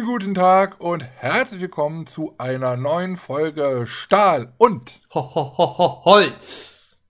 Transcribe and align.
Schönen 0.00 0.12
guten 0.12 0.34
Tag 0.34 0.80
und 0.80 1.02
herzlich 1.02 1.60
willkommen 1.60 2.06
zu 2.06 2.34
einer 2.38 2.78
neuen 2.78 3.18
Folge 3.18 3.84
Stahl 3.86 4.54
und 4.56 4.98
Ho, 5.12 5.20
ho, 5.34 5.58
ho, 5.58 5.78
ho, 5.78 6.04
Holz. 6.06 7.04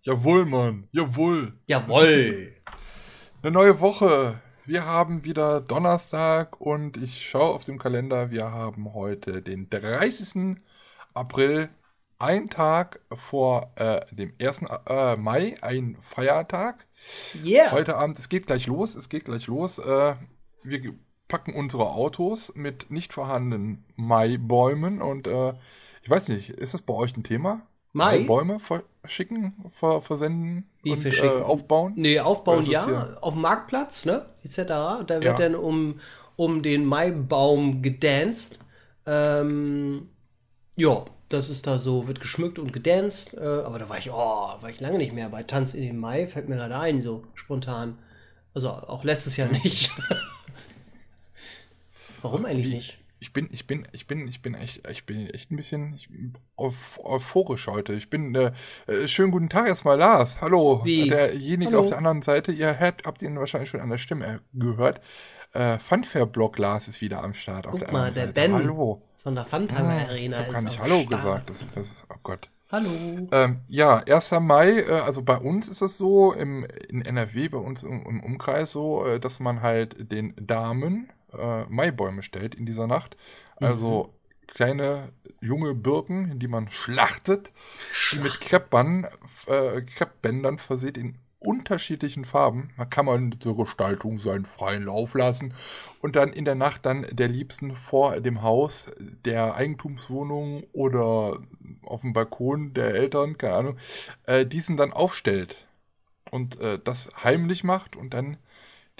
Jawohl, 0.00 0.46
Mann, 0.46 0.88
jawohl. 0.90 1.60
Jawohl. 1.66 2.56
Eine 3.42 3.52
neue 3.52 3.78
Woche. 3.78 4.40
Wir 4.64 4.86
haben 4.86 5.22
wieder 5.24 5.60
Donnerstag 5.60 6.58
und 6.62 6.96
ich 6.96 7.28
schaue 7.28 7.54
auf 7.54 7.64
dem 7.64 7.78
Kalender. 7.78 8.30
Wir 8.30 8.50
haben 8.50 8.94
heute 8.94 9.42
den 9.42 9.68
30. 9.68 10.56
April, 11.12 11.68
ein 12.18 12.48
Tag 12.48 13.00
vor 13.12 13.74
äh, 13.76 14.00
dem 14.14 14.32
1. 14.40 14.62
Äh, 14.88 15.16
Mai, 15.18 15.58
ein 15.60 15.98
Feiertag. 16.00 16.86
Yeah. 17.44 17.70
Heute 17.70 17.98
Abend, 17.98 18.18
es 18.18 18.30
geht 18.30 18.46
gleich 18.46 18.66
los, 18.66 18.94
es 18.94 19.10
geht 19.10 19.26
gleich 19.26 19.46
los. 19.46 19.78
Äh, 19.78 20.14
wir 20.62 20.94
packen 21.30 21.54
unsere 21.54 21.88
Autos 21.90 22.52
mit 22.54 22.90
nicht 22.90 23.14
vorhandenen 23.14 23.84
Maibäumen 23.96 25.00
und 25.00 25.26
äh, 25.26 25.54
ich 26.02 26.10
weiß 26.10 26.28
nicht, 26.28 26.50
ist 26.50 26.74
das 26.74 26.82
bei 26.82 26.92
euch 26.92 27.16
ein 27.16 27.22
Thema? 27.22 27.62
Mai? 27.92 28.24
Bäume 28.24 28.60
verschicken, 28.60 29.54
ver 29.72 30.00
versenden 30.00 30.68
Wie 30.82 30.92
und? 30.92 31.04
Äh, 31.06 31.28
aufbauen? 31.42 31.94
Nee, 31.96 32.20
aufbauen 32.20 32.66
ja, 32.66 33.16
auf 33.20 33.34
dem 33.34 33.42
Marktplatz, 33.42 34.04
ne, 34.06 34.26
etc. 34.44 34.56
Da 34.66 35.06
wird 35.08 35.24
Ja. 35.24 35.32
dann 35.34 35.54
um, 35.54 35.98
um 36.36 36.62
den 36.62 36.84
Maibaum 36.84 37.82
gedanced. 37.82 38.58
Ähm, 39.06 40.08
ja, 40.76 41.04
das 41.28 41.50
ist 41.50 41.66
da 41.66 41.78
so, 41.78 42.06
wird 42.06 42.20
geschmückt 42.20 42.58
und 42.58 42.72
gedanced. 42.72 43.34
Äh, 43.34 43.44
aber 43.44 43.78
da 43.78 43.88
war 43.88 43.98
ich, 43.98 44.10
oh, 44.10 44.14
war 44.14 44.68
ich 44.70 44.80
lange 44.80 44.98
nicht 44.98 45.12
mehr 45.12 45.28
bei 45.28 45.42
Tanz 45.42 45.74
in 45.74 45.82
den 45.82 45.98
Mai, 45.98 46.26
fällt 46.26 46.48
mir 46.48 46.56
gerade 46.56 46.78
ein, 46.78 47.02
so 47.02 47.24
spontan. 47.34 47.98
Also 48.54 48.70
auch 48.70 49.04
letztes 49.04 49.36
Jahr 49.36 49.48
nicht. 49.48 49.90
Warum 52.22 52.44
eigentlich 52.44 52.74
nicht? 52.74 52.98
Ich 53.22 53.34
bin, 53.34 53.48
ich 53.52 53.66
bin, 53.66 53.86
ich 53.92 54.06
bin, 54.06 54.26
ich 54.28 54.40
bin 54.40 54.54
echt, 54.54 54.88
ich 54.88 55.04
bin 55.04 55.26
echt 55.28 55.50
ein 55.50 55.56
bisschen 55.56 55.92
ich 55.94 56.08
euphorisch 56.56 57.66
heute. 57.66 57.92
Ich 57.92 58.08
bin, 58.08 58.34
äh, 58.34 58.52
äh, 58.86 59.08
schönen 59.08 59.30
guten 59.30 59.50
Tag 59.50 59.68
erstmal, 59.68 59.98
Lars. 59.98 60.40
Hallo. 60.40 60.80
Wie? 60.84 61.08
Derjenige 61.08 61.70
Hallo. 61.72 61.80
auf 61.80 61.88
der 61.88 61.98
anderen 61.98 62.22
Seite, 62.22 62.50
ihr 62.52 62.78
hört, 62.78 63.04
habt 63.04 63.20
ihn 63.20 63.38
wahrscheinlich 63.38 63.68
schon 63.68 63.80
an 63.80 63.90
der 63.90 63.98
Stimme 63.98 64.40
gehört. 64.54 65.00
Äh, 65.52 65.78
Funfair-Blog 65.78 66.56
Lars 66.58 66.88
ist 66.88 67.02
wieder 67.02 67.22
am 67.22 67.34
Start. 67.34 67.66
Guck 67.70 67.80
der 67.80 67.92
mal, 67.92 68.10
der 68.10 68.22
Seite. 68.26 68.32
Ben 68.32 68.54
Hallo. 68.54 69.02
von 69.16 69.34
der 69.34 69.44
Funtimer 69.44 69.80
Ah, 69.80 70.08
Arena 70.08 70.40
ich 70.40 70.46
hab 70.46 70.52
gar 70.52 70.58
ist 70.60 70.64
nicht 70.64 70.80
am 70.80 70.84
Hallo 70.84 71.00
Start. 71.02 71.10
gesagt. 71.10 71.50
Das, 71.50 71.66
das 71.74 71.86
ist, 71.90 72.06
oh 72.08 72.16
Gott. 72.22 72.48
Hallo. 72.72 72.88
Ähm, 73.32 73.60
ja, 73.68 73.96
1. 73.98 74.30
Mai, 74.40 74.80
äh, 74.80 74.92
also 74.92 75.22
bei 75.22 75.36
uns 75.36 75.68
ist 75.68 75.82
es 75.82 75.98
so, 75.98 76.32
im, 76.32 76.64
in 76.88 77.02
NRW, 77.04 77.48
bei 77.48 77.58
uns 77.58 77.82
im, 77.82 78.06
im 78.06 78.20
Umkreis 78.22 78.70
so, 78.72 79.04
äh, 79.04 79.20
dass 79.20 79.40
man 79.40 79.60
halt 79.60 80.10
den 80.12 80.34
Damen 80.40 81.10
äh, 81.36 81.64
Maibäume 81.68 82.22
stellt 82.22 82.54
in 82.54 82.66
dieser 82.66 82.86
Nacht. 82.86 83.16
Also 83.56 84.14
kleine 84.46 85.12
junge 85.40 85.74
Birken, 85.74 86.38
die 86.38 86.48
man 86.48 86.70
schlachtet, 86.70 87.52
die 88.12 88.18
mit 88.18 88.40
Kreppband, 88.40 89.06
äh, 89.46 89.82
Kreppbändern 89.82 90.58
verseht 90.58 90.98
in 90.98 91.18
unterschiedlichen 91.38 92.26
Farben. 92.26 92.70
Da 92.76 92.84
kann 92.84 93.06
man 93.06 93.40
zur 93.40 93.56
Gestaltung 93.56 94.18
seinen 94.18 94.44
freien 94.44 94.84
Lauf 94.84 95.14
lassen 95.14 95.54
und 96.02 96.14
dann 96.14 96.32
in 96.32 96.44
der 96.44 96.54
Nacht 96.54 96.84
dann 96.84 97.06
der 97.10 97.28
Liebsten 97.28 97.76
vor 97.76 98.20
dem 98.20 98.42
Haus 98.42 98.90
der 98.98 99.54
Eigentumswohnung 99.54 100.64
oder 100.72 101.40
auf 101.82 102.02
dem 102.02 102.12
Balkon 102.12 102.74
der 102.74 102.94
Eltern, 102.94 103.38
keine 103.38 103.54
Ahnung, 103.54 103.78
äh, 104.26 104.44
diesen 104.44 104.76
dann 104.76 104.92
aufstellt 104.92 105.56
und 106.30 106.60
äh, 106.60 106.78
das 106.82 107.10
heimlich 107.24 107.64
macht 107.64 107.96
und 107.96 108.12
dann 108.12 108.36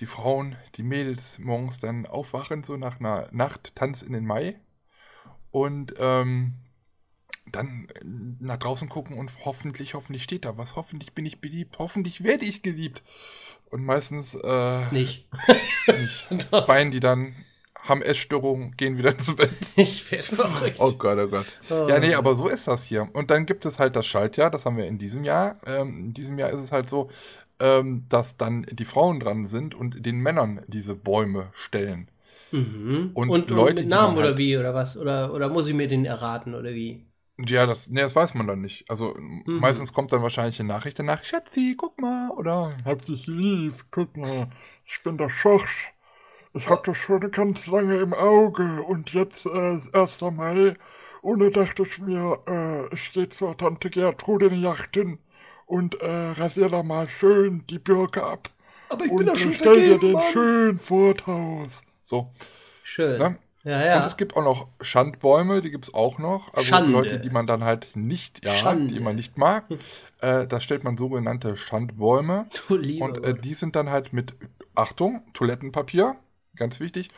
die 0.01 0.07
Frauen, 0.07 0.57
die 0.77 0.83
Mädels 0.83 1.39
morgens 1.39 1.79
dann 1.79 2.07
aufwachen, 2.07 2.65
so 2.65 2.77
nach 2.77 2.99
einer 3.01 3.29
Nacht 3.33 3.77
Tanz 3.77 4.03
in 4.03 4.13
den 4.13 4.27
Mai 4.27 4.59
und 5.51 5.95
ähm, 5.99 6.55
dann 7.53 7.89
nach 8.41 8.59
draußen 8.59 8.89
gucken 8.89 9.19
und 9.19 9.31
hoffentlich, 9.45 9.95
hoffentlich 9.95 10.23
steht 10.23 10.45
da 10.45 10.57
was. 10.57 10.77
Hoffentlich 10.77 11.13
bin 11.15 11.27
ich 11.27 11.41
beliebt. 11.41 11.79
Hoffentlich 11.79 12.23
werde 12.23 12.45
ich 12.45 12.63
geliebt. 12.63 13.03
Und 13.71 13.85
meistens 13.85 14.35
äh, 14.35 14.93
Nicht. 14.93 15.29
nicht. 15.87 16.53
weinen 16.69 16.91
die 16.91 17.01
dann, 17.01 17.35
haben 17.75 18.03
Essstörungen, 18.03 18.77
gehen 18.77 18.99
wieder 18.99 19.13
ins 19.13 19.35
Bett. 19.35 19.51
Ich 19.77 20.11
werde 20.11 20.25
verrückt. 20.25 20.77
Oh 20.79 20.93
Gott, 20.93 21.19
oh 21.19 21.29
Gott. 21.29 21.47
Oh. 21.71 21.89
Ja, 21.89 21.99
nee, 21.99 22.15
aber 22.15 22.35
so 22.35 22.49
ist 22.49 22.67
das 22.67 22.85
hier. 22.85 23.09
Und 23.13 23.31
dann 23.31 23.47
gibt 23.47 23.65
es 23.65 23.79
halt 23.79 23.97
das 23.97 24.07
Schaltjahr, 24.07 24.51
das 24.51 24.67
haben 24.67 24.77
wir 24.77 24.87
in 24.87 24.99
diesem 24.99 25.25
Jahr. 25.25 25.59
Ähm, 25.67 25.99
in 25.99 26.15
diesem 26.15 26.39
Jahr 26.39 26.51
ist 26.51 26.61
es 26.61 26.73
halt 26.73 26.89
so, 26.91 27.11
ähm, 27.61 28.07
dass 28.09 28.37
dann 28.37 28.65
die 28.71 28.85
Frauen 28.85 29.21
dran 29.21 29.47
sind 29.47 29.75
und 29.75 30.05
den 30.07 30.19
Männern 30.21 30.63
diese 30.69 30.95
Bäume 30.95 31.51
stellen. 31.55 32.09
Mhm. 32.53 33.11
Und 33.15 33.29
Und, 33.29 33.51
und, 33.51 33.57
Leute, 33.57 33.75
mit 33.75 33.85
die 33.85 33.89
Namen 33.89 34.17
oder 34.19 34.29
halt- 34.29 34.39
wie 34.39 34.57
oder 34.57 34.75
was? 34.75 34.97
Oder, 34.97 35.33
oder 35.33 35.49
muss 35.49 35.69
ich 35.69 35.75
mir 35.75 35.89
den 35.89 36.05
erraten 36.05 36.55
oder 36.55 36.73
wie? 36.75 37.07
Ja, 37.39 37.65
das, 37.67 37.89
nee, 37.89 38.01
das 38.03 38.15
weiß 38.15 38.35
man 38.35 38.47
dann 38.47 38.61
nicht. 38.61 38.89
Also 38.91 39.17
meistens 39.47 39.93
kommt 39.95 40.13
dann 40.13 40.23
wahrscheinlich 40.23 40.61
eine 40.61 40.69
Nachricht 40.69 40.99
danach, 40.99 41.25
Schatzi, 41.25 41.75
guck 41.79 41.99
mal, 42.01 42.31
oder 42.33 42.77
hab 42.85 43.05
dich 43.07 43.27
lieb, 43.27 43.73
guck 43.91 44.15
mal, 44.17 44.49
ich 44.85 45.03
bin 45.03 45.17
der 45.17 45.31
Schorsch. 45.31 45.93
Ich 46.55 46.69
hab 46.69 46.85
das 46.85 46.97
schon 46.99 47.21
ganz 47.33 47.67
lange 47.69 47.99
im 48.01 48.15
Auge 48.15 48.83
und 48.83 49.13
jetzt 49.15 49.47
äh, 49.47 49.77
ist 49.77 49.95
1. 49.95 50.31
Mai 50.33 50.77
und 51.23 51.41
da 51.41 51.51
dachte 51.51 51.85
ich 51.85 51.99
mir, 52.01 52.41
äh, 52.49 52.95
ich 52.95 53.13
geh 53.13 53.29
zur 53.31 53.57
Tante 53.57 53.91
Gertrude 53.91 54.47
in 54.49 54.55
die 54.55 54.63
Yacht 54.63 54.95
hin 54.97 55.19
und 55.71 56.01
äh, 56.01 56.33
rasier 56.33 56.69
da 56.69 56.83
mal 56.83 57.09
schön 57.09 57.65
die 57.69 57.79
Birke 57.79 58.25
ab. 58.25 58.51
Aber 58.89 59.05
ich 59.05 59.13
und 59.13 59.29
äh, 59.29 59.37
stell 59.37 59.81
dir 59.81 59.99
den 59.99 60.19
schön 60.33 60.79
vor 60.79 61.15
Haus. 61.27 61.83
So, 62.03 62.33
Schön. 62.83 63.19
ne? 63.19 63.39
Ja, 63.63 63.77
Und 63.77 63.85
ja. 63.85 64.07
es 64.07 64.17
gibt 64.17 64.37
auch 64.37 64.43
noch 64.43 64.69
Schandbäume, 64.81 65.61
die 65.61 65.71
gibt 65.71 65.85
es 65.85 65.95
auch 65.95 66.19
noch. 66.19 66.53
Also 66.55 66.67
Schande. 66.67 66.93
Leute, 66.93 67.21
die 67.21 67.31
man 67.31 67.47
dann 67.47 67.63
halt 67.63 67.89
nicht, 67.95 68.45
ja, 68.45 68.53
Schande. 68.53 68.93
die 68.95 69.01
man 69.01 69.17
nicht 69.17 69.39
mag. 69.39 69.65
Äh, 70.23 70.47
da 70.47 70.61
stellt 70.61 70.85
man 70.85 70.99
sogenannte 70.99 71.57
Schandbäume. 71.57 72.45
Du 72.69 72.75
Und 72.75 73.25
äh, 73.25 73.33
die 73.33 73.55
sind 73.55 73.75
dann 73.75 73.89
halt 73.89 74.13
mit, 74.13 74.35
Achtung, 74.75 75.23
Toilettenpapier, 75.33 76.17
ganz 76.57 76.79
wichtig. 76.79 77.09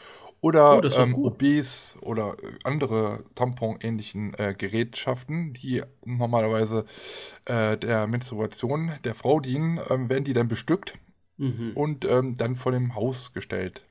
Oder 0.42 0.78
Oh, 0.84 0.88
ähm. 1.00 1.14
OBs 1.14 1.97
oder 2.03 2.36
äh, 2.42 2.53
andere 2.64 3.25
Tampon-ähnlichen 3.36 4.34
äh, 4.34 4.54
Gerätschaften, 4.58 5.53
die 5.54 5.82
normalerweise 6.04 6.84
äh, 7.47 7.78
der 7.78 8.06
Menstruation 8.08 8.91
der 9.04 9.14
Frau 9.14 9.41
dienen, 9.41 9.80
ähm, 9.88 10.10
werden 10.10 10.25
die 10.25 10.34
dann 10.34 10.48
bestückt 10.48 10.94
Mhm. 11.38 11.72
und 11.75 12.04
ähm, 12.04 12.36
dann 12.36 12.56
vor 12.56 12.72
dem 12.72 12.94
Haus 12.94 13.32
gestellt. 13.32 13.82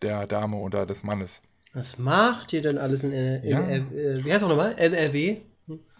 Der 0.00 0.26
Dame 0.26 0.56
oder 0.56 0.86
des 0.86 1.02
Mannes. 1.02 1.42
Was 1.74 1.98
macht 1.98 2.52
ihr 2.54 2.62
denn 2.62 2.78
alles 2.78 3.04
in, 3.04 3.12
in, 3.12 3.44
Ja. 3.44 3.60
in 3.60 3.92
äh, 3.96 4.24
wie 4.24 4.32
heißt 4.32 4.42
das 4.42 4.48
nochmal? 4.48 4.74
NRW? 4.78 5.38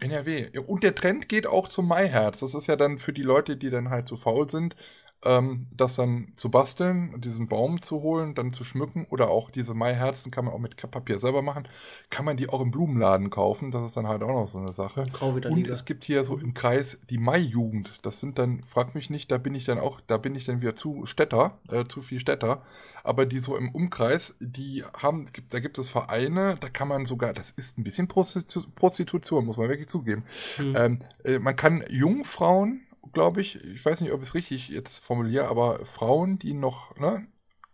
NRW. 0.00 0.48
Ja, 0.54 0.60
Und 0.62 0.84
der 0.84 0.94
Trend 0.94 1.28
geht 1.28 1.46
auch 1.46 1.68
zum 1.68 1.88
Maiherz. 1.88 2.40
Das 2.40 2.54
ist 2.54 2.66
ja 2.66 2.76
dann 2.76 2.98
für 2.98 3.12
die 3.12 3.22
Leute, 3.22 3.56
die 3.56 3.70
dann 3.70 3.90
halt 3.90 4.06
zu 4.08 4.16
faul 4.16 4.48
sind, 4.48 4.76
ähm, 5.24 5.66
das 5.72 5.96
dann 5.96 6.32
zu 6.36 6.50
basteln, 6.50 7.20
diesen 7.20 7.48
Baum 7.48 7.82
zu 7.82 8.02
holen, 8.02 8.34
dann 8.34 8.52
zu 8.52 8.64
schmücken 8.64 9.06
oder 9.10 9.28
auch 9.28 9.50
diese 9.50 9.74
Maiherzen 9.74 10.30
kann 10.30 10.44
man 10.44 10.54
auch 10.54 10.58
mit 10.58 10.76
Krepppapier 10.76 11.18
selber 11.18 11.42
machen. 11.42 11.68
Kann 12.10 12.24
man 12.24 12.36
die 12.36 12.48
auch 12.48 12.60
im 12.60 12.70
Blumenladen 12.70 13.30
kaufen. 13.30 13.70
Das 13.70 13.84
ist 13.84 13.96
dann 13.96 14.06
halt 14.06 14.22
auch 14.22 14.28
noch 14.28 14.48
so 14.48 14.58
eine 14.58 14.72
Sache. 14.72 15.04
Und 15.50 15.56
lieber. 15.56 15.72
es 15.72 15.84
gibt 15.84 16.04
hier 16.04 16.24
so 16.24 16.36
im 16.36 16.54
Kreis 16.54 16.98
die 17.10 17.18
Mai-Jugend. 17.18 17.98
Das 18.02 18.20
sind 18.20 18.38
dann, 18.38 18.62
frag 18.64 18.94
mich 18.94 19.10
nicht, 19.10 19.30
da 19.30 19.38
bin 19.38 19.54
ich 19.54 19.64
dann 19.64 19.78
auch, 19.78 20.00
da 20.06 20.18
bin 20.18 20.34
ich 20.34 20.44
dann 20.44 20.60
wieder 20.60 20.76
zu 20.76 21.06
Städter, 21.06 21.58
äh, 21.70 21.84
zu 21.86 22.02
viel 22.02 22.20
Städter. 22.20 22.62
Aber 23.02 23.24
die 23.24 23.38
so 23.38 23.56
im 23.56 23.70
Umkreis, 23.70 24.34
die 24.40 24.84
haben, 24.96 25.26
da 25.50 25.60
gibt 25.60 25.78
es 25.78 25.88
Vereine, 25.88 26.56
da 26.60 26.68
kann 26.68 26.88
man 26.88 27.06
sogar, 27.06 27.32
das 27.32 27.52
ist 27.52 27.78
ein 27.78 27.84
bisschen 27.84 28.08
Prostitu 28.08 28.62
Prostitution, 28.74 29.46
muss 29.46 29.56
man 29.56 29.68
wirklich 29.68 29.88
zugeben. 29.88 30.24
Hm. 30.56 30.76
Ähm, 30.76 30.98
äh, 31.24 31.38
man 31.38 31.56
kann 31.56 31.84
Jungfrauen, 31.88 32.85
glaube 33.12 33.40
ich, 33.40 33.62
ich 33.64 33.84
weiß 33.84 34.00
nicht, 34.00 34.12
ob 34.12 34.22
ich 34.22 34.28
es 34.28 34.34
richtig 34.34 34.68
jetzt 34.68 34.98
formuliere, 34.98 35.48
aber 35.48 35.84
Frauen, 35.86 36.38
die 36.38 36.54
noch, 36.54 36.96
ne, 36.96 37.26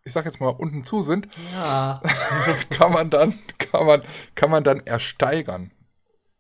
ich 0.05 0.12
sag 0.12 0.25
jetzt 0.25 0.40
mal, 0.40 0.49
unten 0.49 0.84
zu 0.84 1.02
sind, 1.02 1.29
Ja. 1.55 2.00
kann 2.70 2.93
man 2.93 3.11
dann, 3.11 3.38
kann 3.58 3.87
man, 3.87 4.02
kann 4.34 4.50
man 4.50 4.64
dann 4.64 4.81
ersteigern 4.87 5.70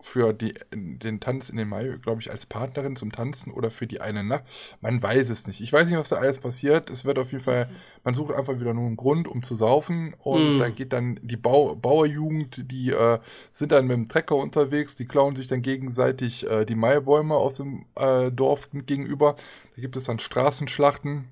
für 0.02 0.32
die, 0.32 0.54
den 0.74 1.20
Tanz 1.20 1.48
in 1.48 1.56
den 1.56 1.68
Mai, 1.68 1.96
glaube 2.02 2.20
ich, 2.20 2.30
als 2.30 2.44
Partnerin 2.44 2.96
zum 2.96 3.12
Tanzen 3.12 3.52
oder 3.52 3.70
für 3.70 3.86
die 3.86 4.00
eine 4.00 4.24
Nacht. 4.24 4.44
Man 4.80 5.02
weiß 5.02 5.30
es 5.30 5.46
nicht. 5.46 5.60
Ich 5.60 5.72
weiß 5.72 5.88
nicht, 5.88 5.98
was 5.98 6.08
da 6.10 6.16
alles 6.16 6.38
passiert. 6.38 6.90
Es 6.90 7.04
wird 7.04 7.18
auf 7.18 7.30
jeden 7.32 7.44
Fall, 7.44 7.70
man 8.04 8.14
sucht 8.14 8.34
einfach 8.34 8.58
wieder 8.58 8.74
nur 8.74 8.86
einen 8.86 8.96
Grund, 8.96 9.28
um 9.28 9.42
zu 9.42 9.54
saufen. 9.54 10.14
Und 10.18 10.56
Mm. 10.56 10.58
da 10.58 10.68
geht 10.70 10.92
dann 10.92 11.20
die 11.22 11.36
Bau, 11.36 11.76
Bauerjugend, 11.76 12.70
die 12.70 12.90
äh, 12.90 13.18
sind 13.52 13.72
dann 13.72 13.86
mit 13.86 13.96
dem 13.96 14.08
Trecker 14.08 14.36
unterwegs, 14.36 14.96
die 14.96 15.06
klauen 15.06 15.36
sich 15.36 15.46
dann 15.46 15.62
gegenseitig 15.62 16.48
äh, 16.50 16.64
die 16.64 16.74
Maibäume 16.74 17.34
aus 17.36 17.56
dem 17.56 17.86
äh, 17.94 18.30
Dorf 18.30 18.68
gegenüber. 18.72 19.36
Da 19.76 19.80
gibt 19.82 19.96
es 19.96 20.04
dann 20.04 20.18
Straßenschlachten. 20.18 21.28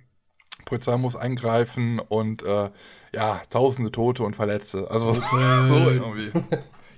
Polizei 0.64 0.96
muss 0.96 1.16
eingreifen 1.16 1.98
und 1.98 2.42
äh, 2.42 2.70
ja, 3.12 3.42
tausende 3.50 3.90
Tote 3.90 4.22
und 4.22 4.36
Verletzte. 4.36 4.90
Also 4.90 5.12
so, 5.12 5.20
irgendwie. 5.90 6.30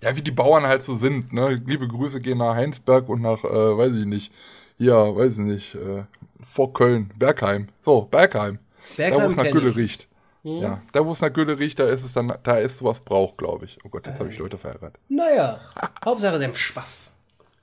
Ja, 0.02 0.16
wie 0.16 0.22
die 0.22 0.32
Bauern 0.32 0.66
halt 0.66 0.82
so 0.82 0.96
sind, 0.96 1.32
ne? 1.32 1.62
Liebe 1.64 1.86
Grüße 1.86 2.20
gehen 2.20 2.38
nach 2.38 2.54
Heinsberg 2.54 3.08
und 3.08 3.22
nach, 3.22 3.44
äh, 3.44 3.78
weiß 3.78 3.94
ich 3.94 4.04
nicht, 4.04 4.32
hier, 4.76 4.94
weiß 4.94 5.38
ich 5.38 5.44
nicht, 5.44 5.74
äh, 5.76 6.04
vor 6.44 6.72
Köln, 6.72 7.12
Bergheim. 7.16 7.68
So, 7.80 8.02
Bergheim. 8.02 8.58
da, 8.96 9.04
wo 9.04 9.10
Bergheim 9.10 9.28
es 9.28 9.36
nach 9.36 9.50
Gülle 9.50 9.70
ich. 9.70 9.76
riecht. 9.76 10.08
Ja, 10.44 10.82
da 10.90 11.06
wo 11.06 11.12
es 11.12 11.20
nach 11.20 11.32
Gülle 11.32 11.56
riecht, 11.56 11.78
da 11.78 11.84
ist 11.84 12.04
es 12.04 12.14
dann, 12.14 12.32
da 12.42 12.56
ist 12.58 12.78
sowas 12.78 12.98
Brauch, 12.98 13.36
glaube 13.36 13.64
ich. 13.66 13.78
Oh 13.84 13.88
Gott, 13.88 14.08
jetzt 14.08 14.18
habe 14.18 14.30
ich 14.30 14.38
Leute 14.38 14.58
verärgert. 14.58 14.96
Naja, 15.08 15.60
Hauptsache, 16.04 16.38
sie 16.38 16.44
haben 16.44 16.54
Spaß. 16.56 17.12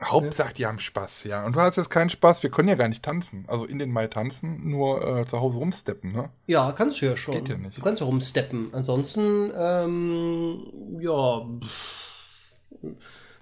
Hauptsache, 0.01 0.53
die 0.53 0.65
haben 0.65 0.79
Spaß, 0.79 1.25
ja. 1.25 1.45
Und 1.45 1.57
du 1.57 1.59
hast 1.59 1.75
jetzt 1.75 1.89
keinen 1.89 2.09
Spaß, 2.09 2.41
wir 2.41 2.49
können 2.49 2.69
ja 2.69 2.75
gar 2.75 2.87
nicht 2.87 3.03
tanzen. 3.03 3.43
Also 3.49 3.65
in 3.65 3.79
den 3.79 3.91
Mai 3.91 4.07
tanzen, 4.07 4.69
nur 4.69 5.05
äh, 5.05 5.27
zu 5.27 5.41
Hause 5.41 5.57
rumsteppen, 5.57 6.13
ne? 6.13 6.29
Ja, 6.47 6.71
kannst 6.71 7.01
du 7.01 7.05
ja 7.07 7.17
schon. 7.17 7.33
Geht 7.33 7.49
ja 7.49 7.57
nicht. 7.57 7.77
Du 7.77 7.81
kannst 7.81 7.99
ja 7.99 8.05
rumsteppen. 8.05 8.69
Ansonsten, 8.73 9.51
ähm, 9.57 10.63
ja. 11.01 11.41
pff, 11.61 12.08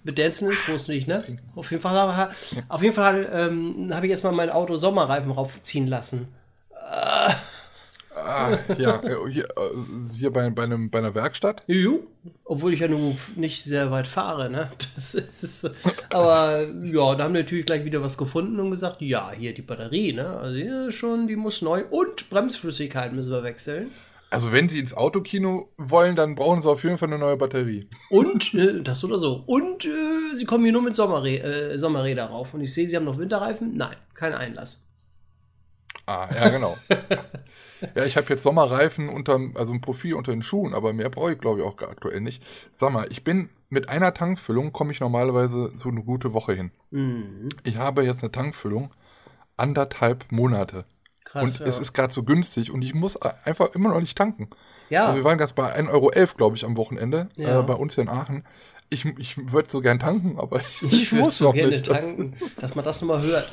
Bedancen 0.03 0.51
ist 0.51 0.65
groß 0.65 0.87
nicht, 0.87 1.07
ne? 1.07 1.23
Auf 1.55 1.71
jeden 1.71 1.81
Fall, 1.81 2.29
auf 2.69 2.81
jeden 2.81 2.95
Fall 2.95 3.29
ähm, 3.31 3.93
habe 3.93 4.05
ich 4.05 4.11
erstmal 4.11 4.33
mein 4.33 4.49
Auto 4.49 4.77
Sommerreifen 4.77 5.31
raufziehen 5.31 5.87
lassen. 5.87 6.27
Ah, 6.79 8.57
ja, 8.77 9.01
äh, 9.03 9.31
hier, 9.31 9.45
äh, 9.45 10.15
hier 10.15 10.31
bei, 10.31 10.49
bei, 10.49 10.63
einem, 10.63 10.89
bei 10.89 10.99
einer 10.99 11.13
Werkstatt. 11.13 11.63
Juhu. 11.67 12.07
Obwohl 12.43 12.73
ich 12.73 12.79
ja 12.79 12.87
nun 12.87 13.17
nicht 13.35 13.63
sehr 13.63 13.91
weit 13.91 14.07
fahre, 14.07 14.49
ne? 14.49 14.71
Das 14.95 15.13
ist, 15.13 15.69
aber 16.09 16.67
ja, 16.83 17.15
da 17.15 17.23
haben 17.23 17.33
die 17.33 17.41
natürlich 17.41 17.65
gleich 17.65 17.85
wieder 17.85 18.01
was 18.01 18.17
gefunden 18.17 18.59
und 18.59 18.71
gesagt, 18.71 19.01
ja, 19.01 19.31
hier 19.31 19.53
die 19.53 19.61
Batterie, 19.61 20.13
ne? 20.13 20.27
Also 20.27 20.55
hier 20.55 20.91
schon, 20.91 21.27
die 21.27 21.35
muss 21.35 21.61
neu 21.61 21.83
und 21.89 22.29
Bremsflüssigkeit 22.29 23.13
müssen 23.13 23.31
wir 23.31 23.43
wechseln. 23.43 23.91
Also 24.29 24.51
wenn 24.51 24.67
sie 24.67 24.79
ins 24.79 24.93
Autokino 24.93 25.71
wollen, 25.77 26.15
dann 26.15 26.35
brauchen 26.35 26.61
sie 26.61 26.69
auf 26.69 26.83
jeden 26.83 26.97
Fall 26.97 27.07
eine 27.07 27.17
neue 27.17 27.37
Batterie. 27.37 27.87
Und, 28.09 28.53
äh, 28.53 28.81
das 28.81 29.03
oder 29.03 29.17
so. 29.17 29.43
Und 29.45 29.85
äh, 29.85 30.35
sie 30.35 30.45
kommen 30.45 30.63
hier 30.63 30.73
nur 30.73 30.81
mit 30.81 30.95
Sommerrä 30.95 31.37
äh, 31.37 31.77
Sommerräder 31.77 32.25
rauf. 32.25 32.53
Und 32.53 32.61
ich 32.61 32.73
sehe, 32.73 32.87
sie 32.87 32.95
haben 32.95 33.05
noch 33.05 33.17
Winterreifen. 33.17 33.77
Nein, 33.77 33.95
kein 34.13 34.33
Einlass. 34.33 34.85
Ah, 36.05 36.27
ja, 36.33 36.49
genau. 36.49 36.75
ja, 37.95 38.05
ich 38.05 38.17
habe 38.17 38.27
jetzt 38.29 38.43
Sommerreifen 38.43 39.09
unter, 39.09 39.39
also 39.55 39.73
ein 39.73 39.81
Profil 39.81 40.15
unter 40.15 40.31
den 40.31 40.41
Schuhen, 40.41 40.73
aber 40.73 40.93
mehr 40.93 41.09
brauche 41.09 41.33
ich, 41.33 41.39
glaube 41.39 41.59
ich, 41.59 41.65
auch 41.65 41.77
aktuell 41.81 42.21
nicht. 42.21 42.43
Sag 42.73 42.91
mal, 42.91 43.07
ich 43.09 43.23
bin 43.23 43.49
mit 43.69 43.89
einer 43.89 44.13
Tankfüllung, 44.13 44.71
komme 44.71 44.91
ich 44.91 44.99
normalerweise 44.99 45.73
so 45.77 45.89
eine 45.89 46.03
gute 46.03 46.33
Woche 46.33 46.53
hin. 46.53 46.71
Mhm. 46.91 47.49
Ich 47.63 47.77
habe 47.77 48.03
jetzt 48.03 48.23
eine 48.23 48.31
Tankfüllung 48.31 48.93
anderthalb 49.57 50.31
Monate. 50.31 50.85
Krass. 51.27 51.43
und 51.43 51.59
ja. 51.59 51.65
es 51.67 51.79
ist 51.79 51.93
gerade 51.93 52.13
so 52.13 52.23
günstig 52.23 52.71
und 52.71 52.81
ich 52.81 52.93
muss 52.93 53.17
einfach 53.21 53.73
immer 53.75 53.89
noch 53.89 53.99
nicht 53.99 54.17
tanken. 54.17 54.49
ja, 54.89 55.05
Also 55.07 55.17
wir 55.17 55.23
waren 55.25 55.37
jetzt 55.39 55.55
bei 55.55 55.75
1,11 55.77 55.89
Euro, 55.91 56.11
glaube 56.37 56.55
ich, 56.55 56.63
am 56.65 56.77
Wochenende, 56.77 57.27
Ja. 57.35 57.59
äh, 57.59 57.63
bei 57.63 57.73
uns 57.73 57.95
hier 57.95 58.03
in 58.03 58.09
Aachen. 58.09 58.45
Ich, 58.89 59.03
ich 59.17 59.51
würde 59.51 59.67
so 59.69 59.81
gern 59.81 59.99
tanken, 59.99 60.39
aber 60.39 60.61
ich, 60.81 60.93
ich 60.93 61.11
muss 61.11 61.37
so 61.39 61.45
noch 61.45 61.53
gerne 61.53 61.71
nicht. 61.71 61.85
tanken, 61.87 62.35
dass 62.59 62.75
man 62.75 62.85
das 62.85 63.01
nochmal 63.01 63.21
hört. 63.21 63.51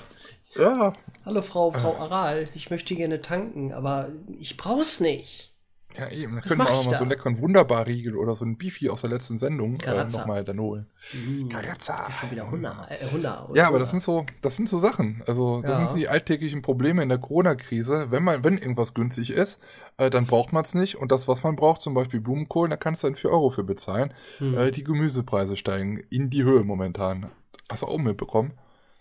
Ja, 0.56 0.92
Hallo 1.24 1.42
Frau, 1.42 1.72
Frau 1.72 1.96
Aral, 1.96 2.48
ich 2.54 2.70
möchte 2.70 2.94
gerne 2.94 3.20
tanken, 3.22 3.72
aber 3.72 4.10
ich 4.38 4.56
brauch's 4.56 5.00
nicht. 5.00 5.53
Ja, 5.96 6.08
eben. 6.10 6.36
Da 6.36 6.42
Was 6.42 6.48
können 6.48 6.60
wir 6.60 6.70
auch 6.70 6.84
mal 6.84 6.90
da? 6.92 6.96
so 6.98 7.02
einen 7.04 7.10
leckeren 7.10 7.38
Wunderbar-Riegel 7.40 8.16
oder 8.16 8.34
so 8.34 8.44
einen 8.44 8.56
Beefy 8.58 8.90
aus 8.90 9.02
der 9.02 9.10
letzten 9.10 9.38
Sendung 9.38 9.78
äh, 9.80 10.04
nochmal 10.04 10.44
dann 10.44 10.58
holen. 10.60 10.86
Mhm. 11.12 11.48
Karazza. 11.48 12.10
Schon 12.10 12.30
wieder 12.30 12.50
Hunder, 12.50 12.86
äh, 12.90 13.06
Hunder. 13.12 13.48
Ja, 13.54 13.68
aber 13.68 13.78
das 13.78 13.90
sind 13.90 14.02
so, 14.02 14.24
das 14.42 14.56
sind 14.56 14.68
so 14.68 14.78
Sachen. 14.80 15.22
Also 15.26 15.62
das 15.62 15.70
Ja. 15.72 15.76
sind 15.78 15.88
so 15.90 15.96
die 15.96 16.08
alltäglichen 16.08 16.62
Probleme 16.62 17.02
in 17.02 17.08
der 17.08 17.18
Corona-Krise. 17.18 18.10
Wenn 18.10 18.24
man, 18.24 18.42
wenn 18.44 18.58
irgendwas 18.58 18.94
günstig 18.94 19.30
ist, 19.30 19.60
äh, 19.96 20.10
dann 20.10 20.26
braucht 20.26 20.52
man 20.52 20.64
es 20.64 20.74
nicht. 20.74 20.96
Und 20.96 21.12
das, 21.12 21.28
was 21.28 21.42
man 21.42 21.56
braucht, 21.56 21.82
zum 21.82 21.94
Beispiel 21.94 22.20
Blumenkohl, 22.20 22.68
da 22.68 22.76
kannst 22.76 23.02
du 23.02 23.06
dann 23.06 23.16
4 23.16 23.30
Euro 23.30 23.50
für 23.50 23.64
bezahlen. 23.64 24.12
Hm. 24.38 24.58
Äh, 24.58 24.70
die 24.72 24.84
Gemüsepreise 24.84 25.56
steigen 25.56 25.98
in 26.10 26.30
die 26.30 26.42
Höhe 26.44 26.64
momentan. 26.64 27.30
Hast 27.70 27.82
du 27.82 27.86
auch 27.86 27.98
mitbekommen? 27.98 28.52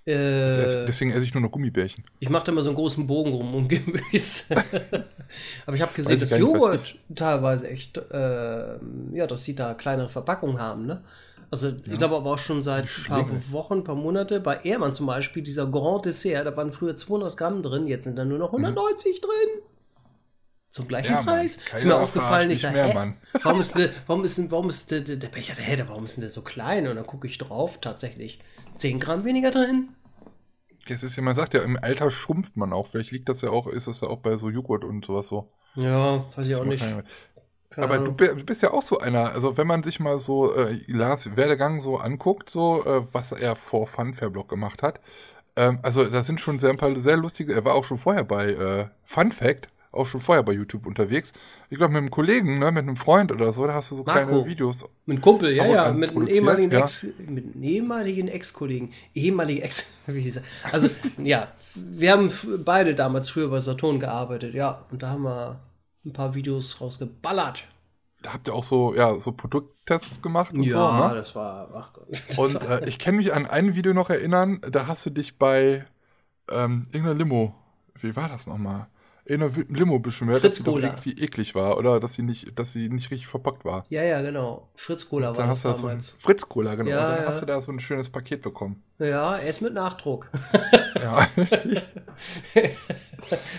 Äh, 0.05 0.85
Deswegen 0.85 1.11
esse 1.11 1.23
ich 1.23 1.33
nur 1.33 1.41
noch 1.41 1.51
Gummibärchen. 1.51 2.03
Ich 2.19 2.29
mache 2.29 2.43
da 2.45 2.51
immer 2.51 2.61
so 2.61 2.69
einen 2.69 2.75
großen 2.75 3.07
Bogen 3.07 3.31
rum 3.31 3.55
um 3.55 3.67
Gemüse. 3.69 4.43
Aber 5.65 5.75
ich 5.75 5.81
habe 5.81 5.93
gesehen, 5.93 6.19
dass 6.19 6.29
Joghurt 6.31 6.95
teilweise 7.15 7.69
echt, 7.69 7.97
äh, 7.97 8.75
ja, 9.13 9.27
dass 9.27 9.43
die 9.43 9.55
da 9.55 9.73
kleinere 9.73 10.09
Verpackungen 10.09 10.59
haben, 10.59 10.85
ne? 10.85 11.03
Also 11.51 11.69
ich 11.69 11.97
glaube 11.99 12.15
aber 12.15 12.31
auch 12.31 12.39
schon 12.39 12.63
seit 12.63 12.85
ein 12.85 13.03
paar. 13.07 13.51
Wochen, 13.51 13.73
ein 13.75 13.83
paar 13.83 13.93
Monate. 13.95 14.39
Bei 14.39 14.57
Ehrmann 14.63 14.95
zum 14.95 15.05
Beispiel, 15.05 15.43
dieser 15.43 15.67
Grand 15.67 16.03
Dessert, 16.05 16.47
da 16.47 16.57
waren 16.57 16.71
früher 16.71 16.95
200 16.95 17.37
Gramm 17.37 17.61
drin, 17.61 17.85
jetzt 17.87 18.05
sind 18.05 18.15
da 18.17 18.25
nur 18.25 18.39
noch 18.39 18.51
190 18.53 19.21
drin. 19.21 19.61
Zum 20.71 20.87
gleichen 20.87 21.11
Mhm. 21.11 21.15
Ja, 21.17 21.21
Mann. 21.21 21.35
Preis. 21.35 21.57
Ist 21.57 21.65
Keiner 21.67 21.85
mir 21.85 21.95
aufgefallen, 22.01 22.49
ich 22.49 22.59
sage, 22.61 22.91
Mann. 22.95 23.17
warum 23.43 23.59
ist, 23.61 23.77
der, 23.77 23.89
warum 24.07 24.23
ist, 24.25 24.51
warum 24.51 24.69
ist 24.71 24.89
der, 24.89 25.01
der, 25.01 25.27
Becher, 25.27 25.53
der- 25.53 25.87
warum 25.87 26.05
ist 26.05 26.17
denn 26.17 26.21
der 26.21 26.31
so 26.31 26.41
klein? 26.41 26.87
Und 26.87 26.95
dann 26.95 27.05
gucke 27.05 27.27
ich 27.27 27.37
drauf, 27.37 27.79
tatsächlich 27.79 28.39
10 28.83 28.99
Gramm 28.99 29.23
weniger 29.23 29.49
drin. 29.51 29.89
Es 30.87 31.03
ist 31.03 31.15
ja, 31.15 31.23
man 31.23 31.35
sagt 31.35 31.53
ja, 31.53 31.61
im 31.61 31.77
Alter 31.81 32.11
schrumpft 32.11 32.57
man 32.57 32.73
auch. 32.73 32.87
Vielleicht 32.87 33.11
liegt 33.11 33.29
das 33.29 33.41
ja 33.41 33.49
auch, 33.49 33.67
ist 33.67 33.87
das 33.87 34.01
ja 34.01 34.09
auch 34.09 34.19
bei 34.19 34.35
so 34.35 34.49
Joghurt 34.49 34.83
und 34.83 35.05
sowas 35.05 35.27
so. 35.29 35.49
Ja, 35.75 36.25
weiß 36.35 36.45
ich 36.47 36.55
auch 36.55 36.59
Das 36.59 36.67
nicht. 36.67 36.81
kann- 36.81 37.03
Keine 37.69 37.87
Aber 37.87 37.95
Ahnung. 37.95 38.17
du 38.17 38.43
bist 38.45 38.61
ja 38.61 38.71
auch 38.71 38.83
so 38.83 38.99
einer, 38.99 39.31
also 39.31 39.57
wenn 39.57 39.65
man 39.67 39.81
sich 39.83 39.99
mal 39.99 40.19
so 40.19 40.53
äh, 40.55 40.79
Lars 40.87 41.35
Werdegang 41.35 41.81
so 41.81 41.97
anguckt, 41.97 42.49
so 42.49 42.83
äh, 42.85 43.07
was 43.13 43.31
er 43.31 43.55
vor 43.55 43.87
Funfair-Blog 43.87 44.49
gemacht 44.49 44.83
hat, 44.83 44.99
ähm, 45.55 45.79
also 45.81 46.03
da 46.03 46.23
sind 46.23 46.39
schon 46.41 46.59
sehr, 46.59 46.69
ein 46.71 46.77
paar 46.77 46.99
sehr 46.99 47.17
lustige, 47.17 47.53
er 47.53 47.65
war 47.65 47.73
auch 47.75 47.85
schon 47.85 47.97
vorher 47.97 48.25
bei 48.25 48.51
äh, 48.51 48.87
Fun 49.05 49.31
Fact, 49.31 49.69
auch 49.93 50.07
schon 50.07 50.21
vorher 50.21 50.43
bei 50.43 50.53
YouTube 50.53 50.85
unterwegs. 50.85 51.31
Ich 51.69 51.77
glaube 51.77 51.93
mit 51.93 51.99
einem 51.99 52.11
Kollegen, 52.11 52.59
ne, 52.59 52.71
mit 52.71 52.83
einem 52.83 52.97
Freund 52.97 53.31
oder 53.31 53.53
so, 53.53 53.65
da 53.65 53.75
hast 53.75 53.91
du 53.91 53.97
so 53.97 54.03
Marco. 54.03 54.25
kleine 54.27 54.45
Videos. 54.45 54.81
Mit 55.05 55.17
einem 55.17 55.21
Kumpel, 55.21 55.53
ja, 55.53 55.65
ja, 55.65 55.91
mit 55.91 56.11
einem 56.11 56.27
ehemaligen 56.27 56.71
ja. 56.71 56.79
Ex, 56.79 57.07
mit 57.27 57.45
einem 57.45 57.63
ehemaligen 57.63 58.27
Ex-Kollegen, 58.27 58.91
ehemalige 59.13 59.61
Ex, 59.61 59.85
wie 60.07 60.21
hieß 60.21 60.37
er? 60.37 60.43
Also, 60.71 60.89
ja, 61.17 61.47
wir 61.75 62.11
haben 62.11 62.31
beide 62.65 62.95
damals 62.95 63.29
früher 63.29 63.49
bei 63.49 63.59
Saturn 63.59 63.99
gearbeitet, 63.99 64.53
ja, 64.53 64.85
und 64.91 65.03
da 65.03 65.09
haben 65.09 65.23
wir 65.23 65.59
ein 66.05 66.13
paar 66.13 66.35
Videos 66.35 66.81
rausgeballert. 66.81 67.65
Da 68.23 68.33
habt 68.33 68.47
ihr 68.47 68.53
auch 68.53 68.63
so, 68.63 68.95
ja, 68.95 69.19
so 69.19 69.33
Produkttests 69.33 70.21
gemacht 70.21 70.53
und 70.53 70.63
ja, 70.63 70.71
so, 70.71 71.07
ne? 71.07 71.15
das 71.15 71.35
war, 71.35 71.69
ach 71.75 71.91
Gott. 71.91 72.07
Und 72.37 72.55
äh, 72.61 72.87
ich 72.87 72.97
kann 72.97 73.17
mich 73.17 73.33
an 73.33 73.45
ein 73.45 73.75
Video 73.75 73.93
noch 73.93 74.09
erinnern, 74.09 74.61
da 74.71 74.87
hast 74.87 75.05
du 75.05 75.09
dich 75.09 75.37
bei 75.37 75.85
ähm, 76.49 76.87
irgendeiner 76.93 77.15
Limo, 77.15 77.53
wie 77.99 78.15
war 78.15 78.29
das 78.29 78.47
nochmal? 78.47 78.87
In 79.25 79.41
einer 79.41 79.55
Wi- 79.55 79.65
Limo 79.69 79.99
beschwert, 79.99 80.41
Fritz 80.41 80.57
dass 80.61 80.65
sie 80.65 80.79
irgendwie 80.81 81.11
eklig 81.13 81.55
war 81.55 81.77
oder 81.77 82.01
dass 82.01 82.13
sie 82.13 82.23
nicht, 82.23 82.59
dass 82.59 82.73
sie 82.73 82.89
nicht 82.89 83.09
richtig 83.09 83.27
verpackt 83.27 83.63
war. 83.63 83.85
ja, 83.89 84.03
ja, 84.03 84.21
genau. 84.21 84.67
Fritz 84.75 85.07
Cola 85.07 85.27
war 85.29 85.35
Dann 85.35 85.47
das 85.47 85.63
hast 85.63 85.63
du 85.63 85.67
da 85.69 85.73
so 85.75 85.79
ein 85.83 85.87
damals. 85.87 86.17
Fritz 86.19 86.49
Cola, 86.49 86.75
genau. 86.75 86.89
Ja, 86.89 87.15
dann 87.15 87.23
ja. 87.23 87.29
hast 87.29 87.41
du 87.41 87.45
da 87.45 87.61
so 87.61 87.71
ein 87.71 87.79
schönes 87.79 88.09
Paket 88.09 88.41
bekommen. 88.41 88.83
Ja, 88.99 89.37
erst 89.37 89.61
mit 89.61 89.73
Nachdruck. 89.73 90.29
Ja. 91.01 91.27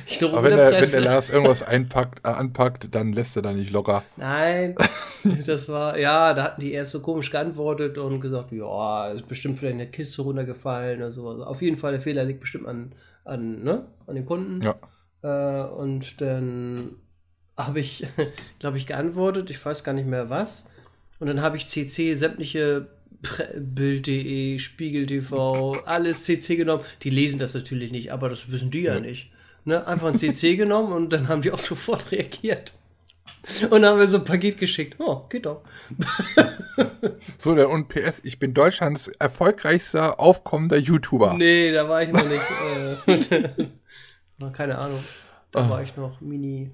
ich 0.06 0.22
Aber 0.24 0.42
wenn 0.44 0.56
der 0.56 0.72
wenn 0.72 0.90
der 0.90 1.00
Lars 1.00 1.30
irgendwas 1.30 1.62
einpackt, 1.62 2.20
äh, 2.26 2.30
anpackt, 2.30 2.94
dann 2.94 3.12
lässt 3.12 3.36
er 3.36 3.42
da 3.42 3.52
nicht 3.52 3.70
locker. 3.70 4.02
Nein, 4.16 4.74
das 5.46 5.68
war, 5.68 5.98
ja, 5.98 6.34
da 6.34 6.44
hatten 6.44 6.60
die 6.60 6.72
erst 6.72 6.92
so 6.92 7.00
komisch 7.00 7.30
geantwortet 7.30 7.98
und 7.98 8.20
gesagt, 8.20 8.52
ja, 8.52 9.08
ist 9.08 9.26
bestimmt 9.28 9.58
vielleicht 9.58 9.74
eine 9.74 9.90
Kiste 9.90 10.22
runtergefallen 10.22 10.98
oder 10.98 11.12
so. 11.12 11.28
Also 11.28 11.44
auf 11.44 11.62
jeden 11.62 11.76
Fall, 11.78 11.92
der 11.92 12.00
Fehler 12.00 12.24
liegt 12.24 12.40
bestimmt 12.40 12.66
an, 12.68 12.92
an, 13.24 13.62
ne, 13.62 13.86
an 14.06 14.14
den 14.14 14.26
Kunden. 14.26 14.62
Ja. 14.62 14.74
Äh, 15.24 15.62
und 15.64 16.20
dann 16.20 16.96
habe 17.56 17.80
ich, 17.80 18.06
glaube 18.60 18.76
ich, 18.76 18.86
geantwortet, 18.86 19.50
ich 19.50 19.64
weiß 19.64 19.82
gar 19.82 19.94
nicht 19.94 20.06
mehr 20.06 20.30
was. 20.30 20.66
Und 21.18 21.26
dann 21.28 21.40
habe 21.40 21.56
ich 21.56 21.66
CC 21.66 22.14
sämtliche 22.14 22.88
Bild.de, 23.56 24.58
Spiegel 24.58 25.06
TV, 25.06 25.80
alles 25.86 26.24
CC 26.24 26.56
genommen. 26.56 26.84
Die 27.02 27.10
lesen 27.10 27.38
das 27.38 27.54
natürlich 27.54 27.90
nicht, 27.90 28.12
aber 28.12 28.28
das 28.28 28.50
wissen 28.52 28.70
die 28.70 28.82
ja, 28.82 28.94
Ja. 28.94 29.00
nicht. 29.00 29.30
Ne? 29.64 29.86
Einfach 29.86 30.08
ein 30.08 30.18
CC 30.18 30.56
genommen 30.56 30.92
und 30.92 31.10
dann 31.10 31.28
haben 31.28 31.40
die 31.40 31.50
auch 31.50 31.58
sofort 31.58 32.12
reagiert. 32.12 32.74
Und 33.62 33.82
dann 33.82 33.86
haben 33.86 33.98
wir 33.98 34.06
so 34.06 34.18
ein 34.18 34.24
Paket 34.24 34.58
geschickt. 34.58 34.96
Oh, 34.98 35.26
geht 35.28 35.46
doch. 35.46 35.62
So, 37.38 37.54
der 37.54 37.70
und 37.70 37.88
PS, 37.88 38.20
ich 38.22 38.38
bin 38.38 38.52
Deutschlands 38.52 39.08
erfolgreichster 39.18 40.20
aufkommender 40.20 40.76
YouTuber. 40.78 41.34
Nee, 41.34 41.72
da 41.72 41.88
war 41.88 42.02
ich 42.02 42.10
noch 42.10 42.24
nicht. 42.26 43.30
Keine 44.52 44.78
Ahnung. 44.78 45.00
Da 45.52 45.60
Ah. 45.60 45.70
war 45.70 45.82
ich 45.82 45.96
noch 45.96 46.20
Mini. 46.20 46.70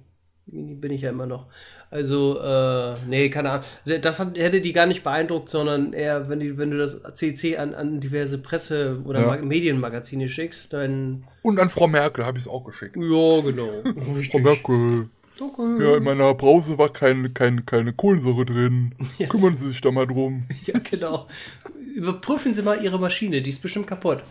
Mini 0.47 0.75
bin 0.75 0.91
ich 0.91 1.03
ja 1.03 1.11
immer 1.11 1.27
noch. 1.27 1.47
Also, 1.91 2.41
äh, 2.41 2.95
nee, 3.07 3.29
keine 3.31 3.51
Ahnung. 3.51 3.65
Das 4.03 4.19
hat, 4.19 4.37
hätte 4.37 4.61
die 4.61 4.73
gar 4.73 4.87
nicht 4.87 5.05
beeindruckt, 5.05 5.49
sondern 5.49 5.93
eher, 5.93 6.29
wenn, 6.29 6.41
die, 6.41 6.59
wenn 6.59 6.71
du 6.73 6.79
das 6.79 7.01
CC 7.15 7.57
an, 7.59 7.73
an 7.75 8.01
diverse 8.01 8.39
Presse- 8.39 9.01
oder 9.05 9.21
Ja. 9.21 9.27
Mag 9.27 9.45
Medienmagazine 9.45 10.29
schickst, 10.29 10.73
dann. 10.73 11.25
Und 11.43 11.61
an 11.61 11.69
Frau 11.69 11.87
Merkel 11.87 12.25
habe 12.27 12.39
ich 12.39 12.45
es 12.45 12.51
auch 12.51 12.65
geschickt. 12.65 12.97
Ja, 12.97 13.41
genau. 13.43 13.71
Frau. 14.31 14.39
Merkel, 14.41 15.09
Danke. 15.39 15.85
ja, 15.85 15.97
in 15.99 16.03
meiner 16.03 16.35
Brause 16.35 16.77
war 16.79 16.89
kein, 16.93 17.33
kein, 17.33 17.65
keine 17.65 17.93
Kohlensäure 17.93 18.45
drin. 18.47 18.95
Yes. 19.19 19.29
Kümmern 19.29 19.57
Sie 19.57 19.69
sich 19.69 19.81
da 19.81 19.93
mal 19.93 20.07
drum. 20.07 20.45
Ja, 20.67 20.81
genau. 20.81 21.29
Überprüfen 21.95 22.53
Sie 22.55 22.63
mal 22.63 22.83
Ihre 22.83 22.99
Maschine, 22.99 23.41
die 23.41 23.51
ist 23.51 23.63
bestimmt 23.63 23.87
kaputt. 23.87 24.23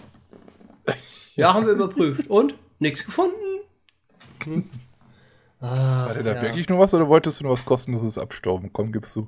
Ja, 1.36 1.53
haben 1.53 1.65
wir 1.65 1.74
überprüft. 1.74 2.29
Und? 2.29 2.55
Nichts 2.79 3.05
gefunden. 3.05 3.36
Hm. 4.43 4.69
Ah, 5.62 6.05
War 6.05 6.13
denn 6.13 6.24
da 6.24 6.36
ja. 6.36 6.41
wirklich 6.41 6.69
nur 6.69 6.79
was 6.79 6.93
oder 6.93 7.09
wolltest 7.09 7.39
du 7.39 7.43
nur 7.43 7.51
was 7.51 7.65
kostenloses 7.65 8.17
abstauben? 8.17 8.71
Komm, 8.71 8.93
gibst 8.93 9.13
du. 9.17 9.27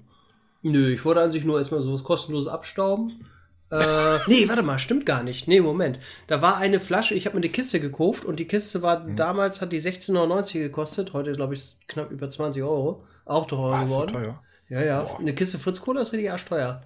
Nö, 0.61 0.89
ich 0.89 1.03
wollte 1.03 1.19
an 1.19 1.29
sich 1.29 1.43
nur 1.43 1.57
erstmal 1.57 1.81
so 1.81 1.93
was 1.93 2.05
kostenloses 2.05 2.49
abstauben. 2.49 3.25
Äh, 3.69 4.17
nee, 4.27 4.47
warte 4.47 4.63
mal, 4.63 4.79
stimmt 4.79 5.05
gar 5.05 5.23
nicht. 5.23 5.49
Nee, 5.49 5.59
Moment. 5.59 5.99
Da 6.27 6.41
war 6.41 6.55
eine 6.55 6.79
Flasche, 6.79 7.15
ich 7.15 7.25
habe 7.25 7.35
mir 7.35 7.41
eine 7.41 7.51
Kiste 7.51 7.81
gekauft 7.81 8.23
und 8.23 8.39
die 8.39 8.47
Kiste 8.47 8.81
war, 8.81 9.01
mhm. 9.01 9.17
damals 9.17 9.59
hat 9.59 9.73
die 9.73 9.81
16,99 9.81 10.59
gekostet, 10.59 11.11
heute 11.11 11.33
glaube 11.33 11.53
ich 11.53 11.75
knapp 11.87 12.11
über 12.11 12.29
20 12.29 12.63
Euro. 12.63 13.03
Auch 13.25 13.45
teurer 13.45 13.75
ah, 13.75 13.83
geworden. 13.83 14.13
So 14.13 14.19
teuer. 14.19 14.43
Ja, 14.69 14.81
ja. 14.81 15.03
Boah. 15.03 15.19
Eine 15.19 15.35
Kiste 15.35 15.59
Fritz 15.59 15.81
Cola 15.81 16.01
ist 16.01 16.13
richtig 16.13 16.31
arschteuer. 16.31 16.81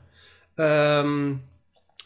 Ähm, 0.57 1.41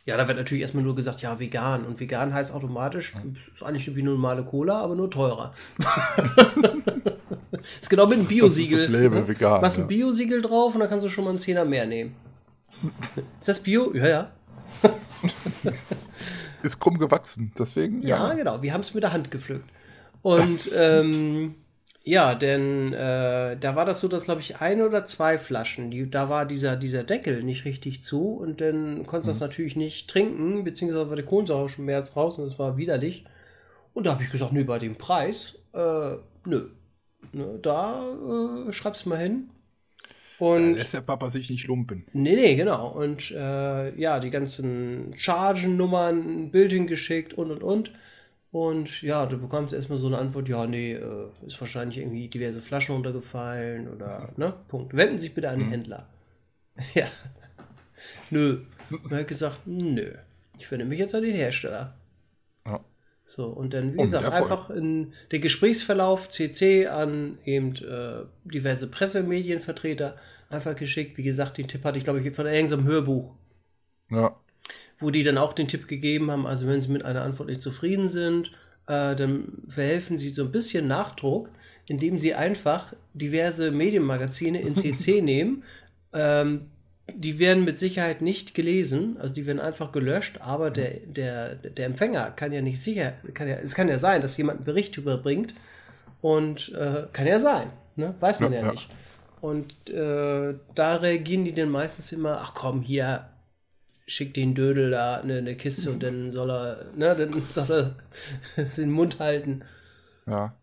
ja, 0.05 0.17
da 0.17 0.27
wird 0.27 0.37
natürlich 0.37 0.61
erstmal 0.61 0.83
nur 0.83 0.95
gesagt, 0.95 1.21
ja, 1.21 1.39
vegan. 1.39 1.85
Und 1.85 1.99
vegan 1.99 2.33
heißt 2.33 2.53
automatisch, 2.53 3.13
ist 3.35 3.63
eigentlich 3.63 3.95
wie 3.95 4.01
normale 4.01 4.43
Cola, 4.43 4.79
aber 4.79 4.95
nur 4.95 5.11
teurer. 5.11 5.53
ist 7.81 7.89
genau 7.89 8.07
mit 8.07 8.19
einem 8.19 8.27
Biosiegel. 8.27 8.77
Das 8.77 8.87
ist 8.87 8.93
das 8.93 9.01
Label, 9.01 9.21
ne? 9.21 9.27
vegan. 9.27 9.61
Machst 9.61 9.79
ein 9.79 9.87
Biosiegel 9.87 10.41
drauf 10.41 10.73
und 10.73 10.79
dann 10.79 10.89
kannst 10.89 11.05
du 11.05 11.09
schon 11.09 11.25
mal 11.25 11.31
einen 11.31 11.39
Zehner 11.39 11.65
mehr 11.65 11.85
nehmen. 11.85 12.15
ist 13.39 13.47
das 13.47 13.59
Bio? 13.59 13.93
Ja, 13.93 14.07
ja. 14.07 14.31
ist 16.63 16.79
krumm 16.79 16.97
gewachsen, 16.97 17.51
deswegen. 17.57 18.01
Ja, 18.01 18.29
ja 18.29 18.33
genau. 18.33 18.61
Wir 18.61 18.73
haben 18.73 18.81
es 18.81 18.93
mit 18.93 19.03
der 19.03 19.13
Hand 19.13 19.31
gepflückt. 19.31 19.69
Und 20.21 20.69
ähm, 20.73 21.55
ja, 22.09 22.33
denn 22.33 22.91
äh, 22.93 23.55
da 23.55 23.75
war 23.75 23.85
das 23.85 23.99
so, 23.99 24.07
dass, 24.07 24.25
glaube 24.25 24.41
ich, 24.41 24.61
ein 24.61 24.81
oder 24.81 25.05
zwei 25.05 25.37
Flaschen, 25.37 25.91
die, 25.91 26.09
da 26.09 26.27
war 26.27 26.47
dieser, 26.47 26.75
dieser 26.75 27.03
Deckel 27.03 27.43
nicht 27.43 27.65
richtig 27.65 28.01
zu 28.01 28.33
und 28.33 28.61
dann 28.61 29.05
konntest 29.05 29.27
du 29.27 29.29
mhm. 29.29 29.33
das 29.33 29.39
natürlich 29.41 29.75
nicht 29.75 30.09
trinken, 30.09 30.63
beziehungsweise 30.63 31.07
war 31.07 31.15
der 31.15 31.25
Kohlensäure 31.25 31.69
schon 31.69 31.85
mehr 31.85 31.97
als 31.97 32.15
raus 32.15 32.39
und 32.39 32.45
das 32.45 32.57
war 32.57 32.77
widerlich. 32.77 33.25
Und 33.93 34.07
da 34.07 34.13
habe 34.13 34.23
ich 34.23 34.31
gesagt, 34.31 34.53
nö, 34.53 34.63
bei 34.63 34.79
dem 34.79 34.95
Preis, 34.95 35.59
äh, 35.73 36.15
nö. 36.45 36.69
Ne, 37.31 37.59
da 37.61 38.03
äh, 38.67 38.73
schreib's 38.73 39.05
mal 39.05 39.19
hin. 39.19 39.51
Und 40.39 40.63
ja, 40.63 40.77
lässt 40.77 40.93
der 40.95 41.01
Papa 41.01 41.29
sich 41.29 41.51
nicht 41.51 41.67
lumpen. 41.67 42.07
Nee, 42.13 42.35
nee, 42.35 42.55
genau. 42.55 42.89
Und 42.89 43.29
äh, 43.29 43.95
ja, 43.99 44.19
die 44.19 44.31
ganzen 44.31 45.11
Chargennummern, 45.15 46.45
ein 46.45 46.51
Bild 46.51 46.71
hingeschickt 46.71 47.35
und 47.35 47.51
und 47.51 47.61
und. 47.61 47.91
Und 48.51 49.03
ja, 49.03 49.25
du 49.27 49.37
bekommst 49.37 49.73
erstmal 49.73 49.99
so 49.99 50.07
eine 50.07 50.17
Antwort, 50.17 50.49
ja, 50.49 50.65
nee, 50.65 50.93
äh, 50.93 51.29
ist 51.45 51.59
wahrscheinlich 51.59 51.99
irgendwie 51.99 52.27
diverse 52.27 52.61
Flaschen 52.61 52.95
runtergefallen 52.95 53.87
oder, 53.87 54.33
ne, 54.37 54.53
Punkt. 54.67 54.95
Wenden 54.95 55.19
Sie 55.19 55.25
sich 55.25 55.35
bitte 55.35 55.49
an 55.49 55.59
den 55.59 55.67
mhm. 55.67 55.71
Händler. 55.71 56.09
ja. 56.95 57.07
Nö. 58.31 58.61
Und 58.89 59.11
er 59.11 59.19
hat 59.19 59.27
gesagt, 59.27 59.61
nö. 59.65 60.13
Ich 60.57 60.69
wende 60.71 60.85
mich 60.85 60.97
jetzt 60.97 61.13
an 61.13 61.21
den 61.21 61.35
Hersteller. 61.35 61.95
Ja. 62.65 62.83
So, 63.25 63.47
und 63.47 63.73
dann, 63.75 63.93
wie 63.93 64.01
gesagt, 64.01 64.27
einfach 64.31 64.71
in 64.71 65.13
den 65.31 65.41
Gesprächsverlauf 65.41 66.29
CC 66.29 66.87
an 66.87 67.37
eben 67.45 67.75
äh, 67.75 68.25
diverse 68.45 68.87
Pressemedienvertreter 68.87 70.17
einfach 70.49 70.75
geschickt. 70.75 71.17
Wie 71.17 71.23
gesagt, 71.23 71.59
den 71.59 71.67
Tipp 71.67 71.83
hatte 71.83 71.99
ich, 71.99 72.03
glaube 72.03 72.19
ich, 72.19 72.35
von 72.35 72.47
irgendeinem 72.47 72.85
Hörbuch. 72.85 73.35
Ja 74.09 74.35
wo 74.99 75.11
die 75.11 75.23
dann 75.23 75.37
auch 75.37 75.53
den 75.53 75.67
Tipp 75.67 75.87
gegeben 75.87 76.31
haben, 76.31 76.45
also 76.45 76.67
wenn 76.67 76.81
sie 76.81 76.91
mit 76.91 77.05
einer 77.05 77.23
Antwort 77.23 77.49
nicht 77.49 77.61
zufrieden 77.61 78.09
sind, 78.09 78.51
äh, 78.87 79.15
dann 79.15 79.63
verhelfen 79.67 80.17
sie 80.17 80.29
so 80.31 80.43
ein 80.43 80.51
bisschen 80.51 80.87
Nachdruck, 80.87 81.51
indem 81.85 82.19
sie 82.19 82.33
einfach 82.33 82.93
diverse 83.13 83.71
Medienmagazine 83.71 84.61
in 84.61 84.75
CC 84.75 85.21
nehmen. 85.21 85.63
Ähm, 86.13 86.67
die 87.15 87.39
werden 87.39 87.65
mit 87.65 87.79
Sicherheit 87.79 88.21
nicht 88.21 88.53
gelesen, 88.53 89.17
also 89.19 89.33
die 89.33 89.45
werden 89.45 89.59
einfach 89.59 89.91
gelöscht, 89.91 90.39
aber 90.41 90.69
der, 90.69 90.99
der, 91.05 91.55
der 91.55 91.85
Empfänger 91.85 92.31
kann 92.31 92.51
ja 92.51 92.61
nicht 92.61 92.81
sicher, 92.81 93.13
kann 93.33 93.47
ja, 93.47 93.55
es 93.55 93.73
kann 93.73 93.87
ja 93.87 93.97
sein, 93.97 94.21
dass 94.21 94.37
jemand 94.37 94.59
einen 94.59 94.65
Bericht 94.65 94.97
überbringt 94.97 95.55
und 96.21 96.71
äh, 96.73 97.07
kann 97.11 97.25
ja 97.25 97.39
sein, 97.39 97.71
ne? 97.95 98.13
weiß 98.19 98.41
man 98.41 98.53
ja, 98.53 98.61
ja 98.61 98.71
nicht. 98.71 98.89
Und 99.41 99.89
äh, 99.89 100.55
da 100.75 100.95
reagieren 100.97 101.45
die 101.45 101.53
dann 101.53 101.69
meistens 101.69 102.11
immer, 102.11 102.39
ach 102.41 102.53
komm, 102.53 102.81
hier, 102.81 103.29
schickt 104.09 104.37
den 104.37 104.55
Dödel 104.55 104.91
da 104.91 105.17
eine, 105.17 105.37
eine 105.37 105.55
Kiste 105.55 105.91
und 105.91 106.03
dann 106.03 106.31
soll 106.31 106.49
er, 106.49 106.85
ne, 106.95 107.15
dann 107.15 107.43
soll 107.51 107.95
er 108.55 108.63
den 108.63 108.91
Mund 108.91 109.19
halten. 109.19 109.63
Ja. 110.25 110.55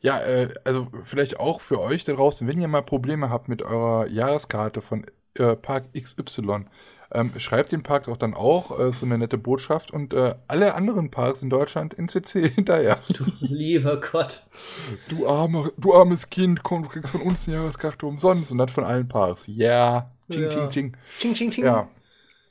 Ja, 0.00 0.20
äh, 0.20 0.48
also 0.64 0.88
vielleicht 1.04 1.38
auch 1.38 1.60
für 1.60 1.80
euch 1.80 2.04
da 2.04 2.14
draußen, 2.14 2.48
wenn 2.48 2.60
ihr 2.60 2.68
mal 2.68 2.82
Probleme 2.82 3.28
habt 3.28 3.48
mit 3.48 3.62
eurer 3.62 4.06
Jahreskarte 4.06 4.80
von 4.80 5.04
äh, 5.34 5.54
Park 5.54 5.84
XY, 5.92 6.64
ähm, 7.12 7.32
schreibt 7.36 7.72
den 7.72 7.82
Park 7.82 8.08
auch 8.08 8.16
dann 8.16 8.34
auch 8.34 8.78
äh, 8.80 8.92
so 8.92 9.04
eine 9.04 9.18
nette 9.18 9.38
Botschaft 9.38 9.90
und 9.90 10.14
äh, 10.14 10.34
alle 10.48 10.74
anderen 10.74 11.10
Parks 11.10 11.42
in 11.42 11.50
Deutschland 11.50 11.94
in 11.94 12.08
CC 12.08 12.48
hinterher. 12.54 12.98
Du 13.08 13.24
lieber 13.40 14.00
Gott. 14.00 14.46
Du, 15.08 15.28
arme, 15.28 15.70
du 15.76 15.94
armes 15.94 16.30
Kind, 16.30 16.62
komm, 16.62 16.84
du 16.84 16.88
kriegst 16.88 17.12
von 17.12 17.20
uns 17.20 17.46
eine 17.46 17.58
Jahreskarte 17.58 18.06
umsonst 18.06 18.50
und 18.50 18.58
das 18.58 18.72
von 18.72 18.84
allen 18.84 19.06
Parks. 19.06 19.46
Yeah. 19.46 20.10
Ching, 20.30 20.42
ja. 20.42 20.48
ching, 20.48 20.70
ching. 20.70 20.96
Ching, 21.20 21.34
ching, 21.34 21.50
ching. 21.50 21.64
Ja. 21.64 21.88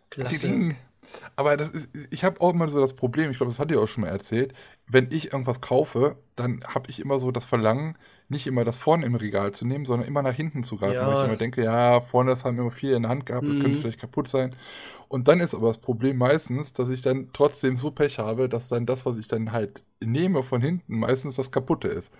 Klasse. 0.09 0.75
Aber 1.35 1.57
das 1.57 1.69
ist, 1.69 1.89
ich 2.09 2.23
habe 2.23 2.41
auch 2.41 2.53
immer 2.53 2.67
so 2.67 2.79
das 2.79 2.93
Problem, 2.93 3.31
ich 3.31 3.37
glaube, 3.37 3.51
das 3.51 3.59
hat 3.59 3.71
ihr 3.71 3.79
auch 3.79 3.87
schon 3.87 4.01
mal 4.01 4.09
erzählt, 4.09 4.53
wenn 4.87 5.11
ich 5.11 5.31
irgendwas 5.31 5.61
kaufe, 5.61 6.17
dann 6.35 6.63
habe 6.67 6.89
ich 6.89 6.99
immer 6.99 7.19
so 7.19 7.31
das 7.31 7.45
Verlangen, 7.45 7.97
nicht 8.27 8.47
immer 8.47 8.63
das 8.63 8.77
vorne 8.77 9.05
im 9.05 9.15
Regal 9.15 9.51
zu 9.51 9.65
nehmen, 9.65 9.85
sondern 9.85 10.07
immer 10.07 10.21
nach 10.21 10.33
hinten 10.33 10.63
zu 10.63 10.77
greifen. 10.77 10.95
Ja. 10.95 11.07
Weil 11.07 11.17
ich 11.17 11.23
immer 11.25 11.37
denke, 11.37 11.63
ja, 11.63 12.01
vorne 12.01 12.31
das 12.31 12.43
haben 12.43 12.57
immer 12.57 12.71
viel 12.71 12.93
in 12.93 13.03
der 13.03 13.11
Hand 13.11 13.25
gehabt, 13.25 13.45
das 13.45 13.53
könnte 13.53 13.69
mhm. 13.69 13.75
vielleicht 13.75 13.99
kaputt 13.99 14.27
sein. 14.27 14.55
Und 15.07 15.27
dann 15.27 15.39
ist 15.39 15.53
aber 15.53 15.67
das 15.67 15.77
Problem 15.77 16.17
meistens, 16.17 16.73
dass 16.73 16.89
ich 16.89 17.01
dann 17.01 17.29
trotzdem 17.33 17.77
so 17.77 17.91
Pech 17.91 18.19
habe, 18.19 18.49
dass 18.49 18.67
dann 18.67 18.85
das, 18.85 19.05
was 19.05 19.17
ich 19.17 19.27
dann 19.27 19.51
halt 19.51 19.83
nehme 20.03 20.43
von 20.43 20.61
hinten, 20.61 20.99
meistens 20.99 21.35
das 21.35 21.51
kaputte 21.51 21.87
ist. 21.87 22.11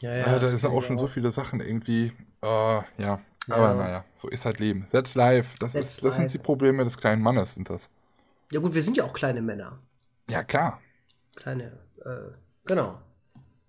Ja, 0.00 0.14
ja, 0.14 0.26
ja 0.26 0.38
da 0.38 0.46
sind 0.46 0.64
auch 0.64 0.82
schon 0.82 0.96
auch. 0.96 1.00
so 1.00 1.06
viele 1.06 1.30
Sachen 1.32 1.60
irgendwie, 1.60 2.12
uh, 2.42 2.82
ja, 2.98 3.20
aber 3.48 3.74
naja, 3.74 4.04
so 4.14 4.28
ist 4.28 4.44
halt 4.44 4.58
Leben. 4.58 4.86
That's 4.90 5.14
life. 5.14 5.56
Das, 5.58 5.72
That's 5.72 5.88
ist, 5.88 5.96
das 5.98 6.04
life. 6.04 6.16
sind 6.16 6.34
die 6.34 6.38
Probleme 6.38 6.84
des 6.84 6.96
kleinen 6.98 7.22
Mannes, 7.22 7.54
sind 7.54 7.70
das. 7.70 7.88
Ja 8.50 8.60
gut, 8.60 8.74
wir 8.74 8.82
sind 8.82 8.96
ja 8.96 9.04
auch 9.04 9.12
kleine 9.12 9.42
Männer. 9.42 9.78
Ja, 10.28 10.42
klar. 10.42 10.80
Kleine, 11.34 11.78
äh, 12.04 12.32
genau. 12.64 13.00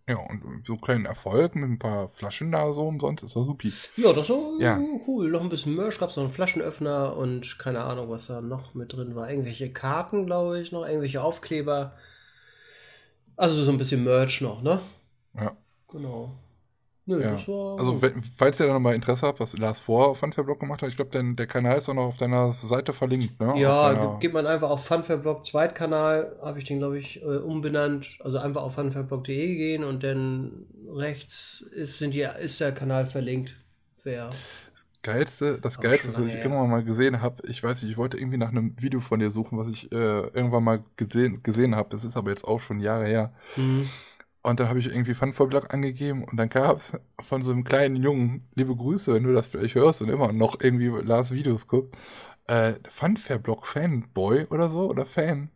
Ja, 0.10 0.15
und 0.17 0.65
so 0.65 0.74
einen 0.74 0.81
kleinen 0.81 1.05
Erfolg 1.05 1.55
mit 1.55 1.69
ein 1.69 1.79
paar 1.79 2.07
Flaschen 2.10 2.51
da 2.53 2.72
so 2.72 2.88
umsonst 2.88 3.25
ist 3.25 3.36
doch 3.36 3.43
supi. 3.43 3.74
Ja, 3.98 4.13
das 4.13 4.22
ist 4.22 4.27
so 4.27 4.57
ja. 4.57 4.79
cool. 5.05 5.29
Noch 5.29 5.41
ein 5.41 5.50
bisschen 5.50 5.75
Merch, 5.75 6.00
gab 6.00 6.10
es 6.10 6.15
noch 6.15 6.24
einen 6.24 6.31
Flaschenöffner 6.31 7.17
und 7.17 7.60
keine 7.60 7.81
Ahnung, 7.81 8.10
was 8.10 8.27
da 8.27 8.39
noch 8.39 8.74
mit 8.74 8.93
drin 8.93 9.15
war. 9.15 9.29
Irgendwelche 9.29 9.72
Karten, 9.74 10.25
glaube 10.25 10.62
ich, 10.62 10.72
noch, 10.72 10.86
irgendwelche 10.86 11.22
Aufkleber. 11.22 11.98
Also 13.36 13.62
so 13.62 13.69
ein 13.69 13.77
bisschen 13.77 14.05
Merch 14.05 14.39
noch, 14.39 14.62
ne? 14.62 14.79
Ja. 15.36 15.57
Genau. 15.89 16.39
Nö, 17.07 17.21
ja. 17.21 17.31
das 17.31 17.47
war. 17.47 17.79
Also, 17.79 18.01
wenn, 18.01 18.21
falls 18.35 18.59
ihr 18.59 18.67
da 18.67 18.73
nochmal 18.73 18.93
Interesse 18.93 19.25
habt, 19.25 19.39
was 19.39 19.57
Lars 19.57 19.79
vor 19.79 20.09
auf 20.09 20.19
Funfair-Blog 20.19 20.59
gemacht 20.59 20.81
hat, 20.81 20.89
ich 20.89 20.97
glaube, 20.97 21.17
der 21.33 21.47
Kanal 21.47 21.77
ist 21.77 21.87
auch 21.87 21.93
noch 21.93 22.07
auf 22.07 22.17
deiner 22.17 22.51
Seite 22.61 22.91
verlinkt, 22.91 23.39
ne? 23.39 23.53
Ja, 23.57 23.93
deiner... 23.93 24.19
geht 24.19 24.33
man 24.33 24.45
einfach 24.45 24.69
auf 24.69 24.85
Funfair-Blog 24.85 25.45
Zweitkanal, 25.45 26.35
habe 26.41 26.59
ich 26.59 26.65
den, 26.65 26.79
glaube 26.79 26.99
ich, 26.99 27.21
äh, 27.21 27.25
umbenannt. 27.25 28.19
Also 28.19 28.39
einfach 28.39 28.61
auf 28.61 28.75
funfairblog.de 28.75 29.55
gehen 29.55 29.85
und 29.85 30.03
dann 30.03 30.65
rechts 30.89 31.61
ist, 31.61 31.97
sind 31.97 32.13
die, 32.13 32.27
ist 32.41 32.59
der 32.59 32.73
Kanal 32.73 33.05
verlinkt. 33.05 33.55
Wer. 34.03 34.31
Das 34.73 34.87
Geilste, 35.01 35.59
das 35.61 35.79
Geilste, 35.79 36.13
was 36.13 36.25
ich 36.25 36.33
her. 36.33 36.43
irgendwann 36.43 36.69
mal 36.69 36.83
gesehen 36.83 37.21
habe, 37.21 37.41
ich 37.47 37.63
weiß 37.63 37.81
nicht, 37.81 37.91
ich 37.91 37.97
wollte 37.97 38.17
irgendwie 38.17 38.37
nach 38.37 38.49
einem 38.49 38.75
Video 38.81 38.99
von 38.99 39.21
dir 39.21 39.31
suchen, 39.31 39.57
was 39.57 39.69
ich 39.69 39.89
äh, 39.93 39.95
irgendwann 39.95 40.65
mal 40.65 40.83
gesehen, 40.97 41.41
gesehen 41.41 41.73
habe. 41.73 41.87
Das 41.89 42.03
ist 42.03 42.17
aber 42.17 42.31
jetzt 42.31 42.43
auch 42.43 42.59
schon 42.59 42.81
Jahre 42.81 43.05
her. 43.05 43.33
Mhm 43.55 43.87
und 44.48 44.60
dann 44.60 44.70
habe 44.70 44.80
ich 44.80 44.88
irgendwie 44.88 45.13
Funfair-Blog 45.13 45.74
angegeben 45.74 46.24
und 46.24 46.38
dann 46.38 46.50
gab 46.50 46.77
es 46.77 46.94
von 47.20 47.44
so 47.44 47.51
einem 47.51 47.63
kleinen 47.66 47.98
Jungen, 47.98 48.48
liebe 48.56 48.75
Grüße, 48.75 49.13
wenn 49.13 49.24
du 49.24 49.34
das 49.34 49.48
vielleicht 49.48 49.75
hörst 49.75 50.01
und 50.01 50.10
immer 50.10 50.32
noch 50.34 50.60
irgendwie 50.62 50.88
Lars 50.88 51.32
Videos 51.32 51.68
guckst, 51.68 51.96
äh, 52.48 52.75
Funfair-Blog-Fanboy 52.89 54.46
oder 54.50 54.70
so 54.70 54.89
oder 54.89 55.06
Fan, 55.06 55.51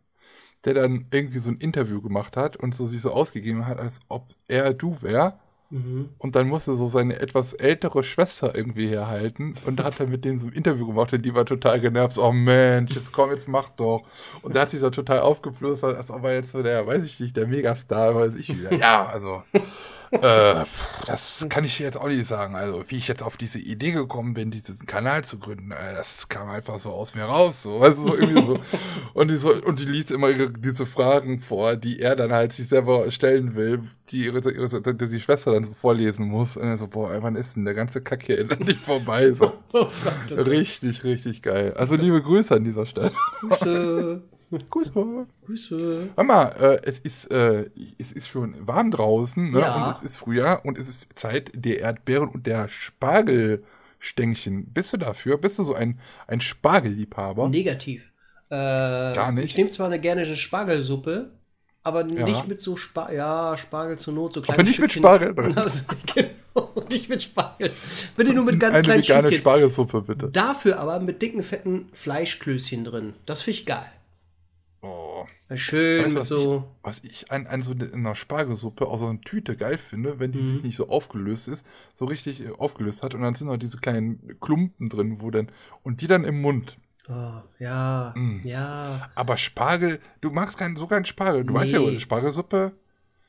der 0.64 0.74
dann 0.74 1.06
irgendwie 1.12 1.38
so 1.40 1.50
ein 1.50 1.58
Interview 1.58 2.02
gemacht 2.02 2.36
hat 2.36 2.56
und 2.58 2.74
so 2.76 2.86
sich 2.86 3.02
so 3.02 3.12
ausgegeben 3.12 3.66
hat, 3.66 3.80
als 3.80 4.00
ob 4.08 4.28
er 4.48 4.74
du 4.74 5.02
wär. 5.02 5.40
Mhm. 5.72 6.10
Und 6.18 6.36
dann 6.36 6.48
musste 6.48 6.76
so 6.76 6.90
seine 6.90 7.18
etwas 7.18 7.54
ältere 7.54 8.04
Schwester 8.04 8.54
irgendwie 8.54 8.88
herhalten 8.88 9.54
und 9.64 9.80
da 9.80 9.84
hat 9.84 9.98
er 10.00 10.06
mit 10.06 10.22
denen 10.22 10.38
so 10.38 10.46
ein 10.46 10.52
Interview 10.52 10.86
gemacht 10.86 11.14
und 11.14 11.22
die 11.22 11.34
war 11.34 11.46
total 11.46 11.80
genervt. 11.80 12.12
So, 12.12 12.24
oh 12.24 12.32
Mensch, 12.32 12.94
jetzt 12.94 13.10
komm, 13.10 13.30
jetzt 13.30 13.48
mach 13.48 13.70
doch. 13.70 14.02
Und 14.42 14.54
der 14.54 14.62
hat 14.62 14.70
sich 14.70 14.80
so 14.80 14.90
total 14.90 15.20
aufgeplustert, 15.20 15.96
als 15.96 16.10
ob 16.10 16.24
er 16.24 16.34
jetzt 16.34 16.50
so 16.50 16.62
der, 16.62 16.86
weiß 16.86 17.02
ich 17.04 17.18
nicht, 17.20 17.38
der 17.38 17.46
Megastar, 17.46 18.14
weiß 18.14 18.34
ich 18.34 18.50
wieder. 18.50 18.74
Ja, 18.74 19.06
also 19.06 19.42
äh, 20.12 20.64
das 21.06 21.46
kann 21.48 21.64
ich 21.64 21.78
jetzt 21.78 21.96
auch 21.96 22.08
nicht 22.08 22.26
sagen. 22.26 22.54
Also, 22.54 22.84
wie 22.88 22.98
ich 22.98 23.08
jetzt 23.08 23.22
auf 23.22 23.36
diese 23.36 23.58
Idee 23.58 23.92
gekommen 23.92 24.34
bin, 24.34 24.50
diesen 24.50 24.86
Kanal 24.86 25.24
zu 25.24 25.38
gründen, 25.38 25.70
äh, 25.70 25.94
das 25.94 26.28
kam 26.28 26.50
einfach 26.50 26.78
so 26.78 26.90
aus 26.90 27.14
mir 27.14 27.24
raus. 27.24 27.62
So, 27.62 27.80
weißt 27.80 27.98
du, 27.98 28.08
so 28.08 28.16
irgendwie 28.16 28.46
so. 28.46 28.58
Und 29.14 29.28
die, 29.28 29.36
so, 29.36 29.52
und 29.52 29.78
die 29.78 29.84
liest 29.84 30.10
immer 30.10 30.30
ihre, 30.30 30.50
diese 30.50 30.86
Fragen 30.86 31.40
vor, 31.40 31.76
die 31.76 32.00
er 32.00 32.16
dann 32.16 32.32
halt 32.32 32.52
sich 32.52 32.68
selber 32.68 33.10
stellen 33.12 33.54
will, 33.54 33.82
die 34.10 34.24
ihre, 34.24 34.38
ihre, 34.50 34.94
die, 34.94 35.08
die 35.08 35.20
Schwester 35.20 35.52
dann 35.52 35.64
so 35.64 35.74
vorlesen 35.74 36.28
muss. 36.28 36.56
Und 36.56 36.66
er 36.66 36.78
so, 36.78 36.88
boah, 36.88 37.22
wann 37.22 37.36
ist 37.36 37.56
denn 37.56 37.64
der 37.66 37.74
ganze 37.74 38.00
Kack 38.00 38.22
hier 38.24 38.36
jetzt 38.36 38.52
endlich 38.58 38.78
vorbei? 38.78 39.32
So. 39.32 39.52
Oh 39.74 39.86
oh 40.30 40.34
richtig, 40.34 41.02
richtig 41.02 41.42
geil. 41.42 41.72
Also, 41.74 41.94
liebe 41.94 42.20
Grüße 42.20 42.54
an 42.54 42.64
dieser 42.64 42.84
Stelle. 42.84 43.12
Grüße. 44.70 45.26
Grüße. 45.46 46.08
Hör 46.14 46.24
mal, 46.24 46.44
äh, 46.60 46.80
es, 46.84 46.98
ist, 46.98 47.30
äh, 47.30 47.70
es 47.98 48.12
ist 48.12 48.28
schon 48.28 48.54
warm 48.66 48.90
draußen 48.90 49.50
ne? 49.50 49.60
ja. 49.60 49.86
und 49.86 49.96
es 49.96 50.02
ist 50.02 50.16
Frühjahr 50.16 50.64
und 50.64 50.78
es 50.78 50.88
ist 50.88 51.08
Zeit 51.16 51.50
der 51.54 51.80
Erdbeeren 51.80 52.28
und 52.28 52.46
der 52.46 52.68
Spargelstängchen. 52.68 54.66
Bist 54.72 54.92
du 54.92 54.96
dafür? 54.96 55.38
Bist 55.38 55.58
du 55.58 55.64
so 55.64 55.74
ein, 55.74 55.98
ein 56.26 56.40
Spargelliebhaber? 56.40 57.48
Negativ. 57.48 58.12
Äh, 58.48 58.54
Gar 58.54 59.32
nicht? 59.32 59.44
Ich 59.46 59.56
nehme 59.56 59.70
zwar 59.70 59.86
eine 59.86 59.98
gerne 60.00 60.22
eine 60.22 60.36
Spargelsuppe, 60.36 61.30
aber 61.82 62.06
Ja. 62.06 62.26
nicht 62.26 62.46
mit 62.48 62.60
so 62.60 62.76
Spargel. 62.76 63.16
Ja, 63.16 63.56
Spargel 63.56 63.96
zur 63.98 64.14
Not, 64.14 64.34
so 64.34 64.42
kleine 64.42 64.58
Aber 64.60 64.68
nicht 64.68 64.78
mit 64.78 64.92
Stückchen. 64.92 65.02
Spargel 65.02 65.34
drin. 65.34 65.54
Also, 65.56 65.84
genau, 66.14 66.84
nicht 66.90 67.08
mit 67.08 67.22
Spargel. 67.22 67.72
Bitte 68.16 68.32
nur 68.34 68.44
mit 68.44 68.60
ganz 68.60 68.74
Eine 68.74 68.82
kleinen 68.82 69.02
Stückchen. 69.02 69.32
Spargelsuppe, 69.38 70.02
bitte. 70.02 70.28
Dafür 70.28 70.78
aber 70.78 71.00
mit 71.00 71.22
dicken, 71.22 71.42
fetten 71.42 71.88
Fleischklößchen 71.92 72.84
drin. 72.84 73.14
Das 73.26 73.42
finde 73.42 73.58
ich 73.60 73.66
geil. 73.66 73.90
Oh. 74.84 75.24
Schön 75.54 76.06
Weißt 76.06 76.16
was 76.16 76.28
so. 76.28 76.56
ich, 76.56 76.84
was 76.84 77.04
ich 77.04 77.30
an, 77.30 77.46
an 77.46 77.62
so 77.62 77.72
in 77.72 77.92
einer 77.94 78.16
Spargelsuppe 78.16 78.86
aus 78.86 79.00
so 79.00 79.06
einer 79.06 79.20
Tüte 79.20 79.56
geil 79.56 79.78
finde, 79.78 80.18
wenn 80.18 80.32
die 80.32 80.40
Mhm. 80.40 80.48
sich 80.54 80.62
nicht 80.64 80.76
so 80.76 80.88
aufgelöst 80.88 81.46
ist, 81.46 81.64
so 81.94 82.04
richtig 82.06 82.44
äh, 82.44 82.50
aufgelöst 82.58 83.02
hat 83.04 83.14
und 83.14 83.22
dann 83.22 83.34
sind 83.36 83.46
noch 83.46 83.56
diese 83.58 83.78
kleinen 83.78 84.38
Klumpen 84.40 84.88
drin, 84.88 85.18
wo 85.20 85.30
dann 85.30 85.50
und 85.84 86.00
die 86.00 86.08
dann 86.08 86.24
im 86.24 86.40
Mund. 86.40 86.78
Oh, 87.08 87.32
ja, 87.58 88.12
Mm. 88.16 88.40
ja. 88.44 89.08
Aber 89.14 89.36
Spargel, 89.36 90.00
du 90.20 90.30
magst 90.30 90.58
keinen 90.58 90.76
so 90.76 90.86
keinen 90.86 91.04
Spargel. 91.04 91.44
Du 91.44 91.54
weißt 91.54 91.72
ja, 91.72 91.78
Nee. 91.80 92.00
Spargelsuppe. 92.00 92.72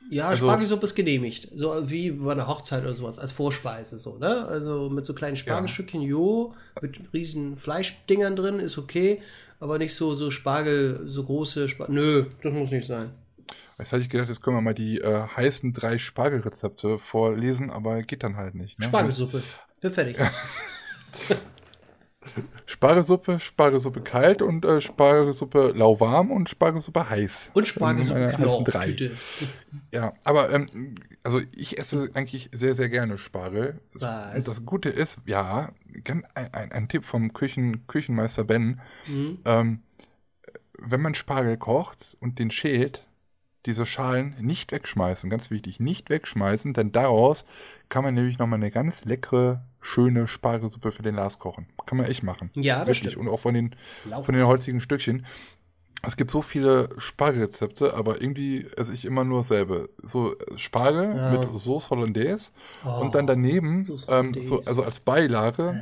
Ja, 0.09 0.27
Also- 0.29 0.45
Spargelsuppe 0.47 0.85
ist 0.85 0.95
genehmigt. 0.95 1.49
So 1.55 1.89
wie 1.89 2.11
bei 2.11 2.31
einer 2.33 2.47
Hochzeit 2.47 2.83
oder 2.83 2.93
sowas, 2.93 3.19
als 3.19 3.31
Vorspeise 3.31 3.97
so, 3.97 4.17
ne? 4.17 4.45
Also 4.47 4.89
mit 4.89 5.05
so 5.05 5.13
kleinen 5.13 5.35
Spargelstückchen, 5.37 6.01
jo, 6.01 6.53
mit 6.81 6.99
riesen 7.13 7.57
Fleischdingern 7.57 8.35
drin, 8.35 8.59
ist 8.59 8.77
okay, 8.77 9.21
aber 9.63 9.77
nicht 9.77 9.95
so, 9.95 10.13
so 10.13 10.29
Spargel, 10.29 11.03
so 11.05 11.23
große 11.23 11.69
Spargel. 11.69 11.95
Nö, 11.95 12.25
das 12.41 12.53
muss 12.53 12.71
nicht 12.71 12.85
sein. 12.85 13.11
Jetzt 13.79 13.93
hatte 13.93 14.01
ich 14.01 14.09
gedacht, 14.09 14.27
jetzt 14.27 14.41
können 14.41 14.57
wir 14.57 14.61
mal 14.61 14.73
die 14.73 14.99
äh, 14.99 15.25
heißen 15.35 15.71
drei 15.71 15.97
Spargelrezepte 15.97 16.99
vorlesen, 16.99 17.71
aber 17.71 18.03
geht 18.03 18.23
dann 18.23 18.35
halt 18.35 18.55
nicht. 18.55 18.77
Ne? 18.77 18.85
Spargelsuppe. 18.85 19.41
Bin 19.79 19.91
fertig. 19.91 20.17
Spargelsuppe, 22.65 23.39
Spargelsuppe 23.39 24.01
kalt 24.01 24.41
und 24.41 24.65
äh, 24.65 24.81
Spargelsuppe 24.81 25.73
lauwarm 25.75 26.31
und 26.31 26.49
Spargelsuppe 26.49 27.09
heiß. 27.09 27.51
Und 27.53 27.67
Spargelsuppe 27.67 28.33
Knorr, 28.35 28.63
drei. 28.63 28.85
Tüte. 28.87 29.11
Ja, 29.91 30.13
aber 30.23 30.51
ähm, 30.51 30.95
also 31.23 31.41
ich 31.55 31.77
esse 31.77 32.09
eigentlich 32.13 32.49
sehr, 32.53 32.75
sehr 32.75 32.89
gerne 32.89 33.17
Spargel. 33.17 33.79
Was? 33.93 34.35
Und 34.35 34.47
das 34.47 34.65
Gute 34.65 34.89
ist, 34.89 35.19
ja, 35.25 35.71
ein, 36.07 36.25
ein, 36.35 36.71
ein 36.71 36.87
Tipp 36.87 37.05
vom 37.05 37.33
Küchen, 37.33 37.85
Küchenmeister 37.87 38.43
Ben, 38.43 38.79
Mhm. 39.07 39.39
ähm, 39.45 39.79
wenn 40.77 41.01
man 41.01 41.15
Spargel 41.15 41.57
kocht 41.57 42.17
und 42.19 42.39
den 42.39 42.51
schält, 42.51 43.05
diese 43.65 43.85
Schalen 43.85 44.35
nicht 44.41 44.71
wegschmeißen, 44.73 45.29
ganz 45.29 45.49
wichtig, 45.49 45.79
nicht 45.79 46.09
wegschmeißen, 46.09 46.73
denn 46.73 46.91
daraus 46.91 47.45
kann 47.93 48.03
man 48.03 48.15
nämlich 48.15 48.39
nochmal 48.39 48.57
eine 48.57 48.71
ganz 48.71 49.05
leckere, 49.05 49.63
schöne 49.79 50.27
Spargelsuppe 50.27 50.91
für 50.91 51.03
den 51.03 51.13
Lars 51.13 51.37
kochen. 51.37 51.67
Kann 51.85 51.99
man 51.99 52.07
echt 52.07 52.23
machen. 52.23 52.49
Ja, 52.55 52.79
das 52.79 52.87
Wirklich. 52.87 53.11
stimmt. 53.11 53.27
Und 53.27 53.31
auch 53.31 53.39
von 53.39 53.53
den, 53.53 53.75
von 54.23 54.33
den 54.33 54.47
holzigen 54.47 54.81
Stückchen. 54.81 55.27
Es 56.01 56.17
gibt 56.17 56.31
so 56.31 56.41
viele 56.41 56.89
Spargelrezepte, 56.97 57.93
aber 57.93 58.19
irgendwie 58.19 58.65
esse 58.75 58.93
ich 58.95 59.05
immer 59.05 59.23
nur 59.23 59.41
dasselbe. 59.41 59.89
So 60.01 60.35
äh, 60.39 60.57
Spargel 60.57 61.15
Ja. 61.15 61.29
mit 61.29 61.47
Sauce 61.59 61.91
Hollandaise 61.91 62.49
Oh. 62.83 63.01
und 63.01 63.13
dann 63.13 63.27
daneben, 63.27 63.85
Sauce 63.85 64.07
ähm, 64.09 64.35
so, 64.41 64.61
also 64.65 64.81
als 64.83 64.99
Beilage, 64.99 65.79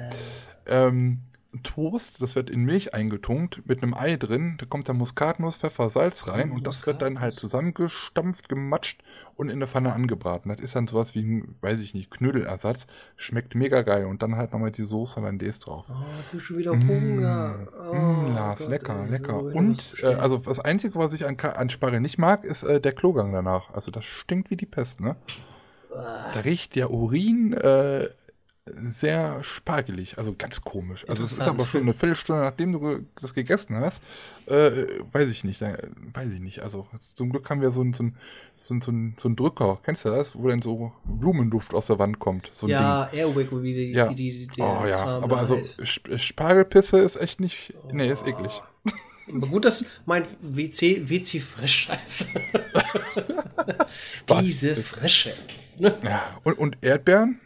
ähm, 0.68 1.20
Toast, 1.64 2.22
das 2.22 2.36
wird 2.36 2.50
in 2.50 2.64
Milch 2.64 2.94
eingetunkt 2.94 3.68
mit 3.68 3.84
einem 3.84 3.94
Ei 3.94 4.16
drin. 4.16 4.56
Da 4.58 4.66
kommt 4.66 4.88
dann 4.88 4.98
Muskatnuss, 4.98 5.58
Pfeffer, 5.58 5.90
Salz 5.90 6.28
rein 6.28 6.50
Mm, 6.50 6.54
und 6.54 6.68
das 6.68 6.86
wird 6.86 7.02
dann 7.02 7.20
halt 7.20 7.34
zusammengestampft, 7.34 8.48
gematscht 8.48 9.04
und 9.36 9.50
in 9.50 9.60
der 9.60 9.68
Pfanne 9.68 9.94
angebraten. 9.94 10.50
Das 10.50 10.60
ist 10.60 10.76
dann 10.76 10.88
sowas 10.88 11.14
wie 11.14 11.24
ein, 11.24 11.56
weiß 11.62 11.82
ich 11.82 11.94
nicht, 11.94 12.10
Knödelersatz. 12.10 12.88
Schmeckt 13.16 13.54
mega 13.56 13.82
geil 13.82 14.06
und 14.06 14.24
dann 14.24 14.38
halt 14.38 14.54
nochmal 14.54 14.72
die 14.72 14.84
Sauce 14.84 15.18
Hollandaise 15.18 15.60
drauf. 15.60 15.86
Oh, 15.90 15.94
du 16.32 16.40
schon 16.40 16.58
wieder 16.58 16.72
Hunger. 16.72 17.68
Oh, 17.92 17.96
mm, 17.96 18.34
Lars, 18.34 18.60
Gott, 18.60 18.70
lecker, 18.70 19.04
ey, 19.04 19.12
lecker. 19.12 19.42
Und 19.42 19.96
äh, 20.04 20.14
also 20.14 20.38
das 20.38 20.60
Einzige, 20.60 20.96
was 20.96 21.14
ich 21.14 21.26
an, 21.26 21.38
an 21.38 21.70
Spargel 21.70 22.00
nicht 22.00 22.18
mag, 22.18 22.46
ist 22.46 22.64
äh, 22.64 22.80
der 22.80 22.94
Klogang 22.94 23.34
danach. 23.34 23.74
Also 23.74 23.92
das 23.92 24.06
stinkt 24.06 24.50
wie 24.52 24.58
die 24.58 24.66
Pest, 24.66 25.02
ne? 25.02 25.18
Da 25.94 26.40
riecht 26.40 26.76
der 26.76 26.92
Urin 26.92 27.52
äh, 27.52 28.08
sehr 28.92 29.44
spargelig, 29.44 30.18
also 30.18 30.34
ganz 30.38 30.62
komisch. 30.62 31.06
Also 31.08 31.24
es 31.24 31.34
ist 31.34 31.42
aber 31.42 31.66
schon 31.66 31.82
eine 31.82 31.94
Viertelstunde, 31.94 32.42
nachdem 32.44 32.72
du 32.74 33.06
das 33.20 33.34
gegessen 33.34 33.76
hast, 33.76 34.02
äh, 34.48 34.72
weiß 35.12 35.30
ich 35.30 35.44
nicht, 35.44 35.62
äh, 35.62 35.78
weiß 36.14 36.30
ich 36.32 36.40
nicht. 36.40 36.60
Also 36.62 36.88
zum 37.16 37.30
Glück 37.32 37.50
haben 37.50 37.62
wir 37.62 37.72
so 37.72 37.82
einen 37.82 37.94
so 37.94 38.04
ein, 38.04 38.16
so 38.58 38.74
ein, 38.74 38.82
so 38.82 38.92
ein, 38.92 39.16
so 39.20 39.30
ein 39.30 39.36
Drücker, 39.36 39.80
kennst 39.84 40.06
du 40.06 40.10
das, 40.10 40.36
wo 40.36 40.48
dann 40.48 40.62
so 40.62 40.92
Blumenduft 41.04 41.74
aus 41.74 41.88
der 41.88 42.00
Wand 42.00 42.20
kommt, 42.20 42.50
so 42.54 42.66
ein 42.68 42.70
Ding. 42.70 42.78
ja, 42.78 43.10
Airwick, 43.12 43.50
wie 43.52 43.74
die, 43.74 43.92
Ja. 43.92 44.10
wie 44.10 44.16
die, 44.16 44.48
der 44.48 44.66
Oh 44.66 44.86
ja, 44.86 45.04
Kram 45.04 45.24
aber 45.24 45.38
also 45.38 45.58
heißt. 45.58 45.82
Sp 45.84 46.18
Spargelpisse 46.18 47.00
ist 47.00 47.16
echt 47.16 47.40
nicht, 47.40 47.74
nee, 47.92 48.08
ist 48.12 48.26
eklig. 48.28 48.62
Aber 49.34 49.48
gut, 49.48 49.66
dass 49.66 49.86
mein 50.06 50.24
WC, 50.42 51.10
WC 51.10 51.40
frisch 51.40 51.88
heißt. 51.90 52.30
Diese 54.42 54.76
Frische. 54.76 55.34
Ja, 55.78 56.22
und, 56.44 56.58
und 56.58 56.78
Erdbeeren? 56.82 57.40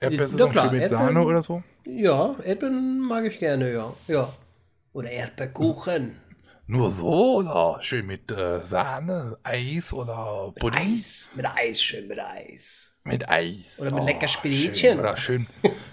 Erdbeeren 0.00 0.34
ist 0.34 0.40
auch 0.42 0.50
klar, 0.50 0.64
schön 0.64 0.72
mit 0.74 0.82
Erdbeeren- 0.82 0.88
Sahne 1.06 1.22
oder 1.24 1.42
so? 1.42 1.62
Ja, 1.84 2.36
Erdbeeren 2.44 3.00
mag 3.00 3.24
ich 3.24 3.38
gerne, 3.38 3.72
ja. 3.72 3.92
ja. 4.08 4.32
Oder 4.92 5.10
Erdbeerkuchen. 5.10 6.16
Nur 6.68 6.90
so 6.90 7.36
oder 7.36 7.78
schön 7.80 8.06
mit 8.06 8.30
äh, 8.32 8.58
Sahne, 8.66 9.36
Eis 9.44 9.92
oder 9.92 10.52
Pudding? 10.58 10.94
Eis. 10.96 11.28
Mit 11.36 11.46
Eis, 11.46 11.80
schön 11.80 12.08
mit 12.08 12.18
Eis. 12.18 12.92
Mit 13.04 13.28
Eis. 13.28 13.78
Oder 13.78 13.94
mit 13.94 14.04
lecker 14.04 14.26
Schön, 14.26 14.40
Spinatchen. 14.40 14.98
Oder 14.98 15.16
schön. 15.16 15.46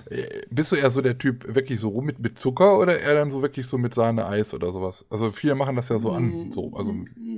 Äh, 0.10 0.24
Bist 0.50 0.72
du 0.72 0.76
eher 0.76 0.90
so 0.90 1.02
der 1.02 1.16
Typ 1.20 1.46
wirklich 1.54 1.80
so 1.80 2.02
mit, 2.02 2.18
mit 2.18 2.40
Zucker 2.40 2.80
oder 2.80 3.00
eher 3.00 3.14
dann 3.14 3.30
so 3.30 3.44
wirklich 3.44 3.68
so 3.68 3.78
mit 3.78 3.94
Sahne, 3.94 4.26
Eis 4.28 4.52
oder 4.56 4.72
sowas? 4.72 5.06
Also 5.12 5.32
viele 5.32 5.54
machen 5.54 5.76
das 5.76 5.90
ja 5.90 6.00
so 6.00 6.12
an. 6.12 6.52
So, 6.52 6.72
also, 6.76 6.92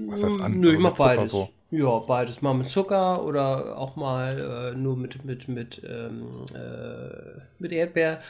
was 0.07 0.23
heißt 0.23 0.39
an? 0.39 0.53
Nö, 0.61 0.67
Also 0.69 0.77
ich 0.77 0.79
mach 0.83 0.89
mit 0.91 0.97
beides. 0.97 1.31
So. 1.31 1.49
Ja, 1.77 1.99
beides. 1.99 2.41
Mal 2.41 2.53
mit 2.53 2.69
Zucker 2.69 3.23
oder 3.23 3.77
auch 3.77 3.95
mal 3.95 4.71
äh, 4.73 4.77
nur 4.77 4.95
mit, 4.95 5.25
mit, 5.25 5.47
mit, 5.47 5.81
ähm, 5.87 6.45
äh, 6.53 7.41
mit 7.59 7.71
Erdbeer. 7.71 8.21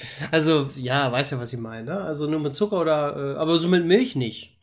also, 0.30 0.70
ja, 0.76 1.10
weiß 1.12 1.30
ja, 1.30 1.38
was 1.40 1.52
ich 1.52 1.58
meine. 1.60 1.84
Ne? 1.84 2.00
Also 2.00 2.26
nur 2.26 2.40
mit 2.40 2.54
Zucker 2.54 2.80
oder, 2.80 3.34
äh, 3.34 3.38
aber 3.38 3.58
so 3.58 3.68
mit 3.68 3.84
Milch 3.86 4.16
nicht. 4.16 4.56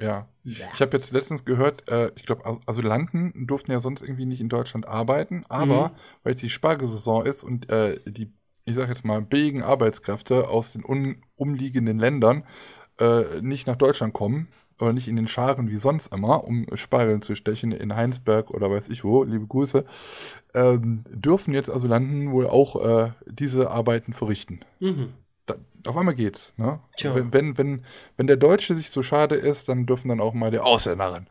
Ja. 0.00 0.28
Ja. 0.44 0.68
Ich 0.72 0.80
habe 0.80 0.96
jetzt 0.96 1.12
letztens 1.12 1.44
gehört, 1.44 1.88
äh, 1.88 2.10
ich 2.16 2.26
glaube, 2.26 2.42
Asylanten 2.66 3.46
durften 3.46 3.70
ja 3.70 3.78
sonst 3.80 4.02
irgendwie 4.02 4.26
nicht 4.26 4.40
in 4.40 4.48
Deutschland 4.48 4.86
arbeiten, 4.88 5.44
aber 5.48 5.92
Mhm. 5.92 5.96
weil 6.22 6.32
jetzt 6.32 6.42
die 6.42 6.50
Spargelsaison 6.50 7.24
ist 7.26 7.44
und 7.44 7.70
äh, 7.70 8.00
die, 8.04 8.32
ich 8.64 8.74
sag 8.74 8.88
jetzt 8.88 9.04
mal, 9.04 9.22
billigen 9.22 9.62
Arbeitskräfte 9.62 10.48
aus 10.48 10.72
den 10.72 10.84
umliegenden 11.36 11.98
Ländern 11.98 12.44
äh, 13.00 13.42
nicht 13.42 13.66
nach 13.66 13.76
Deutschland 13.76 14.14
kommen 14.14 14.48
oder 14.80 14.92
nicht 14.92 15.08
in 15.08 15.16
den 15.16 15.28
Scharen 15.28 15.70
wie 15.70 15.76
sonst 15.76 16.12
immer, 16.12 16.44
um 16.44 16.66
Spargeln 16.74 17.22
zu 17.22 17.34
stechen 17.34 17.72
in 17.72 17.94
Heinsberg 17.94 18.50
oder 18.50 18.70
weiß 18.70 18.88
ich 18.88 19.04
wo, 19.04 19.24
liebe 19.24 19.46
Grüße, 19.46 19.84
ähm, 20.54 21.04
dürfen 21.10 21.54
jetzt 21.54 21.70
Asylanten 21.70 22.32
wohl 22.32 22.46
auch 22.46 22.84
äh, 22.84 23.12
diese 23.26 23.70
Arbeiten 23.70 24.12
verrichten. 24.12 24.60
Mhm. 24.80 25.12
Da, 25.46 25.56
auf 25.86 25.96
einmal 25.96 26.14
geht's, 26.14 26.54
ne? 26.56 26.80
Wenn, 27.02 27.32
wenn, 27.32 27.58
wenn, 27.58 27.84
wenn 28.16 28.26
der 28.26 28.36
Deutsche 28.36 28.74
sich 28.74 28.90
so 28.90 29.02
schade 29.02 29.34
ist, 29.34 29.68
dann 29.68 29.84
dürfen 29.84 30.08
dann 30.08 30.20
auch 30.20 30.32
mal 30.32 30.50
die 30.50 30.58
Ausländer 30.58 31.12
ran. 31.12 31.26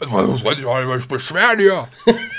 Also, 0.00 0.36
soll 0.36 0.56
sich 0.56 0.64
mal 0.64 0.86
nicht 0.96 1.08
beschweren 1.08 1.58
hier. 1.58 1.88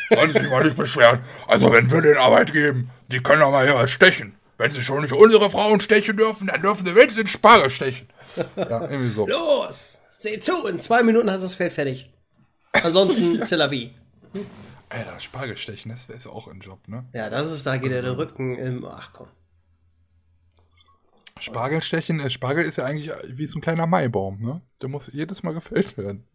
Sollen 0.10 0.32
sich 0.32 0.50
mal 0.50 0.64
nicht 0.64 0.76
beschweren. 0.76 1.20
Also, 1.48 1.72
wenn 1.72 1.92
wir 1.92 2.02
den 2.02 2.18
Arbeit 2.18 2.52
geben, 2.52 2.90
die 3.10 3.22
können 3.22 3.42
doch 3.42 3.52
mal 3.52 3.66
hier 3.66 3.76
was 3.76 3.92
stechen. 3.92 4.34
Wenn 4.58 4.72
sie 4.72 4.82
schon 4.82 5.04
nicht 5.04 5.14
unsere 5.14 5.50
Frauen 5.52 5.80
stechen 5.80 6.18
dürfen, 6.18 6.48
dann 6.48 6.62
dürfen 6.62 6.86
sie 6.86 6.96
wenigstens 6.96 7.30
Spargel 7.30 7.70
stechen. 7.70 8.08
Ja, 8.56 8.82
irgendwie 8.82 9.10
so. 9.10 9.28
Los! 9.28 9.99
Seh 10.22 10.38
zu, 10.40 10.68
in 10.68 10.80
zwei 10.80 11.02
Minuten 11.02 11.32
hast 11.32 11.42
du 11.42 11.46
das 11.46 11.56
Feld 11.56 11.72
fertig. 11.72 12.14
Ansonsten 12.74 13.42
c'est 13.42 13.56
la 13.56 13.72
vie. 13.72 13.92
Alter, 14.90 15.18
Spargel 15.20 15.58
stechen, 15.58 15.92
das 15.92 16.10
wäre 16.10 16.30
auch 16.30 16.50
ein 16.50 16.60
Job, 16.60 16.88
ne? 16.88 17.06
Ja, 17.14 17.30
das 17.30 17.52
ist, 17.52 17.66
da 17.66 17.78
geht 17.78 17.92
ja 17.92 18.02
der 18.02 18.18
Rücken 18.18 18.58
im. 18.58 18.84
Ach 18.86 19.14
komm. 19.14 19.28
Spargel 21.40 21.82
stechen, 21.82 22.20
äh, 22.20 22.30
Spargel 22.30 22.66
ist 22.66 22.78
ja 22.78 22.86
eigentlich 22.86 23.12
wie 23.30 23.46
so 23.46 23.58
ein 23.58 23.62
kleiner 23.62 23.88
Maibaum, 23.88 24.42
ne? 24.42 24.62
Der 24.82 24.90
muss 24.90 25.10
jedes 25.14 25.42
Mal 25.42 25.54
gefällt 25.54 25.98
werden. 25.98 26.28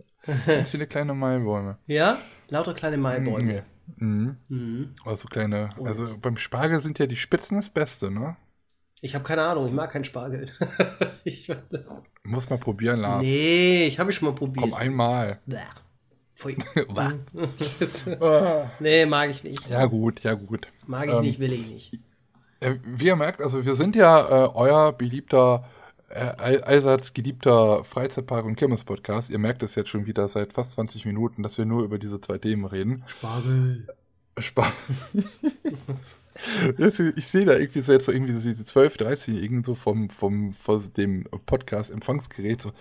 Ganz 0.46 0.70
viele 0.70 0.86
kleine 0.86 1.12
Maibäume. 1.12 1.76
Ja? 1.86 2.18
Lauter 2.48 2.72
kleine 2.72 2.96
Maibäume. 2.96 3.64
Mhm. 3.96 4.38
Mhm. 4.48 4.92
Also 5.04 5.28
kleine, 5.28 5.74
Und? 5.76 5.88
also 5.88 6.18
beim 6.20 6.38
Spargel 6.38 6.80
sind 6.80 6.98
ja 6.98 7.06
die 7.06 7.16
Spitzen 7.16 7.58
das 7.58 7.68
Beste, 7.68 8.10
ne? 8.10 8.36
Ich 9.02 9.14
habe 9.14 9.24
keine 9.24 9.42
Ahnung, 9.42 9.66
ich 9.66 9.72
mag 9.72 9.90
keinen 9.92 10.04
Spargel. 10.04 10.50
ich, 11.24 11.52
Muss 12.26 12.48
mal 12.48 12.58
probieren, 12.58 13.00
Lars. 13.00 13.22
nee, 13.22 13.86
ich 13.86 13.98
habe 13.98 14.10
ich 14.10 14.16
schon 14.16 14.28
mal 14.28 14.34
probiert. 14.34 14.62
Komm 14.62 14.74
einmal. 14.74 15.40
Nee, 18.80 19.06
mag 19.06 19.30
ich 19.30 19.44
nicht. 19.44 19.68
ja 19.68 19.84
gut, 19.86 20.20
ja 20.24 20.34
gut. 20.34 20.68
Mag 20.86 21.06
ich 21.08 21.14
Ähm, 21.14 21.20
nicht, 21.20 21.38
will 21.38 21.52
ich 21.52 21.66
nicht. 21.66 21.98
Äh, 22.60 22.76
Wie 22.84 23.06
ihr 23.06 23.16
merkt, 23.16 23.40
also 23.40 23.64
wir 23.64 23.76
sind 23.76 23.94
ja 23.94 24.46
äh, 24.46 24.48
euer 24.54 24.92
beliebter, 24.92 25.68
äh, 26.08 26.32
all- 26.38 26.62
allseits 26.62 27.12
geliebter 27.12 27.84
Freizeitpark- 27.84 28.44
und 28.46 28.56
Kirmes-Podcast. 28.56 29.30
Ihr 29.30 29.38
merkt 29.38 29.62
es 29.62 29.74
jetzt 29.74 29.90
schon 29.90 30.06
wieder 30.06 30.26
seit 30.28 30.52
fast 30.54 30.72
20 30.72 31.04
Minuten, 31.04 31.42
dass 31.42 31.58
wir 31.58 31.66
nur 31.66 31.82
über 31.84 31.98
diese 31.98 32.20
zwei 32.20 32.38
Themen 32.38 32.64
reden. 32.64 33.02
Spargel. 33.06 33.86
Spaß. 34.38 34.72
ich 37.16 37.28
sehe 37.28 37.44
da 37.44 37.54
irgendwie 37.54 37.80
so 37.80 37.92
jetzt 37.92 38.06
so 38.06 38.12
irgendwie 38.12 38.32
so 38.32 38.40
diese 38.40 38.64
12, 38.64 38.96
13-Jährigen 38.96 39.62
so 39.62 39.74
vom, 39.74 40.10
vom, 40.10 40.54
von 40.54 40.82
dem 40.96 41.24
Podcast-Empfangsgerät 41.46 42.60
so, 42.60 42.72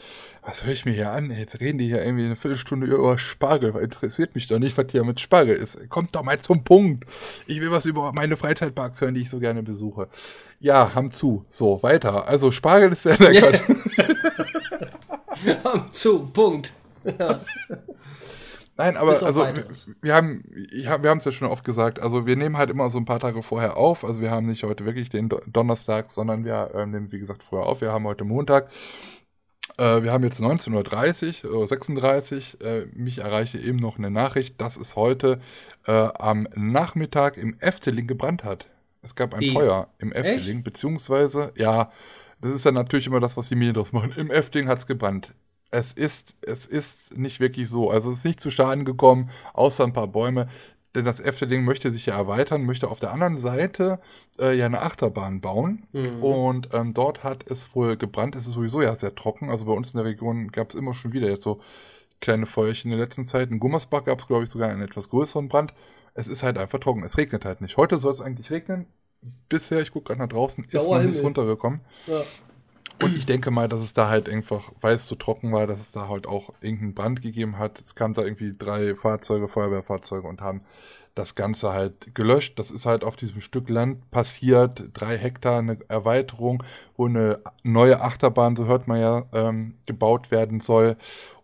was 0.42 0.66
höre 0.66 0.74
ich 0.74 0.86
mir 0.86 0.94
hier 0.94 1.12
an? 1.12 1.32
Jetzt 1.32 1.60
reden 1.60 1.78
die 1.78 1.86
hier 1.86 2.04
irgendwie 2.04 2.26
eine 2.26 2.36
Viertelstunde 2.36 2.88
über 2.88 3.18
Spargel, 3.18 3.76
interessiert 3.76 4.36
mich 4.36 4.48
doch 4.48 4.60
nicht, 4.60 4.78
was 4.78 4.88
hier 4.92 5.04
mit 5.04 5.20
Spargel 5.20 5.56
ist. 5.56 5.90
Kommt 5.90 6.16
doch 6.16 6.24
mal 6.24 6.40
zum 6.40 6.64
Punkt. 6.64 7.06
Ich 7.46 7.62
will 7.62 7.72
was 7.72 7.86
über 7.86 8.12
meine 8.14 8.38
Freizeitparks 8.38 9.02
hören, 9.02 9.14
die 9.14 9.22
ich 9.22 9.30
so 9.30 9.40
gerne 9.40 9.62
besuche. 9.62 10.08
Ja, 10.60 10.96
haben 10.96 11.12
zu. 11.12 11.46
So, 11.50 11.84
weiter. 11.84 12.28
Also 12.28 12.52
Spargel 12.52 12.94
ist 12.94 13.04
sehr 13.04 13.18
lecker. 13.18 13.52
haben 15.64 15.92
zu, 15.92 16.28
Punkt. 16.28 16.74
Ja. 17.20 17.42
Nein, 18.76 18.98
aber 18.98 19.12
also 19.12 19.46
wir, 19.46 19.66
wir 20.02 20.16
haben 20.16 20.44
wir 20.48 20.90
haben 20.90 21.18
es 21.18 21.26
ja 21.26 21.32
schon 21.32 21.48
oft 21.48 21.64
gesagt, 21.64 22.02
also 22.02 22.26
wir 22.26 22.36
nehmen 22.36 22.58
halt 22.58 22.72
immer 22.72 22.90
so 22.90 22.98
ein 22.98 23.06
paar 23.06 23.20
Tage 23.20 23.44
vorher 23.44 23.78
auf, 23.78 24.04
also 24.04 24.20
wir 24.20 24.32
haben 24.32 24.48
nicht 24.48 24.64
heute 24.64 24.86
wirklich 24.86 25.10
den 25.10 25.30
Donnerstag, 25.46 26.12
sondern 26.12 26.44
wir 26.44 26.72
äh, 26.74 26.86
nehmen 26.86 27.12
wie 27.12 27.20
gesagt 27.20 27.44
früher 27.44 27.66
auf. 27.66 27.82
Wir 27.82 27.92
haben 27.92 28.06
heute 28.06 28.24
Montag. 28.24 28.70
Äh, 29.78 30.02
wir 30.02 30.12
haben 30.12 30.24
jetzt 30.24 30.42
19.30 30.42 31.48
Uhr, 31.48 31.68
36 31.68 32.62
äh, 32.62 32.86
mich 32.94 33.20
erreichte 33.20 33.60
eben 33.60 33.78
noch 33.78 34.00
eine 34.00 34.10
Nachricht, 34.10 34.60
dass 34.60 34.76
es 34.76 34.96
heute 34.96 35.40
äh, 35.86 35.92
am 35.92 36.48
Nachmittag 36.56 37.38
im 37.38 37.60
Efteling 37.60 38.08
gebrannt 38.08 38.44
hat. 38.44 38.68
Es 39.04 39.14
gab 39.16 39.36
ein 39.36 39.42
wie? 39.42 39.52
Feuer 39.52 39.90
im 40.00 40.12
Efteling, 40.14 40.58
Echt? 40.58 40.64
beziehungsweise, 40.64 41.52
ja, 41.56 41.92
das 42.42 42.52
ist 42.52 42.66
dann 42.66 42.74
natürlich 42.74 43.06
immer 43.06 43.20
das, 43.20 43.38
was 43.38 43.50
die 43.50 43.56
Medien 43.56 43.76
draus 43.76 43.92
machen. 43.92 44.14
Im 44.16 44.32
Efteling 44.32 44.68
hat 44.68 44.80
es 44.80 44.88
gebrannt 44.88 45.34
es 45.74 45.92
ist, 45.92 46.36
es 46.42 46.66
ist 46.68 47.18
nicht 47.18 47.40
wirklich 47.40 47.68
so. 47.68 47.90
Also 47.90 48.12
es 48.12 48.20
ist 48.20 48.26
nicht 48.26 48.40
zu 48.40 48.52
Schaden 48.52 48.86
gekommen, 48.86 49.32
außer 49.54 49.84
ein 49.84 49.94
paar 49.94 50.08
Bäume. 50.08 50.48
Denn 50.94 51.06
das 51.06 51.20
Efteling 51.20 51.64
möchte 51.64 51.90
sich 51.92 52.06
ja 52.06 52.16
erweitern, 52.16 52.66
möchte 52.66 52.92
auf 52.92 53.00
der 53.00 53.12
anderen 53.12 53.38
Seite 53.38 54.00
äh, 54.38 54.56
ja 54.56 54.68
eine 54.68 54.82
Achterbahn 54.82 55.42
bauen. 55.42 55.88
Mhm. 55.92 56.24
Und 56.24 56.70
ähm, 56.74 56.94
dort 56.94 57.24
hat 57.24 57.50
es 57.50 57.74
wohl 57.74 57.98
gebrannt. 57.98 58.36
Es 58.36 58.46
ist 58.46 58.54
sowieso 58.54 58.84
ja 58.84 58.96
sehr 58.96 59.16
trocken. 59.16 59.50
Also 59.50 59.66
bei 59.66 59.74
uns 59.74 59.94
in 59.94 59.98
der 59.98 60.06
Region 60.06 60.52
gab 60.52 60.70
es 60.70 60.76
immer 60.76 60.94
schon 60.94 61.12
wieder 61.12 61.28
jetzt 61.28 61.44
so 61.44 61.60
kleine 62.22 62.46
Feuerchen 62.46 62.92
in 62.92 62.98
der 62.98 63.08
letzten 63.08 63.26
Zeit. 63.26 63.50
In 63.50 63.60
Gummersbach 63.60 64.06
gab 64.06 64.20
es, 64.20 64.28
glaube 64.28 64.44
ich, 64.44 64.52
sogar 64.52 64.70
einen 64.70 64.84
etwas 64.84 65.10
größeren 65.10 65.50
Brand. 65.50 65.74
Es 66.14 66.28
ist 66.28 66.44
halt 66.44 66.60
einfach 66.60 66.78
trocken. 66.78 67.04
Es 67.04 67.18
regnet 67.18 67.46
halt 67.46 67.62
nicht. 67.62 67.78
Heute 67.78 67.98
soll 67.98 68.14
es 68.14 68.22
eigentlich 68.22 68.52
regnen. 68.52 68.86
Bisher, 69.50 69.82
ich 69.82 69.92
gucke 69.92 70.10
gerade 70.10 70.20
nach 70.20 70.30
draußen, 70.30 70.66
ist 70.66 70.88
noch 70.88 71.02
nichts 71.02 71.24
runtergekommen. 71.24 71.80
Ja. 72.06 72.22
Und 73.02 73.18
ich 73.18 73.26
denke 73.26 73.52
mal, 73.52 73.68
dass 73.68 73.82
es 73.82 73.94
da 73.94 74.10
halt 74.10 74.30
einfach, 74.30 74.72
weil 74.80 74.96
es 74.96 75.08
so 75.08 75.16
trocken 75.16 75.52
war, 75.52 75.68
dass 75.68 75.80
es 75.80 75.92
da 75.92 76.08
halt 76.08 76.28
auch 76.28 76.54
irgendeinen 76.62 76.94
Brand 76.94 77.22
gegeben 77.22 77.58
hat. 77.58 77.80
Es 77.80 77.96
kamen 77.96 78.14
da 78.14 78.24
irgendwie 78.24 78.56
drei 78.58 78.96
Fahrzeuge, 78.96 79.48
Feuerwehrfahrzeuge 79.48 80.28
und 80.28 80.42
haben 80.42 80.62
das 81.16 81.36
Ganze 81.36 81.74
halt 81.74 82.16
gelöscht. 82.16 82.58
Das 82.58 82.72
ist 82.72 82.86
halt 82.86 83.04
auf 83.04 83.16
diesem 83.16 83.42
Stück 83.42 83.70
Land 83.70 84.10
passiert. 84.10 84.84
Drei 84.94 85.18
Hektar, 85.18 85.60
eine 85.60 85.78
Erweiterung, 85.88 86.64
wo 86.96 87.08
eine 87.08 87.40
neue 87.64 88.02
Achterbahn, 88.02 88.56
so 88.56 88.66
hört 88.66 88.88
man 88.88 89.00
ja, 89.00 89.24
ähm, 89.34 89.76
gebaut 89.86 90.32
werden 90.32 90.60
soll. 90.62 90.98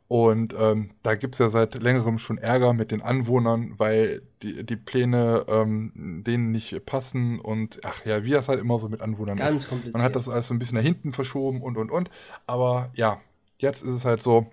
Und 0.10 0.56
ähm, 0.58 0.89
da 1.04 1.13
gibt 1.13 1.36
es 1.36 1.39
ja 1.39 1.50
seit 1.52 1.76
längerem 1.76 2.17
schon 2.17 2.39
Ärger 2.39 2.74
mit 2.74 2.89
den 2.89 3.04
Anwohnern, 3.04 3.76
weil 3.78 4.24
die, 4.41 4.65
die 4.65 4.76
Pläne 4.76 5.45
ähm, 5.48 6.24
denen 6.26 6.50
nicht 6.50 6.84
passen 6.88 7.39
und 7.39 7.80
ach 7.84 8.04
ja, 8.06 8.24
wie 8.24 8.32
das 8.32 8.50
halt 8.50 8.60
immer 8.60 8.80
so 8.80 8.89
mit 8.89 9.02
Anwohnern 9.02 9.38
Ganz 9.38 9.63
ist. 9.63 9.69
kompliziert. 9.69 9.93
Man 9.93 10.02
hat 10.02 10.15
das 10.15 10.28
alles 10.28 10.48
so 10.48 10.56
ein 10.56 10.58
bisschen 10.60 10.78
nach 10.78 10.84
hinten 10.84 11.13
verschoben 11.13 11.62
und 11.62 11.78
und 11.78 11.91
und. 11.91 12.10
Aber 12.48 12.89
ja, 12.95 13.22
jetzt 13.60 13.84
ist 13.84 13.93
es 13.93 14.04
halt 14.04 14.24
so, 14.24 14.48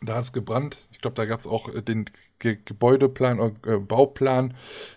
da 0.00 0.14
hat 0.14 0.24
es 0.24 0.32
gebrannt. 0.32 0.76
Ich 0.92 1.00
glaube, 1.00 1.14
da 1.14 1.24
gab 1.24 1.40
es 1.40 1.46
auch 1.46 1.72
äh, 1.74 1.82
den 1.82 2.06
Ge 2.38 2.56
Gebäudeplan 2.64 3.40
oder 3.40 3.74
äh, 3.74 3.78
Bauplan, 3.78 4.54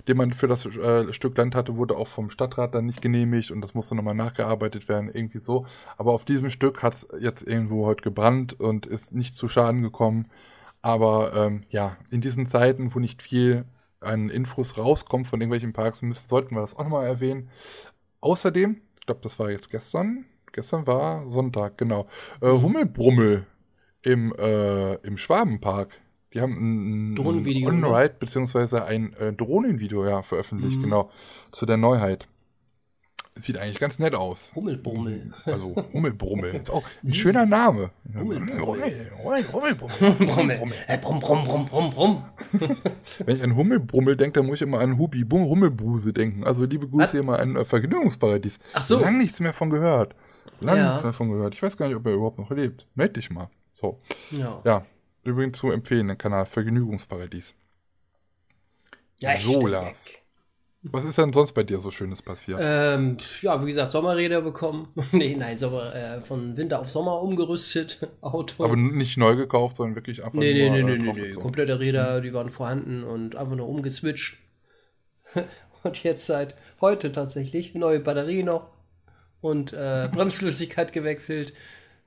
den 0.07 0.17
man 0.17 0.33
für 0.33 0.47
das 0.47 0.65
äh, 0.65 1.11
Stück 1.11 1.37
Land 1.37 1.55
hatte, 1.55 1.75
wurde 1.75 1.97
auch 1.97 2.07
vom 2.07 2.29
Stadtrat 2.29 2.75
dann 2.75 2.85
nicht 2.85 3.01
genehmigt 3.01 3.49
und 3.49 3.61
das 3.61 3.73
musste 3.73 3.95
nochmal 3.95 4.13
nachgearbeitet 4.13 4.87
werden, 4.87 5.09
irgendwie 5.11 5.39
so. 5.39 5.65
Aber 5.97 6.13
auf 6.13 6.23
diesem 6.23 6.51
Stück 6.51 6.83
hat 6.83 6.93
es 6.93 7.07
jetzt 7.19 7.41
irgendwo 7.41 7.85
heute 7.85 8.03
gebrannt 8.03 8.59
und 8.59 8.85
ist 8.85 9.11
nicht 9.11 9.35
zu 9.35 9.47
Schaden 9.47 9.81
gekommen. 9.81 10.27
Aber 10.83 11.33
ähm, 11.35 11.63
ja, 11.69 11.97
in 12.11 12.21
diesen 12.21 12.45
Zeiten, 12.45 12.93
wo 12.93 12.99
nicht 12.99 13.23
viel 13.23 13.65
an 14.01 14.29
Infos 14.29 14.77
rauskommt 14.77 15.27
von 15.27 15.41
irgendwelchen 15.41 15.73
Parks, 15.73 16.01
müssen, 16.01 16.27
sollten 16.27 16.55
wir 16.55 16.61
das 16.61 16.75
auch 16.75 16.83
nochmal 16.83 17.07
erwähnen. 17.07 17.49
Außerdem, 18.19 18.81
ich 18.99 19.05
glaube, 19.07 19.21
das 19.21 19.39
war 19.39 19.49
jetzt 19.49 19.71
gestern, 19.71 20.25
gestern 20.51 20.85
war 20.85 21.29
Sonntag, 21.29 21.77
genau, 21.77 22.07
äh. 22.41 22.49
Hummelbrummel 22.49 23.47
im, 24.03 24.33
äh, 24.37 24.95
im 24.95 25.17
Schwabenpark. 25.17 25.99
Die 26.33 26.41
haben 26.41 26.53
ein, 26.53 27.13
ein 27.13 27.65
On-Ride 27.65 28.15
beziehungsweise 28.19 28.85
ein 28.85 29.13
äh, 29.13 29.33
Drohnenvideo 29.33 30.05
ja, 30.05 30.21
veröffentlicht, 30.21 30.77
mhm. 30.77 30.83
genau, 30.83 31.11
zu 31.51 31.65
der 31.65 31.77
Neuheit. 31.77 32.27
Sieht 33.35 33.57
eigentlich 33.57 33.79
ganz 33.79 33.97
nett 33.97 34.13
aus. 34.13 34.51
Hummelbrummel. 34.55 35.31
Also 35.45 35.73
Hummelbrummel. 35.93 36.53
Ist 36.53 36.69
auch 36.69 36.83
ein 37.01 37.13
schöner 37.13 37.45
Name. 37.45 37.91
Hummelbrummel. 38.13 39.11
Hummelbrummel. 39.23 40.61
Äh, 40.87 40.97
brumm, 40.97 41.19
brumm, 41.21 41.43
brumm, 41.45 41.65
brumm, 41.65 41.91
brumm. 41.91 42.23
Wenn 43.25 43.37
ich 43.37 43.43
an 43.43 43.55
Hummelbrummel 43.55 44.17
denke, 44.17 44.39
dann 44.39 44.47
muss 44.47 44.57
ich 44.57 44.67
immer 44.67 44.79
an 44.79 44.97
Hubi 44.97 45.23
Bum 45.23 45.45
Hummelbruse 45.45 46.11
denken. 46.11 46.43
Also 46.43 46.65
liebe 46.65 46.89
Grüße 46.89 47.11
hier 47.11 47.23
mal 47.23 47.39
an 47.39 47.55
äh, 47.55 47.63
Vergnügungsparadies. 47.63 48.59
Ach 48.73 48.81
so. 48.81 48.99
Lang 48.99 49.17
nichts 49.17 49.39
mehr 49.39 49.53
von 49.53 49.69
gehört. 49.69 50.13
Lang 50.59 50.77
ja. 50.77 50.89
nichts 50.89 51.03
mehr 51.03 51.13
von 51.13 51.31
gehört. 51.31 51.55
Ich 51.55 51.63
weiß 51.63 51.77
gar 51.77 51.87
nicht, 51.87 51.95
ob 51.95 52.05
er 52.05 52.13
überhaupt 52.13 52.37
noch 52.37 52.51
lebt. 52.51 52.85
Meld 52.95 53.15
dich 53.15 53.29
mal. 53.29 53.49
So. 53.73 54.01
Ja. 54.31 54.62
Ja. 54.65 54.86
Übrigens 55.23 55.57
zu 55.57 55.69
empfehlen, 55.69 56.07
den 56.07 56.17
Kanal 56.17 56.45
Vergnügungsparadies. 56.45 57.55
Ja, 59.19 59.38
so, 59.39 59.67
Lars. 59.67 60.10
Was 60.84 61.05
ist 61.05 61.19
denn 61.19 61.31
sonst 61.31 61.51
bei 61.53 61.62
dir 61.62 61.77
so 61.77 61.91
Schönes 61.91 62.23
passiert? 62.23 62.60
Ähm, 62.60 63.17
ja, 63.41 63.62
wie 63.62 63.67
gesagt, 63.67 63.91
Sommerräder 63.91 64.41
bekommen. 64.41 64.88
nee, 65.12 65.36
nein, 65.38 65.60
Sommer, 65.60 65.95
äh, 65.95 66.21
von 66.21 66.57
Winter 66.57 66.79
auf 66.79 66.89
Sommer 66.89 67.21
umgerüstet, 67.21 68.07
Auto. 68.21 68.63
Aber 68.63 68.75
nicht 68.75 69.15
neu 69.17 69.36
gekauft, 69.36 69.75
sondern 69.75 69.95
wirklich 69.95 70.23
einfach 70.23 70.39
nee, 70.39 70.67
nur... 70.67 70.75
Nee, 70.75 70.84
nee, 70.84 70.97
nee, 70.97 71.13
nee, 71.13 71.21
nee. 71.27 71.29
Komplette 71.31 71.79
Räder, 71.79 72.19
die 72.21 72.34
waren 72.34 72.49
vorhanden 72.49 73.03
und 73.03 73.36
einfach 73.36 73.55
nur 73.55 73.69
umgeswitcht. 73.69 74.39
und 75.84 76.03
jetzt 76.03 76.25
seit 76.25 76.55
heute 76.81 77.12
tatsächlich 77.12 77.75
neue 77.75 77.99
Batterie 77.99 78.41
noch 78.41 78.71
und 79.39 79.73
äh, 79.73 80.10
Bremsflüssigkeit 80.12 80.93
gewechselt. 80.93 81.53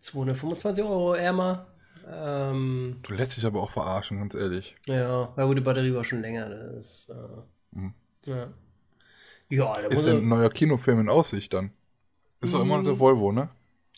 225 0.05 0.85
Euro 0.85 1.15
ärmer. 1.15 1.67
Ähm, 2.07 2.99
du 3.03 3.15
lässt 3.15 3.37
dich 3.37 3.47
aber 3.47 3.63
auch 3.63 3.71
verarschen, 3.71 4.19
ganz 4.19 4.35
ehrlich. 4.35 4.77
Ja, 4.87 5.33
weil 5.37 5.55
die 5.55 5.63
Batterie 5.63 5.95
war 5.95 6.05
schon 6.05 6.21
länger. 6.21 6.49
Das, 6.49 7.09
äh, 7.09 7.79
mhm. 7.79 7.95
ja. 8.27 8.53
Ja, 9.49 9.75
da 9.75 9.89
Ist 9.89 10.07
ein 10.07 10.29
neuer 10.29 10.51
Kinofilm 10.51 11.01
in 11.01 11.09
Aussicht 11.09 11.53
dann? 11.53 11.71
Ist 12.41 12.53
doch 12.53 12.61
immer 12.61 12.77
noch 12.77 12.85
der 12.85 12.95
mhm. 12.95 12.99
Volvo, 12.99 13.33
ne? 13.33 13.49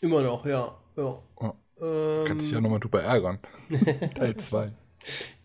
Immer 0.00 0.22
noch, 0.22 0.46
ja. 0.46 0.78
ja. 0.96 1.22
ja. 1.40 1.54
Ähm, 1.80 2.24
Kannst 2.26 2.46
dich 2.46 2.52
ja 2.52 2.60
nochmal 2.60 2.80
drüber 2.80 3.02
ärgern. 3.02 3.40
Teil 4.14 4.36
2. 4.36 4.72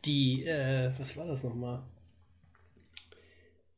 Die, 0.06 0.46
äh, 0.46 0.92
was 0.98 1.18
war 1.18 1.26
das 1.26 1.44
nochmal? 1.44 1.82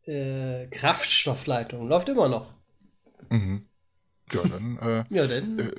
Äh, 0.06 0.68
Kraftstoffleitung 0.68 1.88
läuft 1.88 2.10
immer 2.10 2.28
noch. 2.28 2.54
Mhm. 3.30 3.66
Ja, 4.32 4.42
dann. 4.44 4.78
Äh, 4.80 5.04
ja, 5.16 5.28
dann. 5.28 5.72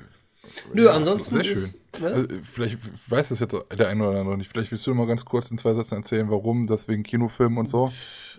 Nö, 0.73 0.89
ansonsten. 0.89 1.37
Sehr 1.37 1.45
schön. 1.45 1.55
Ist, 1.55 2.01
ne? 2.01 2.07
also, 2.09 2.27
vielleicht 2.53 2.79
weiß 3.09 3.29
das 3.29 3.41
jetzt 3.41 3.57
der 3.77 3.89
eine 3.89 4.09
oder 4.09 4.21
andere 4.21 4.37
nicht. 4.37 4.51
Vielleicht 4.51 4.71
willst 4.71 4.87
du 4.87 4.95
mal 4.95 5.07
ganz 5.07 5.25
kurz 5.25 5.51
in 5.51 5.59
zwei 5.59 5.73
Sätzen 5.75 5.99
erzählen, 5.99 6.31
warum, 6.31 6.67
das 6.67 6.89
wegen 6.89 7.03
Kinofilmen 7.03 7.59
und 7.59 7.69
so. 7.69 7.93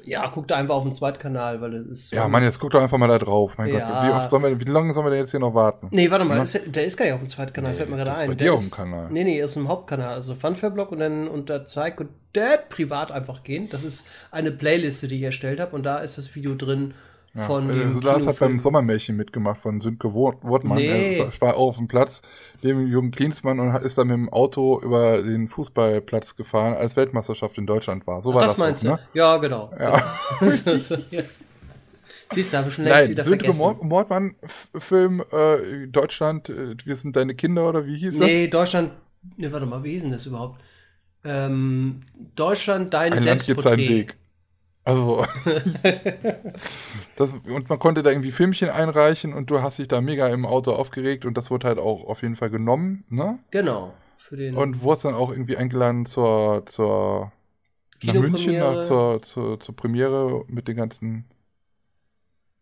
Ja, 0.04 0.30
guck 0.32 0.48
da 0.48 0.56
einfach 0.56 0.76
auf 0.76 0.84
den 0.84 0.94
Zweitkanal, 0.94 1.62
weil 1.62 1.72
das 1.72 1.88
ist. 1.88 2.10
So 2.10 2.16
ja, 2.16 2.28
Mann, 2.28 2.44
jetzt 2.44 2.60
guck 2.60 2.70
doch 2.72 2.82
einfach 2.82 2.98
mal 2.98 3.08
da 3.08 3.18
drauf. 3.18 3.54
Mein 3.58 3.74
ja. 3.74 3.80
Gott, 3.80 4.04
wie 4.08 4.14
oft 4.16 4.30
sollen 4.30 4.44
wir, 4.44 4.60
wie 4.60 4.72
lange 4.72 4.94
sollen 4.94 5.06
wir 5.06 5.10
denn 5.10 5.22
jetzt 5.22 5.32
hier 5.32 5.40
noch 5.40 5.56
warten? 5.56 5.88
Nee, 5.92 6.12
warte 6.12 6.26
mal, 6.26 6.42
ist, 6.42 6.76
der 6.76 6.86
ist 6.86 6.96
gar 6.96 7.06
nicht 7.06 7.14
auf 7.16 7.22
dem 7.22 7.30
Zweitkanal, 7.30 7.72
nee, 7.72 7.78
fällt 7.78 7.90
mir 7.90 7.98
gerade 7.98 8.14
ein. 8.14 8.30
Bei 8.30 8.36
der 8.36 8.48
dir 8.48 8.54
ist, 8.54 8.60
auf 8.60 8.78
dem 8.80 8.92
Kanal. 8.92 9.08
Nee, 9.12 9.24
nee, 9.24 9.40
er 9.40 9.46
ist 9.46 9.56
im 9.56 9.68
Hauptkanal, 9.68 10.14
also 10.14 10.36
Funfair-Blog 10.36 10.92
und 10.92 11.00
dann 11.00 11.28
unter 11.28 11.66
Zeig 11.66 12.00
und 12.00 12.10
Dad 12.34 12.70
privat 12.70 13.12
einfach 13.12 13.44
gehen. 13.44 13.70
Das 13.70 13.84
ist 13.84 14.06
eine 14.30 14.52
Playliste, 14.52 15.08
die 15.08 15.16
ich 15.16 15.24
erstellt 15.24 15.60
habe 15.60 15.76
und 15.76 15.84
da 15.84 15.98
ist 15.98 16.18
das 16.18 16.36
Video 16.36 16.54
drin 16.54 16.94
ja, 17.36 17.44
von 17.44 17.70
also 17.70 18.00
dem 18.00 18.02
Lars 18.02 18.28
hat 18.28 18.40
beim 18.40 18.60
Sommermärchen 18.60 19.18
mitgemacht 19.18 19.60
von 19.60 19.82
Sönke 19.82 20.14
Wortmann. 20.14 20.78
Nee. 20.78 21.20
Er 21.20 21.42
war 21.42 21.58
auch 21.58 21.70
auf 21.70 21.78
dem 21.78 21.88
Platz, 21.88 22.22
dem 22.64 22.88
Jürgen 22.88 23.12
Klinsmann 23.12 23.60
und 23.60 23.76
ist 23.84 23.98
dann 23.98 24.08
mit 24.08 24.16
dem 24.16 24.30
Auto 24.30 24.80
über 24.82 25.22
den 25.22 25.50
Fußballplatz 25.50 26.36
gefahren, 26.36 26.76
als 26.76 26.96
Weltmeisterschaft 26.96 27.58
in 27.58 27.66
Deutschland 27.66 28.08
war. 28.08 28.22
So 28.22 28.30
Ach, 28.32 28.36
war 28.36 28.42
das. 28.44 28.52
Das 28.52 28.58
meinst 28.58 28.84
du? 28.84 28.90
Ne? 28.90 29.00
Ja, 29.14 29.36
genau. 29.38 29.72
Ja. 29.78 30.02
Siehst 32.32 32.54
du, 32.54 32.58
habe 32.58 32.70
ich 32.70 32.74
schon 32.74 32.86
längst 32.86 33.00
Nein, 33.00 33.10
wieder 33.10 33.24
Sönke 33.24 33.54
vergessen. 33.54 33.88
Mordmann-Film 33.88 35.24
äh, 35.32 35.88
Deutschland, 35.88 36.50
äh, 36.50 36.76
wir 36.84 36.96
sind 36.96 37.16
deine 37.16 37.36
Kinder 37.36 37.70
oder 37.70 37.86
wie 37.86 37.98
hieß 37.98 38.18
das? 38.18 38.28
Nee, 38.28 38.48
Deutschland, 38.48 38.92
ne, 39.38 39.52
warte 39.52 39.66
mal, 39.66 39.84
wie 39.84 39.92
hieß 39.92 40.04
denn 40.04 40.12
das 40.12 40.26
überhaupt? 40.26 40.60
Ähm, 41.24 42.02
Deutschland, 42.36 42.94
dein 42.94 43.14
Ein 43.14 43.22
Selbstporträt. 43.22 43.70
Land 43.70 43.78
geht 43.78 43.88
seinen 43.88 43.98
Weg. 43.98 44.16
Also, 44.86 45.26
das, 47.16 47.34
und 47.34 47.70
man 47.70 47.80
konnte 47.80 48.04
da 48.04 48.12
irgendwie 48.12 48.32
Filmchen 48.32 48.70
einreichen 48.70 49.34
und 49.34 49.50
du 49.50 49.64
hast 49.64 49.80
dich 49.80 49.88
da 49.88 50.00
mega 50.00 50.28
im 50.28 50.46
Auto 50.46 50.74
aufgeregt 50.74 51.26
und 51.26 51.36
das 51.36 51.50
wurde 51.50 51.68
halt 51.68 51.80
auch 51.80 52.06
auf 52.06 52.22
jeden 52.22 52.36
Fall 52.36 52.52
genommen, 52.52 53.04
ne? 53.10 53.40
Genau. 53.50 53.96
Für 54.18 54.38
den 54.38 54.56
und 54.56 54.84
wurdest 54.84 55.06
dann 55.06 55.16
auch 55.16 55.32
irgendwie 55.32 55.58
eingeladen 55.58 56.06
zur, 56.06 56.68
zur 56.68 57.32
nach 58.04 58.14
München 58.14 58.60
nach, 58.60 58.84
zur, 58.84 59.24
zur, 59.24 59.60
zur 59.60 59.76
Premiere 59.76 60.46
mit 60.48 60.68
den 60.68 60.78
ganzen. 60.78 61.26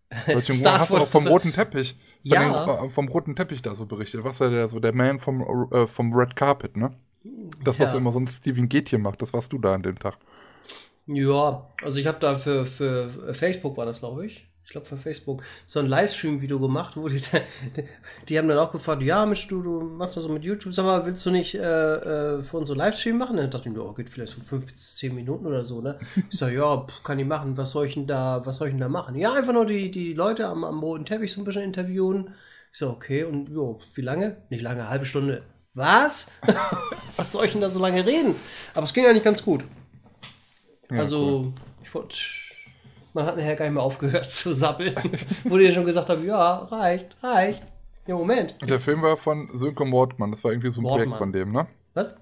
Stars 0.40 0.66
hast 0.66 0.92
du 0.92 0.98
auch 0.98 1.08
vom 1.08 1.28
roten 1.28 1.52
Teppich. 1.52 1.98
Ja. 2.22 2.66
Den, 2.66 2.86
äh, 2.86 2.90
vom 2.90 3.10
roten 3.10 3.36
Teppich 3.36 3.62
da 3.62 3.76
so 3.76 3.86
berichtet. 3.86 4.24
Was 4.24 4.40
er 4.40 4.50
der 4.50 4.70
so 4.70 4.80
der 4.80 4.94
Man 4.94 5.20
vom, 5.20 5.68
äh, 5.72 5.88
vom 5.88 6.14
Red 6.14 6.38
Carpet, 6.38 6.78
ne? 6.78 6.96
Das, 7.66 7.80
was 7.80 7.92
ja. 7.92 7.98
immer 7.98 8.14
sonst 8.14 8.38
Steven 8.38 8.70
Gätchen 8.70 9.02
macht, 9.02 9.22
das 9.22 9.34
warst 9.34 9.52
du 9.52 9.58
da 9.58 9.74
an 9.74 9.84
dem 9.84 10.00
Tag. 10.00 10.18
Ja, 11.06 11.70
also 11.82 11.98
ich 11.98 12.08
habe 12.08 12.20
da 12.20 12.36
für, 12.36 12.66
für 12.66 13.34
Facebook 13.34 13.76
war 13.78 13.86
das, 13.86 14.00
glaube 14.00 14.26
ich 14.26 14.48
ich 14.63 14.70
glaube 14.70 14.88
für 14.88 14.98
Facebook, 14.98 15.44
so 15.66 15.80
ein 15.80 15.88
Livestream-Video 15.88 16.58
gemacht, 16.58 16.96
wo 16.96 17.10
die, 17.10 17.22
die 18.30 18.38
haben 18.38 18.48
dann 18.48 18.58
auch 18.58 18.72
gefragt, 18.72 19.04
ja, 19.04 19.26
Mensch, 19.26 19.48
du, 19.48 19.62
du 19.62 19.82
machst 19.82 20.16
das 20.16 20.24
so 20.24 20.30
mit 20.30 20.44
YouTube, 20.44 20.74
sag 20.74 20.86
mal, 20.86 21.06
willst 21.06 21.26
du 21.26 21.32
nicht 21.32 21.56
äh, 21.56 21.60
äh, 21.60 22.42
für 22.42 22.58
uns 22.58 22.70
so 22.70 22.74
Livestream 22.74 23.18
machen? 23.18 23.38
Dann 23.38 23.52
dachte 23.52 23.68
ich 23.68 23.76
mir, 23.76 23.84
oh, 23.84 23.94
geht 23.94 24.10
vielleicht 24.10 24.34
so 24.34 24.42
5 24.42 24.72
bis 24.72 24.96
10 24.96 25.13
Minuten 25.13 25.46
oder 25.46 25.66
so, 25.66 25.82
ne? 25.82 26.00
Ich 26.30 26.38
sag, 26.38 26.54
ja, 26.54 26.78
pff, 26.78 27.04
kann 27.04 27.20
ich 27.20 27.26
machen, 27.26 27.58
was 27.58 27.72
soll 27.72 27.88
ich 27.88 27.96
denn 27.96 28.08
da, 28.08 28.42
was 28.46 28.58
soll 28.58 28.70
ich 28.70 28.74
denn 28.74 28.82
da 28.82 28.89
machen? 28.89 29.16
Ja, 29.16 29.34
einfach 29.34 29.54
nur 29.54 29.66
die, 29.66 29.92
die 29.92 30.13
Leute 30.13 30.48
am, 30.48 30.63
am 30.63 30.80
roten 30.80 31.06
Teppich 31.06 31.34
so 31.34 31.42
ein 31.42 31.44
bisschen 31.44 31.63
interviewen. 31.63 32.30
Ich 32.72 32.80
sag, 32.80 32.89
okay, 32.89 33.26
und 33.26 33.50
jo, 33.50 33.80
wie 33.94 34.02
lange? 34.02 34.38
Nicht 34.50 34.62
lange, 34.62 34.89
halbe 34.89 35.06
Stunde. 35.06 35.44
Was? 35.74 36.32
was 37.18 37.34
soll 37.34 37.46
ich 37.46 37.52
denn 37.52 37.62
da 37.62 37.70
so 37.70 37.80
lange 37.80 38.06
reden? 38.06 38.36
Aber 38.76 38.86
es 38.86 38.94
ging 38.94 39.06
eigentlich 39.06 39.24
ganz 39.24 39.44
gut. 39.44 39.66
Ja, 40.93 40.99
also, 40.99 41.39
cool. 41.39 41.53
ich 41.84 41.93
wollte 41.93 42.15
man 43.13 43.25
hat 43.27 43.38
nachher 43.38 43.56
gar 43.56 43.65
nicht 43.65 43.75
mehr 43.75 43.84
aufgehört 43.84 44.25
zu 44.32 44.53
sappeln. 44.53 44.95
Wo 45.43 45.58
die 45.58 45.71
schon 45.71 45.86
gesagt 45.86 46.10
haben, 46.10 46.25
ja, 46.25 46.56
reicht, 46.56 47.15
reicht. 47.21 47.63
Ja, 48.08 48.15
Moment. 48.15 48.56
Der 48.67 48.79
Film 48.79 49.01
war 49.01 49.17
von 49.17 49.49
Sönke 49.53 49.89
Wortmann. 49.89 50.32
Das 50.32 50.43
war 50.43 50.51
irgendwie 50.51 50.71
so 50.71 50.82
ein 50.82 50.86
Wortmann. 50.86 51.06
Projekt 51.06 51.17
von 51.17 51.32
dem, 51.32 51.51
ne? 51.51 51.67
Was? 51.93 52.15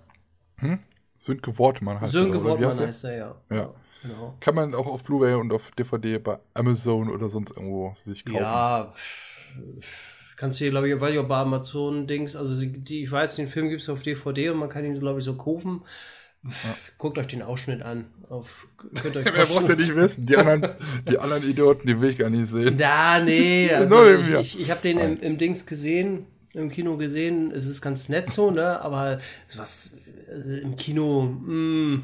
Hm? 0.57 0.79
Sönke 1.17 1.57
Wortmann 1.57 1.99
heißt 2.01 2.11
Sönke 2.11 2.37
er. 2.37 2.43
Sönke 2.43 2.49
Wortmann 2.49 2.87
heißt 2.87 3.03
er, 3.05 3.17
ja. 3.17 3.35
Ja. 3.49 3.73
Genau. 4.03 4.35
Kann 4.39 4.55
man 4.55 4.73
auch 4.73 4.87
auf 4.87 5.03
Blu-ray 5.03 5.35
und 5.35 5.53
auf 5.53 5.71
DVD 5.77 6.17
bei 6.17 6.39
Amazon 6.55 7.09
oder 7.09 7.29
sonst 7.29 7.51
irgendwo 7.51 7.93
sich 8.03 8.25
kaufen. 8.25 8.39
Ja, 8.39 8.91
kannst 10.37 10.59
du 10.59 10.63
hier, 10.63 10.71
glaube 10.71 10.89
ich, 10.89 10.99
weiß 10.99 11.11
ich 11.11 11.19
auch 11.19 11.27
bei 11.27 11.37
Amazon-Dings, 11.37 12.35
also 12.35 12.65
die, 12.65 13.03
ich 13.03 13.11
weiß, 13.11 13.35
den 13.35 13.47
Film 13.47 13.69
gibt 13.69 13.83
es 13.83 13.89
auf 13.89 14.01
DVD 14.01 14.49
und 14.49 14.57
man 14.57 14.69
kann 14.69 14.85
ihn, 14.85 14.99
glaube 14.99 15.19
ich, 15.19 15.25
so 15.25 15.35
kaufen. 15.35 15.83
Ja. 16.43 16.75
Guckt 16.97 17.17
euch 17.19 17.27
den 17.27 17.43
Ausschnitt 17.43 17.83
an. 17.83 18.05
Auf, 18.29 18.67
könnt 18.77 19.15
euch 19.15 19.25
Wer 19.25 19.45
braucht 19.45 19.69
ja 19.69 19.75
nicht 19.75 19.95
wissen? 19.95 20.25
Die 20.25 20.35
anderen, 20.35 20.75
die 21.09 21.19
anderen 21.19 21.47
Idioten, 21.47 21.87
die 21.87 21.99
will 21.99 22.09
ich 22.09 22.17
gar 22.17 22.29
nicht 22.29 22.49
sehen. 22.49 22.77
Da, 22.77 23.19
nee. 23.19 23.69
Also 23.73 24.07
ich 24.07 24.29
ich, 24.29 24.59
ich 24.59 24.71
habe 24.71 24.81
den 24.81 24.97
im, 24.97 25.19
im, 25.19 25.37
Dings 25.37 25.65
gesehen, 25.65 26.25
im 26.53 26.69
Kino 26.69 26.97
gesehen. 26.97 27.51
Es 27.51 27.67
ist 27.67 27.81
ganz 27.81 28.09
nett 28.09 28.29
so, 28.29 28.49
ne? 28.49 28.81
Aber 28.81 29.19
was 29.55 29.95
also 30.29 30.55
im 30.55 30.75
Kino, 30.75 31.23
mh, 31.23 31.47
hm, 31.47 32.03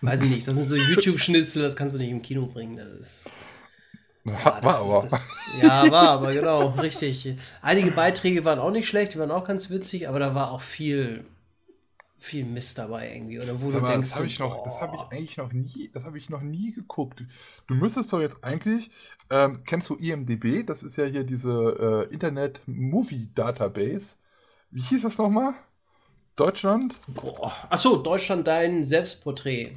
weiß 0.00 0.22
ich 0.22 0.30
nicht. 0.30 0.48
Das 0.48 0.56
sind 0.56 0.68
so 0.68 0.76
YouTube-Schnipsel, 0.76 1.62
das 1.62 1.76
kannst 1.76 1.94
du 1.94 1.98
nicht 1.98 2.10
im 2.10 2.22
Kino 2.22 2.46
bringen. 2.46 2.76
Das 2.76 2.88
ist. 2.88 3.30
Ja, 4.24 4.62
war 4.62 4.80
aber. 4.80 5.08
Das, 5.08 5.20
ja, 5.62 5.90
war 5.90 6.10
aber, 6.10 6.32
genau, 6.32 6.68
richtig. 6.70 7.36
Einige 7.60 7.92
Beiträge 7.92 8.44
waren 8.44 8.58
auch 8.58 8.70
nicht 8.70 8.88
schlecht, 8.88 9.14
die 9.14 9.18
waren 9.18 9.30
auch 9.30 9.44
ganz 9.44 9.70
witzig, 9.70 10.08
aber 10.08 10.18
da 10.18 10.34
war 10.34 10.52
auch 10.52 10.60
viel 10.60 11.24
viel 12.22 12.44
Mist 12.44 12.78
dabei 12.78 13.12
irgendwie. 13.14 13.40
Oder 13.40 13.60
wo 13.60 13.68
Sag 13.68 13.82
du 13.82 13.88
denkst, 13.88 14.10
das 14.10 14.16
habe 14.16 14.26
ich 14.26 14.38
noch, 14.38 14.64
das 14.64 14.80
habe 14.80 14.96
ich 14.96 15.02
eigentlich 15.02 15.36
noch 15.36 15.52
nie, 15.52 15.90
das 15.92 16.04
habe 16.04 16.18
ich 16.18 16.30
noch 16.30 16.40
nie 16.40 16.72
geguckt. 16.72 17.24
Du 17.66 17.74
müsstest 17.74 18.12
doch 18.12 18.20
jetzt 18.20 18.42
eigentlich, 18.42 18.90
ähm, 19.30 19.64
kennst 19.64 19.90
du 19.90 19.96
IMDB? 19.96 20.64
Das 20.64 20.82
ist 20.82 20.96
ja 20.96 21.04
hier 21.04 21.24
diese 21.24 22.08
äh, 22.10 22.14
Internet 22.14 22.60
Movie 22.66 23.28
Database. 23.34 24.14
Wie 24.70 24.82
hieß 24.82 25.02
das 25.02 25.18
nochmal? 25.18 25.54
Deutschland? 26.36 26.94
Boah. 27.08 27.52
Achso, 27.68 27.96
Deutschland 27.96 28.46
dein 28.46 28.84
Selbstporträt. 28.84 29.76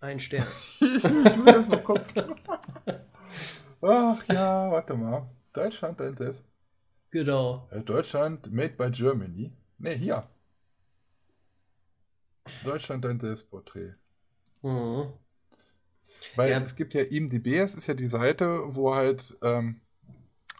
Ein 0.00 0.18
Stern. 0.18 0.46
ich 0.80 1.04
will 1.04 1.44
das 1.44 1.68
mal 1.68 1.82
gucken. 1.82 2.34
Ach 3.82 4.24
ja, 4.32 4.70
warte 4.70 4.94
mal. 4.94 5.28
Deutschland 5.52 6.00
dein 6.00 6.16
Selbstporträt. 6.16 6.53
Genau. 7.14 7.68
Äh, 7.70 7.82
Deutschland, 7.82 8.52
made 8.52 8.70
by 8.70 8.90
Germany. 8.90 9.52
Ne, 9.78 9.90
hier. 9.90 10.24
Deutschland 12.64 13.04
dein 13.04 13.20
Selbstporträt. 13.20 13.92
Mhm. 14.62 15.12
Weil 16.34 16.50
ja. 16.50 16.58
es 16.58 16.74
gibt 16.74 16.92
ja 16.92 17.02
IMDb, 17.02 17.58
es 17.58 17.76
ist 17.76 17.86
ja 17.86 17.94
die 17.94 18.08
Seite, 18.08 18.74
wo 18.74 18.96
halt, 18.96 19.38
ähm, 19.44 19.80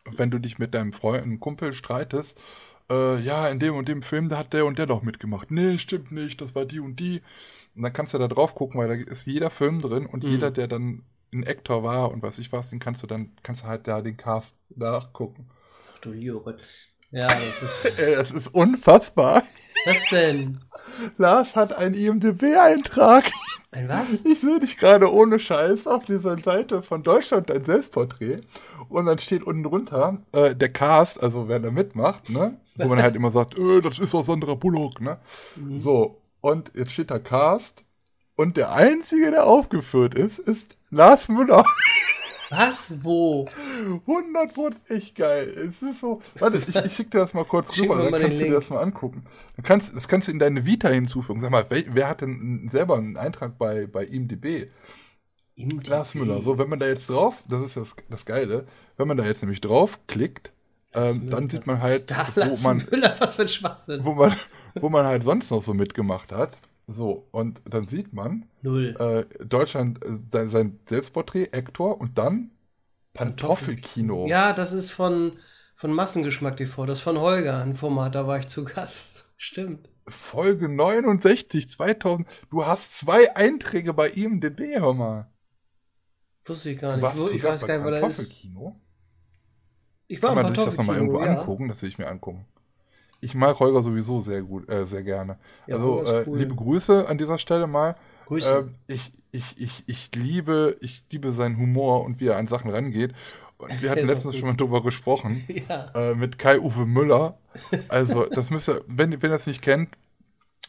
wenn 0.05 0.31
du 0.31 0.39
dich 0.39 0.61
mit 0.61 0.75
deinem 0.75 0.93
Freund, 0.93 1.25
einem 1.25 1.41
Kumpel 1.41 1.75
streitest, 1.75 2.41
äh, 2.89 3.19
ja, 3.19 3.49
in 3.49 3.59
dem 3.59 3.75
und 3.75 3.89
dem 3.89 4.03
Film, 4.03 4.29
da 4.29 4.39
hat 4.39 4.53
der 4.53 4.65
und 4.65 4.79
der 4.79 4.87
doch 4.87 5.03
mitgemacht. 5.03 5.51
Nee, 5.51 5.79
stimmt 5.79 6.13
nicht, 6.13 6.41
das 6.41 6.55
war 6.55 6.67
die 6.67 6.79
und 6.79 7.01
die. 7.01 7.21
Und 7.75 7.83
dann 7.83 7.93
kannst 7.93 8.15
du 8.15 8.19
da 8.19 8.29
drauf 8.29 8.55
gucken, 8.55 8.79
weil 8.79 8.87
da 8.87 8.95
ist 8.95 9.27
jeder 9.27 9.51
Film 9.51 9.81
drin 9.81 10.07
und 10.07 10.23
mhm. 10.23 10.31
jeder, 10.31 10.53
der 10.53 10.69
dann 10.69 11.03
ein 11.33 11.45
Actor 11.45 11.83
war 11.83 12.13
und 12.13 12.23
was 12.23 12.39
ich 12.39 12.53
was, 12.53 12.71
den 12.71 12.79
kannst 12.79 13.03
du 13.03 13.09
dann, 13.09 13.33
kannst 13.43 13.65
du 13.65 13.67
halt 13.67 13.89
da 13.89 14.03
den 14.03 14.17
Cast 14.17 14.57
nachgucken 14.69 15.51
du 16.05 16.13
lieber 16.13 16.57
Ja, 17.11 17.29
das 17.29 17.63
ist. 17.63 17.99
das 18.17 18.31
ist 18.31 18.55
unfassbar. 18.55 19.43
Was 19.87 20.09
denn? 20.11 20.61
Lars 21.19 21.57
hat 21.57 21.77
einen 21.77 21.95
IMDB-Eintrag. 21.95 23.31
Ein 23.71 23.89
was? 23.89 24.25
Ich 24.25 24.41
sehe 24.41 24.61
dich 24.61 24.77
gerade 24.77 25.13
ohne 25.13 25.39
Scheiß 25.41 25.87
auf 25.87 26.05
dieser 26.07 26.39
Seite 26.39 26.83
von 26.83 27.03
Deutschland 27.03 27.51
dein 27.51 27.65
Selbstporträt. 27.65 28.41
Und 28.89 29.07
dann 29.07 29.19
steht 29.19 29.43
unten 29.43 29.65
drunter 29.65 30.23
äh, 30.33 30.55
der 30.55 30.73
Cast, 30.73 31.23
also 31.23 31.49
wer 31.49 31.59
da 31.59 31.71
mitmacht, 31.71 32.31
ne? 32.31 32.57
Wo 32.77 32.89
man 32.89 33.03
halt 33.03 33.15
immer 33.15 33.31
sagt, 33.31 33.59
äh, 33.59 33.81
das 33.81 33.99
ist 33.99 34.15
doch 34.15 34.25
Sandra 34.25 34.55
Bullock, 34.55 35.01
ne? 35.01 35.19
Mhm. 35.57 35.79
So, 35.79 36.21
und 36.41 36.71
jetzt 36.75 36.93
steht 36.93 37.11
da 37.11 37.19
Cast. 37.19 37.85
Und 38.37 38.57
der 38.57 38.73
einzige, 38.73 39.31
der 39.31 39.47
aufgeführt 39.47 40.15
ist, 40.15 40.39
ist 40.39 40.77
Lars 40.91 41.29
Müller. 41.29 41.65
Was? 42.57 42.95
Wo? 43.03 43.49
100 44.07 44.53
Pfund, 44.53 44.77
echt 44.89 45.17
geil. 45.17 45.49
Es 45.49 45.83
ist 45.83 46.01
so. 46.01 46.23
Warte, 46.39 46.59
ich, 46.59 46.75
ich 46.75 46.95
schicke 46.95 47.11
dir 47.11 47.19
das 47.19 47.35
mal 47.35 47.45
kurz 47.45 47.77
rüber, 47.77 47.97
dann 47.97 48.21
kannst 48.21 48.41
du 48.41 48.45
dir 48.45 48.53
das 48.53 48.71
mal 48.71 48.81
angucken. 48.81 49.25
Du 49.57 49.63
kannst, 49.63 49.95
das 49.95 50.09
kannst 50.09 50.29
du 50.29 50.33
in 50.33 50.39
deine 50.39 50.65
Vita 50.65 50.89
hinzufügen. 50.89 51.41
Sag 51.41 51.51
mal, 51.51 51.67
wer, 51.69 51.83
wer 51.89 52.09
hat 52.09 52.21
denn 52.21 52.69
selber 52.71 52.97
einen 52.97 53.17
Eintrag 53.17 53.59
bei, 53.59 53.87
bei 53.87 54.05
IMDB? 54.05 54.69
IMDb. 55.57 55.87
Lars 55.87 56.15
Müller. 56.15 56.43
So, 56.43 56.59
wenn 56.59 56.69
man 56.69 56.79
da 56.79 56.87
jetzt 56.87 57.09
drauf, 57.09 57.43
das 57.49 57.65
ist 57.65 57.77
das, 57.77 57.97
das 58.09 58.25
Geile, 58.25 58.67
wenn 58.97 59.09
man 59.09 59.17
da 59.17 59.25
jetzt 59.25 59.43
nämlich 59.43 59.61
draufklickt, 59.61 60.53
ähm, 60.95 61.31
dann 61.31 61.51
sieht 61.51 61.67
man 61.67 61.83
halt, 61.83 62.15
wo 62.37 62.57
man, 62.63 62.85
Müller, 62.91 63.17
was 63.19 63.37
für 63.37 63.43
ein 63.43 63.49
Schwachsinn. 63.49 64.05
Wo 64.05 64.15
man, 64.15 64.35
wo 64.77 64.89
man 64.89 65.05
halt 65.05 65.25
sonst 65.25 65.51
noch 65.51 65.63
so 65.63 65.75
mitgemacht 65.75 66.33
hat. 66.33 66.57
So, 66.87 67.29
und 67.31 67.63
dann 67.65 67.85
sieht 67.85 68.13
man. 68.13 68.47
Äh, 68.63 69.25
Deutschland, 69.45 70.01
äh, 70.05 70.49
sein 70.49 70.81
Selbstporträt, 70.89 71.49
Hector 71.53 72.01
und 72.01 72.19
dann 72.19 72.51
Pantoffelkino. 73.15 74.27
Ja, 74.27 74.53
das 74.53 74.73
ist 74.73 74.91
von, 74.91 75.39
von 75.77 75.93
Massengeschmack 75.93 76.57
TV, 76.57 76.85
das 76.85 76.99
ist 76.99 77.05
von 77.05 77.19
Holger, 77.19 77.63
ein 77.63 77.75
Format, 77.75 78.15
da 78.15 78.27
war 78.27 78.39
ich 78.39 78.49
zu 78.49 78.65
Gast. 78.65 79.27
Stimmt. 79.37 79.89
Folge 80.07 80.69
69, 80.69 81.69
2000. 81.69 82.29
Du 82.51 82.67
hast 82.67 82.99
zwei 82.99 83.35
Einträge 83.35 83.95
bei 83.95 84.11
IMDB, 84.11 84.79
hör 84.79 84.93
mal. 84.93 85.31
Wusste 86.45 86.71
ich 86.71 86.79
gar 86.79 86.97
nicht. 86.97 87.17
Wo, 87.17 87.29
ich 87.29 87.43
weiß 87.43 87.67
gar 87.67 87.79
nicht, 87.79 87.87
wo 87.87 87.91
das 87.91 88.19
ist. 88.19 88.37
Ich 90.07 90.23
war 90.23 90.35
Kann 90.35 90.43
man 90.43 90.55
sich 90.55 90.65
das 90.65 90.77
nochmal 90.77 90.97
irgendwo 90.97 91.23
ja. 91.23 91.39
angucken? 91.39 91.69
Das 91.69 91.81
will 91.81 91.89
ich 91.89 91.97
mir 91.97 92.07
angucken. 92.07 92.47
Ich 93.25 93.35
mag 93.35 93.59
Holger 93.59 93.83
sowieso 93.83 94.21
sehr 94.21 94.43
gut, 94.43 94.69
äh, 94.69 94.85
sehr 94.85 95.03
gerne. 95.03 95.39
Ja, 95.67 95.77
also 95.77 96.05
äh, 96.05 96.25
cool. 96.27 96.39
liebe 96.39 96.55
Grüße 96.55 97.09
an 97.09 97.17
dieser 97.17 97.39
Stelle 97.39 97.67
mal. 97.67 97.97
Grüße. 98.27 98.69
Äh, 98.87 98.95
ich, 98.95 99.13
ich, 99.33 99.59
ich, 99.59 99.83
ich 99.87 100.11
liebe, 100.15 100.77
ich 100.81 101.05
liebe 101.11 101.33
seinen 101.33 101.57
Humor 101.57 102.05
und 102.05 102.21
wie 102.21 102.29
er 102.29 102.37
an 102.37 102.49
Sachen 102.49 102.71
rangeht. 102.71 103.15
Und 103.57 103.83
wir 103.83 103.91
hatten 103.91 104.07
letztens 104.07 104.37
schon 104.37 104.49
mal 104.49 104.57
drüber 104.57 104.83
gesprochen. 104.83 105.43
ja. 105.69 105.91
äh, 105.95 106.15
mit 106.15 106.39
Kai-Uwe 106.39 106.85
Müller. 106.85 107.39
Also, 107.89 108.27
das 108.31 108.51
müsst 108.51 108.69
ihr, 108.69 108.83
wenn, 108.87 109.11
wenn 109.23 109.31
ihr 109.31 109.37
das 109.37 109.47
nicht 109.47 109.63
kennt, 109.63 109.97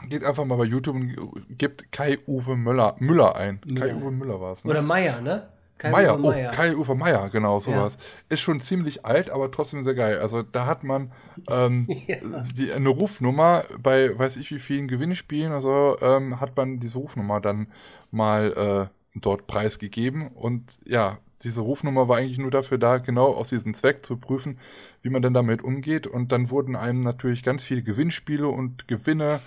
geht 0.08 0.24
einfach 0.24 0.46
mal 0.46 0.58
bei 0.58 0.66
YouTube 0.66 0.96
und 0.96 1.58
gebt 1.58 1.92
Kai-Uwe 1.92 2.56
Müller, 2.56 2.96
Müller 3.00 3.36
ein. 3.36 3.60
Kai-Uwe 3.62 4.12
Müller 4.12 4.40
war 4.40 4.54
es. 4.54 4.64
Ne? 4.64 4.72
Oder 4.72 4.82
Meier, 4.82 5.20
ne? 5.20 5.50
Kai 5.78 5.92
Meier, 5.92 6.18
oh, 6.24 6.32
Kai 6.32 6.76
Uwe 6.76 6.96
Meier, 6.96 7.30
genau, 7.30 7.60
sowas. 7.60 7.96
Ja. 7.96 8.36
Ist 8.36 8.40
schon 8.40 8.62
ziemlich 8.62 9.06
alt, 9.06 9.30
aber 9.30 9.52
trotzdem 9.52 9.84
sehr 9.84 9.94
geil. 9.94 10.20
Also 10.20 10.42
da 10.42 10.66
hat 10.66 10.84
man 10.86 11.12
ähm, 11.50 11.86
ja. 12.08 12.16
die, 12.56 12.72
eine 12.72 12.90
Rufnummer 12.90 13.66
bei 13.78 14.18
weiß 14.18 14.38
ich 14.38 14.52
wie 14.52 14.60
vielen 14.60 14.88
Gewinnspielen 14.88 15.52
oder 15.52 15.62
so, 15.62 15.98
ähm, 16.02 16.40
hat 16.40 16.56
man 16.56 16.80
diese 16.80 16.98
Rufnummer 16.98 17.42
dann 17.42 17.68
mal 18.10 18.90
äh, 18.94 19.20
dort 19.20 19.48
preisgegeben. 19.48 20.30
Und 20.30 20.78
ja, 20.86 21.18
diese 21.44 21.62
Rufnummer 21.62 22.08
war 22.08 22.18
eigentlich 22.18 22.38
nur 22.38 22.52
dafür 22.52 22.78
da, 22.78 22.98
genau 22.98 23.34
aus 23.34 23.50
diesem 23.50 23.74
Zweck 23.74 24.06
zu 24.06 24.18
prüfen, 24.18 24.60
wie 25.02 25.10
man 25.10 25.22
denn 25.22 25.34
damit 25.34 25.62
umgeht. 25.62 26.08
Und 26.08 26.32
dann 26.32 26.50
wurden 26.50 26.78
einem 26.78 27.02
natürlich 27.02 27.44
ganz 27.44 27.66
viele 27.66 27.84
Gewinnspiele 27.84 28.48
und 28.48 28.88
Gewinne 28.88 29.42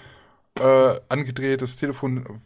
äh, 0.60 1.00
angedreht, 1.08 1.62
das 1.62 1.76
Telefon 1.76 2.40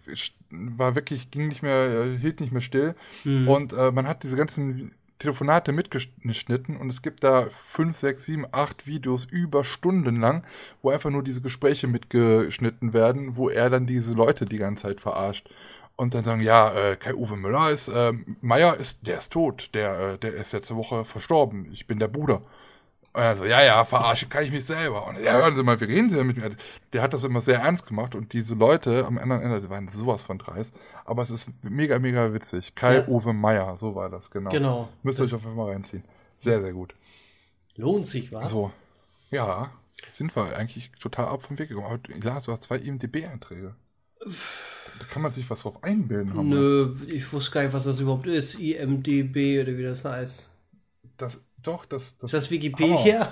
war 0.50 0.94
wirklich, 0.94 1.30
ging 1.30 1.48
nicht 1.48 1.62
mehr, 1.62 1.84
äh, 1.84 2.18
hielt 2.18 2.40
nicht 2.40 2.52
mehr 2.52 2.62
still. 2.62 2.94
Mhm. 3.24 3.48
Und 3.48 3.72
äh, 3.72 3.90
man 3.90 4.06
hat 4.06 4.22
diese 4.22 4.36
ganzen 4.36 4.92
Telefonate 5.22 5.72
mitgeschnitten 5.72 6.76
und 6.76 6.90
es 6.90 7.00
gibt 7.00 7.22
da 7.22 7.46
fünf, 7.66 7.96
sechs, 7.96 8.24
sieben, 8.24 8.44
acht 8.50 8.86
Videos 8.86 9.24
über 9.24 9.62
Stunden 9.62 10.16
lang, 10.16 10.44
wo 10.82 10.90
einfach 10.90 11.10
nur 11.10 11.22
diese 11.22 11.40
Gespräche 11.40 11.86
mitgeschnitten 11.86 12.92
werden, 12.92 13.36
wo 13.36 13.48
er 13.48 13.70
dann 13.70 13.86
diese 13.86 14.14
Leute 14.14 14.46
die 14.46 14.58
ganze 14.58 14.82
Zeit 14.82 15.00
verarscht. 15.00 15.48
Und 15.94 16.14
dann 16.14 16.24
sagen, 16.24 16.42
ja, 16.42 16.74
äh, 16.74 16.96
Kai-Uwe 16.96 17.36
Müller 17.36 17.70
ist, 17.70 17.86
äh, 17.88 18.12
Meier 18.40 18.76
ist, 18.76 19.06
der 19.06 19.18
ist 19.18 19.32
tot, 19.32 19.70
der, 19.74 20.14
äh, 20.14 20.18
der 20.18 20.34
ist 20.34 20.52
letzte 20.52 20.74
Woche 20.74 21.04
verstorben, 21.04 21.68
ich 21.70 21.86
bin 21.86 22.00
der 22.00 22.08
Bruder. 22.08 22.42
Und 23.14 23.20
er 23.20 23.36
so, 23.36 23.44
ja, 23.44 23.62
ja, 23.62 23.84
verarsche 23.84 24.26
kann 24.26 24.44
ich 24.44 24.50
mich 24.50 24.64
selber. 24.64 25.06
Und 25.06 25.20
ja, 25.20 25.34
hören 25.34 25.54
Sie 25.54 25.62
mal, 25.62 25.78
wie 25.80 25.84
reden 25.84 26.08
Sie 26.08 26.16
denn 26.16 26.26
mit 26.26 26.38
mir? 26.38 26.44
Also, 26.44 26.56
der 26.94 27.02
hat 27.02 27.12
das 27.12 27.24
immer 27.24 27.42
sehr 27.42 27.58
ernst 27.58 27.86
gemacht 27.86 28.14
und 28.14 28.32
diese 28.32 28.54
Leute 28.54 29.04
am 29.04 29.18
anderen 29.18 29.42
Ende 29.42 29.60
die 29.60 29.68
waren 29.68 29.88
sowas 29.88 30.22
von 30.22 30.38
dreist. 30.38 30.74
Aber 31.04 31.22
es 31.22 31.30
ist 31.30 31.48
mega, 31.62 31.98
mega 31.98 32.32
witzig. 32.32 32.74
Kai-Uwe 32.74 33.26
ja. 33.26 33.32
Meier, 33.34 33.76
so 33.78 33.94
war 33.94 34.08
das, 34.08 34.30
genau. 34.30 34.50
Genau. 34.50 34.88
Müsst 35.02 35.20
ihr 35.20 35.24
euch 35.24 35.34
auf 35.34 35.42
jeden 35.42 35.56
Fall 35.56 35.72
reinziehen. 35.72 36.04
Sehr, 36.40 36.60
sehr 36.60 36.72
gut. 36.72 36.94
Lohnt 37.76 38.06
sich, 38.06 38.32
wa? 38.32 38.46
So, 38.46 38.72
ja, 39.30 39.70
sind 40.12 40.34
wir 40.34 40.56
eigentlich 40.56 40.90
total 41.00 41.26
ab 41.26 41.42
vom 41.42 41.58
Weg 41.58 41.68
gekommen. 41.68 41.86
Aber 41.86 42.00
Lars, 42.22 42.44
du 42.44 42.52
hast 42.52 42.62
zwei 42.62 42.78
IMDB-Einträge. 42.78 43.74
Da 44.24 45.04
kann 45.10 45.22
man 45.22 45.32
sich 45.32 45.48
was 45.50 45.60
drauf 45.60 45.82
einbilden. 45.82 46.34
Haben 46.34 46.48
Nö, 46.48 46.96
ich 47.08 47.30
wusste 47.32 47.50
gar 47.50 47.62
nicht, 47.62 47.72
was 47.72 47.84
das 47.84 48.00
überhaupt 48.00 48.26
ist. 48.26 48.58
IMDB 48.58 49.60
oder 49.60 49.76
wie 49.76 49.82
das 49.82 50.04
heißt. 50.04 50.50
Das, 51.16 51.38
doch, 51.62 51.84
das. 51.84 52.16
das 52.18 52.32
ist 52.32 52.44
das 52.44 52.50
Wikipedia? 52.50 53.28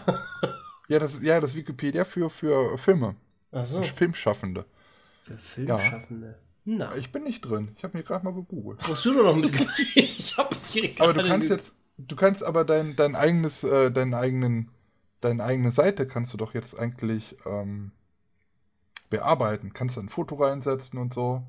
ja, 0.88 0.98
das, 0.98 1.22
ja, 1.22 1.40
das 1.40 1.54
Wikipedia 1.54 2.04
für, 2.04 2.30
für 2.30 2.78
Filme. 2.78 3.16
Ach 3.52 3.66
so. 3.66 3.82
Filmschaffende. 3.82 4.64
Für 5.22 5.38
Filmschaffende. 5.38 6.28
Ja. 6.28 6.34
Na. 6.64 6.94
Ich 6.96 7.10
bin 7.10 7.24
nicht 7.24 7.40
drin. 7.42 7.72
Ich 7.76 7.84
habe 7.84 7.96
mir 7.96 8.04
gerade 8.04 8.24
mal 8.24 8.34
gegoogelt. 8.34 8.86
Musst 8.86 9.04
du 9.04 9.14
doch 9.14 9.24
noch 9.24 9.36
mit. 9.36 9.52
ich 9.96 10.36
habe 10.36 10.56
Aber 10.98 11.14
du 11.14 11.28
kannst 11.28 11.50
jetzt. 11.50 11.72
Du 11.96 12.16
kannst 12.16 12.42
aber 12.42 12.64
dein, 12.64 12.96
dein 12.96 13.14
eigenes, 13.14 13.62
äh, 13.62 13.90
deinen 13.90 14.14
eigenen, 14.14 14.70
deine 15.20 15.44
eigene 15.44 15.70
Seite 15.70 16.06
kannst 16.08 16.32
du 16.32 16.38
doch 16.38 16.54
jetzt 16.54 16.78
eigentlich 16.78 17.36
ähm, 17.44 17.92
bearbeiten. 19.10 19.72
Kannst 19.74 19.96
du 19.96 20.00
ein 20.00 20.08
Foto 20.08 20.36
reinsetzen 20.36 20.98
und 20.98 21.12
so. 21.12 21.44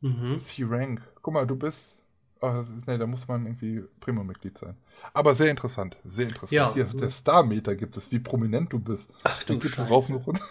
Mhm. 0.00 0.40
C-Rank. 0.40 1.02
Guck 1.22 1.34
mal, 1.34 1.46
du 1.46 1.54
bist. 1.54 2.01
Oh, 2.42 2.64
nee, 2.86 2.98
da 2.98 3.06
muss 3.06 3.28
man 3.28 3.46
irgendwie 3.46 3.84
Primo-Mitglied 4.00 4.58
sein. 4.58 4.76
Aber 5.14 5.36
sehr 5.36 5.48
interessant. 5.48 5.96
Sehr 6.04 6.26
interessant. 6.26 6.50
Ja. 6.50 6.74
Hier, 6.74 6.84
der 6.86 7.10
Star-Meter 7.10 7.76
gibt 7.76 7.96
es, 7.96 8.10
wie 8.10 8.18
prominent 8.18 8.72
du 8.72 8.80
bist. 8.80 9.10
Ach 9.22 9.44
du 9.44 9.60
Scheiße. 9.60 9.88
Rauf 9.88 10.08
und 10.10 10.16
runter. 10.16 10.42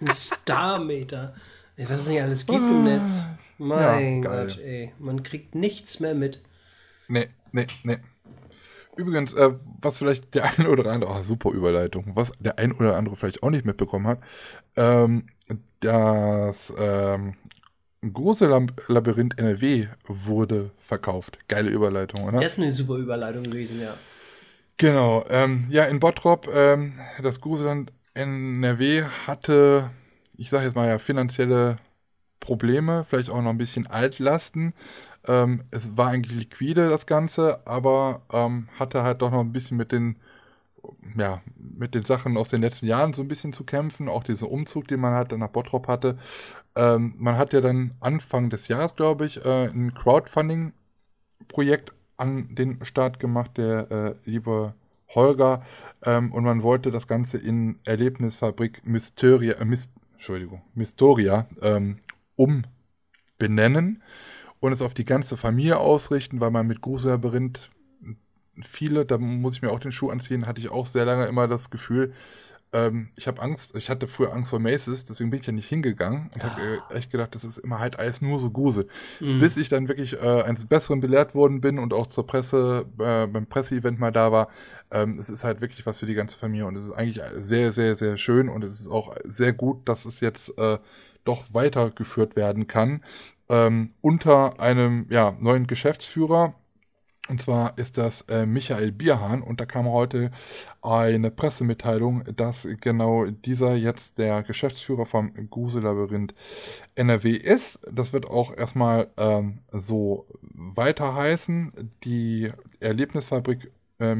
Ein 0.00 0.12
Star-Meter. 0.12 1.34
Was 1.76 2.02
es 2.02 2.08
nicht 2.08 2.22
alles 2.22 2.46
gibt 2.46 2.58
im 2.58 2.84
Netz. 2.84 3.26
Mein 3.58 4.22
ja, 4.22 4.44
Gott, 4.44 4.58
ey. 4.58 4.92
Man 4.98 5.24
kriegt 5.24 5.56
nichts 5.56 5.98
mehr 5.98 6.14
mit. 6.14 6.40
Nee, 7.08 7.28
nee, 7.50 7.66
nee. 7.82 7.98
Übrigens, 8.96 9.32
äh, 9.32 9.52
was 9.82 9.98
vielleicht 9.98 10.34
der 10.34 10.44
eine 10.58 10.70
oder 10.70 10.90
andere, 10.90 11.10
oh, 11.10 11.22
super 11.22 11.50
Überleitung, 11.50 12.12
was 12.14 12.32
der 12.38 12.58
ein 12.58 12.72
oder 12.72 12.96
andere 12.96 13.16
vielleicht 13.16 13.42
auch 13.42 13.50
nicht 13.50 13.64
mitbekommen 13.64 14.06
hat, 14.06 14.20
ähm, 14.76 15.26
das 15.80 16.72
ähm, 16.78 17.34
Grusellabyrinth 18.02 19.38
NRW 19.38 19.88
wurde 20.06 20.70
verkauft. 20.78 21.38
Geile 21.48 21.70
Überleitung, 21.70 22.24
oder? 22.24 22.38
Das 22.38 22.52
ist 22.52 22.58
eine 22.58 22.72
super 22.72 22.96
Überleitung 22.96 23.44
gewesen, 23.44 23.80
ja. 23.80 23.94
Genau, 24.78 25.24
ähm, 25.28 25.66
ja, 25.68 25.84
in 25.84 26.00
Bottrop, 26.00 26.48
ähm, 26.54 26.94
das 27.22 27.42
Gruseland 27.42 27.92
NRW 28.14 29.04
hatte, 29.26 29.90
ich 30.38 30.48
sage 30.48 30.64
jetzt 30.64 30.74
mal 30.74 30.88
ja, 30.88 30.98
finanzielle 30.98 31.76
Probleme, 32.40 33.04
vielleicht 33.08 33.28
auch 33.28 33.42
noch 33.42 33.50
ein 33.50 33.58
bisschen 33.58 33.86
Altlasten. 33.86 34.72
Ähm, 35.28 35.64
es 35.70 35.94
war 35.98 36.08
eigentlich 36.08 36.38
liquide, 36.38 36.88
das 36.88 37.04
Ganze, 37.04 37.66
aber 37.66 38.22
ähm, 38.32 38.68
hatte 38.78 39.02
halt 39.02 39.20
doch 39.20 39.30
noch 39.30 39.40
ein 39.40 39.52
bisschen 39.52 39.76
mit 39.76 39.92
den, 39.92 40.16
ja, 41.16 41.42
mit 41.56 41.94
den 41.94 42.04
Sachen 42.04 42.36
aus 42.36 42.48
den 42.48 42.60
letzten 42.62 42.86
Jahren 42.86 43.12
so 43.12 43.22
ein 43.22 43.28
bisschen 43.28 43.52
zu 43.52 43.64
kämpfen. 43.64 44.08
Auch 44.08 44.24
diesen 44.24 44.48
Umzug, 44.48 44.88
den 44.88 45.00
man 45.00 45.14
halt 45.14 45.32
nach 45.32 45.48
Bottrop 45.48 45.88
hatte. 45.88 46.18
Ähm, 46.76 47.14
man 47.18 47.36
hat 47.36 47.52
ja 47.52 47.60
dann 47.60 47.94
Anfang 48.00 48.50
des 48.50 48.68
Jahres, 48.68 48.94
glaube 48.96 49.26
ich, 49.26 49.44
äh, 49.44 49.66
ein 49.66 49.94
Crowdfunding-Projekt 49.94 51.92
an 52.16 52.54
den 52.54 52.84
Start 52.84 53.18
gemacht, 53.18 53.56
der 53.56 53.90
äh, 53.90 54.14
liebe 54.24 54.74
Holger. 55.08 55.64
Ähm, 56.04 56.32
und 56.32 56.44
man 56.44 56.62
wollte 56.62 56.90
das 56.90 57.08
Ganze 57.08 57.38
in 57.38 57.78
Erlebnisfabrik 57.84 58.82
Mysteria, 58.84 59.54
äh, 59.54 59.64
Mist, 59.64 59.90
Entschuldigung, 60.12 60.62
Mystoria 60.74 61.46
ähm, 61.62 61.96
umbenennen 62.36 64.02
und 64.60 64.72
es 64.72 64.82
auf 64.82 64.94
die 64.94 65.04
ganze 65.06 65.36
Familie 65.36 65.78
ausrichten, 65.78 66.40
weil 66.40 66.50
man 66.50 66.66
mit 66.66 66.82
Grusellabyrinth 66.82 67.70
viele, 68.62 69.04
da 69.06 69.18
muss 69.18 69.54
ich 69.54 69.62
mir 69.62 69.70
auch 69.70 69.80
den 69.80 69.92
Schuh 69.92 70.10
anziehen, 70.10 70.46
hatte 70.46 70.60
ich 70.60 70.70
auch 70.70 70.86
sehr 70.86 71.04
lange 71.04 71.26
immer 71.26 71.48
das 71.48 71.70
Gefühl, 71.70 72.12
ähm, 72.72 73.08
ich 73.16 73.26
habe 73.26 73.42
Angst, 73.42 73.76
ich 73.76 73.90
hatte 73.90 74.06
früher 74.06 74.32
Angst 74.32 74.50
vor 74.50 74.60
Maces, 74.60 75.04
deswegen 75.04 75.30
bin 75.30 75.40
ich 75.40 75.46
ja 75.46 75.52
nicht 75.52 75.68
hingegangen 75.68 76.30
und 76.32 76.44
habe 76.44 76.80
äh, 76.90 76.94
echt 76.94 77.10
gedacht, 77.10 77.34
das 77.34 77.42
ist 77.42 77.58
immer 77.58 77.80
halt 77.80 77.98
alles 77.98 78.22
nur 78.22 78.38
so 78.38 78.50
Grusel. 78.50 78.86
Mhm. 79.18 79.40
Bis 79.40 79.56
ich 79.56 79.68
dann 79.68 79.88
wirklich 79.88 80.14
äh, 80.14 80.42
eines 80.42 80.66
Besseren 80.66 81.00
belehrt 81.00 81.34
worden 81.34 81.60
bin 81.60 81.78
und 81.80 81.92
auch 81.92 82.06
zur 82.06 82.26
Presse, 82.26 82.86
äh, 82.98 83.26
beim 83.26 83.46
Presseevent 83.46 83.98
mal 83.98 84.12
da 84.12 84.30
war. 84.30 84.48
Ähm, 84.92 85.18
es 85.18 85.28
ist 85.28 85.42
halt 85.42 85.60
wirklich 85.60 85.84
was 85.84 85.98
für 85.98 86.06
die 86.06 86.14
ganze 86.14 86.38
Familie 86.38 86.66
und 86.66 86.76
es 86.76 86.84
ist 86.84 86.92
eigentlich 86.92 87.20
sehr, 87.38 87.72
sehr, 87.72 87.96
sehr 87.96 88.16
schön 88.16 88.48
und 88.48 88.62
es 88.62 88.80
ist 88.80 88.88
auch 88.88 89.16
sehr 89.24 89.52
gut, 89.52 89.88
dass 89.88 90.04
es 90.04 90.20
jetzt 90.20 90.56
äh, 90.56 90.78
doch 91.24 91.44
weitergeführt 91.52 92.36
werden 92.36 92.68
kann 92.68 93.02
ähm, 93.50 93.90
unter 94.00 94.60
einem 94.60 95.06
ja, 95.10 95.36
neuen 95.40 95.66
Geschäftsführer. 95.66 96.54
Und 97.30 97.40
zwar 97.40 97.78
ist 97.78 97.96
das 97.96 98.22
äh, 98.22 98.44
Michael 98.44 98.90
Bierhahn 98.90 99.42
und 99.42 99.60
da 99.60 99.64
kam 99.64 99.88
heute 99.88 100.32
eine 100.82 101.30
Pressemitteilung, 101.30 102.24
dass 102.34 102.66
genau 102.80 103.26
dieser 103.26 103.76
jetzt 103.76 104.18
der 104.18 104.42
Geschäftsführer 104.42 105.06
vom 105.06 105.32
Grusel-Labyrinth 105.48 106.34
NRW 106.96 107.30
ist. 107.30 107.78
Das 107.90 108.12
wird 108.12 108.26
auch 108.26 108.56
erstmal 108.56 109.10
ähm, 109.16 109.60
so 109.70 110.26
weiter 110.42 111.14
heißen. 111.14 111.92
Die 112.02 112.50
Erlebnisfabrik 112.80 113.70
äh, 114.00 114.16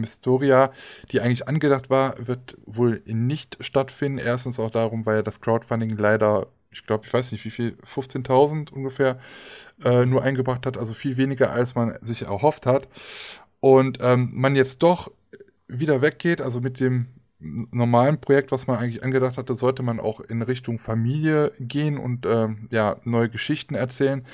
die 1.11 1.21
eigentlich 1.21 1.49
angedacht 1.49 1.91
war, 1.91 2.15
wird 2.25 2.59
wohl 2.65 3.03
nicht 3.07 3.57
stattfinden. 3.61 4.19
Erstens 4.19 4.61
auch 4.61 4.71
darum, 4.71 5.05
weil 5.05 5.25
das 5.25 5.41
Crowdfunding 5.41 5.97
leider 5.97 6.47
ich 6.73 6.87
glaube, 6.87 7.05
ich 7.07 7.13
weiß 7.13 7.33
nicht, 7.33 7.45
wie 7.45 7.51
viel, 7.51 7.77
15.000 7.93 8.73
ungefähr 8.73 9.19
äh, 9.85 10.07
nur 10.07 10.23
eingebracht 10.23 10.67
hat, 10.67 10.79
also 10.79 10.95
viel 10.95 11.17
weniger, 11.17 11.51
als 11.51 11.75
man 11.75 11.99
sich 12.03 12.23
erhofft 12.23 12.67
hat. 12.67 12.89
Und 13.61 13.99
ähm, 14.01 14.31
man 14.33 14.57
jetzt 14.57 14.83
doch 14.83 15.11
wieder 15.69 16.03
weggeht, 16.03 16.41
also 16.41 16.61
mit 16.61 16.81
dem 16.81 17.07
normalen 17.41 18.21
Projekt, 18.21 18.53
was 18.53 18.67
man 18.67 18.79
eigentlich 18.79 19.03
angedacht 19.03 19.39
hatte, 19.39 19.57
sollte 19.57 19.83
man 19.83 19.99
auch 19.99 20.21
in 20.21 20.43
Richtung 20.43 20.79
Familie 20.79 21.53
gehen 21.59 21.97
und 21.99 22.27
ähm, 22.27 22.69
ja, 22.71 22.97
neue 23.05 23.31
Geschichten 23.31 23.75
erzählen. 23.75 24.27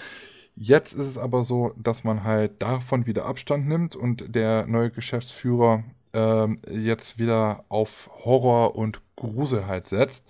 Jetzt 0.57 0.94
ist 0.94 1.07
es 1.07 1.18
aber 1.18 1.44
so, 1.44 1.72
dass 1.77 2.03
man 2.03 2.25
halt 2.25 2.61
davon 2.62 3.07
wieder 3.07 3.27
Abstand 3.27 3.68
nimmt 3.68 3.94
und 3.94 4.35
der 4.35 4.66
neue 4.66 4.90
Geschäftsführer 4.90 5.85
ähm, 6.14 6.59
jetzt 6.68 7.18
wieder 7.18 7.64
auf 7.68 8.11
Horror 8.25 8.75
und 8.75 9.01
Grusel 9.16 9.66
halt 9.66 9.88
setzt. 9.88 10.25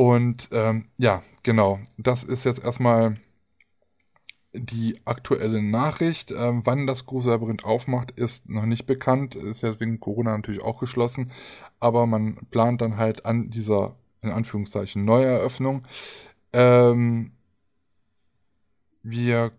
Und 0.00 0.48
ähm, 0.52 0.86
ja, 0.96 1.22
genau, 1.42 1.78
das 1.98 2.24
ist 2.24 2.44
jetzt 2.44 2.64
erstmal 2.64 3.16
die 4.54 4.98
aktuelle 5.04 5.62
Nachricht. 5.62 6.30
Ähm, 6.30 6.62
wann 6.64 6.86
das 6.86 7.04
Grusellabyrinth 7.04 7.66
aufmacht, 7.66 8.12
ist 8.12 8.48
noch 8.48 8.64
nicht 8.64 8.86
bekannt. 8.86 9.34
Ist 9.34 9.60
ja 9.60 9.78
wegen 9.78 10.00
Corona 10.00 10.34
natürlich 10.34 10.62
auch 10.62 10.80
geschlossen. 10.80 11.30
Aber 11.80 12.06
man 12.06 12.46
plant 12.50 12.80
dann 12.80 12.96
halt 12.96 13.26
an 13.26 13.50
dieser, 13.50 13.94
in 14.22 14.30
Anführungszeichen, 14.30 15.04
Neueröffnung. 15.04 15.82
Ähm, 16.54 17.32
wir, 19.02 19.52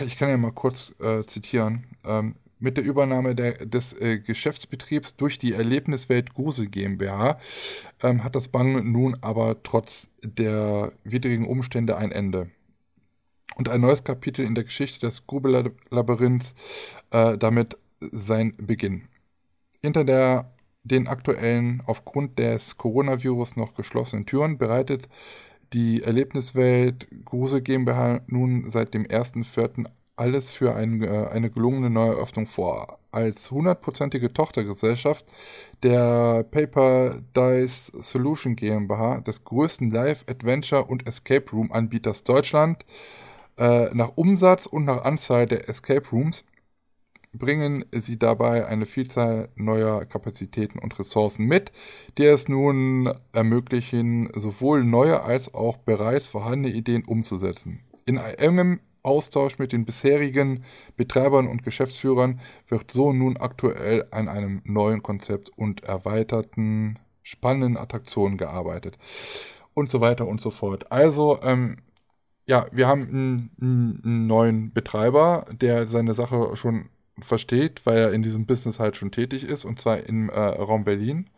ich 0.00 0.16
kann 0.16 0.30
ja 0.30 0.38
mal 0.38 0.52
kurz 0.52 0.94
äh, 0.98 1.24
zitieren. 1.24 1.88
Ähm, 2.04 2.36
mit 2.58 2.76
der 2.76 2.84
Übernahme 2.84 3.34
der, 3.34 3.66
des 3.66 3.92
äh, 3.94 4.18
Geschäftsbetriebs 4.18 5.16
durch 5.16 5.38
die 5.38 5.52
Erlebniswelt 5.52 6.34
Grusel 6.34 6.66
GmbH 6.66 7.38
ähm, 8.02 8.24
hat 8.24 8.34
das 8.34 8.48
Bang 8.48 8.92
nun 8.92 9.16
aber 9.20 9.62
trotz 9.62 10.08
der 10.22 10.92
widrigen 11.04 11.46
Umstände 11.46 11.96
ein 11.96 12.12
Ende. 12.12 12.50
Und 13.56 13.68
ein 13.68 13.80
neues 13.80 14.04
Kapitel 14.04 14.44
in 14.44 14.54
der 14.54 14.64
Geschichte 14.64 15.00
des 15.00 15.26
Grubel-Labyrinths 15.26 16.54
äh, 17.10 17.38
damit 17.38 17.76
sein 18.00 18.54
Beginn. 18.56 19.08
Hinter 19.82 20.04
der, 20.04 20.52
den 20.84 21.08
aktuellen, 21.08 21.82
aufgrund 21.86 22.38
des 22.38 22.76
Coronavirus 22.76 23.56
noch 23.56 23.74
geschlossenen 23.74 24.26
Türen 24.26 24.58
bereitet 24.58 25.08
die 25.72 26.02
Erlebniswelt 26.02 27.08
Grusel 27.24 27.60
GmbH 27.60 28.22
nun 28.26 28.70
seit 28.70 28.94
dem 28.94 29.04
1.4 29.04 29.86
alles 30.18 30.50
für 30.50 30.74
ein, 30.74 31.02
äh, 31.02 31.28
eine 31.32 31.50
gelungene 31.50 31.90
Neueröffnung 31.90 32.46
vor. 32.46 32.98
Als 33.10 33.50
hundertprozentige 33.50 34.32
Tochtergesellschaft 34.32 35.24
der 35.82 36.44
Paper 36.50 37.20
Dice 37.36 37.92
Solution 38.00 38.56
GmbH, 38.56 39.20
des 39.20 39.44
größten 39.44 39.90
Live-Adventure- 39.90 40.84
und 40.84 41.06
Escape 41.06 41.50
Room-Anbieters 41.50 42.24
Deutschland, 42.24 42.84
äh, 43.58 43.94
nach 43.94 44.12
Umsatz 44.16 44.66
und 44.66 44.84
nach 44.84 45.04
Anzahl 45.04 45.46
der 45.46 45.68
Escape 45.68 46.08
Rooms 46.10 46.44
bringen 47.32 47.84
sie 47.92 48.18
dabei 48.18 48.66
eine 48.66 48.86
Vielzahl 48.86 49.48
neuer 49.54 50.04
Kapazitäten 50.04 50.78
und 50.78 50.98
Ressourcen 50.98 51.46
mit, 51.46 51.72
die 52.16 52.24
es 52.24 52.48
nun 52.48 53.12
ermöglichen, 53.32 54.30
sowohl 54.34 54.84
neue 54.84 55.22
als 55.22 55.52
auch 55.54 55.76
bereits 55.78 56.26
vorhandene 56.26 56.74
Ideen 56.74 57.04
umzusetzen. 57.04 57.80
In 58.06 58.16
engem 58.16 58.80
Austausch 59.02 59.58
mit 59.58 59.72
den 59.72 59.84
bisherigen 59.84 60.64
Betreibern 60.96 61.46
und 61.46 61.62
Geschäftsführern 61.62 62.40
wird 62.68 62.90
so 62.90 63.12
nun 63.12 63.36
aktuell 63.36 64.06
an 64.10 64.28
einem 64.28 64.62
neuen 64.64 65.02
Konzept 65.02 65.50
und 65.56 65.84
erweiterten 65.84 66.98
spannenden 67.22 67.76
Attraktionen 67.76 68.38
gearbeitet 68.38 68.98
und 69.74 69.88
so 69.88 70.00
weiter 70.00 70.26
und 70.26 70.40
so 70.40 70.50
fort. 70.50 70.90
Also, 70.90 71.40
ähm, 71.42 71.76
ja, 72.46 72.66
wir 72.72 72.88
haben 72.88 73.02
einen, 73.02 73.50
einen, 73.60 74.26
neuen 74.26 74.72
Betreiber, 74.72 75.44
der 75.52 75.86
seine 75.86 76.14
Sache 76.14 76.56
schon 76.56 76.88
versteht, 77.20 77.84
weil 77.84 77.98
er 77.98 78.12
in 78.12 78.22
diesem 78.22 78.46
Business 78.46 78.78
halt 78.78 78.96
schon 78.96 79.10
tätig 79.10 79.44
ist, 79.44 79.64
und 79.64 79.80
zwar 79.80 79.98
im 80.04 80.30
äh, 80.30 80.38
Raum 80.38 80.84
Berlin. 80.84 81.28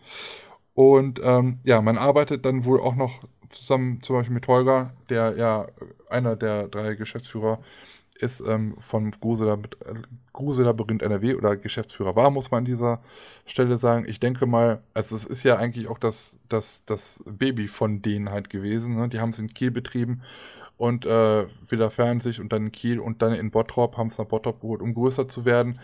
Und 0.74 1.20
ähm, 1.24 1.58
ja, 1.64 1.80
man 1.80 1.98
arbeitet 1.98 2.44
dann 2.44 2.64
wohl 2.64 2.80
auch 2.80 2.94
noch 2.94 3.24
zusammen, 3.50 4.02
zum 4.02 4.16
Beispiel 4.16 4.34
mit 4.34 4.48
Holger, 4.48 4.92
der 5.08 5.36
ja 5.36 5.66
einer 6.08 6.36
der 6.36 6.68
drei 6.68 6.94
Geschäftsführer 6.94 7.60
ist 8.22 8.40
ähm, 8.40 8.76
von 8.80 9.12
Gruselabyrinth 10.32 11.02
NRW 11.02 11.34
oder 11.34 11.56
Geschäftsführer 11.56 12.16
war, 12.16 12.30
muss 12.30 12.50
man 12.50 12.58
an 12.58 12.64
dieser 12.64 13.00
Stelle 13.46 13.78
sagen. 13.78 14.04
Ich 14.06 14.20
denke 14.20 14.46
mal, 14.46 14.82
also 14.94 15.16
es 15.16 15.24
ist 15.24 15.42
ja 15.42 15.56
eigentlich 15.56 15.88
auch 15.88 15.98
das, 15.98 16.38
das, 16.48 16.84
das 16.84 17.22
Baby 17.26 17.68
von 17.68 18.02
denen 18.02 18.30
halt 18.30 18.50
gewesen. 18.50 18.96
Ne? 18.96 19.08
Die 19.08 19.20
haben 19.20 19.30
es 19.30 19.38
in 19.38 19.52
Kiel 19.52 19.70
betrieben 19.70 20.22
und 20.76 21.04
äh, 21.04 21.46
wieder 21.68 21.90
sich 22.20 22.40
und 22.40 22.52
dann 22.52 22.66
in 22.66 22.72
Kiel 22.72 23.00
und 23.00 23.22
dann 23.22 23.34
in 23.34 23.50
Bottrop, 23.50 23.96
haben 23.96 24.08
es 24.08 24.18
nach 24.18 24.26
Bottrop 24.26 24.60
geholt, 24.60 24.82
um 24.82 24.94
größer 24.94 25.28
zu 25.28 25.44
werden. 25.44 25.78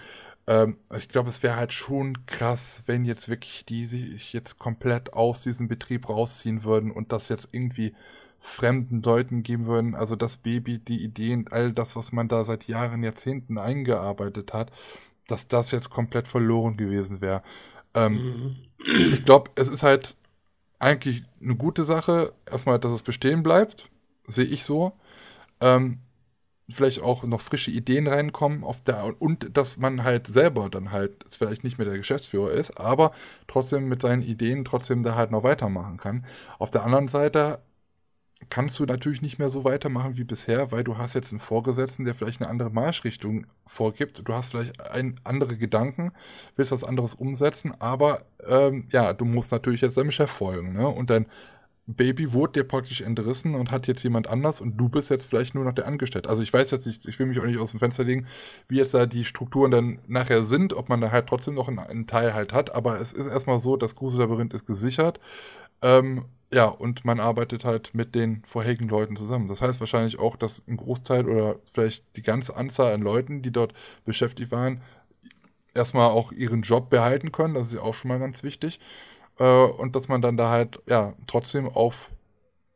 Ähm, 0.47 0.79
ich 0.97 1.09
glaube, 1.09 1.29
es 1.29 1.43
wäre 1.43 1.57
halt 1.57 1.73
schon 1.73 2.27
krass, 2.27 2.83
wenn 2.87 3.05
jetzt 3.05 3.29
wirklich 3.29 3.65
die 3.65 3.87
sich 3.87 4.33
jetzt 4.33 4.59
komplett 4.59 5.13
aus 5.13 5.43
diesem 5.43 5.69
Betrieb 5.69 6.09
rausziehen 6.09 6.65
würden 6.65 6.91
und 6.91 7.13
das 7.13 7.29
jetzt 7.29 7.49
irgendwie 7.53 7.95
fremden 8.39 9.03
Leuten 9.03 9.43
geben 9.43 9.67
würden. 9.67 9.95
Also 9.95 10.15
das 10.15 10.37
Baby, 10.37 10.79
die 10.79 11.03
Ideen, 11.03 11.49
all 11.51 11.73
das, 11.73 11.97
was 11.97 12.13
man 12.13 12.29
da 12.29 12.45
seit 12.45 12.69
Jahren, 12.69 13.03
Jahrzehnten 13.03 13.59
eingearbeitet 13.59 14.53
hat, 14.53 14.71
dass 15.27 15.49
das 15.49 15.73
jetzt 15.73 15.91
komplett 15.91 16.29
verloren 16.29 16.77
gewesen 16.77 17.21
wäre. 17.21 17.43
Ähm, 17.95 18.13
mhm. 18.13 18.57
Ich 19.11 19.25
glaube, 19.25 19.51
es 19.57 19.69
ist 19.69 19.83
halt 19.83 20.17
eigentlich 20.79 21.25
eine 21.43 21.57
gute 21.57 21.85
Sache, 21.85 22.33
erstmal, 22.49 22.79
dass 22.79 22.93
es 22.93 23.03
bestehen 23.03 23.43
bleibt 23.43 23.91
sehe 24.27 24.45
ich 24.45 24.65
so. 24.65 24.93
Ähm, 25.61 25.99
vielleicht 26.69 27.01
auch 27.01 27.23
noch 27.25 27.41
frische 27.41 27.71
Ideen 27.71 28.07
reinkommen 28.07 28.65
auf 28.65 28.83
der 28.83 29.21
und 29.21 29.57
dass 29.57 29.77
man 29.77 30.03
halt 30.03 30.27
selber 30.27 30.69
dann 30.69 30.91
halt 30.91 31.25
vielleicht 31.31 31.65
nicht 31.65 31.79
mehr 31.79 31.87
der 31.87 31.99
Geschäftsführer 31.99 32.51
ist, 32.51 32.79
aber 32.79 33.13
trotzdem 33.47 33.89
mit 33.89 34.03
seinen 34.03 34.23
Ideen 34.23 34.65
trotzdem 34.65 35.03
da 35.03 35.15
halt 35.15 35.31
noch 35.31 35.45
weitermachen 35.45 35.97
kann. 35.97 36.27
Auf 36.59 36.71
der 36.71 36.85
anderen 36.85 37.09
Seite 37.09 37.61
kannst 38.51 38.79
du 38.79 38.85
natürlich 38.85 39.23
nicht 39.23 39.39
mehr 39.39 39.51
so 39.51 39.65
weitermachen 39.65 40.17
wie 40.17 40.25
bisher, 40.25 40.71
weil 40.71 40.85
du 40.85 40.99
hast 40.99 41.15
jetzt 41.15 41.33
einen 41.33 41.41
Vorgesetzten, 41.41 42.05
der 42.05 42.15
vielleicht 42.15 42.41
eine 42.41 42.51
andere 42.51 42.71
Marschrichtung 42.71 43.47
vorgibt. 43.67 44.23
Du 44.25 44.35
hast 44.35 44.51
vielleicht 44.51 44.81
ein, 44.91 45.19
andere 45.25 45.57
Gedanken, 45.57 46.13
willst 46.55 46.73
was 46.73 46.85
anderes 46.85 47.15
umsetzen, 47.15 47.73
aber 47.81 48.27
ähm, 48.47 48.89
ja, 48.91 49.13
du 49.13 49.25
musst 49.25 49.53
natürlich 49.53 49.81
jetzt 49.81 49.97
deinem 49.97 50.11
Chef 50.11 50.31
folgen. 50.31 50.75
Ne? 50.75 50.87
Und 50.87 51.11
dann 51.11 51.27
Baby 51.87 52.33
wurde 52.33 52.61
dir 52.61 52.65
praktisch 52.65 53.01
entrissen 53.01 53.55
und 53.55 53.71
hat 53.71 53.87
jetzt 53.87 54.03
jemand 54.03 54.27
anders 54.27 54.61
und 54.61 54.77
du 54.77 54.89
bist 54.89 55.09
jetzt 55.09 55.27
vielleicht 55.27 55.55
nur 55.55 55.65
noch 55.65 55.73
der 55.73 55.87
Angestellte. 55.87 56.29
Also 56.29 56.43
ich 56.43 56.53
weiß 56.53 56.71
jetzt 56.73 56.87
nicht, 56.87 57.07
ich 57.07 57.19
will 57.19 57.27
mich 57.27 57.39
auch 57.39 57.45
nicht 57.45 57.59
aus 57.59 57.71
dem 57.71 57.79
Fenster 57.79 58.03
legen, 58.03 58.27
wie 58.69 58.77
jetzt 58.77 58.93
da 58.93 59.07
die 59.07 59.25
Strukturen 59.25 59.71
dann 59.71 59.99
nachher 60.09 60.43
sind, 60.45 60.73
ob 60.73 60.89
man 60.89 61.01
da 61.01 61.13
halt 61.13 61.29
trotzdem 61.29 61.55
noch 61.55 61.69
einen, 61.69 61.79
einen 61.79 62.07
Teil 62.09 62.35
halt 62.35 62.53
hat, 62.53 62.75
aber 62.75 63.01
es 63.01 63.13
ist 63.13 63.29
erstmal 63.29 63.61
so, 63.61 63.77
das 63.77 63.95
Grusellabyrinth 63.95 64.53
ist 64.53 64.67
gesichert. 64.67 65.21
Ähm, 65.83 66.25
ja, 66.53 66.67
und 66.67 67.05
man 67.05 67.21
arbeitet 67.21 67.65
halt 67.65 67.95
mit 67.95 68.15
den 68.15 68.43
vorherigen 68.47 68.89
Leuten 68.89 69.17
zusammen. 69.17 69.49
Das 69.49 69.63
heißt 69.63 69.81
wahrscheinlich 69.81 70.19
auch, 70.19 70.37
dass 70.37 70.63
ein 70.69 70.77
Großteil 70.77 71.29
oder 71.29 71.57
vielleicht 71.73 72.05
die 72.17 72.23
ganze 72.23 72.57
Anzahl 72.57 72.93
an 72.95 73.03
Leuten, 73.03 73.43
die 73.43 73.51
dort 73.53 73.75
beschäftigt 74.05 74.53
waren, 74.53 74.81
erstmal 75.75 76.09
auch 76.09 76.33
ihren 76.33 76.63
Job 76.63 76.91
behalten 76.91 77.33
können. 77.33 77.55
Das 77.55 77.67
ist 77.67 77.75
ja 77.75 77.83
auch 77.83 77.95
schon 77.95 78.09
mal 78.09 78.19
ganz 78.19 78.43
wichtig. 78.43 78.81
Äh, 79.39 79.65
und 79.65 79.97
dass 79.97 80.09
man 80.09 80.23
dann 80.23 80.37
da 80.37 80.51
halt, 80.51 80.81
ja, 80.87 81.15
trotzdem 81.27 81.69
auf 81.69 82.11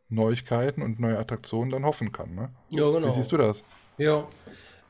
Neuigkeiten 0.09 0.83
und 0.83 1.01
neue 1.01 1.19
Attraktionen 1.19 1.71
dann 1.71 1.85
hoffen 1.85 2.13
kann. 2.13 2.35
Ne? 2.35 2.51
Ja, 2.71 2.91
genau. 2.91 3.07
Wie 3.07 3.13
siehst 3.13 3.33
du 3.33 3.37
das? 3.37 3.65
Ja. 3.97 4.27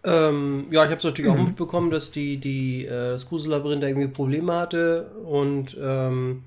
Ähm, 0.02 0.66
ja, 0.70 0.82
ich 0.84 0.90
habe 0.90 0.98
es 0.98 1.04
natürlich 1.04 1.30
mhm. 1.30 1.38
auch 1.38 1.44
mitbekommen, 1.44 1.90
dass 1.90 2.10
die, 2.10 2.38
die, 2.38 2.86
äh, 2.86 3.10
das 3.10 3.26
Grusellabyrinth 3.26 3.84
irgendwie 3.84 4.08
Probleme 4.08 4.54
hatte 4.54 5.10
und 5.24 5.76
ähm, 5.80 6.44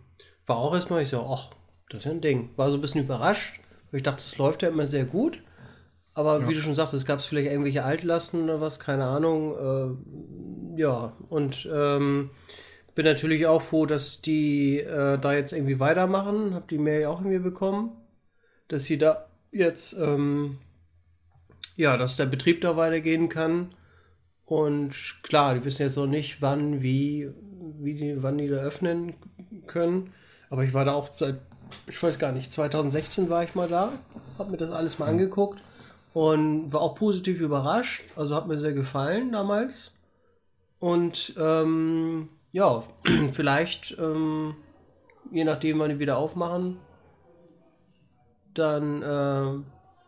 war 0.48 0.58
auch 0.58 0.74
erstmal, 0.74 1.04
ich 1.04 1.10
so, 1.10 1.22
ach, 1.30 1.52
das 1.90 2.00
ist 2.00 2.06
ja 2.06 2.12
ein 2.12 2.22
Ding. 2.22 2.50
War 2.56 2.70
so 2.70 2.76
ein 2.76 2.82
bisschen 2.82 3.04
überrascht, 3.04 3.60
weil 3.92 4.00
ich 4.00 4.04
dachte, 4.04 4.24
es 4.26 4.38
läuft 4.38 4.64
ja 4.64 4.70
immer 4.70 4.88
sehr 4.88 5.06
gut. 5.06 5.44
Aber 6.16 6.42
ja. 6.42 6.50
wie 6.50 6.54
du 6.54 6.62
schon 6.62 6.76
sagst, 6.76 6.94
es 6.94 7.06
gab 7.06 7.22
vielleicht 7.22 7.50
irgendwelche 7.50 7.84
Altlasten 7.84 8.44
oder 8.44 8.62
was, 8.62 8.80
keine 8.80 9.06
Ahnung. 9.06 9.56
Äh, 10.76 10.82
ja, 10.82 11.14
und 11.30 11.70
ähm, 11.72 12.32
bin 12.96 13.06
natürlich 13.06 13.48
auch 13.48 13.62
froh, 13.62 13.86
dass 13.86 14.22
die 14.22 14.80
äh, 14.80 15.18
da 15.18 15.34
jetzt 15.34 15.54
irgendwie 15.54 15.80
weitermachen. 15.80 16.54
Hab 16.54 16.68
die 16.68 16.78
Mail 16.78 17.02
ja 17.02 17.10
auch 17.10 17.20
irgendwie 17.20 17.40
bekommen. 17.40 17.92
Dass 18.68 18.86
sie 18.86 18.98
da 18.98 19.28
jetzt, 19.52 19.94
ähm, 19.94 20.58
ja, 21.76 21.98
dass 21.98 22.18
der 22.18 22.26
Betrieb 22.26 22.62
da 22.62 22.78
weitergehen 22.78 23.30
kann. 23.30 23.74
Und 24.46 24.94
klar, 25.24 25.56
die 25.56 25.66
wissen 25.66 25.84
jetzt 25.84 25.98
noch 25.98 26.08
nicht, 26.08 26.42
wann, 26.42 26.82
wie, 26.82 27.30
wie 27.80 27.94
die, 27.96 28.22
wann 28.22 28.38
die 28.38 28.48
da 28.48 28.58
öffnen 28.58 29.16
können. 29.68 30.12
Aber 30.50 30.64
ich 30.64 30.74
war 30.74 30.86
da 30.86 30.94
auch 30.94 31.12
seit, 31.12 31.40
ich 31.88 32.02
weiß 32.02 32.20
gar 32.20 32.32
nicht, 32.32 32.54
2016 32.54 33.30
war 33.30 33.44
ich 33.44 33.56
mal 33.56 33.68
da, 33.68 33.92
hab 34.38 34.50
mir 34.52 34.58
das 34.58 34.72
alles 34.72 35.00
mal 35.00 35.10
angeguckt 35.10 35.62
und 36.14 36.72
war 36.72 36.82
auch 36.82 36.96
positiv 36.96 37.40
überrascht. 37.40 38.04
Also 38.16 38.36
hat 38.36 38.48
mir 38.48 38.60
sehr 38.60 38.74
gefallen 38.74 39.32
damals. 39.32 39.94
Und 40.80 41.34
ähm, 41.40 42.30
ja, 42.54 42.84
vielleicht, 43.34 43.98
ähm, 44.00 44.56
je 45.32 45.44
nachdem, 45.44 45.80
wann 45.80 45.90
die 45.90 46.00
wieder 46.00 46.18
aufmachen, 46.18 46.78
dann, 48.54 49.02
äh, 49.02 49.64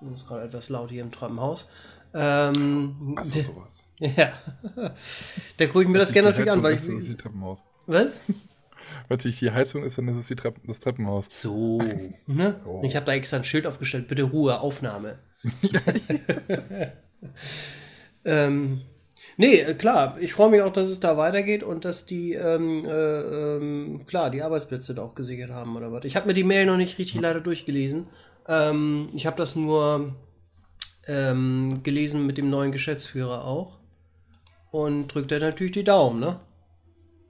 das 0.06 0.14
ist 0.16 0.28
gerade 0.28 0.46
etwas 0.46 0.70
laut 0.70 0.92
hier 0.92 1.02
im 1.02 1.12
Treppenhaus. 1.12 1.68
Ähm, 2.14 3.16
Achso, 3.18 3.42
sowas. 3.42 3.82
Ja. 4.00 4.34
da 5.58 5.68
gucke 5.68 5.84
ich 5.84 5.88
mir 5.88 6.00
das 6.00 6.12
gerne 6.12 6.30
natürlich 6.30 6.52
an, 6.52 6.62
weil 6.62 6.74
ich. 6.74 6.82
Das 6.82 6.90
ist 6.90 7.10
die 7.10 7.18
Treppenhaus. 7.18 7.64
Was? 7.88 8.20
Weil 9.08 9.22
sich 9.22 9.40
die 9.40 9.52
Heizung 9.52 9.84
ist, 9.84 9.98
dann 9.98 10.08
ist 10.08 10.18
es 10.18 10.28
die 10.28 10.36
Treppen, 10.36 10.64
das 10.68 10.80
Treppenhaus. 10.80 11.26
So. 11.30 11.80
Ne? 12.26 12.60
Oh. 12.66 12.82
Ich 12.84 12.96
habe 12.96 13.06
da 13.06 13.14
extra 13.14 13.38
ein 13.38 13.44
Schild 13.44 13.68
aufgestellt. 13.68 14.08
Bitte 14.08 14.24
Ruhe, 14.24 14.60
Aufnahme. 14.60 15.20
ähm, 18.26 18.82
Nee, 19.38 19.60
äh, 19.60 19.74
klar. 19.74 20.18
Ich 20.20 20.34
freue 20.34 20.50
mich 20.50 20.62
auch, 20.62 20.72
dass 20.72 20.90
es 20.90 21.00
da 21.00 21.18
weitergeht 21.18 21.64
und 21.64 21.86
dass 21.86 22.06
die, 22.06 22.34
ähm, 22.34 22.86
äh, 22.86 23.22
ähm, 23.22 24.06
klar, 24.06 24.30
die 24.30 24.42
Arbeitsplätze 24.42 24.96
da 24.96 25.04
auch 25.04 25.16
gesichert 25.16 25.52
haben 25.52 25.76
oder 25.76 25.92
was. 25.92 26.06
Ich 26.06 26.16
habe 26.16 26.28
mir 26.28 26.34
die 26.34 26.44
Mail 26.44 26.66
noch 26.66 26.78
nicht 26.78 26.98
richtig 26.98 27.20
leider 27.22 27.42
durchgelesen. 27.42 28.08
Ähm, 28.48 29.10
ich 29.14 29.26
habe 29.26 29.38
das 29.38 29.56
nur 29.56 30.16
ähm, 31.08 31.82
gelesen 31.84 32.26
mit 32.26 32.38
dem 32.38 32.50
neuen 32.50 32.72
Geschäftsführer 32.72 33.44
auch. 33.46 33.78
Und 34.72 35.08
drückt 35.08 35.32
er 35.32 35.40
natürlich 35.40 35.74
die 35.74 35.84
Daumen, 35.84 36.20
ne? 36.20 36.40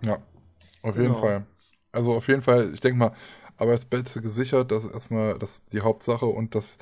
Ja, 0.03 0.17
auf 0.81 0.95
genau. 0.95 1.07
jeden 1.07 1.15
Fall. 1.15 1.45
Also 1.91 2.13
auf 2.13 2.27
jeden 2.27 2.41
Fall, 2.41 2.71
ich 2.73 2.79
denke 2.79 2.97
mal, 2.97 3.11
Arbeitsplätze 3.57 4.21
gesichert, 4.21 4.71
das 4.71 4.83
ist 4.85 4.93
erstmal 4.93 5.39
das 5.39 5.63
die 5.71 5.81
Hauptsache 5.81 6.25
und 6.25 6.55
das 6.55 6.77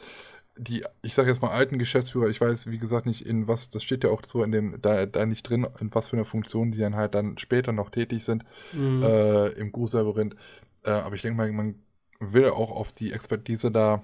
die, 0.58 0.86
ich 1.02 1.16
sage 1.16 1.30
jetzt 1.30 1.42
mal 1.42 1.52
alten 1.52 1.80
Geschäftsführer, 1.80 2.28
ich 2.28 2.40
weiß, 2.40 2.70
wie 2.70 2.78
gesagt, 2.78 3.06
nicht 3.06 3.26
in 3.26 3.48
was, 3.48 3.70
das 3.70 3.84
steht 3.84 4.04
ja 4.04 4.12
auch 4.12 4.22
so 4.28 4.44
in 4.44 4.52
dem, 4.52 4.82
da, 4.82 5.06
da 5.06 5.26
nicht 5.26 5.44
drin, 5.44 5.68
in 5.80 5.94
was 5.94 6.10
für 6.10 6.16
eine 6.16 6.26
Funktion 6.26 6.72
die 6.72 6.78
dann 6.78 6.96
halt 6.96 7.16
dann 7.16 7.38
später 7.38 7.72
noch 7.72 7.90
tätig 7.90 8.24
sind 8.24 8.46
mhm. 8.72 9.02
äh, 9.04 9.48
im 9.50 9.72
Grußlabyrinth. 9.72 10.36
Äh, 10.84 10.92
aber 10.92 11.16
ich 11.16 11.22
denke 11.24 11.38
mal, 11.38 11.52
man 11.52 11.76
will 12.20 12.50
auch 12.50 12.72
auf 12.72 12.92
die 12.92 13.12
Expertise 13.12 13.72
da 13.72 14.04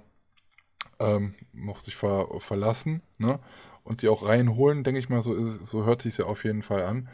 ähm, 0.99 1.35
noch 1.53 1.79
sich 1.79 1.95
ver, 1.95 2.27
verlassen, 2.39 3.01
ne? 3.17 3.39
Und 3.83 4.01
die 4.01 4.09
auch 4.09 4.23
reinholen, 4.23 4.83
denke 4.83 4.99
ich 4.99 5.09
mal, 5.09 5.23
so, 5.23 5.33
ist, 5.33 5.65
so 5.65 5.83
hört 5.85 6.01
sich 6.01 6.17
ja 6.17 6.25
auf 6.25 6.43
jeden 6.43 6.61
Fall 6.61 6.83
an. 6.83 7.09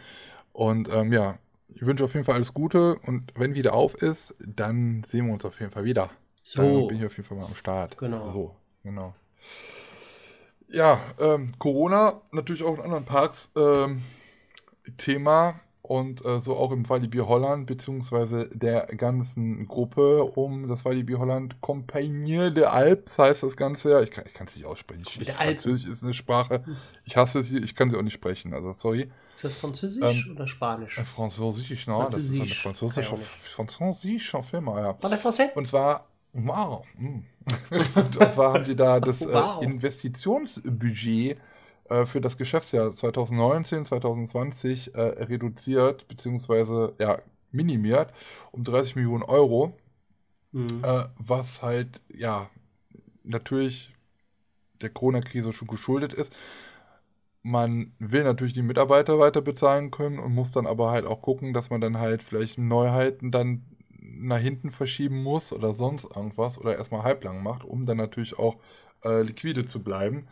Und 0.52 0.90
ähm, 0.92 1.14
ja, 1.14 1.38
ich 1.74 1.86
wünsche 1.86 2.04
auf 2.04 2.14
jeden 2.14 2.26
Fall 2.26 2.36
alles 2.36 2.54
Gute 2.54 2.96
und 3.00 3.32
wenn 3.36 3.56
wieder 3.56 3.74
auf 3.74 3.96
ist, 3.96 4.36
dann 4.40 5.04
sehen 5.08 5.28
wir 5.28 5.34
uns 5.34 5.46
auf 5.46 5.60
jeden 5.60 5.72
Fall 5.72 5.86
wieder. 5.86 6.10
So. 6.44 6.62
Dann 6.62 6.88
bin 6.88 6.98
ich 6.98 7.06
auf 7.06 7.16
jeden 7.16 7.28
Fall 7.28 7.38
mal 7.38 7.46
am 7.46 7.56
Start. 7.56 7.98
Genau. 7.98 8.32
So, 8.32 8.56
genau. 8.84 9.14
Ja, 10.70 11.00
ähm, 11.20 11.52
Corona 11.60 12.22
natürlich 12.32 12.64
auch 12.64 12.76
in 12.76 12.82
anderen 12.82 13.06
Parks 13.06 13.50
ähm, 13.56 14.04
Thema 14.98 15.60
und 15.88 16.26
äh, 16.26 16.39
so 16.39 16.58
auch 16.58 16.72
im 16.72 16.89
Walibi 16.89 17.20
Holland 17.20 17.68
beziehungsweise 17.68 18.50
der 18.52 18.88
ganzen 18.88 19.68
Gruppe 19.68 20.24
um 20.24 20.68
das 20.68 20.84
Walibi 20.84 21.14
Holland 21.14 21.62
Compagnie 21.62 22.52
de 22.52 22.64
Alpes 22.64 23.20
heißt 23.20 23.43
das 23.43 23.56
Ganze 23.56 23.91
ja. 23.91 24.02
Ich 24.02 24.10
kann 24.10 24.48
es 24.48 24.56
nicht 24.56 24.66
aussprechen. 24.66 25.04
Ich, 25.20 25.32
Französisch 25.32 25.89
ist 25.89 26.04
eine 26.04 26.14
Sprache. 26.14 26.64
Ich 27.04 27.16
hasse 27.16 27.43
sie, 27.43 27.60
ich 27.60 27.76
kann 27.76 27.91
sie 27.91 27.98
auch 27.98 28.02
nicht 28.02 28.14
sprechen, 28.14 28.54
also 28.54 28.74
sorry. 28.74 29.12
Ist 29.36 29.43
das 29.43 29.58
Französisch 29.58 30.26
ähm, 30.26 30.36
oder 30.36 30.48
Spanisch? 30.48 30.98
Äh, 30.98 31.04
Französisch, 31.04 31.88
ne? 31.88 32.00
Das 32.00 32.16
ist 32.16 32.34
eine 32.34 32.48
französische, 32.48 33.18
französische 33.54 34.43
Firma, 34.43 34.82
ja. 34.82 34.93
Parle 34.93 35.18
français? 35.18 35.54
Und 35.54 35.68
zwar, 35.68 36.08
wow. 36.36 36.86
Mm. 36.98 37.20
und 37.72 38.34
zwar 38.34 38.54
haben 38.54 38.66
die 38.66 38.76
da 38.76 39.00
das 39.02 39.22
wow. 39.22 39.62
äh, 39.62 39.66
Investitionsbudget 39.66 41.38
äh, 41.90 42.06
für 42.06 42.22
das 42.22 42.38
Geschäftsjahr 42.38 42.94
2019, 42.94 43.86
2020 43.86 44.96
äh, 44.96 45.02
reduziert, 45.02 46.08
beziehungsweise 46.08 46.94
ja, 47.00 47.20
minimiert 47.52 48.14
um 48.52 48.64
30 48.64 48.96
Millionen 48.96 49.24
Euro. 49.24 49.74
Mhm. 50.52 50.84
Äh, 50.84 51.06
was 51.18 51.62
halt, 51.62 52.02
ja, 52.14 52.50
natürlich 53.24 53.94
der 54.82 54.90
Corona-Krise 54.90 55.54
schon 55.54 55.68
geschuldet 55.68 56.14
ist. 56.14 56.34
Man 57.44 57.94
will 58.00 58.24
natürlich 58.24 58.54
die 58.54 58.62
Mitarbeiter 58.62 59.20
weiter 59.20 59.42
bezahlen 59.42 59.92
können 59.92 60.18
und 60.20 60.34
muss 60.34 60.52
dann 60.52 60.66
aber 60.66 60.92
halt 60.92 61.06
auch 61.06 61.22
gucken, 61.22 61.54
dass 61.54 61.70
man 61.70 61.82
dann 61.82 62.00
halt 62.00 62.24
vielleicht 62.24 62.58
Neuheiten 62.58 63.32
dann 63.32 63.64
nach 64.18 64.39
hinten 64.39 64.72
verschieben 64.72 65.24
muss 65.24 65.53
oder 65.53 65.74
sonst 65.74 66.06
irgendwas 66.06 66.58
oder 66.58 66.78
erstmal 66.78 67.03
halblang 67.03 67.43
macht, 67.43 67.64
um 67.64 67.86
dann 67.86 67.97
natürlich 67.97 68.38
auch 68.38 68.58
äh, 69.03 69.22
liquide 69.22 69.68
zu 69.68 69.84
bleiben. 69.84 70.28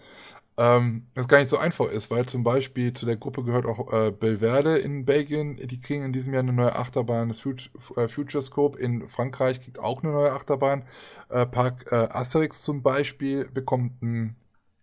Ähm, 0.58 1.08
das 1.16 1.28
gar 1.28 1.40
nicht 1.40 1.50
so 1.50 1.58
einfach 1.58 1.88
ist, 1.90 2.12
weil 2.12 2.26
zum 2.28 2.44
Beispiel 2.44 2.94
zu 2.94 3.06
der 3.08 3.18
Gruppe 3.18 3.44
gehört 3.44 3.66
auch 3.66 3.92
äh, 3.92 4.12
Belverde 4.12 4.78
in 4.78 5.06
Belgien. 5.06 5.58
Die 5.58 5.82
kriegen 5.82 6.04
in 6.04 6.14
diesem 6.14 6.34
Jahr 6.34 6.44
eine 6.44 6.54
neue 6.54 6.76
Achterbahn. 6.76 7.30
Das 7.30 7.40
Fut 7.40 7.72
äh, 7.98 8.08
Futurescope 8.08 8.78
in 8.80 9.08
Frankreich 9.10 9.62
kriegt 9.62 9.80
auch 9.80 10.04
eine 10.04 10.12
neue 10.14 10.32
Achterbahn. 10.34 10.84
Äh, 11.30 11.46
Park 11.48 11.88
äh, 11.92 11.96
Asterix 11.96 12.62
zum 12.62 12.84
Beispiel 12.84 13.46
bekommt 13.46 14.02
ein 14.04 14.36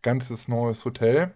ganzes 0.02 0.48
neues 0.48 0.84
Hotel. 0.84 1.34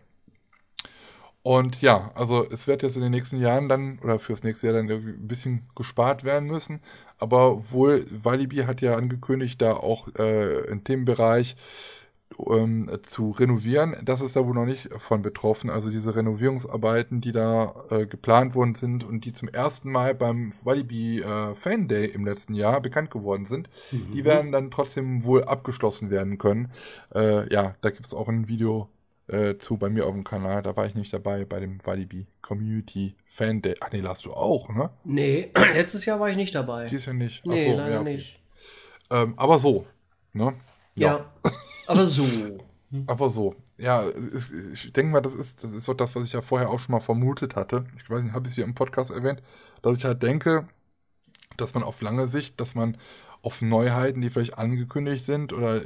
Und 1.42 1.82
ja, 1.82 2.11
also 2.14 2.48
es 2.50 2.66
wird 2.66 2.82
jetzt 2.82 2.96
in 2.96 3.02
den 3.02 3.11
nächsten 3.11 3.38
Jahren 3.38 3.68
dann, 3.68 3.98
oder 4.02 4.18
fürs 4.18 4.42
nächste 4.44 4.66
Jahr 4.66 4.76
dann 4.76 4.90
ein 4.90 5.28
bisschen 5.28 5.68
gespart 5.76 6.24
werden 6.24 6.48
müssen. 6.48 6.80
Aber 7.18 7.70
wohl, 7.70 8.06
Walibi 8.22 8.58
hat 8.58 8.80
ja 8.80 8.96
angekündigt, 8.96 9.60
da 9.62 9.74
auch 9.74 10.08
äh, 10.18 10.66
im 10.66 10.84
Themenbereich 10.84 11.56
ähm, 12.48 12.90
zu 13.02 13.30
renovieren. 13.30 13.96
Das 14.02 14.20
ist 14.20 14.36
da 14.36 14.46
wohl 14.46 14.54
noch 14.54 14.66
nicht 14.66 14.88
von 14.98 15.22
betroffen. 15.22 15.70
Also 15.70 15.90
diese 15.90 16.14
Renovierungsarbeiten, 16.14 17.20
die 17.20 17.32
da 17.32 17.74
äh, 17.90 18.06
geplant 18.06 18.54
worden 18.54 18.74
sind 18.74 19.04
und 19.04 19.24
die 19.24 19.32
zum 19.32 19.48
ersten 19.48 19.90
Mal 19.90 20.14
beim 20.14 20.52
Walibi 20.62 21.20
äh, 21.20 21.54
Fan 21.54 21.88
Day 21.88 22.06
im 22.06 22.24
letzten 22.24 22.54
Jahr 22.54 22.80
bekannt 22.80 23.10
geworden 23.10 23.46
sind, 23.46 23.68
mhm. 23.90 24.12
die 24.12 24.24
werden 24.24 24.52
dann 24.52 24.70
trotzdem 24.70 25.24
wohl 25.24 25.44
abgeschlossen 25.44 26.10
werden 26.10 26.38
können. 26.38 26.70
Äh, 27.14 27.52
ja, 27.52 27.74
da 27.80 27.90
gibt 27.90 28.06
es 28.06 28.14
auch 28.14 28.28
ein 28.28 28.48
Video 28.48 28.88
äh, 29.29 29.57
zu 29.57 29.77
bei 29.77 29.89
mir 29.89 30.07
auf 30.07 30.12
dem 30.12 30.25
Kanal. 30.25 30.62
Da 30.62 30.77
war 30.77 30.87
ich 30.87 30.95
nicht 30.95 31.12
dabei 31.12 31.45
bei 31.45 31.61
dem 31.61 31.85
Walibi 31.85 32.27
Community 32.43 33.14
Fan 33.27 33.62
Day. 33.62 33.77
Ach 33.81 33.91
nee, 33.93 34.01
lasst 34.01 34.25
du 34.25 34.33
auch, 34.33 34.68
ne? 34.68 34.91
Nee, 35.05 35.51
letztes 35.75 36.05
Jahr 36.05 36.20
war 36.20 36.31
ich 36.31 36.37
nicht 36.37 36.55
dabei. 36.55 36.87
Dies 36.87 37.07
Jahr 37.07 37.14
nicht. 37.14 37.45
Nee, 37.47 37.64
so, 37.64 37.77
leider 37.77 37.95
ja, 37.95 38.03
nicht. 38.03 38.41
Ähm, 39.11 39.35
aber 39.37 39.59
so, 39.59 39.87
ne? 40.33 40.55
ja. 40.95 41.16
ja. 41.16 41.33
Aber 41.87 42.07
so. 42.07 42.25
Aber 43.07 43.29
so. 43.29 43.55
Ja, 43.77 44.05
ich 44.72 44.91
denke 44.93 45.12
mal, 45.12 45.20
das 45.20 45.35
ist, 45.35 45.62
das 45.62 45.72
ist 45.72 45.85
so 45.85 45.93
das, 45.93 46.14
was 46.14 46.25
ich 46.25 46.33
ja 46.33 46.41
vorher 46.41 46.70
auch 46.70 46.79
schon 46.79 46.93
mal 46.93 47.01
vermutet 47.01 47.57
hatte. 47.57 47.85
Ich 47.97 48.09
weiß 48.09 48.22
nicht, 48.22 48.33
habe 48.33 48.47
ich 48.47 48.53
es 48.53 48.55
hier 48.55 48.64
im 48.64 48.75
Podcast 48.75 49.11
erwähnt, 49.11 49.43
dass 49.83 49.97
ich 49.97 50.05
halt 50.05 50.22
denke, 50.22 50.68
dass 51.57 51.75
man 51.75 51.83
auf 51.83 52.01
lange 52.01 52.29
Sicht, 52.29 52.61
dass 52.61 52.75
man 52.75 52.97
auf 53.43 53.61
Neuheiten, 53.61 54.22
die 54.22 54.31
vielleicht 54.31 54.57
angekündigt 54.57 55.25
sind 55.25 55.53
oder 55.53 55.83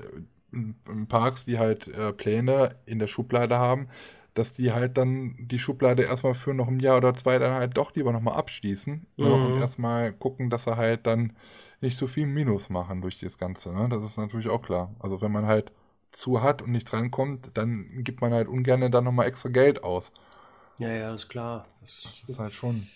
Parks, 1.08 1.44
die 1.44 1.58
halt 1.58 1.88
äh, 1.88 2.12
Pläne 2.12 2.76
in 2.86 2.98
der 2.98 3.06
Schublade 3.06 3.58
haben, 3.58 3.88
dass 4.34 4.52
die 4.52 4.72
halt 4.72 4.96
dann 4.96 5.36
die 5.38 5.58
Schublade 5.58 6.04
erstmal 6.04 6.34
für 6.34 6.54
noch 6.54 6.68
ein 6.68 6.80
Jahr 6.80 6.98
oder 6.98 7.14
zwei 7.14 7.38
dann 7.38 7.52
halt 7.52 7.76
doch 7.76 7.94
lieber 7.94 8.12
nochmal 8.12 8.36
abschließen 8.36 9.06
mhm. 9.16 9.24
ne, 9.24 9.32
und 9.34 9.60
erstmal 9.60 10.12
gucken, 10.12 10.48
dass 10.48 10.64
sie 10.64 10.76
halt 10.76 11.06
dann 11.06 11.36
nicht 11.80 11.96
so 11.96 12.06
viel 12.06 12.26
Minus 12.26 12.70
machen 12.70 13.02
durch 13.02 13.18
das 13.20 13.38
Ganze. 13.38 13.72
Ne? 13.72 13.88
Das 13.88 14.02
ist 14.02 14.16
natürlich 14.16 14.48
auch 14.48 14.62
klar. 14.62 14.94
Also 15.00 15.20
wenn 15.20 15.32
man 15.32 15.46
halt 15.46 15.72
zu 16.10 16.42
hat 16.42 16.62
und 16.62 16.72
nicht 16.72 16.90
drankommt, 16.90 17.50
dann 17.54 18.02
gibt 18.04 18.20
man 18.20 18.32
halt 18.32 18.48
ungern 18.48 18.90
dann 18.90 19.04
nochmal 19.04 19.26
extra 19.26 19.48
Geld 19.48 19.82
aus. 19.82 20.12
Ja, 20.78 20.90
ja, 20.90 21.14
ist 21.14 21.28
klar. 21.28 21.66
Das, 21.80 22.20
das 22.20 22.30
ist 22.30 22.38
halt 22.38 22.52
schon. 22.52 22.88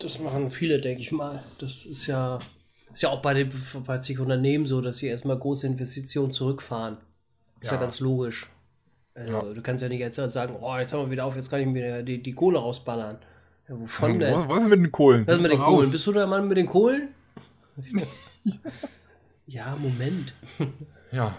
Das 0.00 0.18
machen 0.18 0.50
viele, 0.50 0.80
denke 0.80 1.02
ich 1.02 1.12
mal. 1.12 1.44
Das 1.58 1.86
ist 1.86 2.06
ja, 2.06 2.38
ist 2.92 3.02
ja 3.02 3.08
auch 3.10 3.22
bei, 3.22 3.34
den, 3.34 3.52
bei 3.86 4.00
sich 4.00 4.18
Unternehmen 4.18 4.66
so, 4.66 4.80
dass 4.80 4.98
sie 4.98 5.06
erstmal 5.06 5.38
große 5.38 5.66
Investitionen 5.66 6.32
zurückfahren. 6.32 6.98
Ist 7.60 7.70
ja, 7.70 7.76
ja 7.76 7.82
ganz 7.82 8.00
logisch. 8.00 8.48
Also, 9.14 9.32
ja. 9.32 9.42
Du 9.54 9.62
kannst 9.62 9.82
ja 9.82 9.88
nicht 9.88 10.00
jetzt 10.00 10.16
sagen, 10.16 10.56
oh, 10.60 10.76
jetzt 10.76 10.92
haben 10.92 11.02
wir 11.02 11.10
wieder 11.10 11.26
auf, 11.26 11.36
jetzt 11.36 11.50
kann 11.50 11.60
ich 11.60 11.66
mir 11.66 12.02
die, 12.02 12.22
die 12.22 12.32
Kohle 12.32 12.58
rausballern. 12.58 13.18
Ja, 13.68 13.78
wovon 13.78 14.18
denn? 14.18 14.34
Was, 14.34 14.48
was 14.48 14.58
ist 14.58 14.68
mit 14.68 14.78
den 14.80 14.92
Kohlen? 14.92 15.26
Was 15.26 15.36
ist 15.36 15.42
mit 15.42 15.52
den 15.52 15.60
Kohlen? 15.60 15.90
Bist 15.90 16.06
du 16.06 16.12
der 16.12 16.26
Mann 16.26 16.48
mit 16.48 16.56
den 16.56 16.66
Kohlen? 16.66 17.08
ja, 19.46 19.76
Moment. 19.80 20.34
Ja, 21.12 21.38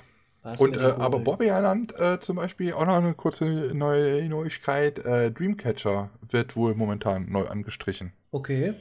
und, 0.57 0.75
äh, 0.75 0.79
aber 0.79 1.19
Bobby 1.19 1.45
Island 1.45 1.97
äh, 1.99 2.19
zum 2.19 2.37
Beispiel, 2.37 2.73
auch 2.73 2.85
noch 2.85 2.95
eine 2.95 3.13
kurze 3.13 3.45
neue 3.73 4.27
Neuigkeit, 4.27 4.97
äh, 4.99 5.31
Dreamcatcher 5.31 6.09
wird 6.29 6.55
wohl 6.55 6.73
momentan 6.73 7.31
neu 7.31 7.45
angestrichen. 7.45 8.11
Okay. 8.31 8.73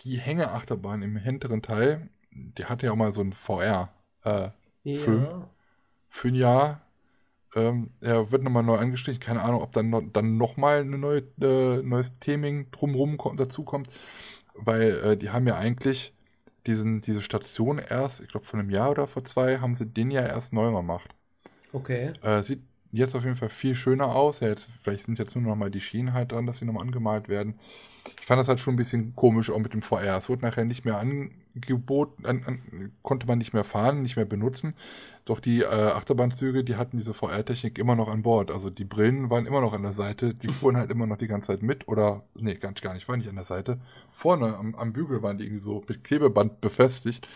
Die 0.00 0.18
Hängeachterbahn 0.18 1.02
im 1.02 1.16
hinteren 1.16 1.62
Teil, 1.62 2.08
die 2.30 2.66
hatte 2.66 2.86
ja 2.86 2.92
auch 2.92 2.96
mal 2.96 3.12
so 3.12 3.22
ein 3.22 3.32
VR-Film 3.32 4.52
äh, 4.84 4.90
ja. 4.92 5.50
für 6.08 6.28
ein 6.28 6.34
Jahr. 6.34 6.80
Ähm, 7.54 7.90
er 8.00 8.30
wird 8.30 8.42
nochmal 8.42 8.62
neu 8.62 8.76
angestrichen. 8.76 9.20
Keine 9.20 9.42
Ahnung, 9.42 9.62
ob 9.62 9.72
dann, 9.72 9.90
noch, 9.90 10.02
dann 10.12 10.36
nochmal 10.36 10.80
ein 10.80 11.00
neue, 11.00 11.22
äh, 11.40 11.82
neues 11.82 12.12
Theming 12.12 12.70
drumherum 12.70 13.18
dazu 13.36 13.64
kommt. 13.64 13.88
Weil 14.54 14.90
äh, 14.98 15.16
die 15.16 15.30
haben 15.30 15.46
ja 15.46 15.56
eigentlich 15.56 16.12
diesen, 16.66 17.00
diese 17.00 17.22
Station 17.22 17.78
erst, 17.78 18.20
ich 18.20 18.28
glaube 18.28 18.46
vor 18.46 18.58
einem 18.58 18.70
Jahr 18.70 18.90
oder 18.90 19.06
vor 19.06 19.24
zwei, 19.24 19.58
haben 19.58 19.74
sie 19.74 19.86
den 19.86 20.10
ja 20.10 20.22
erst 20.22 20.52
neu 20.52 20.72
gemacht. 20.72 21.14
Okay. 21.72 22.12
Äh, 22.22 22.42
sieht 22.42 22.62
jetzt 22.92 23.14
auf 23.14 23.24
jeden 23.24 23.36
Fall 23.36 23.48
viel 23.48 23.74
schöner 23.74 24.14
aus. 24.14 24.40
Ja, 24.40 24.48
jetzt, 24.48 24.68
vielleicht 24.82 25.04
sind 25.04 25.18
jetzt 25.18 25.34
nur 25.34 25.44
noch 25.44 25.56
mal 25.56 25.70
die 25.70 25.80
Schienen 25.80 26.12
halt 26.12 26.32
dran, 26.32 26.46
dass 26.46 26.58
sie 26.58 26.64
nochmal 26.64 26.84
angemalt 26.84 27.28
werden. 27.28 27.58
Ich 28.20 28.26
fand 28.26 28.40
das 28.40 28.48
halt 28.48 28.60
schon 28.60 28.74
ein 28.74 28.78
bisschen 28.78 29.14
komisch, 29.16 29.50
auch 29.50 29.58
mit 29.58 29.72
dem 29.72 29.82
VR. 29.82 30.16
Es 30.16 30.28
wurde 30.28 30.42
nachher 30.42 30.64
nicht 30.64 30.84
mehr 30.84 30.98
angeboten, 30.98 32.24
an, 32.24 32.44
an, 32.44 32.92
konnte 33.02 33.26
man 33.26 33.38
nicht 33.38 33.52
mehr 33.52 33.64
fahren, 33.64 34.02
nicht 34.02 34.16
mehr 34.16 34.24
benutzen. 34.24 34.74
Doch 35.24 35.40
die 35.40 35.62
äh, 35.62 35.66
Achterbahnzüge, 35.66 36.62
die 36.62 36.76
hatten 36.76 36.98
diese 36.98 37.14
VR-Technik 37.14 37.78
immer 37.78 37.96
noch 37.96 38.08
an 38.08 38.22
Bord. 38.22 38.50
Also 38.50 38.70
die 38.70 38.84
Brillen 38.84 39.28
waren 39.28 39.46
immer 39.46 39.60
noch 39.60 39.72
an 39.72 39.82
der 39.82 39.92
Seite, 39.92 40.34
die 40.34 40.48
fuhren 40.48 40.76
halt 40.76 40.90
immer 40.90 41.06
noch 41.06 41.16
die 41.16 41.26
ganze 41.26 41.48
Zeit 41.48 41.62
mit. 41.62 41.88
Oder, 41.88 42.22
nee, 42.34 42.54
ganz 42.54 42.80
gar 42.80 42.94
nicht, 42.94 43.08
waren 43.08 43.18
nicht 43.18 43.28
an 43.28 43.34
der 43.34 43.44
Seite. 43.44 43.80
Vorne 44.12 44.56
am, 44.56 44.74
am 44.76 44.92
Bügel 44.92 45.22
waren 45.22 45.38
die 45.38 45.44
irgendwie 45.44 45.62
so 45.62 45.82
mit 45.88 46.04
Klebeband 46.04 46.60
befestigt. 46.60 47.26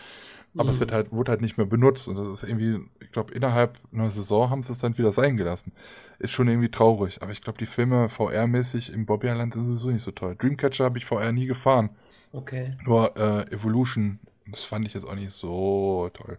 Aber 0.53 0.65
mhm. 0.65 0.69
es 0.69 0.79
wird 0.79 0.91
halt, 0.91 1.11
wurde 1.11 1.31
halt 1.31 1.41
nicht 1.41 1.57
mehr 1.57 1.65
benutzt. 1.65 2.07
Und 2.07 2.17
das 2.17 2.27
ist 2.27 2.43
irgendwie, 2.43 2.79
ich 2.99 3.11
glaube, 3.11 3.33
innerhalb 3.33 3.79
einer 3.93 4.11
Saison 4.11 4.49
haben 4.49 4.63
sie 4.63 4.73
es 4.73 4.79
dann 4.79 4.97
wieder 4.97 5.13
sein 5.13 5.37
gelassen. 5.37 5.71
Ist 6.19 6.31
schon 6.31 6.47
irgendwie 6.47 6.69
traurig. 6.69 7.21
Aber 7.21 7.31
ich 7.31 7.41
glaube, 7.41 7.57
die 7.57 7.65
Filme 7.65 8.09
VR-mäßig 8.09 8.93
im 8.93 9.05
Bobby 9.05 9.27
Island 9.27 9.53
sind 9.53 9.65
sowieso 9.65 9.89
nicht 9.91 10.03
so 10.03 10.11
toll. 10.11 10.35
Dreamcatcher 10.37 10.83
habe 10.83 10.97
ich 10.97 11.05
VR 11.05 11.31
nie 11.31 11.45
gefahren. 11.45 11.89
Okay. 12.33 12.77
Nur 12.85 13.15
äh, 13.17 13.51
Evolution, 13.53 14.19
das 14.45 14.63
fand 14.63 14.85
ich 14.85 14.93
jetzt 14.93 15.05
auch 15.05 15.15
nicht 15.15 15.31
so 15.31 16.09
toll. 16.13 16.37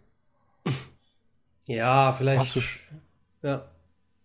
Ja, 1.67 2.13
vielleicht. 2.13 2.41
Warst 2.41 2.57
du, 2.57 2.61
ja. 3.47 3.71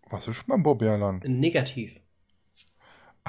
Warst 0.09 0.25
du 0.25 0.33
schon 0.33 0.47
beim 0.47 0.63
Bobby 0.63 0.85
Island? 0.87 1.23
Negativ. 1.23 1.99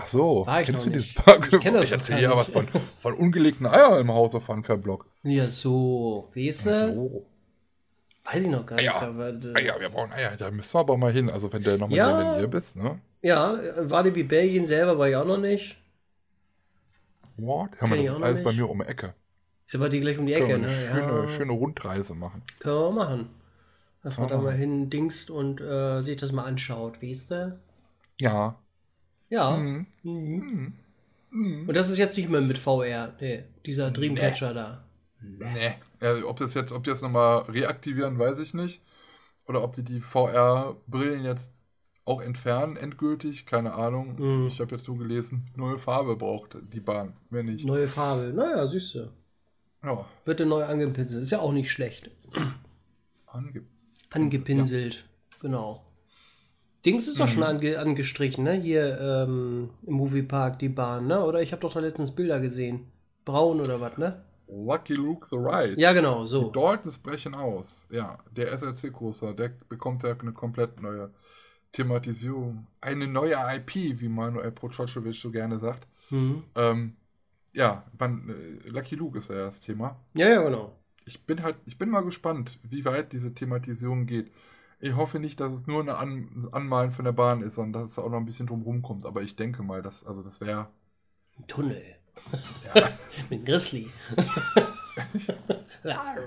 Ach 0.00 0.06
so, 0.06 0.46
War 0.46 0.60
ich 0.60 0.66
kennst 0.66 0.86
du 0.86 0.90
dieses 0.90 1.12
Park? 1.14 1.48
Ich, 1.52 1.64
ich 1.64 1.92
erzähle 1.92 2.22
ja 2.22 2.36
was 2.36 2.50
von, 2.50 2.66
von 2.66 3.14
ungelegten 3.14 3.66
Eiern 3.66 4.00
im 4.00 4.12
Hause 4.12 4.40
von 4.40 4.62
Verblock. 4.62 5.06
Ja, 5.22 5.48
so. 5.48 6.28
Weißt 6.34 6.66
du? 6.66 6.94
So. 6.94 7.26
Weiß 8.24 8.44
ich 8.44 8.50
noch 8.50 8.64
gar 8.64 8.76
nicht. 8.76 8.90
Eier. 8.90 9.02
Aber, 9.02 9.28
äh, 9.28 9.54
Eier, 9.54 9.80
wir 9.80 9.88
brauchen 9.88 10.12
Eier. 10.12 10.36
Da 10.36 10.50
müssen 10.50 10.74
wir 10.74 10.80
aber 10.80 10.96
mal 10.96 11.12
hin. 11.12 11.30
Also, 11.30 11.52
wenn 11.52 11.62
du 11.62 11.78
nochmal 11.78 11.96
ja, 11.96 12.20
in 12.20 12.26
der 12.26 12.36
Nähe 12.36 12.48
bist, 12.48 12.76
ne? 12.76 13.00
Ja, 13.22 13.58
Walibi 13.90 14.22
Belgien 14.22 14.66
selber 14.66 14.98
war 14.98 15.08
ich 15.08 15.16
auch 15.16 15.24
noch 15.24 15.38
nicht. 15.38 15.76
What? 17.36 17.70
Haben 17.80 17.94
wir 17.94 18.12
das 18.12 18.22
alles 18.22 18.44
bei 18.44 18.52
mir 18.52 18.68
um 18.68 18.78
die 18.78 18.86
Ecke. 18.86 19.14
Ist 19.66 19.74
aber 19.74 19.88
die 19.88 20.00
gleich 20.00 20.18
um 20.18 20.26
die 20.26 20.34
Ecke, 20.34 20.58
ne? 20.58 20.68
Schöne, 20.68 21.22
ja. 21.24 21.28
schöne 21.28 21.52
Rundreise 21.52 22.14
machen. 22.14 22.42
Können 22.60 22.76
wir 22.76 22.92
machen. 22.92 23.30
Dass 24.02 24.18
man 24.18 24.28
da 24.28 24.38
mal 24.38 24.54
hin 24.54 24.90
dingst 24.90 25.30
und 25.30 25.60
äh, 25.60 26.00
sich 26.02 26.16
das 26.16 26.32
mal 26.32 26.44
anschaut, 26.44 27.02
weißt 27.02 27.30
du? 27.32 27.58
Ja. 28.20 28.56
Ja. 29.28 29.56
Mhm. 29.56 29.86
Mhm. 30.02 30.72
Mhm. 31.30 31.68
Und 31.68 31.76
das 31.76 31.90
ist 31.90 31.98
jetzt 31.98 32.16
nicht 32.16 32.28
mehr 32.28 32.40
mit 32.40 32.58
VR, 32.58 33.14
nee, 33.20 33.44
dieser 33.66 33.90
Dreamcatcher 33.90 34.48
nee. 34.48 34.54
da. 34.54 34.84
Nee. 35.20 35.74
Ja, 36.00 36.24
ob 36.24 36.38
das 36.38 36.54
jetzt, 36.54 36.72
ob 36.72 36.84
die 36.84 36.90
das 36.90 37.02
nochmal 37.02 37.38
reaktivieren, 37.42 38.18
weiß 38.18 38.38
ich 38.38 38.54
nicht. 38.54 38.80
Oder 39.46 39.62
ob 39.62 39.74
die 39.74 39.82
die 39.82 40.00
VR-Brillen 40.00 41.24
jetzt 41.24 41.52
auch 42.04 42.22
entfernen, 42.22 42.76
endgültig, 42.76 43.46
keine 43.46 43.74
Ahnung. 43.74 44.16
Mhm. 44.18 44.48
Ich 44.48 44.60
habe 44.60 44.74
jetzt 44.74 44.88
nur 44.88 44.98
gelesen, 44.98 45.50
neue 45.56 45.78
Farbe 45.78 46.16
braucht 46.16 46.56
die 46.72 46.80
Bahn, 46.80 47.14
wenn 47.30 47.46
nicht. 47.46 47.64
Neue 47.64 47.88
Farbe, 47.88 48.32
naja, 48.34 48.66
du. 48.66 49.10
Ja. 49.82 50.04
Wird 50.24 50.40
neu 50.40 50.64
angepinselt, 50.64 51.22
ist 51.22 51.30
ja 51.30 51.40
auch 51.40 51.52
nicht 51.52 51.70
schlecht. 51.70 52.10
Ange 53.26 53.62
Angepinselt, 54.10 54.94
ja. 54.94 55.36
genau. 55.40 55.84
Dings 56.86 57.08
ist 57.08 57.18
doch 57.20 57.26
Mhm. 57.26 57.30
schon 57.30 57.42
ange 57.42 57.78
angestrichen, 57.78 58.44
ne? 58.44 58.52
Hier 58.52 58.98
ähm, 59.00 59.70
im 59.86 59.94
Moviepark 59.94 60.58
die 60.58 60.68
Bahn, 60.68 61.06
ne? 61.06 61.22
Oder 61.24 61.42
ich 61.42 61.52
habe 61.52 61.62
doch 61.62 61.72
da 61.74 61.80
letztens 61.80 62.12
Bilder 62.12 62.40
gesehen. 62.40 62.86
Braun 63.24 63.60
oder 63.60 63.80
was, 63.80 63.98
ne? 63.98 64.22
Lucky 64.48 64.94
Luke 64.94 65.26
the 65.30 65.36
Ride. 65.36 65.78
Ja, 65.78 65.92
genau, 65.92 66.22
Die 66.24 66.30
so. 66.30 66.50
Daltons 66.50 66.98
brechen 66.98 67.34
aus. 67.34 67.86
Ja, 67.90 68.18
der 68.34 68.52
SLC-Großer, 68.52 69.34
der 69.34 69.50
bekommt 69.68 70.02
ja 70.04 70.16
eine 70.18 70.32
komplett 70.32 70.80
neue 70.80 71.10
Thematisierung. 71.72 72.66
Eine 72.80 73.06
neue 73.06 73.34
IP, 73.34 74.00
wie 74.00 74.08
Manuel 74.08 74.52
Prococevic 74.52 75.14
so 75.16 75.30
gerne 75.30 75.58
sagt. 75.58 75.86
Mhm. 76.10 76.44
Ähm, 76.54 76.96
ja, 77.52 77.84
man, 77.98 78.28
äh, 78.64 78.68
Lucky 78.68 78.94
Luke 78.94 79.18
ist 79.18 79.28
ja 79.28 79.36
das 79.36 79.60
Thema. 79.60 79.96
Ja, 80.14 80.28
ja, 80.28 80.42
genau. 80.42 80.72
Ich 81.04 81.24
bin 81.26 81.42
halt, 81.42 81.56
ich 81.66 81.76
bin 81.78 81.90
mal 81.90 82.02
gespannt, 82.02 82.58
wie 82.62 82.84
weit 82.84 83.12
diese 83.12 83.34
Thematisierung 83.34 84.06
geht. 84.06 84.30
Ich 84.80 84.94
hoffe 84.94 85.18
nicht, 85.18 85.40
dass 85.40 85.52
es 85.52 85.66
nur 85.66 85.80
eine 85.80 85.96
An 85.96 86.48
Anmalen 86.52 86.92
von 86.92 87.04
der 87.04 87.12
Bahn 87.12 87.42
ist, 87.42 87.54
sondern 87.56 87.82
dass 87.82 87.92
es 87.92 87.98
auch 87.98 88.10
noch 88.10 88.18
ein 88.18 88.26
bisschen 88.26 88.46
drumherum 88.46 88.82
kommt. 88.82 89.04
Aber 89.06 89.22
ich 89.22 89.34
denke 89.36 89.62
mal, 89.62 89.82
dass, 89.82 90.04
also 90.06 90.22
das 90.22 90.40
wäre. 90.40 90.68
Ein 91.38 91.46
Tunnel. 91.48 91.82
Ja, 92.74 92.88
Mit 93.30 93.44
Grizzly. 93.46 93.90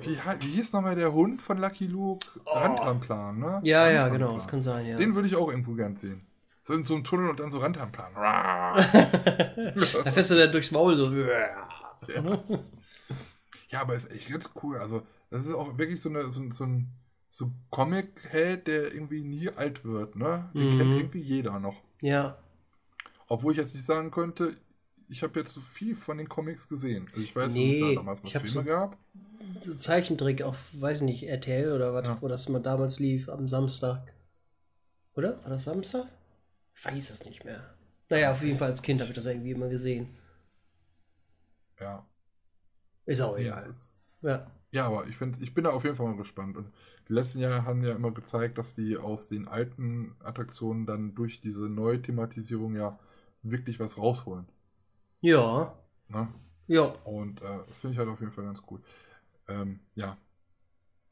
wie, 0.01 0.17
wie 0.39 0.51
hieß 0.53 0.73
nochmal 0.73 0.95
der 0.95 1.11
Hund 1.13 1.41
von 1.41 1.57
Lucky 1.57 1.87
Luke? 1.87 2.25
Rantanplan, 2.45 3.39
ne? 3.39 3.57
Oh. 3.57 3.65
ja, 3.65 3.89
ja, 3.89 4.03
Rantanplan. 4.03 4.11
genau, 4.19 4.33
das 4.35 4.47
kann 4.47 4.61
sein, 4.61 4.85
ja. 4.85 4.97
Den 4.97 5.15
würde 5.15 5.27
ich 5.27 5.35
auch 5.35 5.49
irgendwo 5.49 5.73
gern 5.73 5.97
sehen. 5.97 6.25
So 6.63 6.73
in 6.73 6.85
so 6.85 6.93
einem 6.93 7.03
Tunnel 7.03 7.29
und 7.29 7.39
dann 7.39 7.51
so 7.51 7.59
Rantanplan. 7.59 8.13
da 8.15 10.11
fährst 10.11 10.31
du 10.31 10.35
dann 10.35 10.51
durchs 10.51 10.71
Maul 10.71 10.95
so. 10.95 11.11
Ja, 13.69 13.81
aber 13.81 13.95
ist 13.95 14.11
echt 14.11 14.29
ganz 14.29 14.49
cool. 14.61 14.77
Also, 14.77 15.01
das 15.29 15.45
ist 15.45 15.53
auch 15.53 15.77
wirklich 15.77 16.01
so, 16.01 16.09
eine, 16.09 16.23
so, 16.31 16.41
ein- 16.41 16.51
so 16.51 16.65
ein 16.65 16.91
so 17.33 17.45
ein 17.45 17.55
Comic-Held, 17.69 18.67
der 18.67 18.93
irgendwie 18.93 19.23
nie 19.23 19.49
alt 19.49 19.85
wird, 19.85 20.15
ne? 20.17 20.51
Den 20.53 20.75
Mhm. 20.75 20.77
kennt 20.77 20.97
irgendwie 20.97 21.21
jeder 21.21 21.59
noch. 21.59 21.81
Ja. 22.01 22.37
Obwohl 23.27 23.53
ich 23.53 23.57
jetzt 23.57 23.73
nicht 23.73 23.85
sagen 23.85 24.11
könnte, 24.11 24.57
ich 25.07 25.23
habe 25.23 25.39
jetzt 25.39 25.53
so 25.53 25.61
viel 25.61 25.95
von 25.95 26.17
den 26.17 26.27
Comics 26.27 26.67
gesehen. 26.67 27.07
Also 27.11 27.21
ich 27.21 27.33
weiß, 27.35 27.45
dass 27.45 27.53
es 27.53 27.57
Nee, 27.59 27.95
da 27.95 28.01
damals 28.01 28.19
hab 28.21 28.29
Filme 28.41 28.47
so- 28.49 28.63
gab. 28.63 28.97
So 29.61 29.73
Zeichentrick 29.73 30.41
auf, 30.41 30.57
weiß 30.73 31.01
nicht, 31.01 31.23
RTL 31.23 31.71
oder 31.71 31.93
was, 31.93 32.05
Ja. 32.05 32.21
wo 32.21 32.27
das 32.27 32.47
mal 32.49 32.59
damals 32.61 32.99
lief, 32.99 33.29
am 33.29 33.47
Samstag. 33.47 34.13
Oder? 35.15 35.41
War 35.43 35.49
das 35.49 35.63
Samstag? 35.63 36.05
Ich 36.75 36.85
weiß 36.85 37.09
es 37.11 37.25
nicht 37.25 37.45
mehr. 37.45 37.73
Naja, 38.09 38.31
auf 38.31 38.43
jeden 38.43 38.57
Fall 38.57 38.69
als 38.71 38.81
Kind 38.81 38.99
habe 38.99 39.11
ich 39.11 39.15
das 39.15 39.25
irgendwie 39.25 39.51
immer 39.51 39.69
gesehen. 39.69 40.09
Ja. 41.79 42.05
Ist 43.05 43.21
auch 43.21 43.37
Nee, 43.37 43.43
egal. 43.43 43.71
Ja. 44.21 44.51
Ja, 44.71 44.87
aber 44.87 45.07
ich, 45.07 45.17
find, 45.17 45.41
ich 45.41 45.53
bin 45.53 45.65
da 45.65 45.71
auf 45.71 45.83
jeden 45.83 45.95
Fall 45.95 46.07
mal 46.07 46.17
gespannt. 46.17 46.57
Und 46.57 46.71
die 47.09 47.13
letzten 47.13 47.39
Jahre 47.39 47.65
haben 47.65 47.83
ja 47.83 47.93
immer 47.93 48.11
gezeigt, 48.11 48.57
dass 48.57 48.75
die 48.75 48.97
aus 48.97 49.27
den 49.27 49.47
alten 49.47 50.15
Attraktionen 50.23 50.85
dann 50.85 51.13
durch 51.13 51.41
diese 51.41 51.69
neue 51.69 52.01
Thematisierung 52.01 52.75
ja 52.75 52.97
wirklich 53.43 53.79
was 53.79 53.97
rausholen. 53.97 54.47
Ja. 55.19 55.75
Ne? 56.07 56.27
Ja. 56.67 56.83
Und 57.03 57.41
äh, 57.41 57.59
finde 57.81 57.93
ich 57.93 57.97
halt 57.99 58.09
auf 58.09 58.21
jeden 58.21 58.31
Fall 58.31 58.45
ganz 58.45 58.61
cool. 58.69 58.81
Ähm, 59.47 59.81
ja. 59.95 60.17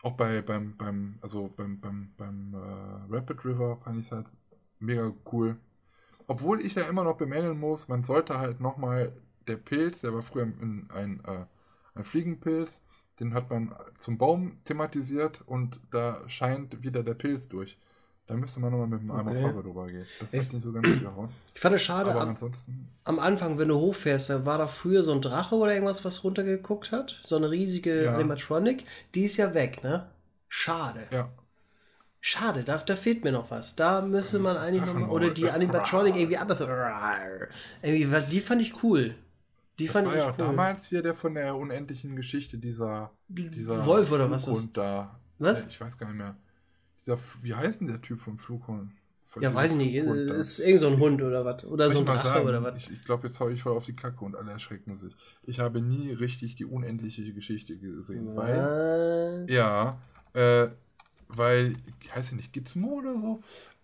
Auch 0.01 0.13
bei 0.13 0.41
beim, 0.41 0.77
beim, 0.77 1.19
also 1.21 1.49
beim, 1.55 1.81
beim, 1.81 2.13
beim 2.15 2.53
äh, 2.53 3.13
Rapid 3.13 3.43
River 3.43 3.77
fand 3.83 3.99
ich 3.99 4.05
es 4.05 4.11
halt 4.13 4.27
mega 4.79 5.11
cool. 5.33 5.57
Obwohl 6.27 6.61
ich 6.61 6.75
ja 6.75 6.83
immer 6.83 7.03
noch 7.03 7.17
bemängeln 7.17 7.59
muss, 7.59 7.89
man 7.89 8.03
sollte 8.05 8.37
halt 8.39 8.61
nochmal, 8.61 9.11
der 9.47 9.57
Pilz, 9.57 10.01
der 10.01 10.13
war 10.13 10.21
früher 10.21 10.43
ein, 10.43 10.89
ein, 10.93 11.25
äh, 11.25 11.45
ein 11.95 12.03
Fliegenpilz, 12.05 12.81
den 13.19 13.33
hat 13.33 13.49
man 13.49 13.73
zum 13.99 14.17
Baum 14.17 14.57
thematisiert 14.65 15.41
und 15.45 15.79
da 15.91 16.21
scheint 16.27 16.81
wieder 16.83 17.03
der 17.03 17.13
Pilz 17.15 17.47
durch. 17.49 17.77
Da 18.27 18.35
müsste 18.35 18.59
man 18.59 18.71
nochmal 18.71 18.87
mit 18.87 19.01
dem 19.01 19.09
Eimer 19.09 19.31
Okay. 19.31 19.41
Farbe 19.41 19.63
drüber 19.63 19.87
gehen. 19.87 20.05
Das 20.19 20.31
Ich- 20.33 20.45
hat 20.45 20.53
nicht 20.53 20.63
so 20.63 20.71
ganz 20.71 20.87
gehauen. 20.99 21.29
Ich 21.55 21.59
fand 21.59 21.75
es 21.75 21.81
schade, 21.81 22.11
Aber 22.11 22.21
am, 22.21 22.29
ansonsten, 22.29 22.87
am 23.03 23.17
Anfang, 23.17 23.57
wenn 23.57 23.67
du 23.69 23.79
hochfährst, 23.79 24.29
da 24.29 24.45
war 24.45 24.59
da 24.59 24.67
früher 24.67 25.01
so 25.01 25.11
ein 25.13 25.21
Drache 25.21 25.55
oder 25.55 25.73
irgendwas, 25.73 26.05
was 26.05 26.23
runtergeguckt 26.23 26.91
hat. 26.91 27.19
So 27.25 27.37
eine 27.37 27.49
riesige 27.49 28.03
Ja. 28.03 28.13
Animatronic. 28.15 28.85
Die 29.15 29.23
ist 29.23 29.37
ja 29.37 29.53
weg, 29.55 29.83
ne? 29.83 30.09
Schade. 30.47 31.03
ja. 31.11 31.29
Schade, 32.21 32.63
da, 32.65 32.77
da 32.77 32.95
fehlt 32.97 33.23
mir 33.23 33.31
noch 33.31 33.49
was. 33.49 33.77
Da 33.77 34.01
müsste 34.01 34.39
man 34.39 34.57
eigentlich 34.57 34.85
nochmal. 34.85 35.09
Oder 35.09 35.29
die 35.29 35.49
Animatronic 35.49 36.15
irgendwie 36.17 36.37
anders. 36.37 36.59
Irgendwie, 37.81 38.21
die 38.29 38.39
fand 38.41 38.61
ich 38.61 38.83
cool. 38.83 39.15
Die 39.79 39.87
Das 39.87 39.93
fand 39.93 40.07
war 40.07 40.15
ich 40.15 40.19
ja 40.19 40.29
cool. 40.37 40.37
damals 40.37 40.87
hier 40.87 41.01
der 41.01 41.15
von 41.15 41.33
der 41.33 41.55
unendlichen 41.55 42.15
Geschichte, 42.15 42.57
dieser, 42.57 43.11
dieser 43.29 43.85
Wolf 43.85 44.11
oder 44.11 44.29
was 44.29 44.43
Flughund 44.45 44.77
da. 44.77 45.19
Was? 45.37 45.63
Äh, 45.63 45.67
Ich 45.69 45.79
weiß 45.79 45.97
gar 45.97 46.07
nicht 46.07 46.17
mehr. 46.17 46.35
Dieser, 46.99 47.17
wie 47.41 47.55
heißt 47.55 47.81
denn 47.81 47.87
der 47.87 48.01
Typ 48.01 48.21
vom 48.21 48.37
Flughund? 48.37 48.91
Von 49.25 49.43
Ja, 49.43 49.53
weiß 49.53 49.71
ich 49.71 49.77
nicht. 49.77 49.93
Flughund 50.01 50.29
da? 50.29 50.33
Ist 50.35 50.59
irgend 50.59 50.79
so 50.81 50.87
ein 50.87 50.99
Hund 50.99 51.21
oder 51.21 51.45
was? 51.45 51.63
Oder 51.65 51.89
so 51.91 51.99
ein 51.99 52.05
ich 52.05 52.07
mal 52.07 52.15
Drache 52.15 52.27
sagen? 52.33 52.47
oder 52.49 52.63
was? 52.63 52.77
Ich, 52.77 52.89
ich 52.91 53.03
glaube, 53.05 53.27
jetzt 53.27 53.39
hau 53.39 53.49
ich 53.49 53.61
voll 53.63 53.73
auf 53.77 53.85
die 53.85 53.95
Kacke 53.95 54.23
und 54.25 54.35
alle 54.35 54.51
erschrecken 54.51 54.95
sich. 54.97 55.15
Ich 55.43 55.59
habe 55.59 55.81
nie 55.81 56.11
richtig 56.11 56.55
die 56.55 56.65
unendliche 56.65 57.33
Geschichte 57.33 57.77
gesehen, 57.77 58.35
weil, 58.35 58.71
Was? 59.45 59.47
ja, 59.47 60.01
äh, 60.33 60.69
weil, 61.29 61.75
heißt 62.13 62.31
ja 62.31 62.37
nicht 62.37 62.53
Gizmo 62.53 62.89
oder 62.99 63.19
so? 63.19 63.41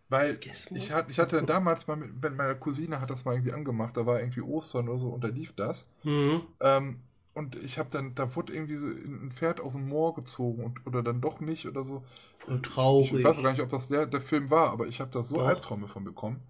Weil 0.09 0.37
Gizmo? 0.39 0.77
ich, 0.77 0.91
hat, 0.91 1.09
ich 1.09 1.19
hatte 1.19 1.43
damals 1.43 1.87
mal 1.87 1.95
mit, 1.97 2.21
mit 2.21 2.35
meiner 2.35 2.55
Cousine 2.55 3.01
hat 3.01 3.09
das 3.09 3.25
mal 3.25 3.33
irgendwie 3.33 3.53
angemacht, 3.53 3.97
da 3.97 4.05
war 4.05 4.19
irgendwie 4.19 4.41
Ostern 4.41 4.89
oder 4.89 4.99
so 4.99 5.09
und 5.09 5.23
da 5.23 5.27
lief 5.29 5.53
das. 5.53 5.87
Mhm. 6.03 6.47
Ähm, 6.61 7.01
und 7.33 7.55
ich 7.57 7.79
habe 7.79 7.89
dann, 7.91 8.15
da 8.15 8.35
wurde 8.35 8.53
irgendwie 8.53 8.77
so 8.77 8.87
ein 8.87 9.31
Pferd 9.33 9.61
aus 9.61 9.73
dem 9.73 9.89
Moor 9.89 10.15
gezogen 10.15 10.63
und, 10.65 10.87
oder 10.87 11.03
dann 11.03 11.21
doch 11.21 11.41
nicht 11.41 11.67
oder 11.67 11.85
so. 11.85 12.03
Voll 12.37 12.61
Ich 12.97 13.13
traurig. 13.13 13.23
weiß 13.23 13.39
auch 13.39 13.43
gar 13.43 13.51
nicht, 13.53 13.61
ob 13.63 13.69
das 13.71 13.87
der, 13.89 14.07
der 14.07 14.21
Film 14.21 14.49
war, 14.51 14.71
aber 14.71 14.87
ich 14.87 15.01
habe 15.01 15.11
da 15.11 15.23
so 15.23 15.41
Doch. 15.41 15.43
Albträume 15.43 15.87
von 15.87 16.03
bekommen. 16.05 16.41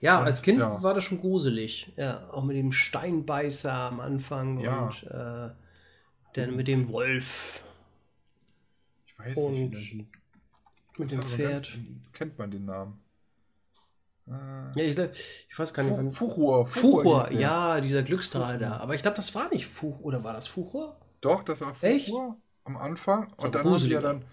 Ja, 0.00 0.22
als 0.22 0.42
Kind 0.42 0.68
Ja. 0.68 0.82
war 0.82 0.94
das 0.94 1.04
schon 1.04 1.20
gruselig. 1.20 1.92
Ja, 1.96 2.28
auch 2.30 2.44
mit 2.44 2.56
dem 2.56 2.72
Steinbeißer 2.72 3.72
am 3.72 4.00
Anfang 4.00 4.58
Ja. 4.58 4.96
und 4.98 5.04
äh, 5.04 5.50
dann 6.34 6.56
mit 6.56 6.68
dem 6.68 6.88
Wolf, 6.90 7.64
Ich 9.06 9.18
weiß 9.18 9.48
Und 9.48 9.48
nicht, 9.48 9.72
wie 9.72 9.84
hieß. 9.84 10.12
Mit 10.98 11.10
dem 11.12 11.22
Pferd. 11.22 11.64
Ganz, 11.72 12.12
kennt 12.12 12.38
man 12.38 12.50
den 12.50 12.64
Namen? 12.66 13.00
Äh, 14.26 14.30
Ja, 14.30 14.72
ich, 14.76 14.94
glaub- 14.94 15.10
ich 15.12 15.58
weiß 15.58 15.74
gar 15.74 15.82
nicht, 15.82 15.96
wann. 15.96 16.12
Fuchur. 16.12 16.66
Fuchur, 16.66 17.26
der. 17.30 17.40
ja, 17.40 17.80
dieser 17.80 18.02
Glücksstrahl 18.02 18.58
da. 18.58 18.78
Aber 18.78 18.94
ich 18.94 19.02
glaube, 19.02 19.16
das 19.16 19.34
war 19.34 19.48
nicht 19.50 19.66
Fuchur. 19.66 20.04
Oder 20.04 20.24
war 20.24 20.32
das 20.32 20.46
Fuchur? 20.46 20.96
Doch, 21.20 21.42
das 21.42 21.60
war 21.60 21.74
Fuchur 21.74 21.88
Echt? 21.90 22.12
am 22.64 22.76
Anfang. 22.76 23.32
Und 23.36 23.54
dann 23.54 23.64
haben 23.64 23.78
sie 23.78 23.90
ja 23.90 24.00
dann, 24.00 24.24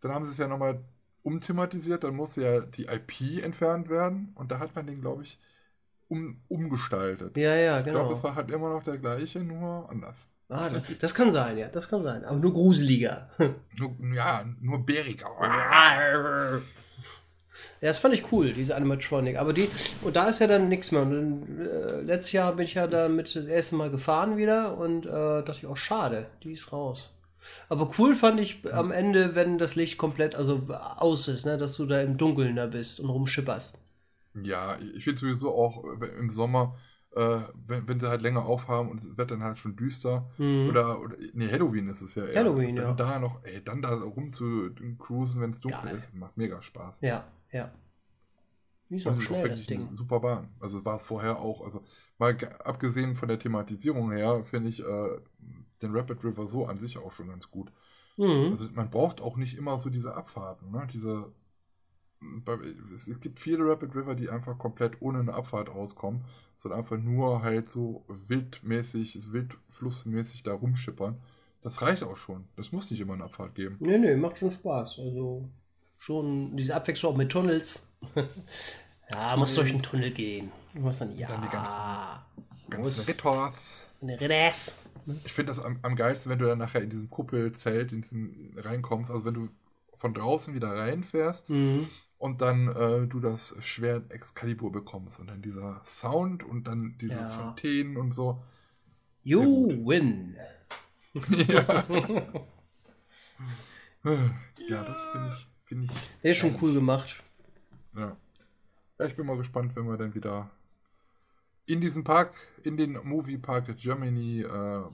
dann 0.00 0.12
haben 0.12 0.24
sie 0.24 0.32
es 0.32 0.38
ja 0.38 0.48
nochmal 0.48 0.82
umthematisiert, 1.22 2.02
dann 2.04 2.16
musste 2.16 2.42
ja 2.42 2.60
die 2.60 2.86
IP 2.86 3.42
entfernt 3.44 3.88
werden 3.88 4.32
und 4.34 4.50
da 4.50 4.58
hat 4.58 4.74
man 4.74 4.86
den, 4.88 5.00
glaube 5.00 5.22
ich, 5.22 5.38
um, 6.08 6.40
umgestaltet. 6.48 7.36
Ja, 7.36 7.54
ja, 7.54 7.78
Ich 7.78 7.84
genau. 7.84 8.00
glaube, 8.00 8.14
das 8.14 8.24
war 8.24 8.34
halt 8.34 8.50
immer 8.50 8.70
noch 8.70 8.82
der 8.82 8.98
gleiche, 8.98 9.38
nur 9.40 9.88
anders. 9.88 10.26
Ah, 10.52 10.68
das, 10.68 10.82
das 10.98 11.14
kann 11.14 11.32
sein, 11.32 11.58
ja, 11.58 11.68
das 11.68 11.88
kann 11.88 12.02
sein. 12.02 12.24
Aber 12.24 12.36
nur 12.36 12.52
gruseliger. 12.52 13.28
Nur, 13.76 13.96
ja, 14.14 14.44
nur 14.60 14.84
bäriger. 14.84 15.30
Ja, 17.80 17.88
das 17.88 17.98
fand 17.98 18.14
ich 18.14 18.30
cool, 18.30 18.52
diese 18.52 18.76
Animatronic. 18.76 19.38
Aber 19.38 19.52
die, 19.52 19.68
und 20.02 20.14
da 20.14 20.28
ist 20.28 20.38
ja 20.40 20.46
dann 20.46 20.68
nichts 20.68 20.92
mehr. 20.92 21.02
Und 21.02 21.10
dann, 21.10 21.66
äh, 21.66 22.00
letztes 22.02 22.32
Jahr 22.32 22.54
bin 22.54 22.64
ich 22.64 22.74
ja 22.74 22.86
damit 22.86 23.34
das 23.34 23.46
erste 23.46 23.76
Mal 23.76 23.90
gefahren 23.90 24.36
wieder 24.36 24.76
und 24.78 25.06
äh, 25.06 25.08
dachte 25.10 25.58
ich, 25.58 25.66
auch 25.66 25.76
schade, 25.76 26.26
die 26.42 26.52
ist 26.52 26.72
raus. 26.72 27.12
Aber 27.68 27.90
cool 27.98 28.14
fand 28.14 28.40
ich 28.40 28.72
am 28.72 28.92
Ende, 28.92 29.34
wenn 29.34 29.58
das 29.58 29.74
Licht 29.74 29.98
komplett 29.98 30.34
also 30.34 30.62
aus 30.68 31.28
ist, 31.28 31.44
ne, 31.44 31.58
dass 31.58 31.76
du 31.76 31.86
da 31.86 32.00
im 32.00 32.16
Dunkeln 32.16 32.56
da 32.56 32.66
bist 32.66 33.00
und 33.00 33.10
rumschipperst. 33.10 33.78
Ja, 34.42 34.78
ich 34.96 35.04
finde 35.04 35.20
sowieso 35.20 35.52
auch 35.54 35.84
im 36.18 36.30
Sommer, 36.30 36.76
äh, 37.14 37.40
wenn, 37.54 37.88
wenn 37.88 38.00
sie 38.00 38.08
halt 38.08 38.22
länger 38.22 38.44
aufhaben 38.44 38.90
und 38.90 39.00
es 39.00 39.16
wird 39.16 39.30
dann 39.30 39.42
halt 39.42 39.58
schon 39.58 39.76
düster. 39.76 40.30
Mhm. 40.38 40.68
Oder, 40.68 41.00
oder, 41.00 41.16
nee, 41.34 41.50
Halloween 41.50 41.88
ist 41.88 42.02
es 42.02 42.14
ja 42.14 42.24
eher. 42.24 42.40
Halloween, 42.40 42.76
dann 42.76 42.84
ja. 42.86 42.92
Da 42.94 43.18
noch, 43.18 43.44
ey, 43.44 43.62
dann 43.62 43.82
da 43.82 43.94
rum 43.94 44.32
zu 44.32 44.70
cruisen, 44.98 45.40
wenn 45.40 45.50
es 45.50 45.60
dunkel 45.60 45.82
Geil. 45.90 45.96
ist, 45.96 46.14
macht 46.14 46.36
mega 46.36 46.62
Spaß. 46.62 47.00
Ja, 47.02 47.24
ja. 47.50 47.70
Es 48.90 49.06
ist 49.06 49.22
schnell, 49.22 49.48
das 49.48 49.64
Ding. 49.64 49.88
super 49.96 50.20
Bahn. 50.20 50.50
Also 50.60 50.78
es 50.78 50.84
war 50.84 50.96
es 50.96 51.02
vorher 51.02 51.38
auch. 51.38 51.62
Also 51.64 51.82
mal 52.18 52.36
ge- 52.36 52.50
abgesehen 52.62 53.14
von 53.14 53.28
der 53.28 53.38
Thematisierung 53.38 54.12
her, 54.12 54.44
finde 54.44 54.68
ich 54.68 54.80
äh, 54.80 55.18
den 55.80 55.96
Rapid 55.96 56.22
River 56.22 56.46
so 56.46 56.66
an 56.66 56.78
sich 56.78 56.98
auch 56.98 57.12
schon 57.12 57.28
ganz 57.28 57.50
gut. 57.50 57.72
Mhm. 58.18 58.48
Also 58.50 58.68
man 58.74 58.90
braucht 58.90 59.22
auch 59.22 59.38
nicht 59.38 59.56
immer 59.56 59.78
so 59.78 59.88
diese 59.88 60.14
Abfahrten, 60.14 60.70
ne? 60.70 60.86
Diese 60.92 61.32
es, 62.94 63.20
gibt 63.20 63.38
viele 63.40 63.64
Rapid 63.68 63.94
River, 63.94 64.14
die 64.14 64.28
einfach 64.30 64.58
komplett 64.58 65.00
ohne 65.00 65.20
eine 65.20 65.34
Abfahrt 65.34 65.68
auskommen, 65.68 66.24
sondern 66.54 66.80
einfach 66.80 66.98
nur 66.98 67.42
halt 67.42 67.70
so 67.70 68.04
wildmäßig, 68.28 69.32
wildflussmäßig 69.32 70.42
da 70.42 70.52
rumschippern. 70.54 71.16
Das 71.62 71.80
reicht 71.82 72.02
auch 72.02 72.16
schon. 72.16 72.44
Das 72.56 72.72
muss 72.72 72.90
nicht 72.90 73.00
immer 73.00 73.14
eine 73.14 73.24
Abfahrt 73.24 73.54
geben. 73.54 73.76
Nee, 73.80 73.98
nee, 73.98 74.16
macht 74.16 74.38
schon 74.38 74.50
Spaß. 74.50 74.98
Also 74.98 75.48
schon 75.98 76.56
diese 76.56 76.74
Abwechslung 76.74 77.12
auch 77.12 77.16
mit 77.16 77.30
Tunnels. 77.30 77.86
ja, 79.12 79.36
muss 79.36 79.54
durch 79.54 79.70
den 79.70 79.82
Tunnel 79.82 80.10
gehen. 80.10 80.50
Du 80.74 80.80
musst 80.80 81.00
dann, 81.00 81.16
ja. 81.16 81.28
dann 81.28 81.42
die 81.42 81.48
ganzen- 81.48 82.82
muss 82.82 82.96
Ganzen 83.06 83.10
Rittors. 83.12 83.86
eine 84.00 84.20
Ridders. 84.20 84.76
Ich 85.24 85.32
finde 85.32 85.52
das 85.52 85.62
am, 85.64 85.78
am 85.82 85.94
geilsten, 85.96 86.30
wenn 86.30 86.38
du 86.38 86.46
dann 86.46 86.58
nachher 86.58 86.82
in 86.82 86.90
diesem 86.90 87.10
Kuppelzelt 87.10 87.92
in 87.92 88.02
diesen 88.02 88.54
reinkommst. 88.56 89.10
Also 89.10 89.24
wenn 89.24 89.34
du 89.34 89.48
von 89.96 90.14
draußen 90.14 90.54
wieder 90.54 90.74
reinfährst 90.74 91.48
Mhm. 91.48 91.88
Und 92.22 92.40
dann 92.40 92.68
äh, 92.68 93.08
du 93.08 93.18
das 93.18 93.56
Schwert 93.62 94.12
Excalibur 94.12 94.70
bekommst 94.70 95.18
und 95.18 95.26
dann 95.26 95.42
dieser 95.42 95.82
Sound 95.84 96.44
und 96.44 96.68
dann 96.68 96.94
diese 97.00 97.14
Ja. 97.14 97.28
Fontänen 97.30 97.96
und 97.96 98.12
so. 98.12 98.40
You 99.24 99.84
win. 99.84 100.36
ja. 101.48 101.64
ja, 104.04 104.84
das 104.84 105.02
finde 105.10 105.34
ich, 105.34 105.48
finde 105.64 105.84
ich. 105.86 105.90
Der 106.22 106.30
ist 106.30 106.36
schon 106.38 106.56
cool 106.62 106.72
gemacht. 106.72 107.24
Ja. 107.96 108.16
ja, 109.00 109.06
ich 109.06 109.16
bin 109.16 109.26
mal 109.26 109.36
gespannt, 109.36 109.74
wenn 109.74 109.88
wir 109.88 109.96
dann 109.96 110.14
wieder 110.14 110.48
in 111.66 111.80
diesen 111.80 112.04
Park, 112.04 112.34
in 112.62 112.76
den 112.76 113.00
Movie 113.02 113.38
Park 113.38 113.76
Germany 113.76 114.42
äh, 114.42 114.84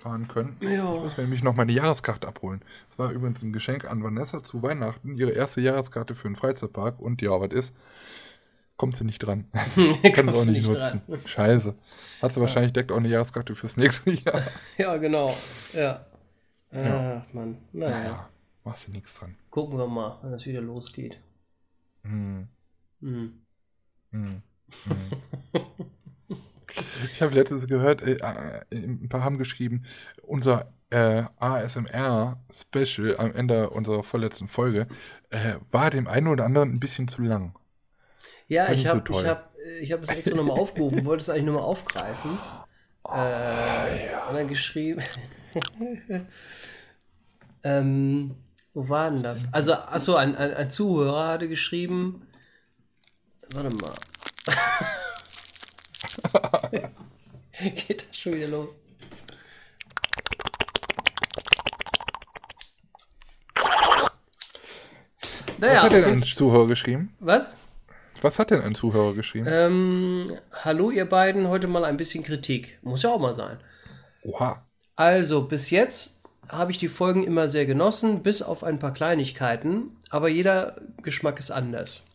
fahren 0.00 0.28
können. 0.28 0.56
Ich 0.60 0.70
Ja. 0.70 0.84
muss 0.84 1.16
mir 1.16 1.24
nämlich 1.24 1.42
noch 1.42 1.54
meine 1.54 1.72
Jahreskarte 1.72 2.26
abholen. 2.26 2.62
Das 2.88 2.98
war 2.98 3.10
übrigens 3.12 3.42
ein 3.42 3.52
Geschenk 3.52 3.84
an 3.84 4.02
Vanessa 4.02 4.42
zu 4.42 4.62
Weihnachten, 4.62 5.16
ihre 5.16 5.30
erste 5.30 5.60
Jahreskarte 5.60 6.14
für 6.14 6.26
einen 6.28 6.36
Freizeitpark. 6.36 6.98
Und 6.98 7.22
ja, 7.22 7.30
was 7.40 7.52
ist? 7.52 7.74
Kommt 8.76 8.96
sie 8.96 9.04
nicht 9.04 9.18
dran. 9.18 9.44
Kann 9.52 10.28
sie 10.28 10.34
auch 10.34 10.44
nicht 10.46 10.66
nicht 10.66 10.68
nutzen. 10.68 11.02
Scheiße. 11.26 11.74
Hat 12.22 12.32
sie 12.32 12.40
wahrscheinlich 12.40 12.72
direkt 12.72 12.90
auch 12.92 12.96
eine 12.96 13.08
Jahreskarte 13.08 13.54
fürs 13.54 13.76
nächste 13.76 14.10
Jahr. 14.24 14.42
Ja, 14.78 14.96
genau. 14.96 15.36
Ja. 15.74 16.06
Ja. 16.72 17.24
Ach, 17.28 17.34
Mann. 17.34 17.58
Naja. 17.72 17.98
Naja, 17.98 18.28
machst 18.64 18.86
du 18.88 18.92
nichts 18.92 19.14
dran. 19.18 19.36
Gucken 19.50 19.76
wir 19.78 19.86
mal, 19.86 20.18
wenn 20.22 20.32
das 20.32 20.46
wieder 20.46 20.62
losgeht. 20.62 21.20
Hm. 22.04 22.48
Hm. 23.00 23.42
Hm. 24.12 24.42
Ich 27.20 27.22
habe 27.22 27.34
letztens 27.34 27.66
gehört, 27.66 28.00
äh, 28.00 28.14
äh, 28.14 28.62
ein 28.70 29.10
paar 29.10 29.22
haben 29.22 29.36
geschrieben, 29.36 29.82
unser 30.22 30.72
äh, 30.88 31.24
ASMR-Special 31.38 33.18
am 33.18 33.34
Ende 33.34 33.68
unserer 33.68 34.02
vorletzten 34.02 34.48
Folge 34.48 34.86
äh, 35.28 35.56
war 35.70 35.90
dem 35.90 36.08
einen 36.08 36.28
oder 36.28 36.46
anderen 36.46 36.72
ein 36.72 36.80
bisschen 36.80 37.08
zu 37.08 37.20
lang. 37.20 37.58
Ja, 38.48 38.68
War 38.68 38.72
ich 38.72 38.84
so 38.84 38.88
habe 38.88 39.04
ich 39.10 39.26
hab, 39.26 39.54
ich 39.82 39.92
hab 39.92 40.02
es 40.02 40.08
extra 40.08 40.34
nochmal 40.34 40.58
aufgerufen, 40.58 41.04
wollte 41.04 41.20
es 41.20 41.28
eigentlich 41.28 41.44
nochmal 41.44 41.64
aufgreifen. 41.64 42.38
Äh, 43.12 44.10
Und 44.28 44.36
dann 44.36 44.46
geschrieben. 44.46 45.02
ähm, 47.64 48.36
wo 48.72 48.88
war 48.88 49.10
denn 49.10 49.22
das? 49.22 49.52
Also, 49.52 49.72
achso, 49.72 50.14
ein, 50.14 50.36
ein, 50.36 50.54
ein 50.54 50.70
Zuhörer 50.70 51.28
hatte 51.28 51.48
geschrieben. 51.48 52.28
Warte 53.52 53.74
mal. 53.76 53.94
Geht 57.74 58.08
das 58.08 58.16
schon 58.16 58.34
wieder 58.34 58.48
los? 58.48 58.70
Naja, 65.58 65.74
Was 65.74 65.82
hat 65.82 65.92
denn 65.92 66.04
ein 66.04 66.22
Zuhörer 66.22 66.66
geschrieben? 66.66 67.10
was? 67.20 67.50
Was 68.22 68.38
hat 68.38 68.50
denn 68.50 68.60
ein 68.60 68.74
Zuhörer 68.74 69.14
geschrieben? 69.14 69.46
Ähm, 69.48 70.30
hallo 70.64 70.90
ihr 70.90 71.06
beiden, 71.08 71.48
heute 71.48 71.66
mal 71.68 71.84
ein 71.86 71.96
bisschen 71.96 72.22
Kritik. 72.22 72.78
Muss 72.82 73.02
ja 73.02 73.10
auch 73.10 73.20
mal 73.20 73.34
sein. 73.34 73.58
Oha. 74.22 74.66
Also, 74.96 75.42
bis 75.44 75.70
jetzt 75.70 76.20
habe 76.48 76.70
ich 76.70 76.76
die 76.78 76.88
Folgen 76.88 77.24
immer 77.24 77.48
sehr 77.48 77.64
genossen, 77.64 78.22
bis 78.22 78.42
auf 78.42 78.62
ein 78.62 78.78
paar 78.78 78.92
Kleinigkeiten, 78.92 79.96
aber 80.10 80.28
jeder 80.28 80.76
Geschmack 81.02 81.38
ist 81.38 81.50
anders. 81.50 82.06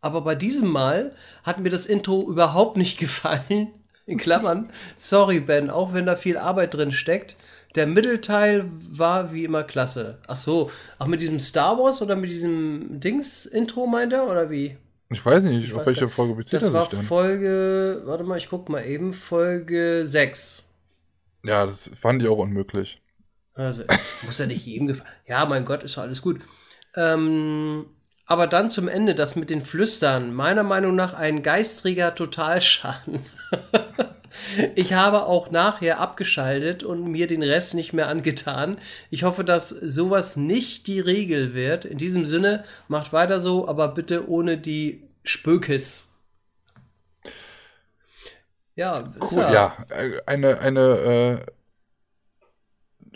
Aber 0.00 0.22
bei 0.22 0.34
diesem 0.34 0.68
Mal 0.68 1.14
hat 1.44 1.60
mir 1.60 1.70
das 1.70 1.86
Intro 1.86 2.28
überhaupt 2.28 2.76
nicht 2.76 2.98
gefallen. 2.98 3.68
In 4.06 4.18
Klammern, 4.18 4.70
sorry 4.96 5.40
Ben, 5.40 5.70
auch 5.70 5.92
wenn 5.94 6.06
da 6.06 6.16
viel 6.16 6.36
Arbeit 6.36 6.74
drin 6.74 6.90
steckt. 6.92 7.36
Der 7.76 7.86
Mittelteil 7.86 8.64
war 8.90 9.32
wie 9.32 9.44
immer 9.44 9.62
klasse. 9.62 10.18
Ach 10.26 10.36
so, 10.36 10.70
auch 10.98 11.06
mit 11.06 11.20
diesem 11.20 11.38
Star 11.38 11.78
Wars 11.78 12.02
oder 12.02 12.16
mit 12.16 12.30
diesem 12.30 12.98
Dings-Intro 12.98 13.86
meint 13.86 14.12
er 14.12 14.26
oder 14.28 14.50
wie? 14.50 14.76
Ich 15.10 15.24
weiß 15.24 15.44
nicht, 15.44 15.72
auf 15.72 15.80
weiß 15.80 15.86
welche 15.86 16.00
gar- 16.02 16.08
Folge 16.10 16.34
bezieht 16.34 16.54
Das 16.54 16.64
er 16.64 16.72
war 16.72 16.88
denn? 16.88 17.02
Folge, 17.02 18.02
warte 18.04 18.24
mal, 18.24 18.38
ich 18.38 18.48
guck 18.48 18.68
mal 18.68 18.84
eben, 18.84 19.12
Folge 19.12 20.02
6. 20.06 20.66
Ja, 21.44 21.66
das 21.66 21.90
fand 22.00 22.22
ich 22.22 22.28
auch 22.28 22.38
unmöglich. 22.38 23.00
Also, 23.54 23.84
muss 24.26 24.38
ja 24.38 24.46
nicht 24.46 24.66
jedem 24.66 24.86
gefallen. 24.88 25.08
Ja, 25.26 25.46
mein 25.46 25.64
Gott, 25.64 25.82
ist 25.84 25.96
doch 25.96 26.02
alles 26.02 26.22
gut. 26.22 26.40
Ähm, 26.96 27.86
aber 28.26 28.46
dann 28.46 28.70
zum 28.70 28.88
Ende, 28.88 29.14
das 29.14 29.36
mit 29.36 29.50
den 29.50 29.62
Flüstern. 29.62 30.32
Meiner 30.34 30.62
Meinung 30.62 30.94
nach 30.96 31.14
ein 31.14 31.42
geistriger 31.42 32.14
Totalschaden. 32.14 33.20
ich 34.74 34.92
habe 34.92 35.26
auch 35.26 35.50
nachher 35.50 36.00
abgeschaltet 36.00 36.82
und 36.82 37.04
mir 37.10 37.26
den 37.26 37.42
Rest 37.42 37.74
nicht 37.74 37.92
mehr 37.92 38.08
angetan. 38.08 38.78
Ich 39.10 39.22
hoffe, 39.24 39.44
dass 39.44 39.68
sowas 39.68 40.36
nicht 40.36 40.86
die 40.86 41.00
Regel 41.00 41.54
wird. 41.54 41.84
In 41.84 41.98
diesem 41.98 42.26
Sinne, 42.26 42.64
macht 42.88 43.12
weiter 43.12 43.40
so, 43.40 43.68
aber 43.68 43.88
bitte 43.88 44.28
ohne 44.28 44.58
die 44.58 45.02
Spökes. 45.24 46.12
Ja, 48.74 49.10
Cool, 49.20 49.40
ja, 49.52 49.76
äh, 49.90 50.20
eine, 50.26 50.58
eine, 50.60 50.80
äh, 50.80 51.52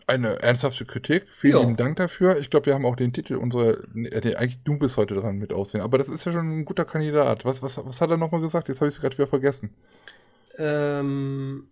eine 0.07 0.43
ernsthafte 0.43 0.85
Kritik. 0.85 1.27
Vielen 1.39 1.53
Ja. 1.55 1.61
lieben 1.61 1.77
Dank 1.77 1.97
dafür. 1.97 2.39
Ich 2.39 2.51
glaube, 2.51 2.67
wir 2.67 2.75
haben 2.75 2.85
auch 2.85 2.97
den 2.97 3.13
Titel 3.13 3.37
unserer, 3.37 3.79
äh, 3.95 4.35
eigentlich 4.37 4.63
du 4.65 4.79
bist 4.79 4.97
heute 4.97 5.15
dran 5.15 5.39
mit 5.39 5.53
auswählen, 5.53 5.85
aber 5.85 5.97
das 5.99 6.09
ist 6.09 6.25
ja 6.27 6.33
schon 6.33 6.61
ein 6.61 6.65
guter 6.65 6.85
Kandidat. 6.85 7.45
Was, 7.45 7.63
was, 7.63 7.79
was 7.79 8.01
hat 8.01 8.11
er 8.11 8.19
nochmal 8.19 8.43
gesagt? 8.43 8.69
Jetzt 8.69 8.81
habe 8.81 8.89
ich 8.89 8.97
es 8.97 9.01
gerade 9.01 9.17
wieder 9.17 9.27
vergessen. 9.29 9.71
Ähm, 10.59 11.69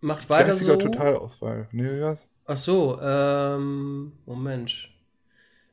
macht 0.00 0.30
weiter 0.30 0.56
Geistiger 0.56 0.76
so. 0.76 0.78
Totalauswahl. 0.78 1.68
Nee, 1.72 2.00
was? 2.02 2.28
Ach 2.46 2.56
so, 2.56 3.00
ähm, 3.00 4.12
Moment. 4.26 4.90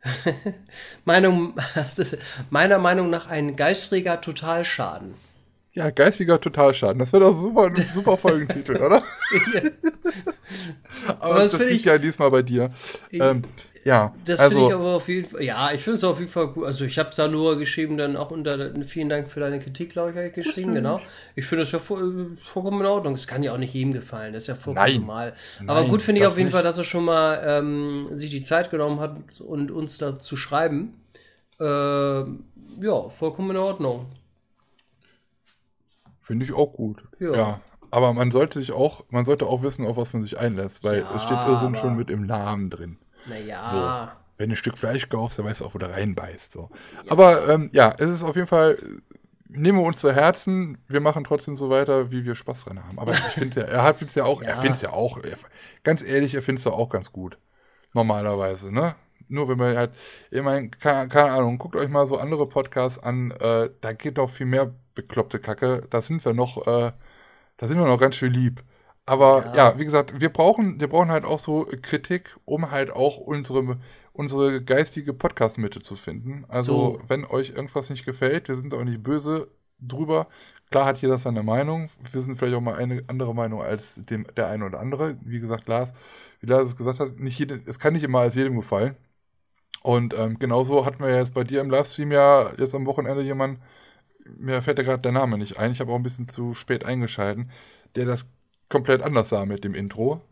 Meinung, 1.06 1.56
meiner 2.50 2.80
Meinung 2.80 3.10
nach 3.10 3.28
ein 3.28 3.56
geistriger 3.56 4.22
Totalschaden. 4.22 5.16
Ja, 5.74 5.92
geistiger 5.92 6.42
Totalschaden. 6.42 7.00
Das 7.00 7.14
wäre 7.14 7.24
doch 7.26 7.38
super, 7.40 7.66
ein 7.68 7.76
super 7.94 8.18
Folgentitel, 8.18 8.78
oder? 8.82 9.04
aber 11.20 11.48
das 11.50 11.50
das, 11.50 11.68
liegt 11.68 11.86
ich- 11.86 11.86
ja 11.86 11.98
diesmal 11.98 12.32
bei 12.32 12.42
dir. 12.42 12.72
Ähm, 13.20 13.44
ja, 13.84 14.14
Das 14.26 14.42
finde 14.42 14.66
ich 14.66 14.72
also, 14.72 14.76
aber 14.76 14.96
auf 14.96 15.08
jeden 15.08 15.30
Fall, 15.30 15.44
ja, 15.44 15.72
ich 15.72 15.84
finde 15.84 15.98
es 15.98 16.04
auf 16.04 16.20
jeden 16.20 16.32
Fall 16.32 16.48
gut. 16.48 16.66
Also 16.66 16.86
ich 16.86 17.00
habe 17.00 17.10
da 17.16 17.28
nur 17.28 17.58
geschrieben, 17.58 17.98
dann 17.98 18.18
auch 18.18 18.32
unter, 18.32 18.74
vielen 18.86 19.10
Dank 19.10 19.30
für 19.30 19.40
deine 19.40 19.60
Kritik, 19.60 19.92
glaube 19.92 20.12
ich, 20.12 20.16
habe 20.18 20.28
ich 20.28 20.34
geschrieben, 20.34 20.74
genau. 20.74 21.02
Ich 21.36 21.46
finde 21.46 21.64
das 21.64 21.72
ja 21.72 21.80
voll, 21.80 22.38
vollkommen 22.44 22.82
in 22.82 22.88
Ordnung. 22.88 23.14
Es 23.14 23.28
kann 23.28 23.44
ja 23.44 23.54
auch 23.54 23.58
nicht 23.58 23.74
jedem 23.74 23.94
gefallen, 23.94 24.34
das 24.34 24.44
ist 24.44 24.48
ja 24.48 24.56
vollkommen 24.56 24.86
Nein. 24.86 25.02
normal. 25.02 25.34
aber 25.66 25.82
Nein, 25.82 25.90
gut 25.90 26.02
finde 26.02 26.22
ich 26.22 26.28
auf 26.28 26.38
jeden 26.38 26.48
nicht. 26.48 26.54
Fall, 26.54 26.64
dass 26.64 26.78
er 26.78 26.84
schon 26.84 27.06
mal 27.06 27.42
ähm, 27.46 28.10
sich 28.12 28.30
die 28.32 28.42
Zeit 28.42 28.70
genommen 28.72 29.00
hat 29.00 29.42
und 29.42 29.72
uns 29.72 29.98
da 29.98 30.20
zu 30.20 30.36
schreiben. 30.36 30.94
Ähm, 31.60 32.46
ja, 32.82 33.10
vollkommen 33.10 33.52
in 33.52 33.58
Ordnung. 33.58 34.08
finde 36.20 36.46
ich 36.46 36.54
auch 36.54 36.74
gut. 36.74 37.04
Ja. 37.20 37.34
Ja. 37.34 37.62
Aber 37.92 38.14
man 38.14 38.30
sollte 38.32 38.60
sich 38.60 38.72
auch, 38.72 39.06
man 39.10 39.26
sollte 39.26 39.48
auch 39.48 39.64
wissen, 39.64 39.86
auf 39.86 39.98
was 39.98 40.14
man 40.14 40.22
sich 40.24 40.38
einlässt, 40.38 40.84
weil 40.84 41.00
Ja, 41.00 41.16
es 41.16 41.24
steht 41.24 41.42
Irrsinn 41.42 41.76
schon 41.76 41.96
mit 41.96 42.12
im 42.12 42.26
Namen 42.26 42.70
drin. 42.70 43.00
Naja. 43.30 44.16
Wenn 44.38 44.50
du 44.50 44.54
ein 44.54 44.58
Stück 44.58 44.78
Fleisch 44.78 45.10
kaufst, 45.10 45.38
dann 45.38 45.46
weißt 45.46 45.62
du 45.62 45.66
auch, 45.66 45.74
wo 45.74 45.80
du 45.80 45.90
reinbeißt. 45.90 46.52
So. 46.54 46.70
Aber 47.10 47.48
ähm, 47.50 47.70
ja, 47.74 47.94
es 47.98 48.10
ist 48.10 48.24
auf 48.24 48.36
jeden 48.36 48.48
Fall, 48.48 48.78
nehmen 49.50 49.80
wir 49.80 49.86
uns 49.86 49.98
zu 49.98 50.14
Herzen, 50.14 50.78
wir 50.88 51.02
machen 51.02 51.24
trotzdem 51.26 51.56
so 51.56 51.70
weiter, 51.70 52.10
wie 52.12 52.24
wir 52.24 52.36
Spaß 52.36 52.66
dran 52.66 52.84
haben. 52.84 52.98
Aber 53.00 53.12
ich 53.12 53.18
finde 53.20 53.62
ja, 53.62 53.68
er 53.68 53.84
hat 53.84 54.02
es 54.02 54.16
ja 54.16 54.24
auch, 54.24 54.42
er 54.44 54.52
Ja. 54.52 54.56
findet 54.62 54.78
es 54.78 54.82
ja 54.82 54.92
auch, 54.94 55.18
er, 55.18 55.38
ganz 55.84 56.02
ehrlich, 56.04 56.36
er 56.36 56.42
findet 56.42 56.60
es 56.60 56.66
ja 56.66 56.72
auch 56.72 56.90
ganz 56.90 57.12
gut. 57.12 57.38
Normalerweise, 57.94 58.72
ne? 58.72 58.96
Nur 59.28 59.48
wenn 59.50 59.58
man 59.58 59.76
halt, 59.78 59.92
ich 60.32 60.42
meine, 60.42 60.70
keine, 60.70 61.08
keine 61.10 61.32
Ahnung, 61.32 61.58
guckt 61.58 61.76
euch 61.76 61.90
mal 61.90 62.08
so 62.08 62.18
andere 62.18 62.48
Podcasts 62.48 62.98
an, 62.98 63.32
äh, 63.32 63.70
da 63.82 63.94
geht 63.94 64.18
doch 64.18 64.30
viel 64.30 64.46
mehr 64.48 64.74
bekloppte 64.96 65.40
Kacke. 65.40 65.86
Da 65.90 66.02
sind 66.02 66.24
wir 66.26 66.34
noch, 66.34 66.66
äh, 66.66 66.92
da 67.58 67.68
sind 67.68 67.78
wir 67.78 67.86
noch 67.86 68.00
ganz 68.00 68.16
schön 68.16 68.34
lieb. 68.34 68.64
Aber 69.10 69.46
Ja. 69.48 69.72
ja, 69.72 69.80
wie 69.80 69.86
gesagt, 69.86 70.20
wir 70.20 70.30
brauchen, 70.30 70.80
wir 70.80 70.88
brauchen 70.88 71.12
halt 71.12 71.26
auch 71.26 71.40
so 71.40 71.68
Kritik, 71.82 72.38
um 72.46 72.72
halt 72.72 72.92
auch 72.92 73.18
unsere, 73.18 73.80
unsere 74.14 74.64
geistige 74.64 75.14
Podcast-Mitte 75.14 75.82
zu 75.82 75.96
finden. 75.96 76.46
Also, 76.48 77.00
So. 77.00 77.02
wenn 77.08 77.26
euch 77.26 77.50
irgendwas 77.52 77.90
nicht 77.90 78.06
gefällt, 78.06 78.48
wir 78.48 78.56
sind 78.56 78.74
auch 78.74 78.84
nicht 78.84 79.02
böse 79.04 79.50
drüber. 79.80 80.28
Klar 80.72 80.86
hat 80.86 81.02
jeder 81.02 81.18
seine 81.18 81.42
Meinung. 81.44 81.90
Wir 82.12 82.22
sind 82.22 82.38
vielleicht 82.38 82.56
auch 82.56 82.62
mal 82.62 82.76
eine 82.76 83.04
andere 83.08 83.34
Meinung 83.34 83.62
als 83.62 83.96
dem, 84.06 84.28
der 84.38 84.48
eine 84.48 84.66
oder 84.66 84.80
andere. 84.80 85.18
Wie 85.24 85.40
gesagt, 85.40 85.68
Lars, 85.68 85.94
wie 86.42 86.48
Lars 86.48 86.66
es 86.66 86.76
gesagt 86.78 87.00
hat, 87.00 87.18
nicht 87.20 87.40
jede, 87.40 87.62
es 87.66 87.80
kann 87.80 87.94
nicht 87.94 88.04
immer 88.04 88.20
als 88.20 88.36
jedem 88.36 88.56
gefallen. 88.58 88.96
Und 89.82 90.14
ähm, 90.18 90.38
genauso 90.40 90.86
hatten 90.86 91.04
wir 91.04 91.16
jetzt 91.16 91.34
bei 91.34 91.44
dir 91.44 91.62
im 91.62 91.70
Livestream 91.70 92.12
ja 92.12 92.52
jetzt 92.58 92.76
am 92.76 92.86
Wochenende 92.86 93.22
jemanden, 93.24 93.62
mir 94.38 94.62
fällt 94.62 94.78
ja 94.80 94.84
gerade 94.86 95.02
der 95.02 95.12
Name 95.14 95.38
nicht 95.38 95.58
ein, 95.60 95.72
ich 95.72 95.80
habe 95.80 95.92
auch 95.92 95.96
ein 95.98 96.04
bisschen 96.04 96.28
zu 96.28 96.54
spät 96.54 96.86
eingeschalten, 96.86 97.52
der 97.96 98.06
das 98.06 98.28
komplett 98.70 99.02
anders 99.02 99.30
sah 99.30 99.46
mit 99.46 99.64
dem 99.64 99.74
Intro. 99.76 100.22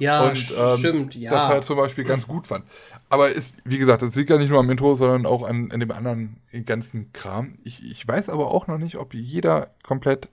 Ja, 0.00 0.28
Und, 0.28 0.54
ähm, 0.56 0.78
stimmt, 0.78 1.14
ja. 1.16 1.30
Das 1.32 1.48
halt 1.48 1.64
zum 1.64 1.76
Beispiel 1.76 2.04
ganz 2.04 2.26
gut 2.28 2.46
fand. 2.46 2.64
Aber 3.08 3.30
ist, 3.30 3.56
wie 3.64 3.78
gesagt, 3.78 4.02
das 4.02 4.14
liegt 4.14 4.30
ja 4.30 4.38
nicht 4.38 4.48
nur 4.50 4.60
am 4.60 4.70
Intro, 4.70 4.94
sondern 4.94 5.26
auch 5.26 5.42
an, 5.42 5.72
an 5.72 5.80
dem 5.80 5.90
anderen 5.90 6.36
ganzen 6.66 7.12
Kram. 7.12 7.58
Ich, 7.64 7.84
ich 7.84 8.06
weiß 8.06 8.28
aber 8.28 8.52
auch 8.52 8.68
noch 8.68 8.78
nicht, 8.78 8.94
ob 8.96 9.12
jeder 9.12 9.74
komplett 9.82 10.28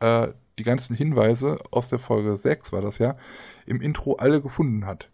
äh, 0.00 0.28
die 0.58 0.64
ganzen 0.64 0.94
Hinweise 0.94 1.58
aus 1.70 1.88
der 1.88 1.98
Folge 1.98 2.36
6 2.36 2.72
war 2.72 2.82
das 2.82 2.98
ja, 2.98 3.16
im 3.64 3.80
Intro 3.80 4.16
alle 4.16 4.42
gefunden 4.42 4.84
hat. 4.84 5.08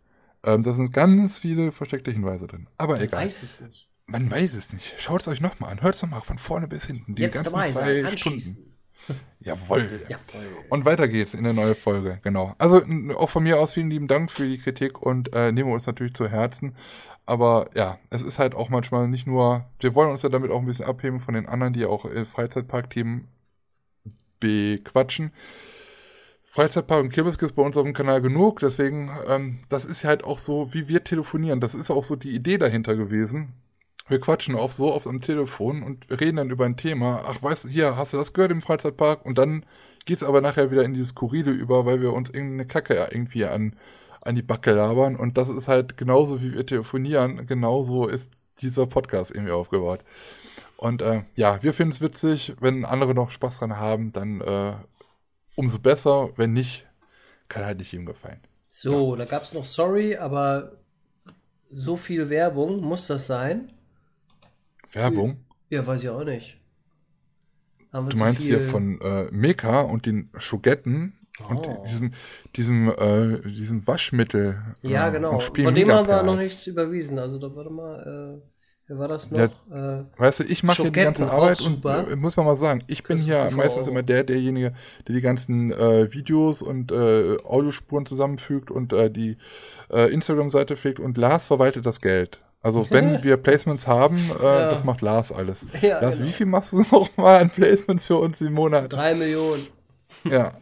Ähm, 0.45 0.65
da 0.65 0.73
sind 0.75 0.93
ganz 0.93 1.39
viele 1.39 1.71
versteckte 1.71 2.11
Hinweise 2.11 2.49
drin. 2.49 2.67
Aber 2.79 2.97
Ich 2.97 3.05
egal. 3.05 3.25
weiß 3.25 3.45
es 3.45 3.61
nicht. 3.61 3.89
Man 4.07 4.29
weiß 4.29 4.55
es 4.55 4.73
nicht. 4.73 4.97
Schaut 4.99 5.21
es 5.21 5.29
euch 5.29 5.41
nochmal 5.41 5.71
an. 5.71 5.81
Hört 5.81 5.95
es 5.95 6.03
nochmal 6.03 6.23
von 6.23 6.39
vorne 6.39 6.67
bis 6.67 6.87
hinten. 6.87 7.15
Die 7.15 7.23
Jetzt 7.23 7.35
ganzen 7.35 7.53
dabei 7.53 7.71
sein, 7.71 8.03
zwei 8.03 8.11
anschließen. 8.11 8.53
Stunden. 8.55 8.72
Jawohl. 9.41 10.03
Jawohl. 10.09 10.47
Und 10.69 10.85
weiter 10.85 11.09
geht's 11.09 11.35
in 11.35 11.45
der 11.45 11.53
neue 11.53 11.75
Folge, 11.75 12.19
genau. 12.23 12.55
Also 12.59 12.83
auch 13.17 13.31
von 13.31 13.43
mir 13.43 13.59
aus 13.59 13.73
vielen 13.73 13.91
lieben 13.91 14.09
Dank 14.09 14.31
für 14.31 14.47
die 14.47 14.59
Kritik 14.59 15.03
und 15.03 15.35
äh, 15.35 15.53
nehmen 15.53 15.69
wir 15.69 15.75
uns 15.75 15.87
natürlich 15.87 16.15
zu 16.15 16.29
Herzen. 16.29 16.77
Aber 17.25 17.71
ja, 17.75 17.99
es 18.11 18.23
ist 18.23 18.39
halt 18.39 18.55
auch 18.55 18.69
manchmal 18.69 19.09
nicht 19.09 19.27
nur, 19.27 19.67
wir 19.81 19.95
wollen 19.95 20.11
uns 20.11 20.23
ja 20.23 20.29
damit 20.29 20.51
auch 20.51 20.61
ein 20.61 20.67
bisschen 20.67 20.87
abheben 20.87 21.21
von 21.21 21.35
den 21.35 21.47
anderen, 21.47 21.73
die 21.73 21.85
auch 21.87 22.05
äh, 22.05 22.25
Freizeitparkthemen 22.25 23.29
bequatschen. 24.41 25.33
Freizeitpark 26.45 27.01
und 27.05 27.11
Kirmes 27.11 27.39
gibt 27.39 27.55
bei 27.55 27.63
uns 27.63 27.77
auf 27.77 27.85
dem 27.85 27.95
Kanal 27.95 28.21
genug, 28.21 28.61
deswegen, 28.61 29.11
ähm, 29.27 29.59
das 29.71 29.87
ist 29.87 30.05
halt 30.05 30.25
auch 30.25 30.39
so, 30.39 30.75
wie 30.75 30.87
wir 30.87 31.03
telefonieren. 31.03 31.61
Das 31.61 31.75
ist 31.75 31.91
auch 31.91 32.05
so 32.05 32.17
die 32.17 32.35
Idee 32.35 32.59
dahinter 32.59 32.95
gewesen. 32.95 33.55
Wir 34.09 34.21
quatschen 34.21 34.57
auch 34.57 34.73
so 34.73 34.93
oft 34.93 35.07
am 35.07 35.21
Telefon 35.21 35.83
und 35.83 36.07
reden 36.11 36.37
dann 36.37 36.51
über 36.51 36.65
ein 36.65 36.77
Thema. 36.77 37.25
Ach, 37.27 37.43
weißt 37.43 37.65
du, 37.65 37.69
hier, 37.69 37.97
hast 37.97 38.13
du 38.13 38.17
das 38.17 38.33
gehört 38.33 38.53
im 38.53 38.63
Freizeitpark? 38.63 39.25
Und 39.25 39.39
dann 39.39 39.65
geht's 40.05 40.23
aber 40.23 40.41
nachher 40.41 40.71
wieder 40.71 40.85
in 40.85 40.95
dieses 40.95 41.11
Skurrile 41.11 41.51
über, 41.51 41.87
weil 41.87 42.01
wir 42.01 42.13
uns 42.13 42.31
irgendeine 42.31 42.67
Kacke 42.67 43.09
irgendwie 43.11 43.45
an, 43.45 43.77
an 44.21 44.35
die 44.35 44.43
Backe 44.43 44.73
labern. 44.73 45.17
Und 45.17 45.39
das 45.39 45.49
ist 45.49 45.69
halt 45.69 45.97
genauso, 45.97 46.43
wie 46.43 46.53
wir 46.53 46.67
telefonieren, 46.67 47.47
genauso 47.47 48.09
ist 48.09 48.33
dieser 48.61 48.87
Podcast 48.87 49.31
irgendwie 49.31 49.53
aufgebaut. 49.53 50.01
Und 50.77 51.01
äh, 51.01 51.23
ja, 51.37 51.63
wir 51.63 51.73
finden 51.73 51.93
es 51.93 52.01
witzig. 52.01 52.55
Wenn 52.61 52.85
andere 52.85 53.15
noch 53.15 53.31
Spaß 53.31 53.61
dran 53.61 53.77
haben, 53.79 54.13
dann 54.13 54.41
äh, 54.41 54.73
umso 55.55 55.79
besser. 55.79 56.31
Wenn 56.37 56.53
nicht, 56.53 56.87
kann 57.49 57.65
halt 57.65 57.79
nicht 57.79 57.93
ihm 57.93 58.05
gefallen. 58.05 58.41
So, 58.69 59.15
da 59.17 59.27
gab 59.27 59.43
es 59.43 59.55
noch 59.55 59.65
Sorry, 59.65 60.17
aber 60.17 60.73
so 61.71 61.97
viel 61.97 62.31
Werbung 62.31 62.81
muss 62.81 63.07
das 63.07 63.27
sein? 63.27 63.73
Werbung. 64.93 65.45
Ja, 65.71 65.87
weiß 65.87 66.03
ich 66.03 66.09
auch 66.09 66.25
nicht. 66.25 66.59
Du 67.93 68.01
meinst 68.17 68.41
viel- 68.43 68.59
hier 68.59 68.61
von 68.61 69.01
äh, 69.03 69.25
Meka 69.31 69.81
und 69.83 70.07
den 70.07 70.31
Schogetten 70.39 71.19
und 71.49 71.67
Oh. 71.69 71.85
diesem, 71.87 72.13
diesem, 72.57 72.89
äh, 72.89 73.41
diesem 73.51 73.87
Waschmittel. 73.87 74.63
Ja, 74.83 75.09
äh, 75.09 75.13
genau. 75.13 75.33
und 75.35 75.43
Spiel 75.43 75.65
Von 75.65 75.75
dem 75.75 75.91
haben 75.93 76.09
wir 76.09 76.23
noch 76.23 76.37
nichts 76.37 76.67
überwiesen. 76.67 77.19
Also 77.19 77.39
da 77.39 77.55
warte 77.55 77.69
mal, 77.71 78.41
äh, 78.41 78.43
wer 78.89 78.99
war 78.99 79.09
das 79.09 79.31
noch? 79.31 79.39
Ja, 79.39 80.01
äh, 80.01 80.05
Weißt 80.17 80.41
du, 80.41 80.45
ich 80.45 80.63
mache 80.63 80.83
hier 80.83 80.91
die 80.91 81.01
ganze 81.03 81.31
Arbeit 81.31 81.61
und 81.61 81.85
äh, 81.85 82.17
muss 82.17 82.37
man 82.37 82.47
mal 82.47 82.57
sagen, 82.57 82.83
ich 82.87 83.03
bin 83.03 83.19
hier 83.19 83.51
meistens 83.51 83.83
Euro. 83.83 83.91
immer 83.91 84.03
der, 84.03 84.25
derjenige, 84.25 84.75
der 85.07 85.15
die 85.15 85.21
ganzen 85.21 85.71
Videos 85.71 86.63
und 86.63 86.93
Audiospuren 86.93 88.07
zusammenfügt 88.07 88.71
und 88.71 88.93
die 89.15 89.37
Instagram-Seite 89.91 90.77
pflegt 90.79 90.99
und 91.01 91.19
Lars 91.19 91.45
verwaltet 91.45 91.85
das 91.85 92.01
Geld. 92.01 92.43
Also 92.63 92.87
wenn 92.91 93.23
wir 93.23 93.37
Placements 93.39 93.87
haben, 93.87 94.17
äh, 94.41 94.45
Ja. 94.45 94.71
das 94.71 94.85
macht 94.85 95.01
Lars 95.01 95.33
alles. 95.33 95.65
Ja, 95.81 96.01
Lars, 96.01 96.17
genau. 96.17 96.29
wie 96.29 96.33
viel 96.33 96.47
machst 96.47 96.73
du 96.73 96.81
noch 96.91 97.17
mal 97.17 97.39
an 97.41 97.51
Placements 97.51 98.07
für 98.07 98.17
uns 98.19 98.41
im 98.41 98.53
Monat? 98.55 98.93
drei 98.93 99.15
Millionen. 99.15 99.67
Ja, 100.25 100.53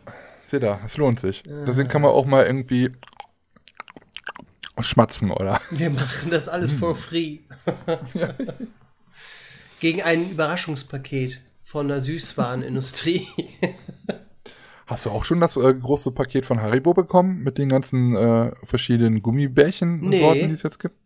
seht 0.46 0.62
ihr, 0.62 0.78
es 0.86 0.96
lohnt 0.96 1.20
sich. 1.20 1.42
Deswegen 1.66 1.88
kann 1.88 2.02
man 2.02 2.12
auch 2.12 2.24
mal 2.24 2.46
irgendwie 2.46 2.90
schmatzen, 4.80 5.30
oder? 5.30 5.60
Wir 5.70 5.90
machen 5.90 6.30
das 6.30 6.48
alles 6.48 6.72
for 6.72 6.96
free. 6.96 7.38
Gegen 9.80 10.02
ein 10.02 10.30
Überraschungspaket 10.30 11.40
von 11.62 11.88
der 11.88 12.00
Süßwarenindustrie. 12.00 13.26
Hast 14.86 15.06
du 15.06 15.10
auch 15.10 15.24
schon 15.24 15.40
das 15.40 15.56
äh, 15.56 15.74
große 15.74 16.10
Paket 16.12 16.44
von 16.44 16.60
Haribo 16.60 16.94
bekommen 16.94 17.42
mit 17.42 17.58
den 17.58 17.68
ganzen 17.68 18.16
äh, 18.16 18.50
verschiedenen 18.64 19.22
Gummibärchen-Sorten, 19.22 20.08
Nee. 20.40 20.46
die 20.48 20.52
es 20.52 20.62
jetzt 20.62 20.78
gibt? 20.80 20.96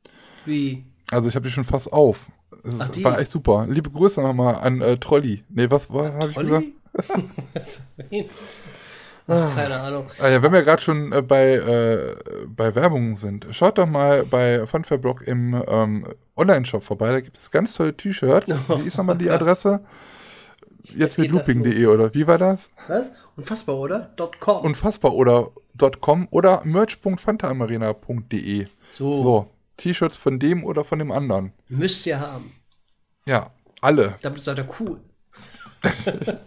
Wie? 0.45 0.85
Also 1.11 1.29
ich 1.29 1.37
habe 1.37 1.47
die 1.47 1.53
schon 1.53 1.65
fast 1.65 1.93
auf. 1.93 2.27
Es 2.63 2.75
Ach, 2.79 2.89
die? 2.89 3.05
war 3.05 3.19
echt 3.19 3.31
super. 3.31 3.67
Liebe 3.69 3.91
Grüße 3.91 4.23
nochmal 4.23 4.57
an 4.57 4.81
äh, 4.81 4.97
Trolli. 4.97 5.45
Nee, 5.49 5.71
was, 5.71 5.93
was 5.93 6.13
habe 6.15 6.31
ich 6.31 6.37
gesagt? 6.37 6.67
Ach, 9.27 9.55
Keine 9.55 9.81
Ahnung. 9.81 10.07
Ah, 10.21 10.29
ja, 10.29 10.43
wenn 10.43 10.53
wir 10.53 10.63
gerade 10.63 10.83
schon 10.83 11.11
äh, 11.13 11.23
bei, 11.23 11.55
äh, 11.55 12.15
bei 12.47 12.75
Werbung 12.75 13.15
sind, 13.15 13.47
schaut 13.53 13.79
doch 13.79 13.87
mal 13.87 14.25
bei 14.25 14.67
Funfair-Blog 14.67 15.23
im 15.23 15.63
ähm, 15.67 16.07
Online-Shop 16.37 16.85
vorbei. 16.85 17.11
Da 17.11 17.21
gibt 17.21 17.39
es 17.39 17.51
ganz 17.51 17.73
tolle 17.75 17.97
T-Shirts. 17.97 18.49
Wie 18.69 18.87
ist 18.87 18.99
nochmal 18.99 19.17
die 19.17 19.31
Adresse? 19.31 19.81
Jetzt 20.83 21.19
mit 21.19 21.33
geht 21.33 21.41
das 21.41 21.49
looping.de 21.49 21.87
oder 21.87 22.13
wie 22.13 22.27
war 22.27 22.37
das? 22.37 22.69
Was? 22.89 23.11
Unfassbar, 23.37 23.77
oder? 23.77 24.15
.com. 24.39 24.63
Unfassbar 24.65 25.15
oder 25.15 25.51
.com 26.01 26.29
oder 26.31 26.61
merch.fantamarina.de. 26.65 28.67
so, 28.87 29.23
So, 29.23 29.47
T-Shirts 29.77 30.17
von 30.17 30.39
dem 30.39 30.65
oder 30.65 30.85
von 30.85 30.99
dem 30.99 31.11
anderen. 31.13 31.53
müsst 31.69 32.07
ihr 32.07 32.21
haben. 32.21 32.53
Ja, 33.27 33.51
alle. 33.81 34.17
Damit 34.23 34.43
seid 34.43 34.59
ihr 34.59 34.67
cool. 34.81 35.01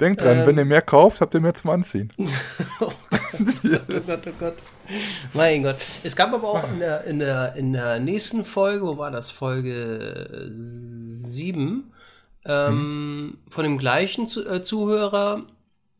Denkt 0.00 0.22
dran, 0.22 0.40
Ähm. 0.40 0.46
wenn 0.46 0.58
ihr 0.58 0.64
mehr 0.64 0.82
kauft, 0.82 1.20
habt 1.20 1.34
ihr 1.34 1.40
mehr 1.40 1.54
zum 1.54 1.70
Anziehen. 1.70 2.12
Oh 3.42 4.00
Gott, 4.06 4.26
oh 4.26 4.32
Gott. 4.38 4.56
Mein 5.32 5.62
Gott. 5.62 5.76
Es 6.02 6.14
gab 6.14 6.32
aber 6.34 6.48
auch 6.48 6.70
in 6.70 6.80
der, 6.80 7.04
in 7.04 7.18
der, 7.20 7.54
in 7.54 7.72
der 7.72 7.98
nächsten 8.00 8.44
Folge, 8.44 8.84
wo 8.84 8.98
war 8.98 9.10
das? 9.10 9.30
Folge 9.30 10.50
7, 10.58 11.90
ähm, 12.44 13.38
von 13.48 13.62
dem 13.62 13.78
gleichen 13.78 14.26
zu, 14.26 14.46
äh, 14.46 14.62
Zuhörer 14.62 15.42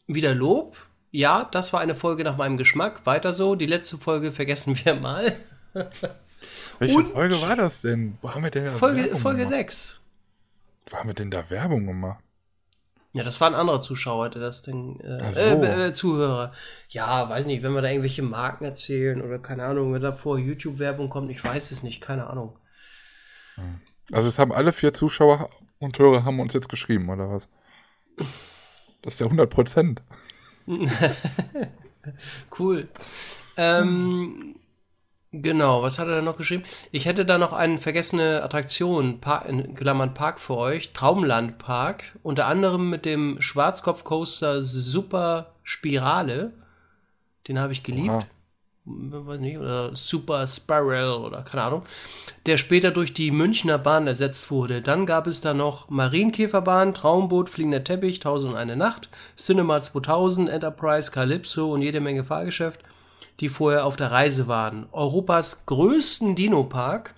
wieder 0.06 0.34
Lob. 0.34 0.76
Ja, 1.12 1.48
das 1.50 1.72
war 1.72 1.80
eine 1.80 1.94
Folge 1.94 2.24
nach 2.24 2.36
meinem 2.36 2.58
Geschmack. 2.58 3.06
Weiter 3.06 3.32
so. 3.32 3.54
Die 3.54 3.66
letzte 3.66 3.96
Folge 3.96 4.32
vergessen 4.32 4.78
wir 4.84 4.94
mal. 4.94 5.32
Welche 6.78 6.96
Und- 6.96 7.12
Folge 7.12 7.40
war 7.42 7.56
das 7.56 7.82
denn? 7.82 8.16
Wo 8.22 8.30
haben 8.34 8.42
wir 8.44 8.50
denn 8.50 8.64
da 8.66 8.72
Folge, 8.72 9.02
Werbung 9.04 9.20
Folge 9.20 9.38
gemacht? 9.44 9.54
6. 9.54 10.00
Wo 10.88 10.96
haben 10.96 11.08
wir 11.08 11.14
denn 11.14 11.30
da 11.30 11.48
Werbung 11.50 11.86
gemacht? 11.86 12.22
Ja, 13.12 13.24
das 13.24 13.40
war 13.40 13.48
ein 13.48 13.54
anderer 13.56 13.80
Zuschauer, 13.80 14.28
der 14.30 14.40
das 14.40 14.62
Ding, 14.62 15.00
äh, 15.00 15.18
Ach 15.20 15.32
so. 15.32 15.40
äh, 15.40 15.88
äh, 15.88 15.92
Zuhörer. 15.92 16.52
Ja, 16.90 17.28
weiß 17.28 17.46
nicht, 17.46 17.62
wenn 17.64 17.72
wir 17.72 17.82
da 17.82 17.88
irgendwelche 17.88 18.22
Marken 18.22 18.64
erzählen 18.64 19.20
oder 19.20 19.40
keine 19.40 19.64
Ahnung, 19.64 19.92
wenn 19.92 20.00
da 20.00 20.12
vor 20.12 20.38
YouTube-Werbung 20.38 21.10
kommt, 21.10 21.28
ich 21.30 21.42
weiß 21.42 21.72
es 21.72 21.82
nicht, 21.82 22.00
keine 22.00 22.28
Ahnung. 22.28 22.56
Also 24.12 24.28
es 24.28 24.38
haben 24.38 24.52
alle 24.52 24.72
vier 24.72 24.94
Zuschauer 24.94 25.50
und 25.80 25.98
Hörer 25.98 26.24
haben 26.24 26.38
uns 26.38 26.52
jetzt 26.54 26.68
geschrieben, 26.68 27.08
oder 27.10 27.28
was? 27.30 27.48
Das 29.02 29.14
ist 29.14 29.20
ja 29.20 29.26
100 29.26 29.50
Prozent. 29.50 30.02
Cool. 32.58 32.88
Ähm, 33.56 34.56
genau, 35.32 35.82
was 35.82 35.98
hat 35.98 36.08
er 36.08 36.16
da 36.16 36.22
noch 36.22 36.36
geschrieben? 36.36 36.64
Ich 36.90 37.06
hätte 37.06 37.24
da 37.24 37.38
noch 37.38 37.52
eine 37.52 37.78
vergessene 37.78 38.42
Attraktion, 38.42 39.20
Park, 39.20 39.48
in 39.48 39.74
Klammern 39.74 40.14
Park 40.14 40.40
für 40.40 40.56
euch, 40.56 40.92
Traumland 40.92 41.58
Park, 41.58 42.18
unter 42.22 42.46
anderem 42.46 42.90
mit 42.90 43.04
dem 43.04 43.40
Schwarzkopf-Coaster 43.40 44.62
Super 44.62 45.54
Spirale. 45.62 46.52
Den 47.48 47.58
habe 47.58 47.72
ich 47.72 47.82
geliebt. 47.82 48.08
Oha. 48.08 48.26
weiß 48.84 49.40
nicht, 49.40 49.58
oder 49.58 49.94
Super 49.94 50.46
Spiral 50.46 51.12
oder 51.12 51.42
keine 51.42 51.62
Ahnung, 51.62 51.82
der 52.46 52.56
später 52.56 52.90
durch 52.90 53.14
die 53.14 53.30
Münchner 53.30 53.78
Bahn 53.78 54.06
ersetzt 54.06 54.50
wurde. 54.50 54.82
Dann 54.82 55.06
gab 55.06 55.26
es 55.26 55.40
da 55.40 55.54
noch 55.54 55.88
Marienkäferbahn, 55.90 56.94
Traumboot, 56.94 57.48
Fliegender 57.48 57.84
Teppich, 57.84 58.16
1001 58.16 58.76
Nacht, 58.76 59.08
Cinema 59.36 59.80
2000, 59.80 60.50
Enterprise, 60.50 61.10
Calypso 61.10 61.72
und 61.72 61.82
jede 61.82 62.00
Menge 62.00 62.24
Fahrgeschäft, 62.24 62.80
die 63.40 63.48
vorher 63.48 63.86
auf 63.86 63.96
der 63.96 64.10
Reise 64.10 64.46
waren. 64.46 64.86
Europas 64.92 65.64
größten 65.66 66.34
Dino-Park, 66.34 67.14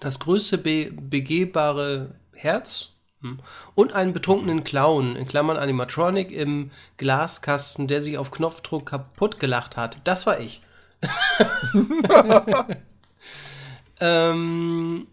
das 0.00 0.18
größte 0.18 0.58
be 0.58 0.90
begehbare 0.92 2.16
Herz 2.32 2.90
hm, 3.20 3.38
und 3.74 3.92
einen 3.92 4.12
betrunkenen 4.12 4.64
Clown, 4.64 5.16
in 5.16 5.26
Klammern 5.26 5.56
Animatronic 5.56 6.32
im 6.32 6.70
Glaskasten, 6.96 7.86
der 7.86 8.02
sich 8.02 8.18
auf 8.18 8.30
Knopfdruck 8.30 8.86
kaputt 8.86 9.40
gelacht 9.40 9.76
hat. 9.76 9.98
Das 10.04 10.26
war 10.26 10.40
ich. 10.40 10.60
ähm, 14.00 15.06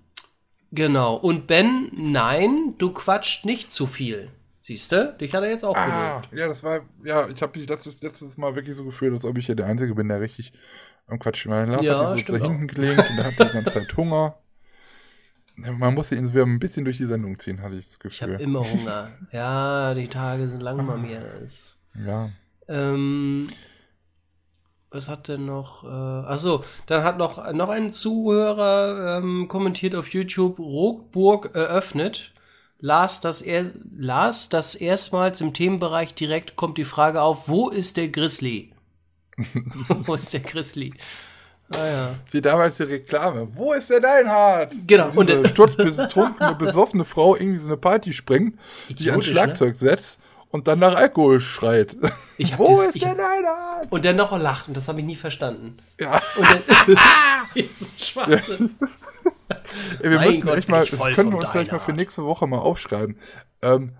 genau. 0.71 1.15
Und 1.15 1.47
Ben, 1.47 1.91
nein, 1.93 2.73
du 2.77 2.91
quatscht 2.91 3.45
nicht 3.45 3.71
zu 3.71 3.85
viel. 3.85 4.31
Siehst 4.65 4.93
du? 4.93 5.13
Dich 5.19 5.33
hat 5.35 5.43
er 5.43 5.49
jetzt 5.49 5.65
auch 5.65 5.75
Ah, 5.75 6.21
gelobt. 6.21 6.39
ja, 6.39 6.47
das 6.47 6.63
war, 6.63 6.79
ja, 7.03 7.27
ich 7.27 7.41
habe 7.41 7.59
mich 7.59 7.67
letztes, 7.67 8.01
letztes 8.01 8.37
Mal 8.37 8.55
wirklich 8.55 8.77
so 8.77 8.85
gefühlt, 8.85 9.13
als 9.13 9.25
ob 9.25 9.37
ich 9.37 9.45
hier 9.47 9.55
der 9.55 9.65
Einzige 9.65 9.93
bin, 9.93 10.07
der 10.07 10.21
richtig 10.21 10.53
am 11.05 11.19
Quatschen 11.19 11.51
war. 11.51 11.65
Lars 11.65 11.85
Ja, 11.85 12.11
hat 12.11 12.17
sich 12.17 12.25
so 12.25 12.37
hinten 12.37 12.67
gelegt 12.69 13.09
und 13.09 13.17
der 13.17 13.25
hat 13.25 13.33
die 13.37 13.53
ganze 13.53 13.73
Zeit 13.73 13.97
Hunger. 13.97 14.37
Man 15.57 15.93
musste 15.93 16.15
ihn 16.15 16.27
so 16.27 16.33
wieder 16.33 16.45
ein 16.45 16.59
bisschen 16.59 16.85
durch 16.85 16.95
die 16.95 17.03
Sendung 17.03 17.37
ziehen, 17.39 17.61
hatte 17.61 17.75
ich 17.75 17.87
das 17.89 17.97
Ich 18.09 18.21
habe 18.21 18.31
Gefühl. 18.37 18.45
immer 18.45 18.61
Hunger. 18.61 19.09
Ja, 19.33 19.93
die 19.95 20.07
Tage 20.07 20.47
sind 20.47 20.61
lang 20.63 20.87
bei 20.87 20.95
mir. 20.95 21.19
Das 21.41 21.77
ja. 21.93 22.29
Ähm, 22.69 23.49
was 24.91 25.09
hat 25.09 25.27
denn 25.27 25.45
noch? 25.45 25.83
Äh, 25.83 25.87
achso, 25.87 26.63
dann 26.85 27.03
hat 27.03 27.17
noch, 27.17 27.51
noch 27.51 27.67
ein 27.69 27.91
Zuhörer 27.91 29.17
ähm, 29.17 29.49
kommentiert 29.49 29.93
auf 29.93 30.07
YouTube, 30.13 30.57
Rockburg 30.57 31.53
eröffnet. 31.53 32.32
Las 32.85 33.21
das, 33.21 33.41
er, 33.41 33.71
las 33.97 34.49
das 34.49 34.75
erstmals 34.75 35.39
im 35.39 35.53
Themenbereich 35.53 36.15
direkt 36.15 36.57
kommt 36.57 36.77
die 36.77 36.83
Frage 36.83 37.21
auf, 37.21 37.47
wo 37.47 37.69
ist 37.69 37.95
der 37.95 38.09
Grizzly? 38.09 38.73
wo 40.05 40.15
ist 40.15 40.33
der 40.33 40.41
Grizzly? 40.41 40.93
Ah, 41.73 41.87
ja. 41.87 42.15
Wie 42.31 42.41
damals 42.41 42.75
die 42.75 42.83
Reklame. 42.83 43.47
Wo 43.55 43.71
ist 43.71 43.89
der 43.89 44.03
Einhard? 44.03 44.73
Genau, 44.85 45.07
Und 45.11 45.17
und 45.17 45.29
diese 45.29 45.41
der- 45.43 45.49
sturzbetrunkene, 45.49 46.55
besoffene 46.55 47.05
Frau 47.05 47.37
irgendwie 47.37 47.59
so 47.59 47.67
eine 47.67 47.77
Party 47.77 48.11
sprengt, 48.11 48.59
die 48.89 48.93
Idiotisch, 48.93 49.27
ne? 49.27 49.33
Schlagzeug 49.33 49.75
setzt 49.77 50.19
und 50.53 50.67
dann 50.67 50.79
nach 50.79 50.95
Alkohol 50.95 51.41
schreit. 51.41 51.95
Wo 52.57 52.67
das- 52.77 52.87
ist 52.87 52.95
ich- 52.97 53.01
der 53.03 53.11
Einhard? 53.11 53.87
Und 53.91 54.05
dann 54.05 54.15
noch 54.15 54.37
lacht 54.39 54.67
und 54.69 54.77
das 54.77 54.87
habe 54.87 54.99
ich 55.01 55.05
nie 55.05 55.15
verstanden. 55.17 55.77
Ja, 55.99 56.21
Und 56.37 56.47
dann. 56.47 56.97
Ist 57.55 58.01
Schwachsinn. 58.01 58.75
ey, 60.01 60.09
wir 60.09 60.17
Mein 60.17 60.27
müssen 60.29 60.41
Gott, 60.45 60.57
echt 60.57 60.69
mal, 60.69 60.85
das 60.85 61.15
können 61.15 61.31
wir 61.31 61.39
uns 61.39 61.49
vielleicht 61.49 61.71
mal 61.71 61.79
für 61.79 61.93
nächste 61.93 62.23
Woche 62.23 62.47
mal 62.47 62.59
aufschreiben. 62.59 63.17
Ähm, 63.61 63.91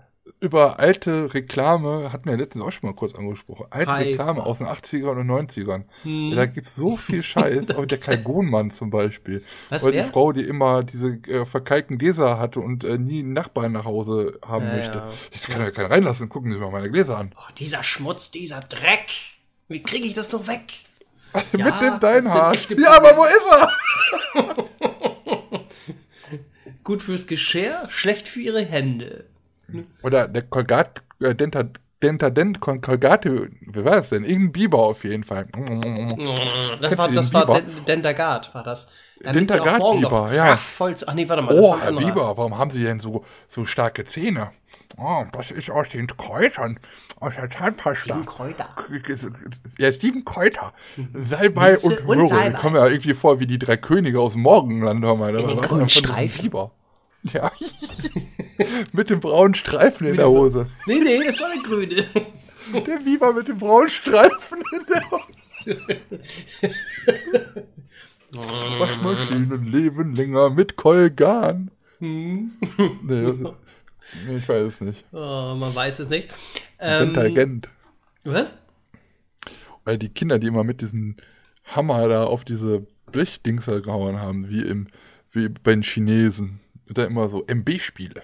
über 0.44 0.78
alte 0.78 1.32
Reklame 1.34 2.12
hatten 2.12 2.26
wir 2.26 2.32
ja 2.32 2.38
letztens 2.38 2.64
auch 2.64 2.70
schon 2.72 2.88
mal 2.90 2.94
kurz 2.94 3.14
angesprochen. 3.14 3.66
Alte 3.70 3.90
Hi. 3.92 4.02
Reklame 4.10 4.44
aus 4.44 4.58
den 4.58 4.66
80ern 4.68 5.20
und 5.20 5.26
90ern. 5.28 5.84
Hm. 6.02 6.30
Ja, 6.30 6.36
da 6.36 6.46
gibt's 6.46 6.76
so 6.76 6.96
viel 6.96 7.22
Scheiß, 7.22 7.74
auch 7.74 7.86
der 7.86 7.98
Kalgonmann 7.98 8.70
zum 8.70 8.90
Beispiel. 8.90 9.42
Was, 9.70 9.82
Oder 9.82 10.02
die 10.02 10.08
Frau, 10.08 10.32
die 10.32 10.42
immer 10.42 10.84
diese 10.84 11.18
äh, 11.28 11.44
verkalkten 11.46 11.98
Gläser 11.98 12.38
hatte 12.38 12.60
und 12.60 12.84
äh, 12.84 12.98
nie 12.98 13.20
einen 13.20 13.32
Nachbarn 13.32 13.72
nach 13.72 13.84
Hause 13.84 14.38
haben 14.46 14.66
Ja, 14.66 14.76
möchte. 14.76 14.98
ja. 14.98 15.08
Ich 15.32 15.42
kann 15.42 15.60
ja 15.60 15.70
keinen 15.70 15.90
reinlassen, 15.90 16.28
gucken 16.28 16.52
Sie 16.52 16.58
mal 16.58 16.70
meine 16.70 16.90
Gläser 16.90 17.18
an. 17.18 17.32
Oh, 17.36 17.52
dieser 17.58 17.82
Schmutz, 17.82 18.30
dieser 18.30 18.60
Dreck. 18.60 19.10
Wie 19.68 19.82
kriege 19.82 20.06
ich 20.06 20.14
das 20.14 20.30
noch 20.30 20.46
weg? 20.46 20.72
Mit 21.52 21.54
dem 21.54 21.64
das 21.64 21.80
sind 21.80 22.02
Deinhard. 22.02 22.54
echte 22.54 22.80
Ja, 22.80 22.96
aber 22.96 23.16
wo 23.16 23.24
ist 23.24 24.36
er? 24.36 24.64
Gut 26.84 27.02
fürs 27.02 27.26
Geschirr, 27.26 27.88
schlecht 27.90 28.28
für 28.28 28.40
ihre 28.40 28.64
Hände. 28.64 29.24
Oder 30.02 30.28
der 30.28 30.42
Colgate, 30.42 31.02
äh, 31.20 31.34
Denta, 31.34 31.64
Dentadent, 32.02 32.60
Col- 32.60 32.80
Colgate, 32.82 33.48
wie 33.60 33.84
war 33.84 33.96
das 33.96 34.10
denn? 34.10 34.24
Irgendein 34.24 34.52
Biber 34.52 34.78
auf 34.78 35.04
jeden 35.04 35.24
Fall. 35.24 35.46
Das 36.80 36.98
war, 36.98 37.08
das 37.10 37.32
war 37.32 37.46
Biber? 37.46 37.60
Den- 37.62 37.84
Dentagard, 37.86 38.54
war 38.54 38.62
das. 38.62 38.88
Auch 39.24 39.32
Dentagard 39.32 39.78
Biber, 40.00 40.32
ja. 40.34 40.48
kraftvoll 40.48 40.96
zu- 40.96 41.08
Ach 41.08 41.14
nee, 41.14 41.26
warte 41.28 41.42
mal. 41.42 41.58
Oh, 41.58 41.78
Herr. 41.78 41.92
Bieber, 41.92 42.36
warum 42.36 42.58
haben 42.58 42.70
Sie 42.70 42.82
denn 42.82 43.00
so, 43.00 43.24
so 43.48 43.64
starke 43.64 44.04
Zähne? 44.04 44.50
Oh, 44.96 45.24
das 45.32 45.50
ist 45.50 45.70
aus 45.70 45.88
den 45.88 46.06
Kräutern, 46.06 46.78
aus 47.20 47.34
der 47.34 47.50
Zahnpasta. 47.50 48.14
Sieben 48.14 48.26
Kräuter. 48.26 48.68
Ja, 49.78 49.92
Steven 49.92 50.24
Kräuter. 50.24 50.72
Salbei 51.24 51.72
Minze 51.72 52.00
und 52.02 52.06
Möhre. 52.06 52.50
Die 52.50 52.52
kommen 52.56 52.76
ja 52.76 52.86
irgendwie 52.86 53.14
vor 53.14 53.40
wie 53.40 53.46
die 53.46 53.58
drei 53.58 53.76
Könige 53.76 54.20
aus 54.20 54.34
dem 54.34 54.42
Morgenland. 54.42 55.02
Hör 55.04 55.16
mal. 55.16 55.34
In 55.34 55.48
den 55.48 55.60
grünen 55.60 55.88
Streifen. 55.88 56.42
Biber? 56.42 56.70
Ja. 57.32 57.50
mit 58.92 59.08
dem 59.08 59.20
braunen 59.20 59.54
Streifen 59.54 60.06
in 60.06 60.16
der 60.16 60.28
Hose. 60.28 60.66
Nee, 60.86 61.00
nee, 61.02 61.24
das 61.24 61.40
war 61.40 61.48
der 61.54 61.62
Grüne. 61.62 62.04
Der 62.72 62.98
Biber 62.98 63.32
mit 63.34 63.46
dem 63.48 63.58
braunen 63.58 63.90
Streifen 63.90 64.58
in 64.72 64.86
der 64.86 65.10
Hose. 65.10 65.94
Waschmaschinen 68.32 69.64
leben 69.70 70.14
länger 70.14 70.50
mit 70.50 70.76
Kolgan. 70.76 71.70
Hm. 71.98 72.52
Nee, 73.02 73.30
ist, 73.30 73.40
nee, 74.26 74.36
ich 74.36 74.48
weiß 74.48 74.66
es 74.66 74.80
nicht. 74.80 75.04
Oh, 75.12 75.54
man 75.56 75.74
weiß 75.74 76.00
es 76.00 76.08
nicht. 76.08 76.30
Ähm, 76.78 77.12
Pentagent. 77.12 77.68
was? 78.24 78.56
Weil 79.84 79.98
die 79.98 80.08
Kinder, 80.08 80.38
die 80.38 80.46
immer 80.46 80.64
mit 80.64 80.80
diesem 80.80 81.16
Hammer 81.64 82.08
da 82.08 82.24
auf 82.24 82.44
diese 82.44 82.86
Blechdings 83.12 83.66
da 83.66 83.78
gehauen 83.80 84.18
haben, 84.20 84.48
wie, 84.48 84.62
im, 84.62 84.88
wie 85.32 85.48
bei 85.48 85.72
den 85.72 85.82
Chinesen. 85.82 86.60
Da 86.94 87.04
immer 87.04 87.28
so 87.28 87.44
MB-Spiele. 87.46 88.22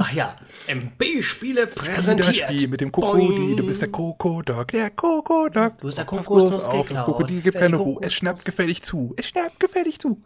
Ach 0.00 0.12
ja, 0.12 0.36
MB-Spiele 0.66 1.68
präsentiert. 1.68 2.48
Spiel 2.48 2.68
mit 2.68 2.80
dem 2.80 2.90
Krokodil. 2.90 3.28
Boing. 3.28 3.56
Du 3.56 3.66
bist 3.66 3.82
der 3.82 3.90
Kokodog, 3.90 4.68
der 4.68 4.90
Kokodog. 4.90 5.78
Du 5.78 5.86
bist 5.86 5.98
der 5.98 6.04
Pass 6.04 6.24
Kokosnuss 6.24 6.64
bloß 6.64 6.64
auf, 6.64 6.88
das. 6.88 7.04
Krokodil 7.04 7.40
gibt 7.40 7.58
keine 7.58 7.76
Ruhe. 7.76 8.00
Es 8.02 8.14
schnappt 8.14 8.44
gefällig 8.44 8.82
zu. 8.82 9.14
Es 9.16 9.26
schnappt 9.26 9.60
gefällig 9.60 9.98
zu. 10.00 10.20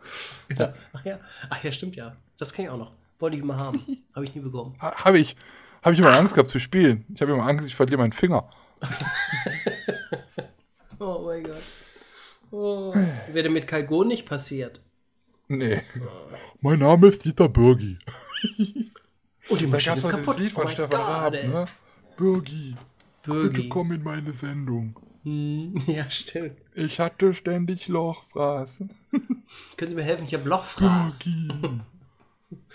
Ja. 0.59 0.73
Ach 0.95 1.05
ja. 1.05 1.21
Ach 1.51 1.63
ja, 1.63 1.73
stimmt 1.73 1.97
ja. 1.97 2.17
Das 2.39 2.53
kann 2.53 2.65
ich 2.65 2.71
auch 2.71 2.79
noch. 2.79 2.93
Wollte 3.19 3.37
ich 3.37 3.43
immer 3.43 3.57
haben. 3.57 3.85
Habe 4.15 4.25
ich 4.25 4.35
nie 4.35 4.41
bekommen. 4.41 4.77
Ha, 4.81 5.05
habe 5.05 5.19
ich. 5.19 5.37
Habe 5.83 5.93
ich 5.93 6.01
immer 6.01 6.17
Angst 6.17 6.35
gehabt 6.35 6.49
zu 6.49 6.59
spielen. 6.59 7.05
Ich 7.15 7.21
habe 7.21 7.33
immer 7.33 7.47
Angst, 7.47 7.67
ich 7.67 7.75
verliere 7.75 7.99
meinen 7.99 8.13
Finger. 8.13 8.49
Oh 11.01 11.23
mein 11.27 11.43
Gott. 11.43 11.63
Oh. 12.51 12.95
Wäre 13.33 13.51
mit 13.51 13.67
Kalgon 13.67 14.09
nicht 14.09 14.27
passiert. 14.27 14.81
Nee. 15.49 15.83
Mein 16.61 16.79
Name 16.79 17.09
ist 17.09 17.25
Dieter 17.25 17.49
Bürgi. 17.49 17.99
Und 19.49 19.61
die 19.61 19.67
Maschine 19.67 19.97
ist 19.97 20.09
kaputt. 20.09 20.39
dieses 20.39 20.41
Lied 20.41 20.53
von 20.53 20.63
oh 20.63 20.67
mein 20.67 20.75
Stefan 20.75 20.91
Gott, 20.91 21.01
Raab, 21.09 21.33
ne? 21.33 21.65
Bürgi. 22.17 22.77
Bitte 23.23 23.39
Bürgi. 23.39 23.69
komm 23.69 23.93
in 23.93 24.03
meine 24.03 24.33
Sendung. 24.33 24.99
Hm, 25.23 25.75
Ja, 25.87 26.11
stimmt. 26.11 26.57
Ich 26.75 26.99
hatte 26.99 27.35
ständig 27.35 27.89
Lochfraß. 27.89 28.79
Können 29.77 29.91
Sie 29.91 29.95
mir 29.95 30.03
helfen? 30.03 30.25
Ich 30.25 30.35
habe 30.35 30.49
Lochfraß. 30.49 31.25
Bürgi. 31.25 31.81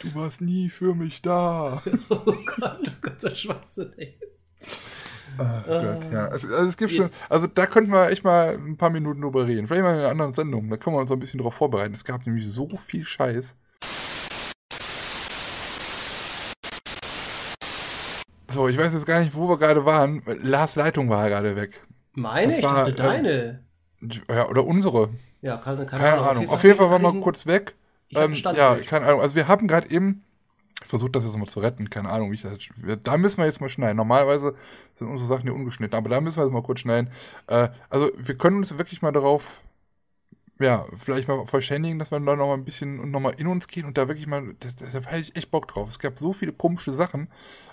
Du 0.01 0.15
warst 0.15 0.41
nie 0.41 0.69
für 0.69 0.93
mich 0.93 1.21
da. 1.21 1.81
Oh 2.09 2.33
Gott, 2.57 2.91
Gott, 3.01 3.19
so 3.21 3.33
Schwachsinn, 3.33 3.93
ey. 3.97 4.17
Ach 5.39 5.65
Gott, 5.65 6.11
ja. 6.11 6.27
Also, 6.27 6.47
also 6.47 6.69
es 6.69 6.77
gibt 6.77 6.91
schon, 6.91 7.09
also 7.29 7.47
da 7.47 7.65
könnten 7.65 7.91
wir 7.91 8.09
echt 8.09 8.23
mal 8.23 8.55
ein 8.55 8.77
paar 8.77 8.89
Minuten 8.89 9.21
drüber 9.21 9.47
reden. 9.47 9.67
Vielleicht 9.67 9.83
mal 9.83 9.93
in 9.93 9.99
einer 9.99 10.09
anderen 10.09 10.33
Sendung. 10.33 10.69
Da 10.69 10.77
können 10.77 10.95
wir 10.95 10.99
uns 10.99 11.09
so 11.09 11.15
ein 11.15 11.19
bisschen 11.19 11.39
drauf 11.39 11.53
vorbereiten. 11.53 11.93
Es 11.93 12.03
gab 12.03 12.25
nämlich 12.25 12.47
so 12.47 12.69
viel 12.85 13.05
Scheiß. 13.05 13.55
So, 18.51 18.67
ich 18.67 18.77
weiß 18.77 18.93
jetzt 18.93 19.05
gar 19.05 19.19
nicht, 19.19 19.35
wo 19.35 19.47
wir 19.47 19.57
gerade 19.57 19.85
waren. 19.85 20.23
Lars 20.41 20.75
Leitung 20.75 21.09
war 21.09 21.29
gerade 21.29 21.55
weg. 21.55 21.81
Meine? 22.13 22.47
Das 22.47 22.57
Ich 22.57 22.63
war, 22.63 22.85
dachte 22.85 22.91
ähm, 22.91 22.97
deine. 22.97 23.63
Ja, 24.27 24.47
oder 24.49 24.65
unsere. 24.65 25.09
Ja, 25.41 25.57
keine, 25.57 25.85
keine, 25.85 26.03
Keine 26.03 26.21
Ahnung. 26.21 26.49
Auf 26.49 26.63
jeden 26.63 26.77
Fall 26.77 26.89
waren 26.89 27.01
wir 27.01 27.21
kurz 27.21 27.45
weg. 27.45 27.75
Ich 28.09 28.17
Ähm, 28.17 28.33
ja, 28.33 28.75
keine 28.75 29.05
Ahnung. 29.05 29.21
Also 29.21 29.35
wir 29.35 29.47
haben 29.47 29.67
gerade 29.67 29.89
eben 29.91 30.23
versucht, 30.89 31.15
das 31.15 31.23
jetzt 31.23 31.37
mal 31.37 31.45
zu 31.45 31.59
retten. 31.59 31.89
Keine 31.89 32.09
Ahnung, 32.09 32.31
wie 32.31 32.35
ich 32.35 32.41
das. 32.41 32.57
Da 33.03 33.17
müssen 33.17 33.37
wir 33.37 33.45
jetzt 33.45 33.61
mal 33.61 33.69
schneiden. 33.69 33.97
Normalerweise 33.97 34.55
sind 34.97 35.07
unsere 35.07 35.29
Sachen 35.29 35.43
hier 35.43 35.53
ungeschnitten, 35.53 35.95
aber 35.95 36.09
da 36.09 36.19
müssen 36.19 36.37
wir 36.37 36.43
jetzt 36.43 36.53
mal 36.53 36.63
kurz 36.63 36.79
schneiden. 36.79 37.11
Äh, 37.47 37.69
also 37.89 38.09
wir 38.17 38.35
können 38.35 38.57
uns 38.57 38.75
wirklich 38.77 39.01
mal 39.01 39.11
darauf, 39.11 39.61
ja, 40.59 40.85
vielleicht 40.97 41.27
mal 41.27 41.45
verständigen, 41.45 41.99
dass 41.99 42.11
wir 42.11 42.19
da 42.19 42.35
noch 42.35 42.47
mal 42.47 42.55
ein 42.55 42.65
bisschen 42.65 42.99
und 42.99 43.11
noch 43.11 43.19
mal 43.19 43.35
in 43.37 43.47
uns 43.47 43.67
gehen 43.67 43.85
und 43.85 43.97
da 43.97 44.07
wirklich 44.07 44.27
mal, 44.27 44.55
da, 44.59 44.69
da 44.91 45.09
hätte 45.09 45.21
ich 45.21 45.35
echt 45.35 45.51
Bock 45.51 45.67
drauf. 45.67 45.87
Es 45.87 45.99
gab 45.99 46.17
so 46.17 46.33
viele 46.33 46.53
komische 46.53 46.91
Sachen 46.91 47.29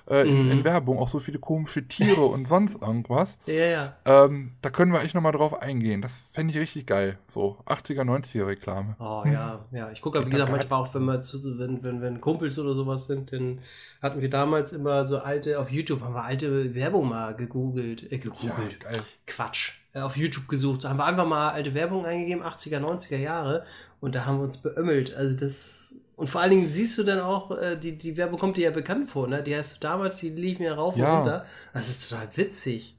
äh, 0.09 0.27
in, 0.29 0.45
Mhm. 0.47 0.51
in 0.51 0.65
Werbung, 0.65 0.99
auch 0.99 1.09
so 1.09 1.19
viele 1.19 1.39
komische 1.39 1.87
Tiere 1.89 2.23
und 2.27 2.47
sonst 2.49 2.81
irgendwas. 2.81 3.39
Ja, 3.47 3.55
ja. 3.55 3.97
Ähm, 4.05 4.53
da 4.63 4.71
können 4.71 4.93
wir 4.93 5.03
echt 5.03 5.15
noch 5.15 5.23
mal 5.23 5.33
drauf 5.33 5.61
eingehen. 5.61 6.03
Das 6.03 6.23
fände 6.33 6.53
ich 6.53 6.59
richtig 6.59 6.87
geil. 6.87 7.19
So 7.29 7.59
80er, 7.67 8.03
90er 8.03 8.47
Reklame. 8.47 8.97
Oh 8.99 9.23
ja, 9.27 9.65
ja. 9.73 9.91
Ich 9.91 10.01
gucke, 10.03 10.25
wie 10.27 10.31
gesagt, 10.31 10.51
manchmal 10.53 10.81
auch, 10.83 10.95
wenn 10.95 11.05
wir 11.05 11.23
zu, 11.23 11.59
wenn, 11.59 11.83
wenn, 11.85 12.01
wenn 12.03 12.21
Kumpels 12.21 12.59
oder 12.59 12.75
sowas 12.75 13.07
sind, 13.07 13.33
dann 13.33 13.61
hatten 14.03 14.21
wir 14.21 14.31
damals 14.31 14.73
immer 14.73 15.05
so 15.07 15.19
alte, 15.19 15.59
auf 15.59 15.71
YouTube 15.71 16.01
haben 16.03 16.15
wir 16.15 16.25
alte 16.25 16.75
Werbung 16.75 17.09
mal 17.09 17.35
gegoogelt, 17.35 18.05
äh, 18.13 18.17
Ja, 18.17 18.23
gegoogelt. 18.23 18.81
geil. 18.81 18.93
Quatsch. 19.27 19.73
Äh, 19.93 20.01
Auf 20.01 20.17
YouTube 20.17 20.47
gesucht. 20.49 20.85
Da 20.85 20.91
haben 20.91 20.99
wir 20.99 21.07
einfach 21.07 21.27
mal 21.27 21.51
alte 21.51 21.73
Werbung 21.75 22.05
eingegeben, 22.07 22.43
80er, 22.45 22.79
90er 22.81 23.17
Jahre. 23.17 23.65
Und 24.01 24.15
da 24.15 24.27
haben 24.27 24.39
wir 24.39 24.45
uns 24.45 24.59
beömmelt. 24.59 25.15
Also 25.15 25.37
das. 25.37 25.95
Und 26.17 26.31
vor 26.31 26.41
allen 26.41 26.51
Dingen 26.51 26.69
siehst 26.69 26.97
du 26.99 27.03
dann 27.05 27.21
auch, 27.21 27.51
äh, 27.51 27.77
die, 27.77 27.97
die 27.99 28.17
Werbung 28.17 28.39
kommt 28.39 28.57
dir 28.57 28.65
ja 28.65 28.71
bekannt 28.71 29.11
vor, 29.11 29.29
ne? 29.29 29.43
Die 29.43 29.55
hast 29.55 29.77
du 29.77 29.81
damals, 29.81 30.19
die 30.19 30.31
lief 30.31 30.59
mir 30.59 30.73
rauf 30.73 30.97
Ja. 30.97 31.13
und 31.13 31.19
runter. 31.19 31.45
Das 31.75 31.89
ist 31.91 32.09
total 32.09 32.29
witzig. 32.37 32.97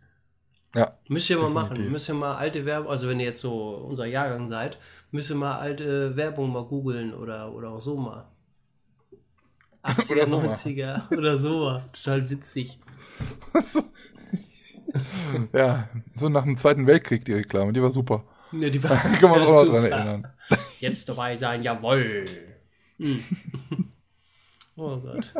Ja. 0.75 0.93
Müsst 1.07 1.29
ihr 1.31 1.39
mal 1.39 1.49
machen. 1.49 1.91
Müsst 1.91 2.07
ihr 2.09 2.13
mal 2.13 2.35
alte 2.35 2.65
Werbung, 2.65 2.91
also 2.91 3.09
wenn 3.09 3.19
ihr 3.19 3.25
jetzt 3.27 3.39
so 3.41 3.69
unser 3.89 4.05
Jahrgang 4.05 4.49
seid, 4.49 4.77
müsst 5.09 5.31
ihr 5.31 5.35
mal 5.35 5.57
alte 5.57 6.15
Werbung 6.15 6.51
mal 6.51 6.65
googeln 6.65 7.13
oder, 7.15 7.51
oder 7.53 7.69
auch 7.71 7.79
so 7.81 7.97
mal. 7.97 8.27
80er, 9.83 10.11
Oder 10.11 10.27
so 10.27 10.37
mal. 10.37 10.49
90er 10.49 11.17
oder 11.17 11.37
so 11.37 11.59
mal. 11.63 11.81
Total 11.93 12.29
witzig. 12.29 12.79
so. 13.63 13.81
ja, 15.53 15.89
so 16.15 16.29
nach 16.29 16.43
dem 16.43 16.57
Zweiten 16.57 16.85
Weltkrieg 16.85 17.25
die 17.25 17.33
Reklame, 17.33 17.73
die 17.73 17.81
war 17.81 17.89
super. 17.91 18.23
Ja, 18.51 18.69
die 18.69 18.83
war 18.83 18.91
Da 18.91 18.97
können 18.97 19.21
wir 19.21 19.33
uns 19.35 19.47
auch 19.47 19.65
noch 19.65 19.71
dran 19.71 19.85
erinnern. 19.85 20.27
Jetzt 20.79 21.09
dabei 21.09 21.35
sein, 21.35 21.63
jawoll. 21.63 22.25
Hm. 22.99 23.19
Oh 24.77 24.97
Gott. 24.97 25.33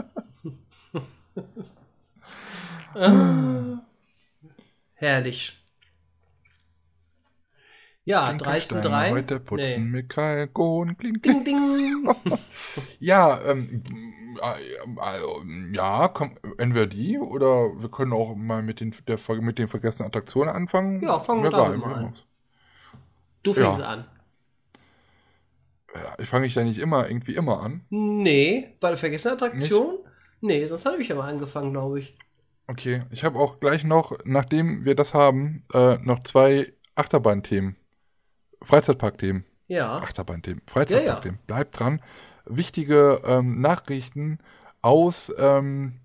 ah, 2.96 3.82
herrlich. 5.02 5.54
Ja, 8.06 8.28
Klinkersteine, 8.30 8.82
13.3. 8.84 9.12
Heute 9.12 9.40
putzen 9.40 9.84
Nee. 9.84 9.90
mit 9.92 10.10
Kalkon, 10.10 10.98
kling, 10.98 11.22
kling. 11.22 11.44
Ding, 11.44 11.78
ding. 11.78 12.16
Ja, 13.00 13.40
ähm, 13.46 13.84
äh, 14.42 15.00
also, 15.00 15.44
ja, 15.74 16.08
komm, 16.08 16.38
entweder 16.58 16.88
die 16.88 17.18
oder 17.18 17.72
wir 17.82 17.90
können 17.90 18.14
auch 18.14 18.36
mal 18.36 18.64
mit 18.64 18.80
den, 18.80 18.96
der, 19.08 19.20
mit 19.42 19.60
den 19.60 19.68
vergessenen 19.68 20.08
Attraktionen 20.08 20.50
anfangen. 20.50 21.02
Ja, 21.02 21.20
fangen 21.20 21.44
wir 21.44 21.52
damit 21.52 21.80
mal 21.80 21.96
an. 21.96 22.14
Du 23.44 23.54
fängst 23.54 23.80
Ja. 23.80 23.88
an. 23.88 24.06
Ja, 25.94 26.16
ich 26.20 26.30
fange 26.30 26.46
ich 26.48 26.56
ja 26.56 26.64
nicht 26.64 26.80
immer, 26.80 27.08
irgendwie 27.08 27.36
immer 27.36 27.62
an. 27.62 27.86
Nee, 27.90 28.76
bei 28.80 28.90
der 28.90 28.98
vergessenen 28.98 29.36
Attraktion? 29.36 29.98
Nee, 30.42 30.66
sonst 30.68 30.86
hatte 30.86 31.02
ich 31.02 31.12
aber 31.12 31.24
angefangen, 31.24 31.72
glaube 31.72 32.00
ich. 32.00 32.18
Okay, 32.68 33.04
ich 33.12 33.24
habe 33.24 33.40
auch 33.40 33.60
gleich 33.60 33.84
noch, 33.84 34.18
nachdem 34.26 34.84
wir 34.86 34.94
das 34.96 35.14
haben, 35.14 35.64
äh, 35.74 35.98
noch 36.00 36.20
zwei 36.24 36.74
Achterbahn-Themen. 36.96 37.78
Freizeitpark-Themen. 38.62 39.46
Ja. 39.68 39.98
Achterbahn-Themen, 39.98 40.62
Freizeitpark-Themen. 40.68 41.40
Bleibt 41.48 41.80
dran. 41.80 42.02
Wichtige 42.46 43.22
ähm, 43.26 43.62
Nachrichten 43.62 44.40
aus, 44.82 45.34
ähm, 45.38 46.00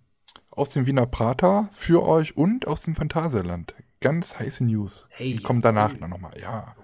aus 0.51 0.71
dem 0.71 0.87
Wiener 0.87 1.07
Prater 1.07 1.69
für 1.73 2.07
euch 2.07 2.37
und 2.37 2.67
aus 2.67 2.83
dem 2.83 2.95
Phantasialand. 2.95 3.75
Ganz 4.01 4.39
heiße 4.39 4.65
News. 4.65 5.07
Hey, 5.11 5.35
Die 5.35 5.43
kommen 5.43 5.63
danach 5.63 5.93
dann 5.93 6.11
nochmal. 6.11 6.39
Ja. 6.41 6.75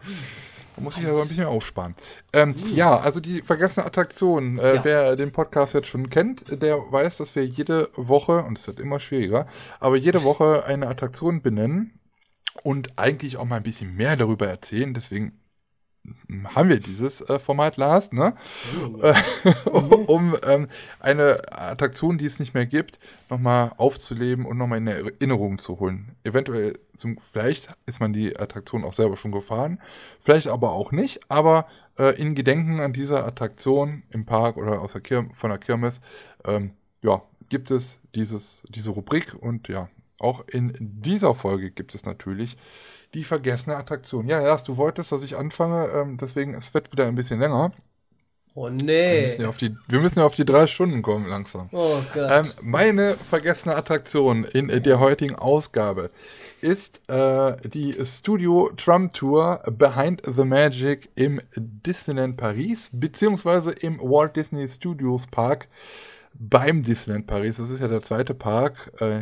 Da 0.79 0.85
muss 0.85 0.97
ich 0.97 1.03
ja 1.03 1.15
so 1.15 1.23
ein 1.23 1.29
bisschen 1.29 1.45
aufsparen. 1.45 1.97
Ähm, 2.33 2.55
ja, 2.73 2.97
also 2.99 3.19
die 3.19 3.43
vergessene 3.43 3.85
Attraktion. 3.85 4.59
Äh, 4.59 4.77
Ja. 4.77 4.85
Wer 4.85 5.17
den 5.17 5.33
Podcast 5.33 5.75
jetzt 5.75 5.89
schon 5.89 6.09
kennt, 6.09 6.63
der 6.63 6.77
weiß, 6.79 7.17
dass 7.17 7.35
wir 7.35 7.45
jede 7.45 7.91
Woche, 7.97 8.45
und 8.45 8.59
es 8.59 8.67
wird 8.69 8.79
immer 8.79 9.01
schwieriger, 9.01 9.47
aber 9.81 9.97
jede 9.97 10.23
Woche 10.23 10.65
eine 10.67 10.87
Attraktion 10.87 11.43
benennen 11.43 11.99
und 12.63 12.97
eigentlich 12.97 13.37
auch 13.39 13.45
mal 13.45 13.57
ein 13.57 13.63
bisschen 13.65 13.97
mehr 13.97 14.17
darüber 14.17 14.47
erzählen. 14.47 14.95
Deswegen 14.95 15.38
haben 16.55 16.69
wir 16.69 16.81
dieses 16.81 17.21
äh, 17.23 17.39
Format, 17.39 17.77
Lars, 17.77 18.13
ne? 18.13 18.35
Äh, 19.03 19.15
um 19.71 20.37
ähm, 20.45 20.69
eine 21.01 21.41
Attraktion, 21.53 22.19
die 22.19 22.27
es 22.27 22.39
nicht 22.39 22.55
mehr 22.55 22.67
gibt, 22.67 22.99
nochmal 23.31 23.73
aufzuleben 23.77 24.45
und 24.45 24.59
nochmal 24.59 24.79
in 24.79 24.87
Erinnerung 24.87 25.59
zu 25.59 25.81
holen. 25.81 26.17
Eventuell, 26.25 26.79
zum, 26.95 27.19
vielleicht 27.19 27.69
ist 27.87 28.01
man 28.01 28.13
die 28.13 28.37
Attraktion 28.39 28.85
auch 28.85 28.93
selber 28.93 29.17
schon 29.17 29.33
gefahren, 29.33 29.81
vielleicht 30.21 30.49
aber 30.49 30.73
auch 30.73 30.93
nicht, 30.93 31.21
aber 31.29 31.67
äh, 31.99 32.21
in 32.21 32.35
Gedenken 32.35 32.81
an 32.81 32.93
diese 32.93 33.25
Attraktion 33.25 34.03
im 34.11 34.25
Park 34.25 34.57
oder 34.57 34.81
aus 34.81 34.93
der 34.93 35.01
Kir 35.01 35.29
von 35.35 35.51
der 35.51 35.59
Kirmes, 35.59 36.01
ähm, 36.45 36.73
ja, 37.03 37.23
gibt 37.49 37.71
es 37.71 37.99
dieses, 38.15 38.63
diese 38.69 38.91
Rubrik 38.91 39.35
und 39.35 39.69
ja, 39.69 39.89
auch 40.19 40.47
in 40.49 40.75
dieser 40.81 41.35
Folge 41.35 41.71
gibt 41.71 41.95
es 41.95 42.05
natürlich 42.05 42.57
die 43.15 43.25
vergessene 43.25 43.77
Attraktion. 43.77 44.29
Ja, 44.29 44.41
Lars, 44.41 44.65
du 44.65 44.77
wolltest, 44.77 45.13
dass 45.13 45.23
ich 45.23 45.37
anfange, 45.37 45.89
ähm, 45.89 46.17
deswegen, 46.19 46.55
es 46.55 46.75
wird 46.75 46.93
wieder 46.93 47.07
ein 47.07 47.15
bisschen 47.15 47.41
länger. 47.41 47.73
Oh 48.55 48.65
Wir 48.65 48.71
nee. 48.71 49.23
müssen 49.27 49.43
ja 49.43 49.49
auf 49.49 49.57
die, 49.57 49.77
wir 49.87 50.01
müssen 50.01 50.19
ja 50.19 50.25
auf 50.25 50.35
die 50.35 50.45
drei 50.45 50.67
Stunden 50.67 51.01
kommen 51.01 51.29
langsam. 51.29 51.69
Oh 51.71 52.01
Gott. 52.13 52.29
Ähm, 52.29 52.53
meine 52.61 53.17
vergessene 53.31 53.77
Attraktion 53.77 54.45
in 54.45 54.69
der 54.83 54.99
heutigen 54.99 55.37
Ausgabe 55.37 56.11
ist 56.61 57.01
äh, 57.09 57.57
die 57.69 57.95
Studio 58.05 58.71
Tram 58.77 59.13
Tour 59.13 59.63
Behind 59.71 60.23
the 60.25 60.45
Magic 60.45 61.09
im 61.15 61.41
Disneyland 61.55 62.37
Paris, 62.37 62.91
beziehungsweise 62.93 63.71
im 63.71 64.01
Walt 64.01 64.35
Disney 64.35 64.67
Studios 64.67 65.29
Park 65.29 65.69
beim 66.35 66.83
Disneyland 66.83 67.29
Paris. 67.29 67.59
Das 67.59 67.71
ist 67.71 67.81
ja 67.81 67.87
der 67.87 68.03
zweite 68.03 68.35
Park 68.35 68.93
äh, 69.01 69.21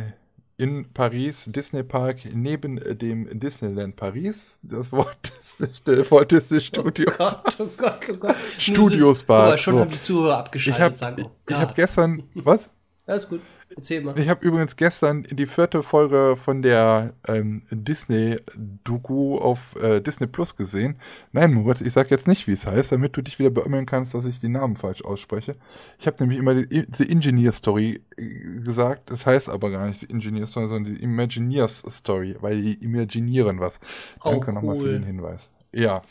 in 0.57 0.91
Paris, 0.91 1.45
Disney 1.47 1.83
Park, 1.83 2.17
neben 2.33 2.77
dem 2.97 3.39
Disneyland 3.39 3.95
Paris. 3.95 4.57
Das 4.63 4.91
Walt 4.91 5.17
Disney, 5.23 5.69
der 5.85 6.11
Walt 6.11 6.31
Disney 6.31 6.61
Studio. 6.61 7.11
Oh 7.11 7.17
Gott, 7.17 7.57
oh 7.59 7.69
Gott, 7.77 7.99
oh 8.09 8.13
Gott. 8.15 8.35
Studios 8.57 9.19
Guck 9.19 9.29
mal, 9.29 9.47
Park, 9.49 9.59
schon 9.59 9.73
so. 9.75 9.79
haben 9.81 9.91
die 9.91 10.01
Zuhörer 10.01 10.33
Ich 10.33 10.39
abgeschaltet 10.39 10.81
habe 10.81 10.93
und 10.93 10.97
sagen, 10.97 11.23
oh 11.25 11.31
ich 11.47 11.55
hab 11.55 11.75
gestern, 11.75 12.23
was? 12.33 12.69
Alles 13.05 13.29
gut. 13.29 13.41
Erzähl 13.77 14.01
mal. 14.01 14.17
Ich 14.19 14.27
habe 14.27 14.43
übrigens 14.43 14.75
gestern 14.75 15.23
die 15.23 15.45
vierte 15.45 15.83
Folge 15.83 16.35
von 16.35 16.63
der 16.63 17.13
ähm, 17.27 17.61
Disney-Doku 17.69 19.37
auf 19.37 19.75
äh, 19.75 20.01
Disney 20.01 20.25
Plus 20.25 20.55
gesehen. 20.55 20.95
Nein, 21.31 21.53
Moritz, 21.53 21.81
ich 21.81 21.93
sag 21.93 22.09
jetzt 22.09 22.27
nicht, 22.27 22.47
wie 22.47 22.53
es 22.53 22.65
heißt, 22.65 22.91
damit 22.91 23.15
du 23.15 23.21
dich 23.21 23.37
wieder 23.37 23.51
beömmeln 23.51 23.85
kannst, 23.85 24.15
dass 24.15 24.25
ich 24.25 24.39
die 24.39 24.49
Namen 24.49 24.77
falsch 24.77 25.03
ausspreche. 25.03 25.55
Ich 25.99 26.07
habe 26.07 26.17
nämlich 26.19 26.39
immer 26.39 26.55
die 26.55 26.87
The 26.91 27.07
Engineer 27.07 27.53
Story 27.53 28.01
äh, 28.17 28.61
gesagt. 28.61 29.11
Das 29.11 29.27
heißt 29.27 29.47
aber 29.47 29.69
gar 29.69 29.85
nicht 29.85 29.99
The 29.99 30.09
Engineer 30.09 30.47
Story, 30.47 30.67
sondern 30.67 30.95
die 30.95 31.03
Imagineers 31.03 31.83
Story, 31.87 32.35
weil 32.41 32.59
die 32.59 32.73
imaginieren 32.83 33.59
was. 33.59 33.79
Oh, 34.23 34.31
Danke 34.31 34.53
nochmal 34.53 34.77
für 34.77 34.85
cool. 34.85 34.93
den 34.93 35.03
Hinweis. 35.03 35.51
Ja. 35.71 36.01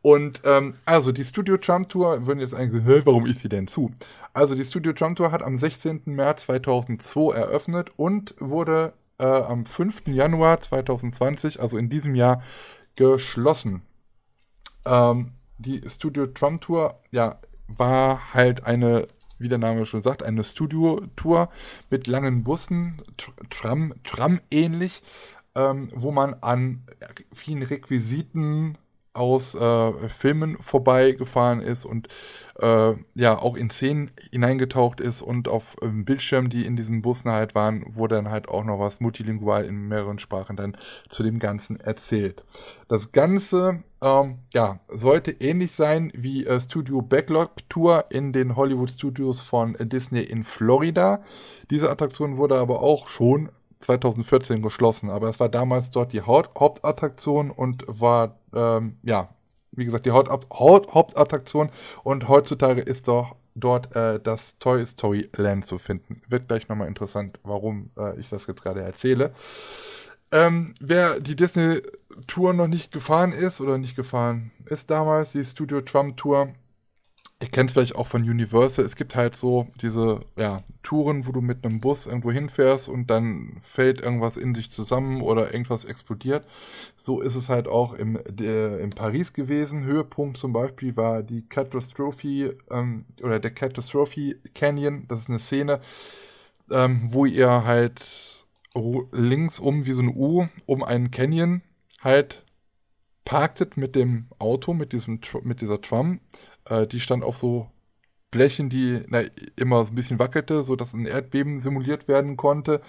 Und 0.00 0.42
ähm, 0.44 0.74
also 0.84 1.12
die 1.12 1.24
Studio 1.24 1.58
Trump 1.58 1.88
Tour, 1.90 2.26
würden 2.26 2.40
jetzt 2.40 2.54
eigentlich, 2.54 2.84
warum 3.06 3.26
ist 3.26 3.42
die 3.44 3.48
denn 3.48 3.66
zu? 3.66 3.90
Also 4.34 4.56
die 4.56 4.64
Studio 4.64 4.92
Trump 4.92 5.16
Tour 5.16 5.30
hat 5.30 5.44
am 5.44 5.58
16. 5.58 6.02
März 6.06 6.42
2002 6.42 7.34
eröffnet 7.36 7.92
und 7.96 8.34
wurde 8.40 8.92
äh, 9.18 9.24
am 9.24 9.64
5. 9.64 10.08
Januar 10.08 10.60
2020, 10.60 11.60
also 11.60 11.78
in 11.78 11.88
diesem 11.88 12.16
Jahr, 12.16 12.42
geschlossen. 12.96 13.82
Ähm, 14.84 15.32
die 15.58 15.82
Studio 15.88 16.26
Trump 16.26 16.62
Tour, 16.62 17.00
ja, 17.12 17.38
war 17.68 18.34
halt 18.34 18.64
eine, 18.64 19.06
wie 19.38 19.48
der 19.48 19.58
Name 19.58 19.86
schon 19.86 20.02
sagt, 20.02 20.24
eine 20.24 20.42
Studio-Tour 20.42 21.48
mit 21.88 22.08
langen 22.08 22.42
Bussen, 22.42 23.02
Tr- 23.16 23.48
Tram, 23.50 23.94
Tram 24.02 24.40
ähnlich, 24.50 25.00
ähm, 25.54 25.88
wo 25.94 26.10
man 26.10 26.34
an 26.40 26.82
vielen 27.32 27.62
Requisiten 27.62 28.76
aus 29.14 29.54
äh, 29.54 29.92
Filmen 30.08 30.58
vorbeigefahren 30.60 31.60
ist 31.60 31.84
und 31.84 32.08
äh, 32.60 32.92
ja 33.14 33.38
auch 33.38 33.56
in 33.56 33.70
Szenen 33.70 34.10
hineingetaucht 34.30 35.00
ist 35.00 35.22
und 35.22 35.48
auf 35.48 35.76
ähm, 35.82 36.04
Bildschirmen, 36.04 36.50
die 36.50 36.66
in 36.66 36.76
diesen 36.76 37.02
Bussen 37.02 37.30
halt 37.30 37.54
waren, 37.54 37.84
wurde 37.94 38.16
dann 38.16 38.30
halt 38.30 38.48
auch 38.48 38.64
noch 38.64 38.78
was 38.78 39.00
multilingual 39.00 39.64
in 39.64 39.88
mehreren 39.88 40.18
Sprachen 40.18 40.56
dann 40.56 40.76
zu 41.08 41.22
dem 41.22 41.38
Ganzen 41.38 41.80
erzählt. 41.80 42.44
Das 42.88 43.12
Ganze 43.12 43.82
ähm, 44.02 44.38
ja, 44.52 44.80
sollte 44.88 45.30
ähnlich 45.30 45.72
sein 45.72 46.12
wie 46.14 46.46
äh, 46.46 46.60
Studio 46.60 47.02
Backlog 47.02 47.68
Tour 47.68 48.06
in 48.10 48.32
den 48.32 48.56
Hollywood 48.56 48.90
Studios 48.90 49.40
von 49.40 49.74
äh, 49.76 49.86
Disney 49.86 50.22
in 50.22 50.44
Florida. 50.44 51.22
Diese 51.70 51.90
Attraktion 51.90 52.36
wurde 52.36 52.58
aber 52.58 52.82
auch 52.82 53.08
schon 53.08 53.50
2014 53.84 54.62
geschlossen, 54.62 55.10
aber 55.10 55.28
es 55.28 55.40
war 55.40 55.48
damals 55.48 55.90
dort 55.90 56.12
die 56.12 56.22
Haupt 56.22 56.58
Hauptattraktion 56.58 57.50
und 57.50 57.84
war, 57.86 58.38
ähm, 58.54 58.98
ja, 59.02 59.28
wie 59.72 59.84
gesagt, 59.84 60.06
die 60.06 60.12
Haupt 60.12 60.30
Haupt 60.30 60.94
Hauptattraktion 60.94 61.70
und 62.02 62.28
heutzutage 62.28 62.80
ist 62.80 63.08
doch 63.08 63.36
dort 63.54 63.94
äh, 63.94 64.20
das 64.20 64.58
Toy 64.58 64.84
Story 64.86 65.30
Land 65.36 65.66
zu 65.66 65.78
finden. 65.78 66.22
Wird 66.28 66.48
gleich 66.48 66.68
nochmal 66.68 66.88
interessant, 66.88 67.38
warum 67.44 67.90
äh, 67.96 68.18
ich 68.18 68.28
das 68.28 68.46
jetzt 68.46 68.62
gerade 68.62 68.82
erzähle. 68.82 69.32
Ähm, 70.32 70.74
wer 70.80 71.20
die 71.20 71.36
Disney 71.36 71.80
Tour 72.26 72.54
noch 72.54 72.66
nicht 72.66 72.90
gefahren 72.90 73.32
ist 73.32 73.60
oder 73.60 73.78
nicht 73.78 73.96
gefahren 73.96 74.50
ist 74.66 74.90
damals, 74.90 75.32
die 75.32 75.44
Studio 75.44 75.80
Trump 75.80 76.16
Tour, 76.16 76.54
ihr 77.44 77.50
kennt 77.50 77.70
es 77.70 77.74
vielleicht 77.74 77.94
auch 77.94 78.06
von 78.06 78.22
Universal, 78.22 78.86
es 78.86 78.96
gibt 78.96 79.14
halt 79.14 79.36
so 79.36 79.68
diese 79.80 80.20
ja, 80.36 80.62
Touren, 80.82 81.26
wo 81.26 81.32
du 81.32 81.42
mit 81.42 81.64
einem 81.64 81.80
Bus 81.80 82.06
irgendwo 82.06 82.32
hinfährst 82.32 82.88
und 82.88 83.10
dann 83.10 83.58
fällt 83.62 84.00
irgendwas 84.00 84.38
in 84.38 84.54
sich 84.54 84.70
zusammen 84.70 85.20
oder 85.20 85.52
irgendwas 85.52 85.84
explodiert. 85.84 86.46
So 86.96 87.20
ist 87.20 87.34
es 87.34 87.50
halt 87.50 87.68
auch 87.68 87.92
im, 87.92 88.18
der, 88.26 88.80
in 88.80 88.90
Paris 88.90 89.34
gewesen. 89.34 89.84
Höhepunkt 89.84 90.38
zum 90.38 90.54
Beispiel 90.54 90.96
war 90.96 91.22
die 91.22 91.46
Catastrophe 91.46 92.56
ähm, 92.70 93.04
oder 93.22 93.38
der 93.38 93.50
Catastrophe 93.50 94.36
Canyon. 94.54 95.04
Das 95.08 95.20
ist 95.20 95.28
eine 95.28 95.38
Szene, 95.38 95.80
ähm, 96.70 97.08
wo 97.10 97.26
ihr 97.26 97.64
halt 97.64 98.46
links 99.12 99.60
um 99.60 99.84
wie 99.84 99.92
so 99.92 100.02
ein 100.02 100.16
U 100.16 100.48
um 100.66 100.82
einen 100.82 101.10
Canyon 101.10 101.60
halt 102.00 102.44
parktet 103.24 103.76
mit 103.76 103.94
dem 103.94 104.26
Auto, 104.38 104.74
mit 104.74 104.92
diesem 104.92 105.20
mit 105.42 105.60
dieser 105.60 105.80
Tram. 105.80 106.20
Äh, 106.66 106.86
die 106.86 107.00
stand 107.00 107.24
auf 107.24 107.36
so 107.36 107.68
Blechen, 108.30 108.68
die 108.68 109.00
na, 109.08 109.22
immer 109.56 109.84
so 109.84 109.92
ein 109.92 109.94
bisschen 109.94 110.18
wackelte, 110.18 110.62
sodass 110.64 110.94
ein 110.94 111.06
Erdbeben 111.06 111.60
simuliert 111.60 112.08
werden 112.08 112.36
konnte. 112.36 112.80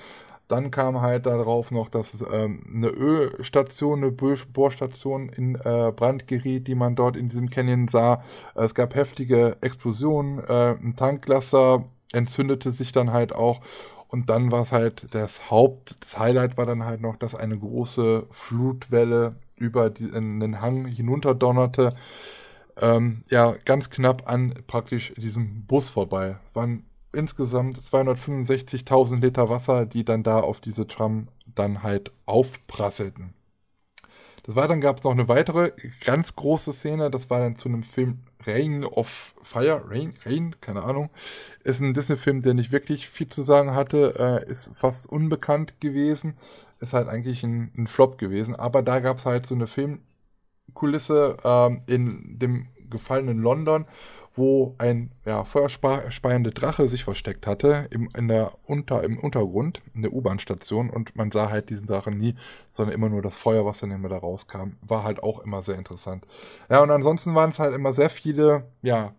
Dann 0.47 0.71
kam 0.71 1.01
halt 1.01 1.25
darauf 1.25 1.71
noch, 1.71 1.89
dass 1.89 2.23
ähm, 2.31 2.63
eine 2.73 2.89
Ölstation, 2.89 4.03
eine 4.03 4.11
Bohrstation 4.11 5.29
in 5.29 5.55
äh, 5.55 5.91
Brand 5.95 6.27
geriet, 6.27 6.67
die 6.67 6.75
man 6.75 6.95
dort 6.95 7.17
in 7.17 7.29
diesem 7.29 7.49
Canyon 7.49 7.87
sah. 7.87 8.23
Es 8.55 8.75
gab 8.75 8.95
heftige 8.95 9.57
Explosionen, 9.61 10.39
äh, 10.47 10.75
ein 10.75 10.95
Tanklaster 10.95 11.85
entzündete 12.13 12.71
sich 12.71 12.91
dann 12.91 13.11
halt 13.11 13.33
auch. 13.33 13.61
Und 14.07 14.29
dann 14.29 14.51
war 14.51 14.61
es 14.61 14.71
halt 14.71 15.13
das 15.15 15.49
Haupt, 15.51 15.97
das 16.01 16.17
Highlight 16.19 16.57
war 16.57 16.65
dann 16.65 16.85
halt 16.85 17.01
noch, 17.01 17.17
dass 17.17 17.35
eine 17.35 17.57
große 17.57 18.27
Flutwelle 18.31 19.35
über 19.57 19.89
die, 19.89 20.05
in 20.05 20.39
den 20.39 20.61
Hang 20.61 20.85
hinunterdonnerte. 20.85 21.89
Ähm, 22.81 23.23
ja, 23.29 23.55
ganz 23.65 23.89
knapp 23.89 24.29
an 24.29 24.53
praktisch 24.67 25.13
diesem 25.15 25.65
Bus 25.65 25.89
vorbei. 25.89 26.37
Waren 26.53 26.85
insgesamt 27.13 27.79
265.000 27.79 29.21
Liter 29.21 29.49
Wasser, 29.49 29.85
die 29.85 30.03
dann 30.03 30.23
da 30.23 30.39
auf 30.39 30.59
diese 30.59 30.87
Tram 30.87 31.29
dann 31.45 31.83
halt 31.83 32.11
aufprasselten. 32.25 33.33
Des 34.45 34.55
Weiteren 34.55 34.81
gab 34.81 34.97
es 34.97 35.03
noch 35.03 35.13
eine 35.13 35.27
weitere 35.27 35.71
ganz 36.03 36.35
große 36.35 36.73
Szene, 36.73 37.09
das 37.09 37.29
war 37.29 37.39
dann 37.39 37.57
zu 37.57 37.67
einem 37.67 37.81
Film 37.83 38.19
Rain 38.45 38.83
of 38.83 39.33
Fire, 39.41 39.83
Rain, 39.89 40.13
Rain, 40.23 40.55
keine 40.61 40.83
Ahnung. 40.83 41.09
Ist 41.63 41.81
ein 41.81 41.95
Disney-Film, 41.95 42.43
der 42.43 42.53
nicht 42.53 42.71
wirklich 42.71 43.09
viel 43.09 43.27
zu 43.27 43.41
sagen 43.41 43.73
hatte, 43.73 44.13
äh, 44.19 44.49
ist 44.49 44.69
fast 44.75 45.07
unbekannt 45.07 45.79
gewesen, 45.79 46.37
ist 46.79 46.93
halt 46.93 47.07
eigentlich 47.07 47.43
ein, 47.43 47.71
ein 47.75 47.87
Flop 47.87 48.19
gewesen, 48.19 48.55
aber 48.55 48.83
da 48.83 48.99
gab 48.99 49.17
es 49.17 49.25
halt 49.25 49.47
so 49.47 49.55
eine 49.55 49.65
Filmkulisse 50.75 51.37
ähm, 51.43 51.81
in 51.87 52.37
dem 52.39 52.67
gefallenen 52.89 53.39
London, 53.39 53.85
wo 54.35 54.75
ein 54.77 55.11
ja, 55.25 55.45
feuerspeiende 55.45 56.51
Drache 56.51 56.89
sich 56.89 57.05
versteckt 57.05 57.47
hatte 57.47 57.87
im, 57.89 58.09
in 58.17 58.27
der 58.27 58.51
Unter, 58.65 59.03
im 59.03 59.17
Untergrund, 59.17 59.81
in 59.93 60.01
der 60.01 60.13
U-Bahn-Station 60.13 60.89
und 60.89 61.15
man 61.15 61.31
sah 61.31 61.49
halt 61.49 61.69
diesen 61.69 61.87
Drachen 61.87 62.17
nie, 62.17 62.35
sondern 62.69 62.93
immer 62.93 63.09
nur 63.09 63.21
das 63.21 63.35
Feuer, 63.35 63.65
was 63.65 63.79
dann 63.79 63.91
immer 63.91 64.09
da 64.09 64.17
rauskam. 64.17 64.73
War 64.81 65.03
halt 65.03 65.23
auch 65.23 65.39
immer 65.39 65.61
sehr 65.61 65.77
interessant. 65.77 66.25
Ja, 66.69 66.83
und 66.83 66.91
ansonsten 66.91 67.33
waren 67.33 67.51
es 67.51 67.59
halt 67.59 67.73
immer 67.73 67.93
sehr 67.93 68.09
viele, 68.09 68.65
ja, 68.81 69.13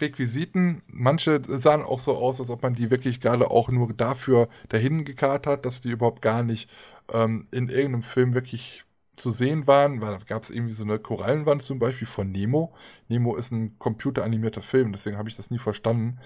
Requisiten. 0.00 0.80
Manche 0.86 1.42
sahen 1.46 1.82
auch 1.82 2.00
so 2.00 2.16
aus, 2.16 2.40
als 2.40 2.48
ob 2.48 2.62
man 2.62 2.74
die 2.74 2.90
wirklich 2.90 3.20
gerade 3.20 3.50
auch 3.50 3.68
nur 3.68 3.92
dafür 3.92 4.48
dahin 4.70 5.04
gekarrt 5.04 5.46
hat, 5.46 5.66
dass 5.66 5.82
die 5.82 5.90
überhaupt 5.90 6.22
gar 6.22 6.42
nicht 6.42 6.70
ähm, 7.12 7.46
in 7.50 7.68
irgendeinem 7.68 8.02
Film 8.02 8.32
wirklich 8.32 8.84
zu 9.22 9.30
sehen 9.30 9.66
waren, 9.66 10.00
weil 10.00 10.18
da 10.18 10.24
gab 10.26 10.42
es 10.42 10.50
irgendwie 10.50 10.74
so 10.74 10.84
eine 10.84 10.98
Korallenwand 10.98 11.62
zum 11.62 11.78
Beispiel 11.78 12.06
von 12.06 12.30
Nemo. 12.30 12.74
Nemo 13.08 13.36
ist 13.36 13.52
ein 13.52 13.78
computeranimierter 13.78 14.62
Film, 14.62 14.92
deswegen 14.92 15.16
habe 15.16 15.28
ich 15.28 15.36
das 15.36 15.50
nie 15.50 15.58
verstanden. 15.58 16.18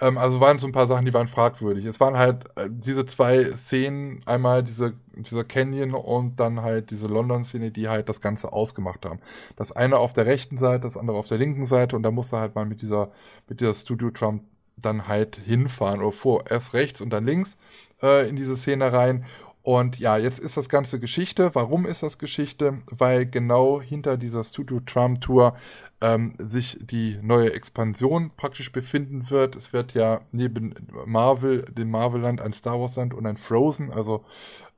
Ähm, 0.00 0.18
also 0.18 0.40
waren 0.40 0.58
so 0.58 0.66
ein 0.66 0.72
paar 0.72 0.86
Sachen, 0.86 1.06
die 1.06 1.14
waren 1.14 1.28
fragwürdig. 1.28 1.84
Es 1.86 2.00
waren 2.00 2.16
halt 2.16 2.44
äh, 2.56 2.68
diese 2.70 3.06
zwei 3.06 3.56
Szenen, 3.56 4.22
einmal 4.26 4.62
diese, 4.62 4.94
dieser 5.16 5.44
Canyon 5.44 5.94
und 5.94 6.38
dann 6.38 6.62
halt 6.62 6.90
diese 6.90 7.06
London-Szene, 7.06 7.70
die 7.70 7.88
halt 7.88 8.08
das 8.08 8.20
Ganze 8.20 8.52
ausgemacht 8.52 9.04
haben. 9.06 9.20
Das 9.56 9.72
eine 9.72 9.98
auf 9.98 10.12
der 10.12 10.26
rechten 10.26 10.58
Seite, 10.58 10.82
das 10.82 10.96
andere 10.96 11.18
auf 11.18 11.28
der 11.28 11.38
linken 11.38 11.66
Seite 11.66 11.96
und 11.96 12.02
da 12.02 12.10
musste 12.10 12.38
halt 12.38 12.54
mal 12.54 12.66
mit 12.66 12.82
dieser, 12.82 13.10
mit 13.48 13.60
dieser 13.60 13.74
Studio-Trump 13.74 14.42
dann 14.76 15.08
halt 15.08 15.36
hinfahren 15.36 16.00
oder 16.00 16.12
vor 16.12 16.44
erst 16.50 16.74
rechts 16.74 17.00
und 17.00 17.10
dann 17.10 17.24
links 17.24 17.56
äh, 18.02 18.28
in 18.28 18.36
diese 18.36 18.56
Szene 18.56 18.92
rein 18.92 19.24
und 19.66 19.98
ja, 19.98 20.16
jetzt 20.16 20.38
ist 20.38 20.56
das 20.56 20.68
Ganze 20.68 21.00
Geschichte. 21.00 21.52
Warum 21.54 21.86
ist 21.86 22.04
das 22.04 22.18
Geschichte? 22.18 22.82
Weil 22.86 23.26
genau 23.26 23.82
hinter 23.82 24.16
dieser 24.16 24.44
Studio 24.44 24.78
Trump 24.78 25.20
Tour 25.20 25.56
ähm, 26.00 26.36
sich 26.38 26.78
die 26.80 27.18
neue 27.20 27.52
Expansion 27.52 28.30
praktisch 28.36 28.70
befinden 28.70 29.28
wird. 29.28 29.56
Es 29.56 29.72
wird 29.72 29.92
ja 29.94 30.20
neben 30.30 30.72
Marvel, 31.04 31.62
dem 31.62 31.90
Marvel-Land, 31.90 32.40
ein 32.40 32.52
Star 32.52 32.80
Wars-Land 32.80 33.12
und 33.12 33.26
ein 33.26 33.38
Frozen. 33.38 33.90
Also 33.90 34.24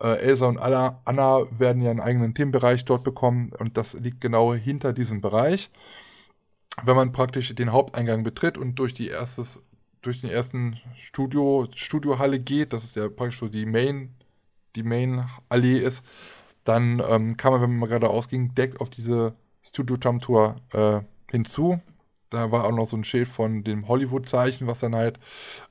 äh, 0.03 0.21
Elsa 0.21 0.47
und 0.47 0.57
Anna, 0.57 1.03
Anna 1.05 1.43
werden 1.51 1.83
ja 1.83 1.91
einen 1.91 2.01
eigenen 2.01 2.35
Themenbereich 2.35 2.87
dort 2.87 3.05
bekommen 3.05 3.53
und 3.59 3.77
das 3.77 3.93
liegt 3.93 4.23
genau 4.23 4.55
hinter 4.55 4.95
diesem 4.95 5.21
Bereich. 5.21 5.71
Wenn 6.83 6.97
man 6.97 7.13
praktisch 7.13 7.55
den 7.55 7.73
Haupteingang 7.73 8.23
betritt 8.23 8.57
und 8.57 8.77
durch 8.77 8.95
die 8.95 9.09
erstes 9.09 9.61
durch 10.01 10.23
den 10.23 10.31
ersten 10.31 10.81
Studio, 10.97 11.69
Studiohalle 11.75 12.41
geht, 12.41 12.73
das 12.73 12.85
ist 12.85 12.97
ja 12.97 13.11
praktisch 13.11 13.41
so 13.41 13.49
die 13.49 13.67
Main 13.67 14.15
die 14.77 14.83
Main-Allee 14.83 15.79
ist, 15.79 16.05
dann 16.65 17.03
ähm, 17.09 17.37
kann 17.37 17.53
man, 17.53 17.63
wenn 17.63 17.71
man 17.71 17.79
mal 17.81 17.87
geradeaus 17.87 18.29
ging, 18.29 18.55
direkt 18.55 18.81
auf 18.81 18.91
diese 18.91 19.35
Studio 19.63 19.97
Tram 19.97 20.21
Tour 20.21 20.57
äh, 20.73 21.01
hinzu. 21.31 21.81
Da 22.31 22.51
war 22.53 22.65
auch 22.65 22.73
noch 22.73 22.87
so 22.87 22.97
ein 22.97 23.05
Schild 23.05 23.29
von 23.29 23.65
dem 23.65 23.89
Hollywood-Zeichen, 23.89 24.67
was 24.67 24.81
dann 24.81 24.95
halt, 24.95 25.19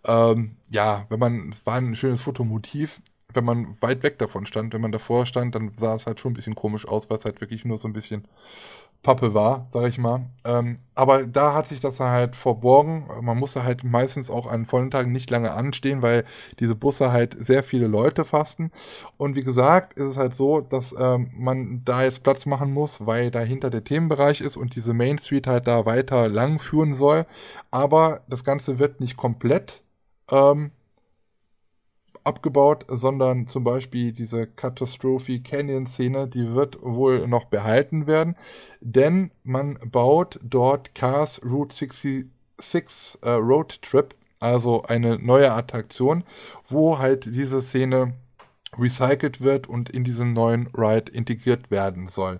ähm, 0.05 0.57
ja, 0.71 1.05
wenn 1.09 1.19
man, 1.19 1.49
es 1.49 1.65
war 1.65 1.75
ein 1.75 1.95
schönes 1.95 2.21
Fotomotiv, 2.21 2.99
wenn 3.33 3.45
man 3.45 3.79
weit 3.81 4.01
weg 4.01 4.17
davon 4.17 4.47
stand, 4.47 4.73
wenn 4.73 4.81
man 4.81 4.91
davor 4.91 5.27
stand, 5.27 5.53
dann 5.53 5.71
sah 5.77 5.95
es 5.95 6.07
halt 6.07 6.19
schon 6.19 6.31
ein 6.31 6.35
bisschen 6.35 6.55
komisch 6.55 6.87
aus, 6.87 7.09
weil 7.09 7.17
es 7.17 7.25
halt 7.25 7.41
wirklich 7.41 7.65
nur 7.65 7.77
so 7.77 7.87
ein 7.87 7.93
bisschen 7.93 8.27
Pappe 9.03 9.33
war, 9.33 9.67
sag 9.69 9.87
ich 9.87 9.97
mal. 9.97 10.25
Ähm, 10.43 10.79
aber 10.95 11.25
da 11.25 11.53
hat 11.53 11.67
sich 11.67 11.79
das 11.79 11.99
halt 11.99 12.35
verborgen. 12.35 13.07
Man 13.21 13.37
musste 13.37 13.63
halt 13.63 13.83
meistens 13.83 14.29
auch 14.29 14.47
an 14.47 14.65
vollen 14.65 14.91
Tagen 14.91 15.11
nicht 15.11 15.29
lange 15.29 15.51
anstehen, 15.51 16.01
weil 16.01 16.25
diese 16.59 16.75
Busse 16.75 17.11
halt 17.11 17.37
sehr 17.39 17.63
viele 17.63 17.87
Leute 17.87 18.25
fassten. 18.25 18.71
Und 19.17 19.35
wie 19.35 19.43
gesagt, 19.43 19.93
ist 19.93 20.09
es 20.09 20.17
halt 20.17 20.35
so, 20.35 20.61
dass 20.61 20.93
ähm, 20.97 21.31
man 21.35 21.83
da 21.85 22.03
jetzt 22.03 22.23
Platz 22.23 22.45
machen 22.45 22.73
muss, 22.73 23.05
weil 23.05 23.31
dahinter 23.31 23.69
der 23.69 23.83
Themenbereich 23.83 24.41
ist 24.41 24.57
und 24.57 24.75
diese 24.75 24.93
Main 24.93 25.17
Street 25.17 25.47
halt 25.47 25.67
da 25.67 25.85
weiter 25.85 26.27
lang 26.27 26.59
führen 26.59 26.93
soll. 26.93 27.25
Aber 27.71 28.21
das 28.27 28.43
Ganze 28.43 28.79
wird 28.79 28.99
nicht 28.99 29.15
komplett 29.17 29.83
ähm, 30.31 30.71
abgebaut, 32.27 32.85
sondern 32.87 33.47
zum 33.47 33.63
Beispiel 33.63 34.11
diese 34.11 34.45
Catastrophe 34.45 35.39
Canyon 35.39 35.87
Szene, 35.87 36.27
die 36.27 36.53
wird 36.53 36.77
wohl 36.81 37.27
noch 37.27 37.45
behalten 37.45 38.05
werden, 38.05 38.35
denn 38.81 39.31
man 39.43 39.79
baut 39.91 40.39
dort 40.43 40.93
Cars 40.93 41.41
Route 41.43 41.75
66 41.75 43.19
äh, 43.21 43.29
Road 43.31 43.81
Trip, 43.81 44.13
also 44.39 44.83
eine 44.83 45.17
neue 45.17 45.51
Attraktion, 45.51 46.23
wo 46.69 46.99
halt 46.99 47.25
diese 47.25 47.61
Szene 47.61 48.13
recycelt 48.77 49.41
wird 49.41 49.67
und 49.67 49.89
in 49.89 50.03
diesen 50.03 50.33
neuen 50.33 50.67
Ride 50.75 51.11
integriert 51.11 51.71
werden 51.71 52.07
soll. 52.07 52.39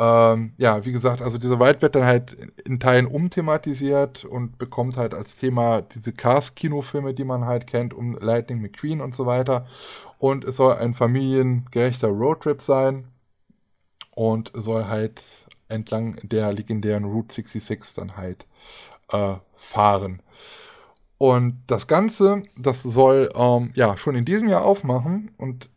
Ähm, 0.00 0.52
ja, 0.58 0.84
wie 0.84 0.92
gesagt, 0.92 1.20
also 1.22 1.38
dieser 1.38 1.58
Wald 1.58 1.82
wird 1.82 1.96
dann 1.96 2.04
halt 2.04 2.36
in 2.64 2.78
Teilen 2.78 3.06
umthematisiert 3.06 4.24
und 4.24 4.56
bekommt 4.56 4.96
halt 4.96 5.12
als 5.12 5.36
Thema 5.36 5.82
diese 5.82 6.12
Cars-Kinofilme, 6.12 7.14
die 7.14 7.24
man 7.24 7.46
halt 7.46 7.66
kennt, 7.66 7.94
um 7.94 8.16
Lightning 8.16 8.60
McQueen 8.60 9.00
und 9.00 9.16
so 9.16 9.26
weiter. 9.26 9.66
Und 10.18 10.44
es 10.44 10.56
soll 10.56 10.76
ein 10.76 10.94
familiengerechter 10.94 12.08
Roadtrip 12.08 12.62
sein 12.62 13.08
und 14.12 14.52
soll 14.54 14.86
halt 14.86 15.22
entlang 15.68 16.18
der 16.22 16.52
legendären 16.52 17.04
Route 17.04 17.34
66 17.34 17.94
dann 17.94 18.16
halt 18.16 18.46
äh, 19.10 19.34
fahren. 19.56 20.22
Und 21.18 21.60
das 21.66 21.88
Ganze, 21.88 22.44
das 22.56 22.82
soll 22.84 23.30
ähm, 23.34 23.72
ja 23.74 23.96
schon 23.96 24.14
in 24.14 24.24
diesem 24.24 24.48
Jahr 24.48 24.64
aufmachen 24.64 25.32
und 25.36 25.68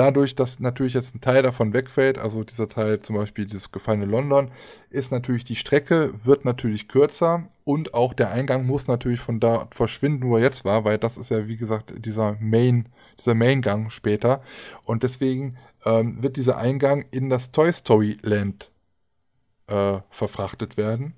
dadurch, 0.00 0.34
dass 0.34 0.60
natürlich 0.60 0.94
jetzt 0.94 1.14
ein 1.14 1.20
Teil 1.20 1.42
davon 1.42 1.74
wegfällt, 1.74 2.16
also 2.16 2.42
dieser 2.42 2.70
Teil 2.70 3.00
zum 3.00 3.16
Beispiel 3.16 3.44
dieses 3.44 3.70
gefallene 3.70 4.06
London, 4.06 4.50
ist 4.88 5.12
natürlich 5.12 5.44
die 5.44 5.56
Strecke, 5.56 6.14
wird 6.24 6.46
natürlich 6.46 6.88
kürzer 6.88 7.46
und 7.64 7.92
auch 7.92 8.14
der 8.14 8.30
Eingang 8.30 8.64
muss 8.64 8.88
natürlich 8.88 9.20
von 9.20 9.40
da 9.40 9.68
verschwinden, 9.72 10.26
wo 10.26 10.38
er 10.38 10.42
jetzt 10.42 10.64
war, 10.64 10.86
weil 10.86 10.96
das 10.96 11.18
ist 11.18 11.30
ja 11.30 11.48
wie 11.48 11.58
gesagt 11.58 11.92
dieser 11.98 12.38
Main, 12.40 12.88
dieser 13.18 13.34
Main-Gang 13.34 13.90
später 13.90 14.40
und 14.86 15.02
deswegen 15.02 15.58
ähm, 15.84 16.22
wird 16.22 16.38
dieser 16.38 16.56
Eingang 16.56 17.04
in 17.10 17.28
das 17.28 17.52
Toy 17.52 17.70
Story 17.70 18.16
Land 18.22 18.70
äh, 19.66 19.98
verfrachtet 20.08 20.78
werden. 20.78 21.14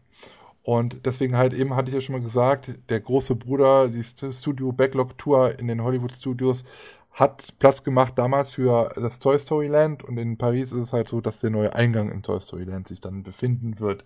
Und 0.64 1.06
deswegen 1.06 1.36
halt 1.36 1.54
eben, 1.54 1.74
hatte 1.74 1.88
ich 1.88 1.94
ja 1.94 2.00
schon 2.00 2.14
mal 2.14 2.22
gesagt, 2.22 2.70
der 2.88 3.00
große 3.00 3.34
Bruder, 3.34 3.88
die 3.88 4.04
Studio 4.04 4.70
Backlog 4.70 5.18
Tour 5.18 5.58
in 5.58 5.66
den 5.66 5.82
Hollywood 5.82 6.14
Studios, 6.14 6.62
hat 7.12 7.58
Platz 7.58 7.82
gemacht 7.82 8.14
damals 8.16 8.52
für 8.52 8.90
das 8.96 9.18
Toy 9.18 9.38
Story 9.38 9.66
Land 9.66 10.02
und 10.02 10.16
in 10.16 10.38
Paris 10.38 10.72
ist 10.72 10.78
es 10.78 10.92
halt 10.94 11.08
so, 11.08 11.20
dass 11.20 11.40
der 11.40 11.50
neue 11.50 11.74
Eingang 11.74 12.10
in 12.10 12.22
Toy 12.22 12.40
Story 12.40 12.64
Land 12.64 12.88
sich 12.88 13.02
dann 13.02 13.22
befinden 13.22 13.78
wird. 13.80 14.04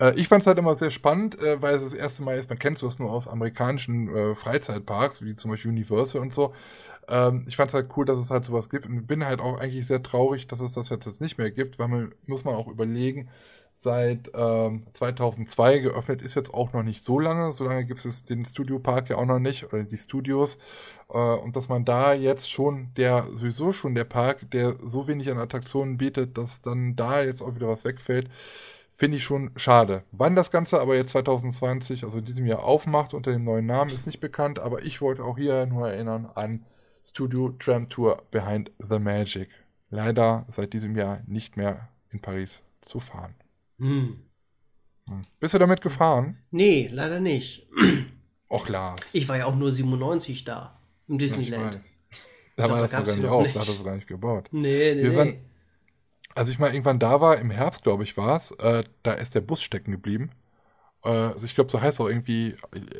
Äh, 0.00 0.14
ich 0.16 0.26
fand 0.26 0.42
es 0.42 0.48
halt 0.48 0.58
immer 0.58 0.76
sehr 0.76 0.90
spannend, 0.90 1.40
äh, 1.40 1.62
weil 1.62 1.76
es 1.76 1.84
das 1.84 1.94
erste 1.94 2.22
Mal 2.22 2.36
ist, 2.36 2.48
man 2.48 2.58
kennt 2.58 2.78
sowas 2.78 2.98
nur 2.98 3.12
aus 3.12 3.28
amerikanischen 3.28 4.14
äh, 4.14 4.34
Freizeitparks, 4.34 5.22
wie 5.22 5.36
zum 5.36 5.52
Beispiel 5.52 5.70
Universal 5.70 6.20
und 6.20 6.34
so. 6.34 6.52
Ähm, 7.08 7.44
ich 7.46 7.56
fand 7.56 7.70
es 7.70 7.74
halt 7.74 7.90
cool, 7.96 8.04
dass 8.04 8.18
es 8.18 8.30
halt 8.30 8.44
sowas 8.44 8.68
gibt 8.68 8.86
und 8.86 9.06
bin 9.06 9.24
halt 9.24 9.40
auch 9.40 9.60
eigentlich 9.60 9.86
sehr 9.86 10.02
traurig, 10.02 10.48
dass 10.48 10.58
es 10.58 10.72
das 10.72 10.88
jetzt, 10.88 11.06
jetzt 11.06 11.20
nicht 11.20 11.38
mehr 11.38 11.52
gibt, 11.52 11.78
weil 11.78 11.88
man 11.88 12.12
muss 12.26 12.44
man 12.44 12.56
auch 12.56 12.66
überlegen, 12.66 13.28
seit 13.80 14.32
ähm, 14.34 14.86
2002 14.94 15.78
geöffnet 15.78 16.20
ist 16.20 16.34
jetzt 16.34 16.52
auch 16.52 16.72
noch 16.72 16.82
nicht 16.82 17.04
so 17.04 17.20
lange. 17.20 17.52
So 17.52 17.64
lange 17.64 17.84
gibt 17.84 18.04
es 18.04 18.24
den 18.24 18.44
Studiopark 18.44 19.08
ja 19.08 19.16
auch 19.16 19.24
noch 19.24 19.38
nicht 19.38 19.64
oder 19.64 19.84
die 19.84 19.96
Studios. 19.96 20.58
Äh, 21.08 21.18
und 21.18 21.54
dass 21.54 21.68
man 21.68 21.84
da 21.84 22.12
jetzt 22.12 22.50
schon 22.50 22.88
der, 22.96 23.22
sowieso 23.30 23.72
schon 23.72 23.94
der 23.94 24.04
Park, 24.04 24.50
der 24.50 24.74
so 24.80 25.06
wenig 25.06 25.30
an 25.30 25.38
Attraktionen 25.38 25.96
bietet, 25.96 26.36
dass 26.36 26.60
dann 26.60 26.96
da 26.96 27.22
jetzt 27.22 27.40
auch 27.40 27.54
wieder 27.54 27.68
was 27.68 27.84
wegfällt, 27.84 28.28
finde 28.90 29.18
ich 29.18 29.24
schon 29.24 29.52
schade. 29.54 30.02
Wann 30.10 30.34
das 30.34 30.50
Ganze 30.50 30.80
aber 30.80 30.96
jetzt 30.96 31.10
2020, 31.10 32.02
also 32.02 32.18
in 32.18 32.24
diesem 32.24 32.46
Jahr 32.46 32.64
aufmacht 32.64 33.14
unter 33.14 33.30
dem 33.30 33.44
neuen 33.44 33.66
Namen, 33.66 33.90
ist 33.90 34.06
nicht 34.06 34.20
bekannt, 34.20 34.58
aber 34.58 34.82
ich 34.82 35.00
wollte 35.00 35.22
auch 35.22 35.38
hier 35.38 35.66
nur 35.66 35.88
erinnern 35.88 36.28
an 36.34 36.64
Studio 37.04 37.50
Tram 37.60 37.88
Tour 37.88 38.24
Behind 38.32 38.72
the 38.90 38.98
Magic. 38.98 39.50
Leider 39.88 40.46
seit 40.48 40.72
diesem 40.72 40.96
Jahr 40.96 41.20
nicht 41.28 41.56
mehr 41.56 41.88
in 42.10 42.20
Paris 42.20 42.60
zu 42.84 42.98
fahren. 42.98 43.34
Hm. 43.78 44.18
Bist 45.40 45.54
du 45.54 45.58
damit 45.58 45.80
gefahren? 45.80 46.38
Nee, 46.50 46.90
leider 46.92 47.20
nicht. 47.20 47.68
Och, 48.50 48.68
Lars. 48.68 49.14
Ich 49.14 49.28
war 49.28 49.36
ja 49.36 49.46
auch 49.46 49.56
nur 49.56 49.72
97 49.72 50.44
da. 50.44 50.78
Im 51.06 51.18
Disneyland. 51.18 51.74
Ja, 51.74 51.80
da 52.56 52.70
war 52.70 52.86
das 52.86 52.92
sogar 52.92 53.16
nicht 53.16 53.26
auf, 53.26 53.52
da 53.52 53.60
hat 53.60 53.68
das 53.68 53.84
gar 53.84 53.94
nicht 53.94 54.06
gebaut. 54.06 54.48
Nee, 54.52 54.94
nee, 54.94 55.02
Wir 55.02 55.10
nee. 55.10 55.16
Waren, 55.16 55.36
als 56.34 56.48
ich 56.48 56.58
mal 56.58 56.72
irgendwann 56.72 56.98
da 56.98 57.20
war, 57.20 57.38
im 57.38 57.50
Herbst, 57.50 57.82
glaube 57.82 58.04
ich, 58.04 58.16
war 58.16 58.36
es, 58.36 58.50
äh, 58.52 58.84
da 59.02 59.12
ist 59.12 59.34
der 59.34 59.40
Bus 59.40 59.62
stecken 59.62 59.92
geblieben. 59.92 60.30
Äh, 61.04 61.08
also 61.08 61.44
ich 61.44 61.54
glaube, 61.54 61.70
so 61.70 61.80
heißt 61.80 62.00
auch 62.00 62.08
irgendwie 62.08 62.56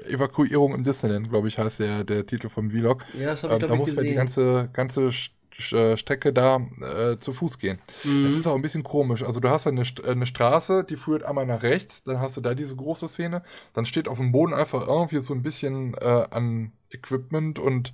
Evakuierung 0.08 0.74
im 0.74 0.84
Disneyland, 0.84 1.28
glaube 1.30 1.48
ich, 1.48 1.58
heißt 1.58 1.80
der, 1.80 2.04
der 2.04 2.26
Titel 2.26 2.48
vom 2.48 2.70
Vlog. 2.70 3.04
Ja, 3.12 3.26
das 3.26 3.42
habe 3.42 3.56
ich, 3.56 3.62
ähm, 3.62 3.68
Da 3.68 3.76
muss 3.76 3.94
man 3.96 4.04
die 4.04 4.14
ganze, 4.14 4.70
ganze 4.72 5.08
äh, 5.08 5.12
Strecke 5.58 6.32
da 6.32 6.60
äh, 6.80 7.18
zu 7.18 7.32
Fuß 7.32 7.58
gehen. 7.58 7.78
Mhm. 8.04 8.24
Das 8.24 8.36
ist 8.36 8.46
auch 8.46 8.54
ein 8.54 8.62
bisschen 8.62 8.84
komisch. 8.84 9.24
Also 9.24 9.40
du 9.40 9.50
hast 9.50 9.66
eine, 9.66 9.82
eine 10.06 10.26
Straße, 10.26 10.84
die 10.84 10.96
führt 10.96 11.24
einmal 11.24 11.46
nach 11.46 11.62
rechts, 11.62 12.02
dann 12.04 12.20
hast 12.20 12.36
du 12.36 12.40
da 12.40 12.54
diese 12.54 12.76
große 12.76 13.08
Szene, 13.08 13.42
dann 13.74 13.84
steht 13.84 14.08
auf 14.08 14.18
dem 14.18 14.32
Boden 14.32 14.54
einfach 14.54 14.86
irgendwie 14.86 15.18
so 15.18 15.34
ein 15.34 15.42
bisschen 15.42 15.94
äh, 15.94 16.26
an 16.30 16.72
Equipment 16.92 17.58
und 17.58 17.92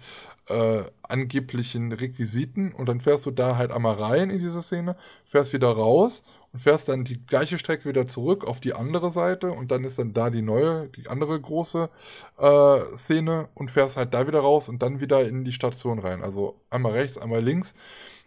äh, 0.48 0.82
angeblichen 1.02 1.92
Requisiten 1.92 2.72
und 2.72 2.86
dann 2.86 3.00
fährst 3.00 3.24
du 3.26 3.30
da 3.30 3.56
halt 3.56 3.72
einmal 3.72 3.94
rein 3.94 4.30
in 4.30 4.38
diese 4.38 4.62
Szene, 4.62 4.96
fährst 5.26 5.52
wieder 5.52 5.68
raus 5.68 6.22
und 6.54 6.60
fährst 6.60 6.88
dann 6.88 7.02
die 7.02 7.26
gleiche 7.26 7.58
Strecke 7.58 7.88
wieder 7.88 8.06
zurück 8.06 8.44
auf 8.44 8.60
die 8.60 8.74
andere 8.74 9.10
Seite 9.10 9.50
und 9.50 9.72
dann 9.72 9.82
ist 9.82 9.98
dann 9.98 10.12
da 10.12 10.30
die 10.30 10.40
neue, 10.40 10.88
die 10.88 11.08
andere 11.08 11.38
große 11.38 11.90
äh, 12.38 12.96
Szene 12.96 13.48
und 13.54 13.72
fährst 13.72 13.96
halt 13.96 14.14
da 14.14 14.28
wieder 14.28 14.38
raus 14.38 14.68
und 14.68 14.80
dann 14.80 15.00
wieder 15.00 15.26
in 15.26 15.44
die 15.44 15.52
Station 15.52 15.98
rein. 15.98 16.22
Also 16.22 16.60
einmal 16.70 16.92
rechts, 16.92 17.18
einmal 17.18 17.42
links. 17.42 17.74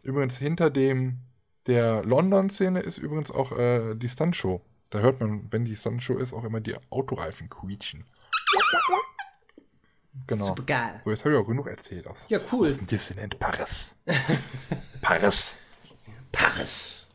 Übrigens 0.03 0.37
hinter 0.37 0.69
dem 0.69 1.19
der 1.67 2.03
London-Szene 2.03 2.81
ist 2.81 2.97
übrigens 2.97 3.31
auch 3.31 3.57
äh, 3.57 3.95
die 3.95 4.09
Stuntshow. 4.09 4.61
Da 4.89 4.99
hört 4.99 5.21
man, 5.21 5.47
wenn 5.51 5.63
die 5.63 5.77
Stuntshow 5.77 6.17
ist, 6.17 6.33
auch 6.33 6.43
immer 6.43 6.59
die 6.59 6.75
Autoreifen 6.89 7.49
quietschen. 7.49 8.03
Genau. 10.27 10.45
Super 10.45 10.63
geil. 10.63 11.01
So, 11.05 11.11
jetzt 11.11 11.23
habe 11.23 11.33
ich 11.33 11.39
auch 11.39 11.47
genug 11.47 11.67
erzählt. 11.67 12.07
Aus, 12.07 12.25
Ja, 12.27 12.39
cool. 12.51 12.67
Aus 12.67 12.77
Disneyland 12.77 13.39
Paris. 13.39 13.95
Paris. 15.01 15.53
Paris. 16.33 17.06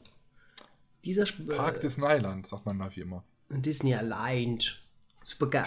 Dieser 1.05 1.25
Sp 1.27 1.45
Park 1.57 1.81
Disneyland, 1.81 2.47
sagt 2.47 2.67
man 2.67 2.79
da 2.79 2.91
wie 2.95 3.01
immer. 3.01 3.25
äh, 3.51 3.59
Disney 3.59 3.95
allein. 3.95 4.59
Super 5.25 5.47
geil. 5.47 5.65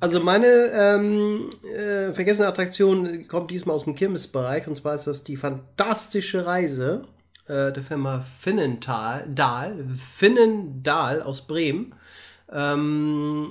Also 0.00 0.20
meine 0.20 0.46
ähm, 0.46 1.50
äh, 1.64 2.12
vergessene 2.14 2.48
Attraktion 2.48 3.28
kommt 3.28 3.50
diesmal 3.50 3.76
aus 3.76 3.84
dem 3.84 3.94
Kirmesbereich 3.94 4.66
und 4.66 4.74
zwar 4.74 4.94
ist 4.94 5.06
das 5.06 5.22
die 5.22 5.36
fantastische 5.36 6.46
Reise 6.46 7.04
äh, 7.46 7.72
der 7.72 7.82
Firma 7.82 8.24
Finnental, 8.38 9.26
Dahl, 9.28 9.86
Finnendal 10.10 11.22
aus 11.22 11.46
Bremen. 11.46 11.94
Ähm, 12.50 13.48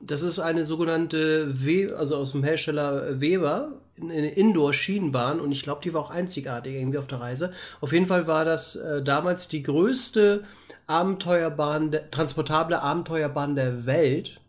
das 0.00 0.22
ist 0.22 0.38
eine 0.38 0.64
sogenannte, 0.64 1.54
We 1.64 1.94
also 1.96 2.16
aus 2.16 2.32
dem 2.32 2.44
Hersteller 2.44 3.20
Weber, 3.20 3.80
eine 4.00 4.30
Indoor-Schienenbahn 4.30 5.40
und 5.40 5.52
ich 5.52 5.62
glaube, 5.62 5.80
die 5.82 5.94
war 5.94 6.00
auch 6.00 6.10
einzigartig 6.10 6.74
irgendwie 6.74 6.98
auf 6.98 7.06
der 7.06 7.20
Reise. 7.20 7.52
Auf 7.80 7.92
jeden 7.92 8.06
Fall 8.06 8.26
war 8.26 8.44
das 8.44 8.76
äh, 8.76 9.02
damals 9.02 9.48
die 9.48 9.62
größte 9.62 10.42
Abenteuerbahn, 10.86 11.96
transportable 12.10 12.80
Abenteuerbahn 12.80 13.54
der 13.54 13.86
Welt. 13.86 14.40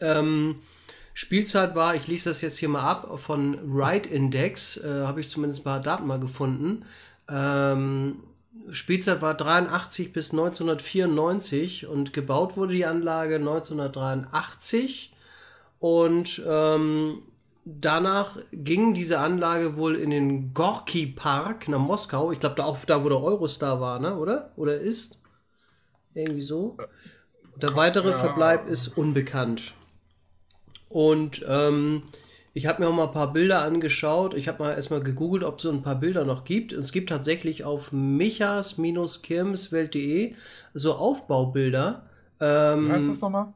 Ähm, 0.00 0.60
Spielzeit 1.14 1.74
war, 1.74 1.94
ich 1.94 2.06
lese 2.06 2.30
das 2.30 2.40
jetzt 2.40 2.58
hier 2.58 2.68
mal 2.68 2.88
ab, 2.88 3.20
von 3.20 3.58
Ride 3.70 4.08
Index, 4.08 4.78
äh, 4.78 5.04
habe 5.04 5.20
ich 5.20 5.28
zumindest 5.28 5.60
ein 5.60 5.64
paar 5.64 5.80
Daten 5.80 6.06
mal 6.06 6.20
gefunden. 6.20 6.84
Ähm, 7.28 8.22
Spielzeit 8.70 9.22
war 9.22 9.34
83 9.34 10.12
bis 10.12 10.32
1994 10.32 11.86
und 11.86 12.12
gebaut 12.12 12.56
wurde 12.56 12.74
die 12.74 12.86
Anlage 12.86 13.36
1983 13.36 15.12
und 15.78 16.40
ähm, 16.46 17.22
danach 17.64 18.36
ging 18.52 18.94
diese 18.94 19.18
Anlage 19.18 19.76
wohl 19.76 19.96
in 19.96 20.10
den 20.10 20.54
Gorki 20.54 21.06
Park 21.06 21.68
nach 21.68 21.78
Moskau. 21.78 22.32
Ich 22.32 22.40
glaube, 22.40 22.56
da 22.56 22.64
auch 22.64 22.78
da, 22.84 23.04
wo 23.04 23.08
der 23.08 23.22
Eurostar 23.22 23.80
war, 23.80 23.98
ne? 24.00 24.16
Oder? 24.18 24.52
Oder 24.56 24.76
ist? 24.76 25.18
Irgendwie 26.14 26.42
so. 26.42 26.76
Der 27.56 27.76
weitere 27.76 28.10
Ja. 28.10 28.14
Verbleib 28.14 28.66
ist 28.68 28.88
unbekannt. 28.88 29.74
Und 30.88 31.44
ähm, 31.48 32.02
ich 32.54 32.66
habe 32.66 32.82
mir 32.82 32.88
auch 32.88 32.94
mal 32.94 33.06
ein 33.06 33.12
paar 33.12 33.32
Bilder 33.32 33.62
angeschaut. 33.62 34.34
Ich 34.34 34.46
habe 34.48 34.62
mal 34.62 34.74
erstmal 34.74 35.02
gegoogelt, 35.02 35.42
ob 35.44 35.56
es 35.58 35.62
so 35.62 35.70
ein 35.70 35.82
paar 35.82 35.94
Bilder 35.96 36.24
noch 36.24 36.44
gibt. 36.44 36.72
Es 36.72 36.92
gibt 36.92 37.08
tatsächlich 37.08 37.64
auf 37.64 37.92
michas-kirmeswelt.de 37.92 40.34
so 40.74 40.94
Aufbaubilder. 40.94 42.06
Wie 42.74 42.90
heißt 42.90 43.02
Ähm, 43.04 43.08
das 43.08 43.20
nochmal? 43.20 43.54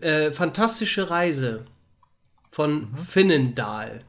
äh, 0.00 0.30
fantastische 0.32 1.10
Reise 1.10 1.64
von 2.48 2.96
Finnendal. 2.96 4.04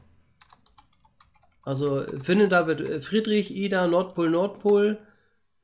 Also 1.62 2.04
Finnendal 2.22 2.66
wird 2.66 2.80
äh, 2.80 3.00
Friedrich, 3.00 3.54
Ida, 3.54 3.86
Nordpol, 3.86 4.30
Nordpol, 4.30 4.98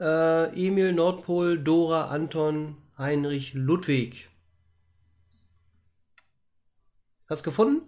äh, 0.00 0.66
Emil, 0.66 0.92
Nordpol, 0.92 1.58
Dora, 1.58 2.08
Anton, 2.08 2.76
Heinrich, 2.98 3.54
Ludwig. 3.54 4.28
Hast 7.28 7.42
gefunden? 7.42 7.82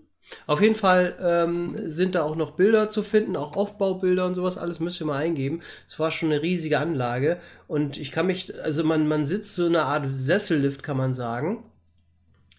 Auf 0.47 0.61
jeden 0.61 0.75
Fall 0.75 1.17
ähm, 1.21 1.77
sind 1.85 2.15
da 2.15 2.23
auch 2.23 2.35
noch 2.35 2.53
Bilder 2.53 2.91
zu 2.91 3.03
finden, 3.03 3.37
auch 3.37 3.57
Aufbaubilder 3.57 4.27
und 4.27 4.35
sowas, 4.35 4.59
alles 4.59 4.81
müsst 4.81 5.01
ihr 5.01 5.07
mal 5.07 5.19
eingeben. 5.19 5.61
Es 5.87 5.99
war 5.99 6.11
schon 6.11 6.31
eine 6.31 6.43
riesige 6.43 6.81
Anlage 6.81 7.39
und 7.69 7.97
ich 7.97 8.11
kann 8.11 8.27
mich, 8.27 8.53
also 8.63 8.85
man, 8.85 9.07
man 9.07 9.27
sitzt 9.27 9.55
so 9.55 9.67
eine 9.67 9.85
Art 9.85 10.07
Sessellift, 10.11 10.83
kann 10.83 10.97
man 10.97 11.15
sagen. 11.15 11.65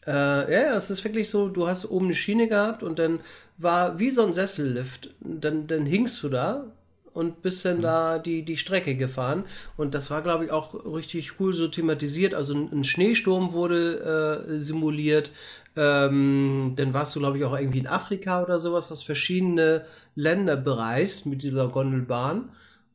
Äh, 0.07 0.53
ja, 0.53 0.75
es 0.75 0.89
ist 0.89 1.03
wirklich 1.03 1.29
so, 1.29 1.49
du 1.49 1.67
hast 1.67 1.85
oben 1.85 2.05
eine 2.05 2.15
Schiene 2.15 2.47
gehabt 2.47 2.83
und 2.83 2.99
dann 2.99 3.19
war 3.57 3.99
wie 3.99 4.11
so 4.11 4.25
ein 4.25 4.33
Sessellift. 4.33 5.13
Dann, 5.19 5.67
dann 5.67 5.85
hingst 5.85 6.23
du 6.23 6.29
da 6.29 6.65
und 7.13 7.41
bist 7.41 7.65
dann 7.65 7.81
da 7.81 8.17
die, 8.17 8.43
die 8.43 8.57
Strecke 8.57 8.95
gefahren. 8.95 9.43
Und 9.77 9.93
das 9.95 10.09
war, 10.09 10.21
glaube 10.21 10.45
ich, 10.45 10.51
auch 10.51 10.73
richtig 10.85 11.39
cool 11.39 11.53
so 11.53 11.67
thematisiert. 11.67 12.33
Also 12.33 12.53
ein, 12.53 12.71
ein 12.71 12.83
Schneesturm 12.83 13.51
wurde 13.51 14.45
äh, 14.47 14.59
simuliert. 14.59 15.31
Ähm, 15.75 16.73
dann 16.75 16.93
warst 16.93 17.15
du, 17.15 17.19
glaube 17.19 17.37
ich, 17.37 17.43
auch 17.43 17.57
irgendwie 17.57 17.79
in 17.79 17.87
Afrika 17.87 18.41
oder 18.41 18.59
sowas, 18.59 18.89
hast 18.89 19.03
verschiedene 19.03 19.85
Länder 20.15 20.55
bereist 20.55 21.25
mit 21.25 21.43
dieser 21.43 21.67
Gondelbahn. 21.67 22.49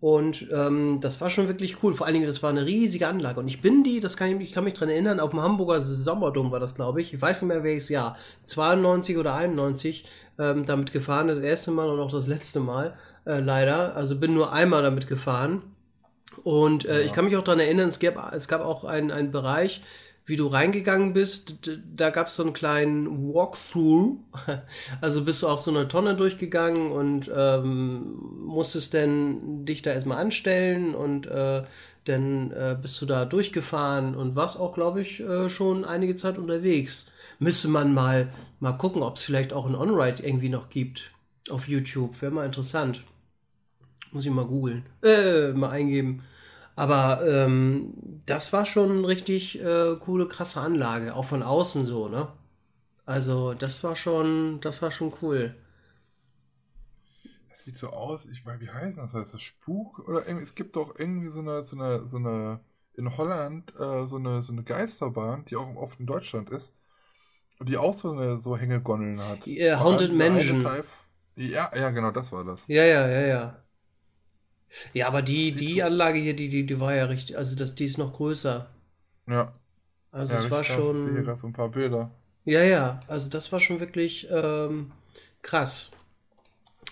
Und 0.05 0.49
ähm, 0.53 0.99
das 1.01 1.23
war 1.23 1.31
schon 1.31 1.49
wirklich 1.49 1.83
cool. 1.83 1.95
Vor 1.95 2.07
allen 2.07 2.13
Dingen, 2.13 2.27
das 2.27 2.43
war 2.43 2.51
eine 2.51 2.67
riesige 2.67 3.09
Anlage. 3.09 3.41
Und 3.41 3.49
ich 3.49 3.63
bin 3.63 3.85
die, 3.85 4.01
das 4.01 4.19
kann 4.19 4.29
ich, 4.29 4.49
ich 4.49 4.53
kann 4.53 4.65
mich 4.65 4.75
dran 4.75 4.91
erinnern, 4.91 5.19
auf 5.19 5.31
dem 5.31 5.41
Hamburger 5.41 5.81
Sommerdom 5.81 6.51
war 6.51 6.61
das, 6.61 6.75
glaube 6.75 7.01
ich. 7.01 7.15
Ich 7.15 7.23
weiß 7.23 7.41
nicht 7.41 7.49
mehr 7.49 7.65
welches 7.65 7.89
Jahr. 7.89 8.15
92 8.43 9.17
oder 9.17 9.33
91 9.33 10.05
ähm, 10.39 10.67
damit 10.67 10.93
gefahren. 10.93 11.29
Das 11.29 11.39
erste 11.39 11.71
Mal 11.71 11.89
und 11.89 12.01
auch 12.01 12.13
das 12.13 12.27
letzte 12.27 12.61
Mal, 12.61 12.93
äh, 13.25 13.41
leider. 13.41 13.97
Also 13.97 14.21
bin 14.21 14.35
nur 14.35 14.53
einmal 14.53 14.83
damit 14.83 15.07
gefahren. 15.07 15.63
Und 16.43 16.85
äh, 16.85 17.01
ich 17.01 17.15
kann 17.15 17.25
mich 17.25 17.35
auch 17.39 17.43
daran 17.43 17.61
erinnern, 17.61 17.89
es 17.89 17.99
gab, 17.99 18.35
es 18.35 18.47
gab 18.47 18.61
auch 18.61 18.85
einen, 18.85 19.11
einen 19.11 19.31
Bereich, 19.31 19.81
wie 20.27 20.37
du 20.37 20.47
reingegangen 20.47 21.13
bist, 21.13 21.57
da 21.95 22.09
gab 22.11 22.29
es 22.29 22.37
so 22.37 22.43
einen 22.43 22.55
kleinen 22.55 23.33
Walkthrough. 23.33 24.19
Also 25.01 25.25
bist 25.25 25.43
du 25.43 25.49
auch 25.49 25.59
so 25.59 25.71
eine 25.71 25.89
Tonne 25.89 26.17
durchgegangen 26.17 26.91
und 26.91 27.31
ähm, 27.35 28.17
musstest 28.39 28.95
dann 28.95 29.67
dich 29.67 29.83
da 29.83 29.93
erstmal 29.93 30.19
anstellen 30.19 30.95
und 30.95 31.27
äh, 31.27 31.63
dann 32.05 32.51
äh, 32.53 32.77
bist 32.81 33.01
du 33.01 33.07
da 33.07 33.25
durchgefahren 33.25 34.15
und 34.15 34.37
warst 34.37 34.59
auch, 34.59 34.75
glaube 34.75 35.01
ich, 35.01 35.21
äh, 35.21 35.51
schon 35.51 35.85
einige 35.85 36.17
Zeit 36.17 36.39
unterwegs. 36.39 37.07
Müsste 37.39 37.69
man 37.69 37.93
mal, 37.95 38.29
mal 38.61 38.73
gucken, 38.73 39.03
ob 39.03 39.17
es 39.17 39.25
vielleicht 39.25 39.53
auch 39.53 39.67
ein 39.67 39.75
On-Ride 39.75 40.23
irgendwie 40.23 40.49
noch 40.49 40.71
gibt 40.71 41.13
auf 41.51 41.69
YouTube. 41.69 42.21
Wäre 42.23 42.33
mal 42.33 42.47
interessant. 42.47 43.03
Muss 44.13 44.25
ich 44.25 44.33
mal 44.33 44.47
googeln. 44.47 44.87
Äh, 45.03 45.53
mal 45.53 45.71
eingeben. 45.71 46.23
Aber 46.77 47.21
ähm, 47.27 47.95
das 48.27 48.53
war 48.53 48.67
schon 48.67 48.99
eine 48.99 49.09
richtig 49.09 49.61
äh, 49.63 49.97
coole, 50.01 50.27
krasse 50.29 50.61
Anlage. 50.61 51.15
Auch 51.15 51.25
von 51.27 51.43
außen 51.43 51.87
so, 51.87 52.09
ne? 52.09 52.29
Also, 53.07 53.55
das 53.55 53.85
war 53.85 53.97
schon, 53.97 54.61
das 54.63 54.83
war 54.83 54.91
schon 54.91 55.13
cool. 55.23 55.55
Das 57.51 57.63
sieht 57.65 57.77
so 57.77 57.89
aus, 57.91 58.27
ich 58.27 58.45
weiß, 58.45 58.61
wie 58.61 58.71
heißt 58.71 58.99
das? 58.99 59.13
Heißt 59.13 59.35
das 59.35 59.43
Spuk? 59.43 60.01
Oder 60.09 60.27
irgendwie, 60.27 60.45
es 60.45 60.55
gibt 60.55 60.77
doch 60.77 60.99
irgendwie 60.99 61.29
so 61.31 61.41
eine, 61.41 61.65
so 61.65 61.77
eine, 61.77 62.07
so 62.07 62.17
eine, 62.17 62.61
in 62.97 63.17
Holland, 63.17 63.73
äh, 63.79 64.07
so 64.07 64.17
eine, 64.17 64.43
so 64.43 64.53
eine 64.53 64.63
Geisterbahn, 64.65 65.45
die 65.47 65.57
auch 65.57 65.75
oft 65.77 66.01
in 66.01 66.07
Deutschland 66.07 66.51
ist. 66.51 66.73
Die 67.63 67.79
auch 67.79 67.95
so 67.95 68.13
eine, 68.13 68.39
so 68.39 68.57
Hängegondeln 68.57 69.21
hat. 69.21 69.41
Allem 69.47 69.85
Haunted 69.85 70.13
Mansion. 70.15 70.69
Ja, 71.37 71.71
ja, 71.77 71.91
genau, 71.91 72.11
das 72.11 72.33
war 72.33 72.45
das. 72.45 72.61
Ja, 72.67 72.85
ja, 72.85 73.09
ja, 73.09 73.21
ja. 73.27 73.64
Ja, 74.93 75.07
aber 75.07 75.23
die, 75.23 75.53
die 75.53 75.79
so- 75.81 75.85
Anlage 75.85 76.19
hier, 76.19 76.35
die, 76.35 76.49
die, 76.49 76.67
die 76.67 76.81
war 76.81 76.95
ja 76.95 77.05
richtig, 77.07 77.37
also 77.39 77.57
das, 77.57 77.75
die 77.75 77.85
ist 77.85 77.99
noch 77.99 78.13
größer. 78.13 78.69
Ja. 79.29 79.53
Also 80.11 80.35
ja, 80.35 80.41
es 80.41 80.51
war 80.51 80.63
krass. 80.63 80.69
Ich 80.71 80.75
sehe 80.77 80.85
hier 80.95 81.03
schon. 81.15 81.25
gerade 81.25 81.41
so 81.41 81.47
ein 81.47 81.53
paar 81.53 81.69
Bilder. 81.69 82.11
Ja, 82.45 82.63
ja, 82.63 83.01
also 83.09 83.31
das 83.31 83.51
war 83.53 83.61
schon 83.61 83.81
wirklich 83.81 84.29
ähm, 84.31 84.93
krass. 85.43 85.93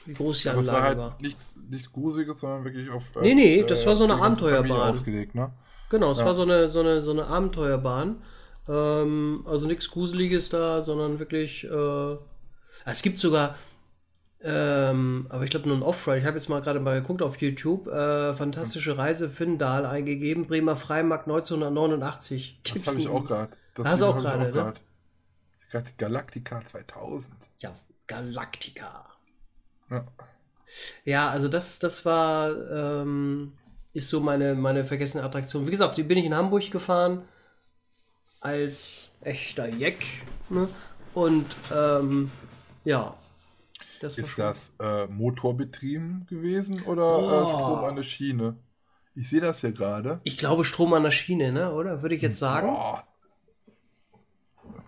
Wie 0.06 0.14
groß 0.14 0.42
die 0.42 0.48
Aber 0.48 0.60
es 0.62 0.66
war 0.66 0.76
Anlage 0.76 0.88
halt 0.88 0.98
war. 1.12 1.18
nichts, 1.20 1.58
nichts 1.68 1.92
Gruseliges, 1.92 2.40
sondern 2.40 2.64
wirklich 2.64 2.90
auf. 2.90 3.02
äh, 3.16 3.20
Nee, 3.20 3.34
nee, 3.34 3.62
das 3.62 3.84
war 3.86 3.94
so 3.94 4.04
eine 4.04 4.14
Abenteuerbahn. 4.14 4.90
ausgelegt, 4.90 5.34
ne? 5.34 5.52
Genau, 5.90 6.12
es 6.12 6.18
Ja. 6.18 6.24
war 6.24 6.34
so 6.34 6.42
eine, 6.42 6.68
so 6.68 6.80
eine, 6.80 7.02
so 7.02 7.10
eine 7.12 7.26
Abenteuerbahn. 7.26 8.22
Ähm, 8.68 9.44
also 9.46 9.66
nichts 9.66 9.90
Gruseliges 9.90 10.48
da, 10.48 10.82
sondern 10.82 11.18
wirklich. 11.18 11.64
Äh, 11.64 12.16
es 12.86 13.02
gibt 13.02 13.18
sogar, 13.18 13.56
ähm, 14.44 15.26
aber 15.28 15.44
ich 15.44 15.50
glaube 15.50 15.68
nur 15.68 15.76
ein 15.76 15.82
Off-Ride. 15.82 16.18
Ich 16.18 16.24
habe 16.24 16.36
jetzt 16.36 16.48
mal 16.48 16.60
gerade 16.60 16.80
mal 16.80 17.00
geguckt 17.00 17.22
auf 17.22 17.40
YouTube. 17.40 17.86
Äh, 17.86 18.34
Fantastische 18.34 18.98
Reise 18.98 19.30
Findal 19.30 19.86
eingegeben. 19.86 20.46
Bremer 20.46 20.76
Freimarkt 20.76 21.28
1989. 21.28 22.60
Das 22.64 22.72
Gibt's 22.72 22.88
habe 22.88 23.00
ich 23.00 23.08
auch 23.08 23.24
gerade. 23.24 23.52
Das 23.74 23.86
Hast 23.86 24.02
du 24.02 24.06
auch 24.06 24.16
gerade, 24.16 24.44
ne? 24.44 24.52
grad. 24.52 24.80
Gerade 25.70 25.90
Galactica 25.96 26.64
2000. 26.66 27.32
Ja, 27.60 27.74
Galactica. 28.06 29.06
Ja. 29.90 30.04
Ja, 31.04 31.30
also 31.30 31.48
das, 31.48 31.78
das 31.78 32.04
war, 32.04 32.50
ähm, 32.70 33.52
ist 33.92 34.08
so 34.08 34.20
meine, 34.20 34.54
meine 34.54 34.84
vergessene 34.84 35.22
Attraktion. 35.22 35.66
Wie 35.66 35.70
gesagt, 35.70 35.96
die 35.96 36.02
bin 36.02 36.18
ich 36.18 36.24
in 36.24 36.34
Hamburg 36.34 36.70
gefahren 36.70 37.22
als 38.40 39.10
echter 39.20 39.68
Jeck. 39.68 40.04
Ne? 40.48 40.68
Und 41.14 41.46
ähm, 41.74 42.30
ja, 42.84 43.16
das 44.02 44.18
Ist 44.18 44.38
das 44.38 44.72
äh, 44.80 45.06
motorbetrieben 45.06 46.26
gewesen 46.28 46.82
oder 46.82 47.18
Oh. 47.18 47.46
äh, 47.46 47.50
Strom 47.50 47.84
an 47.84 47.96
der 47.96 48.02
Schiene? 48.02 48.56
Ich 49.14 49.28
sehe 49.28 49.40
das 49.40 49.60
hier 49.60 49.72
gerade. 49.72 50.20
Ich 50.24 50.38
glaube 50.38 50.64
Strom 50.64 50.92
an 50.94 51.02
der 51.02 51.10
Schiene, 51.10 51.52
ne? 51.52 51.72
Oder? 51.72 52.02
Würde 52.02 52.14
ich 52.14 52.22
jetzt 52.22 52.38
sagen. 52.38 52.68
Boah. 52.68 53.04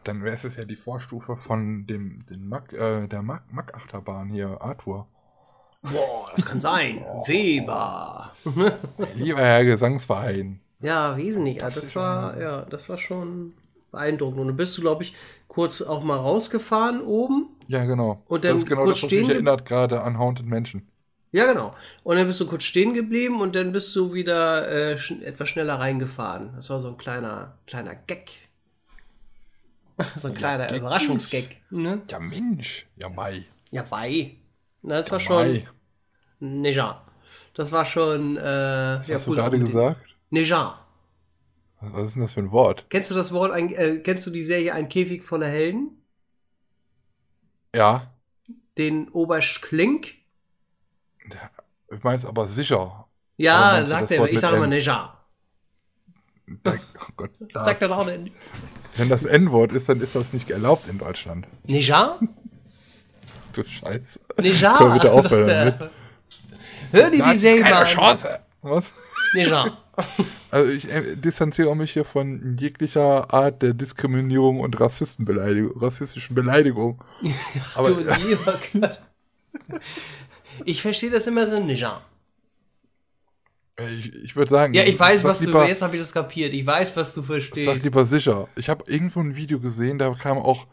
Dann 0.05 0.23
wäre 0.23 0.36
es 0.36 0.57
ja 0.57 0.65
die 0.65 0.77
Vorstufe 0.77 1.36
von 1.36 1.86
dem, 1.86 2.24
den 2.27 2.47
Mack, 2.49 2.73
äh, 2.73 3.07
der 3.07 3.23
Mack, 3.23 3.45
Mack 3.53 3.74
Achterbahn 3.74 4.28
hier, 4.28 4.61
Arthur. 4.61 5.07
Boah, 5.82 6.31
das 6.36 6.45
kann 6.47 6.61
sein. 6.61 7.05
Weber. 7.27 8.32
Lieber 9.15 9.41
Herr 9.41 9.65
Gesangsverein. 9.65 10.61
Ja, 10.81 11.16
wesentlich. 11.16 11.57
Ja, 11.57 11.65
Das 11.66 11.74
das 11.77 11.97
war, 11.97 12.41
ja, 12.41 12.62
das 12.62 12.89
war 12.89 12.99
schon 12.99 13.55
beeindruckend. 13.95 14.41
Und 14.41 14.47
dann 14.49 14.57
bist 14.57 14.77
du, 14.77 14.83
glaube 14.83 15.03
ich, 15.05 15.15
kurz 15.49 15.81
auch 15.83 16.03
mal 16.03 16.16
rausgefahren 16.16 17.01
oben. 17.01 17.49
Ja, 17.69 17.85
genau. 17.85 18.23
Und 18.27 18.45
dann 18.45 18.53
das 18.53 18.62
ist 18.62 18.69
genau 18.69 18.85
kurz 18.85 18.97
das, 18.97 19.03
was 19.05 19.09
stehen 19.11 19.27
mich 19.27 19.35
erinnert 19.37 19.65
gerade 19.66 20.03
an 20.03 20.19
Haunted 20.19 20.47
Menschen. 20.47 20.89
Ja, 21.33 21.47
genau. 21.53 21.75
Und 22.05 22.16
dann 22.16 22.27
bist 22.29 22.41
du 22.41 22.47
kurz 22.47 22.62
stehen 22.65 22.95
geblieben 22.95 23.41
und 23.41 23.57
dann 23.57 23.73
bist 23.73 23.95
du 23.97 24.12
wieder 24.15 24.69
äh, 24.71 24.97
sch 24.97 25.12
etwas 25.23 25.49
schneller 25.49 25.81
reingefahren. 25.81 26.53
Das 26.55 26.71
war 26.71 26.79
so 26.81 26.89
ein 26.89 26.97
kleiner, 26.97 27.59
kleiner 27.66 27.95
Gag. 27.95 28.31
so 30.16 30.29
ein 30.29 30.35
kleiner 30.35 30.66
Gag. 30.66 30.79
Überraschungsgag. 30.79 31.45
Ne? 31.71 32.03
Ja, 32.09 32.19
Mensch. 32.21 32.87
Ja, 32.97 33.09
Mai. 33.09 33.45
Ja. 33.71 33.85
Na, 34.83 34.97
Das 34.97 35.11
war 35.11 35.19
Ja, 35.19 35.25
schon. 35.25 35.37
Mai. 35.53 35.69
Neja. 36.41 37.03
Das 37.55 37.73
war 37.73 37.85
schon. 37.85 38.37
Äh, 38.37 38.41
Was 38.43 39.07
sehr 39.07 39.16
hast 39.16 39.27
du 39.27 39.31
cool. 39.31 39.37
gerade 39.37 39.57
Und- 39.57 39.65
gesagt? 39.65 40.01
Neja. 40.31 40.81
Was 41.93 42.05
ist 42.05 42.15
denn 42.15 42.23
das 42.23 42.35
für 42.35 42.40
ein 42.40 42.52
Wort? 42.52 42.86
Kennst 42.90 43.11
du 43.11 43.15
das 43.15 43.32
Wort, 43.32 43.52
ein, 43.52 43.70
äh, 43.70 43.98
kennst 43.98 44.27
du 44.27 44.31
die 44.31 44.43
Serie 44.43 44.74
Ein 44.74 44.89
Käfig 44.89 45.23
voller 45.23 45.48
Helden? 45.48 46.02
Ja. 47.74 48.15
Den 48.78 49.09
Oberst 49.11 49.62
Klink? 49.62 50.15
Ich 51.90 52.02
meine 52.02 52.16
es 52.16 52.27
aber 52.27 52.48
sicher. 52.48 53.09
Ja, 53.36 53.85
sagt 53.86 54.11
er. 54.11 54.28
Ich 54.31 54.40
sage 54.40 54.56
immer 54.56 54.65
N? 54.65 54.70
Neja. 54.70 55.20
Da, 56.62 56.74
oh 56.74 57.12
Gott, 57.16 57.31
Das 57.52 57.65
sagt 57.65 57.82
er 57.82 57.89
doch 57.89 58.06
nicht. 58.19 58.32
Wenn 58.97 59.09
das 59.09 59.24
N-Wort 59.24 59.73
ist, 59.73 59.89
dann 59.89 60.01
ist 60.01 60.15
das 60.15 60.32
nicht 60.32 60.51
erlaubt 60.51 60.89
in 60.89 60.98
Deutschland. 60.98 61.47
Neja? 61.65 62.19
Du 63.52 63.65
Scheiße. 63.65 64.20
Neja? 64.40 64.78
Hör 64.78 64.93
bitte 64.93 65.12
auf. 65.12 65.31
Hör 65.31 67.11
dir 67.11 67.24
die 67.24 67.39
Serie 67.39 67.62
keine 67.62 67.77
an. 67.78 67.86
Chance. 67.86 68.40
Was? 68.62 68.93
Neja. 69.35 69.78
Also 70.51 70.70
ich 70.73 70.89
äh, 70.90 71.16
distanziere 71.16 71.74
mich 71.77 71.93
hier 71.93 72.05
von 72.05 72.56
jeglicher 72.59 73.32
Art 73.35 73.62
der 73.62 73.74
Diskriminierung 73.74 74.61
und 74.61 74.78
Rassistenbeleidigung, 74.81 75.81
rassistischen 75.81 76.35
Beleidigung. 76.35 77.02
Aber 77.74 77.90
Du 77.90 77.98
lieber 78.01 78.61
Gott. 78.73 79.01
Ich 80.65 80.81
verstehe 80.82 81.11
das 81.11 81.27
immer 81.27 81.47
so 81.48 81.59
Neja. 81.61 82.01
äh, 83.78 83.94
ich, 83.94 84.15
ich 84.15 84.36
würde 84.36 84.51
sagen, 84.51 84.74
Ja, 84.74 84.85
ich 84.85 84.98
weiß, 84.98 85.23
sag 85.23 85.31
was 85.31 85.40
du. 85.40 85.47
lieber, 85.47 85.66
Jetzt 85.69 85.82
habe 85.82 85.97
ich 85.97 86.02
das 86.02 86.12
kapiert. 86.12 86.52
Ich 86.52 86.65
weiß, 86.66 86.97
was 86.97 87.15
du 87.15 87.20
Sag 87.23 87.27
verstehst. 87.27 87.85
lieber 87.85 88.05
sicher. 88.05 88.48
Ich 88.56 88.69
habe 88.69 88.85
irgendwo 88.86 89.20
ein 89.20 89.35
Video 89.36 89.59
gesehen, 89.61 89.98
da 89.98 90.15
kam 90.15 90.39
auch, 90.39 90.66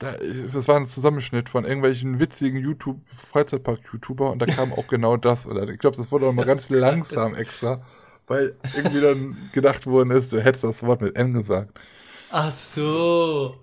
das 0.00 0.66
war 0.68 0.76
ein 0.76 0.86
Zusammenschnitt 0.86 1.48
von 1.48 1.64
irgendwelchen 1.64 2.18
witzigen 2.18 2.58
YouTube, 2.58 3.00
Freizeitpark-YouTuber 3.14 4.30
und 4.30 4.38
da 4.40 4.46
kam 4.46 4.72
auch 4.76 4.86
genau 4.86 5.16
das. 5.16 5.46
Oder 5.46 5.68
ich 5.68 5.78
glaube, 5.78 5.96
das 5.96 6.10
wurde 6.10 6.26
auch 6.26 6.32
mal 6.32 6.46
ganz 6.46 6.70
langsam 6.70 7.34
extra, 7.34 7.82
weil 8.26 8.56
irgendwie 8.76 9.00
dann 9.00 9.36
gedacht 9.52 9.86
worden 9.86 10.10
ist, 10.10 10.32
du 10.32 10.42
hättest 10.42 10.64
das 10.64 10.82
Wort 10.82 11.02
mit 11.02 11.16
N 11.16 11.34
gesagt. 11.34 11.78
Ach 12.30 12.50
so. 12.50 13.56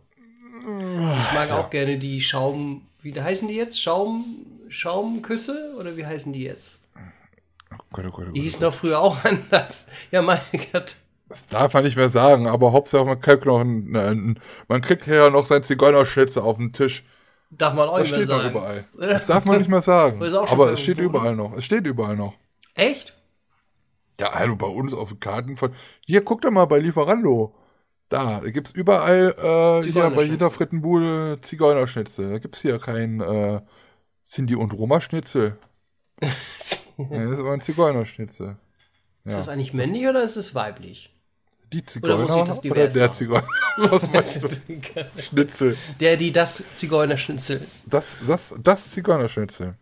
Ich 0.51 1.34
mag 1.34 1.51
auch 1.51 1.69
gerne 1.69 1.97
die 1.97 2.22
Schaum. 2.22 2.81
Wie 3.01 3.19
heißen 3.19 3.47
die 3.47 3.55
jetzt? 3.55 3.81
Schaum. 3.81 4.26
Schaumküsse? 4.69 5.76
Oder 5.80 5.95
wie 5.95 6.05
heißen 6.05 6.34
die 6.34 6.43
jetzt? 6.43 6.80
Oh 7.72 7.76
Gott, 7.93 8.05
oh 8.05 8.11
Gott, 8.11 8.26
oh 8.30 8.31
Die 8.31 8.39
Gott. 8.39 8.43
hießen 8.43 8.61
doch 8.61 8.73
früher 8.73 8.99
auch 8.99 9.18
anders. 9.23 9.88
Ja, 10.11 10.22
mein 10.22 10.41
Gott. 10.73 10.97
Das 11.30 11.45
darf 11.48 11.74
man 11.74 11.84
nicht 11.84 11.98
mehr 11.98 12.10
sagen, 12.10 12.48
aber 12.48 12.72
Hauptsache 12.72 13.04
man 13.06 13.20
kriegt 13.20 13.45
noch 13.45 13.60
einen, 13.60 13.95
einen, 13.95 14.40
man 14.68 14.82
kriegt 14.82 15.08
ja 15.08 15.30
noch 15.30 15.45
sein 15.45 15.64
Zigeunerschnitzel 15.64 16.41
auf 16.41 16.58
den 16.58 16.72
Tisch. 16.72 17.04
Darf 17.49 17.74
man 17.74 17.88
auch 17.90 17.98
Das 17.99 18.04
nicht 18.04 18.12
mehr 18.12 18.20
steht 18.20 18.30
noch 18.30 18.41
sagen. 18.41 18.52
überall. 18.52 18.86
Das 18.98 19.26
darf 19.28 19.45
man 19.45 19.58
nicht 19.58 19.70
mehr 19.70 19.82
sagen. 19.82 20.22
Ist 20.22 20.34
Aber 20.34 20.72
es 20.72 20.80
steht 20.82 20.99
überall 20.99 21.36
noch. 21.36 21.54
Es 21.58 21.66
steht 21.66 21.86
überall 21.86 22.16
noch. 22.16 22.34
Echt? 22.76 23.16
Ja, 24.20 24.28
also 24.32 24.56
bei 24.56 24.68
uns 24.68 24.94
auf 24.94 25.10
den 25.10 25.20
Karten 25.20 25.58
von. 25.58 25.74
Hier, 26.06 26.24
guck 26.24 26.41
doch 26.41 26.52
mal 26.52 26.66
bei 26.66 26.80
Lieferando. 26.80 27.54
Da, 28.10 28.40
da 28.40 28.49
gibt's 28.49 28.72
überall, 28.72 29.36
äh, 29.38 29.84
hier 29.91 30.10
bei 30.12 30.24
jeder 30.24 30.49
Frittenbude 30.49 31.40
Zigeunerschnitzel. 31.41 32.32
Da 32.32 32.40
gibt's 32.40 32.62
hier 32.62 32.80
kein 32.80 33.20
äh, 33.20 33.62
Cindy 34.24 34.56
und 34.56 34.72
Roma 34.74 35.02
Schnitzel. 35.02 35.58
ja, 36.22 36.30
das 37.26 37.32
ist 37.34 37.40
aber 37.40 37.52
ein 37.52 37.62
Zigeunerschnitzel. 37.62 38.56
Ist 39.26 39.32
Ja. 39.34 39.38
das 39.40 39.49
eigentlich 39.49 39.74
männlich 39.74 40.08
oder 40.08 40.24
ist 40.24 40.38
es 40.38 40.56
weiblich? 40.56 41.16
Die 41.73 41.85
Zigeuner 41.85 42.23
Oder 42.23 42.45
das 42.45 42.64
oder 42.64 42.88
der? 42.88 43.11
Zigeuner? 43.11 43.48
Was 43.77 44.10
meinst 44.10 44.44
du? 44.44 44.49
Schnitzel. 45.22 45.77
Der, 45.99 46.15
die, 46.15 46.31
das 46.31 46.64
Zigeunerschnitzel. 46.76 47.65
Das, 47.85 48.18
das, 48.26 48.53
das 48.64 48.91
Zigeunerschnitzel. 48.91 49.76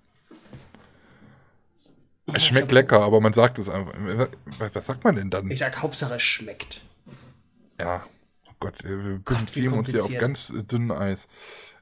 Es 2.34 2.46
schmeckt 2.46 2.72
lecker, 2.72 3.02
aber 3.02 3.22
man 3.22 3.34
sagt 3.34 3.60
es 3.60 3.70
einfach. 3.70 3.94
Was, 4.58 4.86
sagt 4.86 5.04
man 5.04 5.16
denn 5.16 5.30
dann? 5.30 5.50
Ich 5.52 5.60
sag, 5.60 5.82
Hauptsache 5.82 6.16
es 6.16 6.24
schmeckt. 6.24 6.84
Ja, 7.80 8.04
oh 8.48 8.54
Gott, 8.60 8.84
wir 8.84 9.20
Gott, 9.24 9.56
wie 9.56 9.62
bewegen 9.62 9.78
uns 9.78 9.92
hier 9.92 10.04
auf 10.04 10.18
ganz 10.18 10.52
dünnem 10.56 10.92
Eis. 10.92 11.28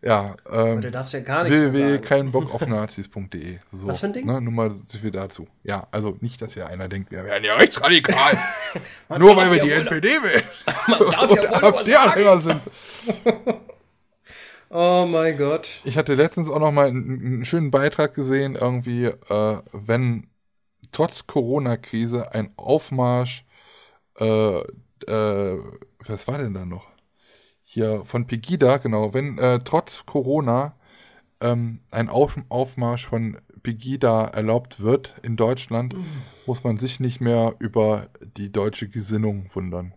Ja, 0.06 0.36
ähm, 0.52 0.82
Du 0.82 0.92
darfst 0.92 1.14
ja 1.14 1.22
gar 1.22 1.46
nichts 1.46 1.58
www.keinbock-auf-nazis.de. 1.60 3.60
So, 3.72 3.88
Was 3.88 4.02
für 4.02 4.08
ein 4.08 4.14
Ding? 4.14 4.26
Ne, 4.26 4.42
nur 4.42 4.52
mal 4.52 4.70
so 4.70 4.98
viel 5.00 5.12
dazu. 5.12 5.48
Ja, 5.64 5.88
also 5.92 6.18
nicht, 6.20 6.42
dass 6.42 6.54
hier 6.56 6.68
einer 6.68 6.90
denkt, 6.90 7.10
wir 7.12 7.24
wären 7.24 7.42
ja 7.44 7.56
rechtsradikal. 7.56 8.38
nur 9.18 9.38
weil 9.38 9.50
wir 9.52 9.62
die 9.62 9.70
ja 9.70 9.78
wohl- 9.78 9.88
NPD 9.88 10.10
wählen 10.24 10.44
Man 10.90 11.00
darf 11.10 11.32
und 11.32 11.38
ja 11.38 11.62
wohl. 11.62 11.80
AfD-Anhänger 11.80 12.38
sind. 12.42 12.60
Oh 14.70 15.06
mein 15.08 15.38
Gott. 15.38 15.70
Ich 15.84 15.98
hatte 15.98 16.16
letztens 16.16 16.50
auch 16.50 16.60
noch 16.60 16.72
mal 16.72 16.88
einen, 16.88 17.24
einen 17.26 17.46
schönen 17.46 17.70
Beitrag 17.72 18.14
gesehen, 18.16 18.56
irgendwie, 18.56 19.06
äh, 19.06 19.58
wenn 19.72 20.28
trotz 20.92 21.28
Corona-Krise 21.28 22.34
ein 22.34 22.52
Aufmarsch, 22.58 23.46
äh, 24.20 24.58
äh, 25.08 25.60
was 26.06 26.28
war 26.28 26.38
denn 26.40 26.54
da 26.54 26.66
noch? 26.66 26.88
Hier 27.74 28.04
von 28.06 28.28
Pegida, 28.28 28.78
genau, 28.78 29.16
wenn 29.16 29.40
äh, 29.40 29.58
trotz 29.66 30.06
Corona 30.06 30.76
ähm, 31.42 31.80
ein 31.90 32.08
Auf 32.08 32.38
Aufmarsch 32.50 33.08
von 33.08 33.40
Pegida 33.64 34.26
erlaubt 34.26 34.82
wird 34.82 35.16
in 35.24 35.38
Deutschland, 35.38 35.96
muss 36.46 36.64
man 36.64 36.78
sich 36.78 37.00
nicht 37.00 37.20
mehr 37.20 37.56
über 37.58 38.10
die 38.38 38.52
deutsche 38.52 38.88
Gesinnung 38.90 39.50
wundern. 39.56 39.92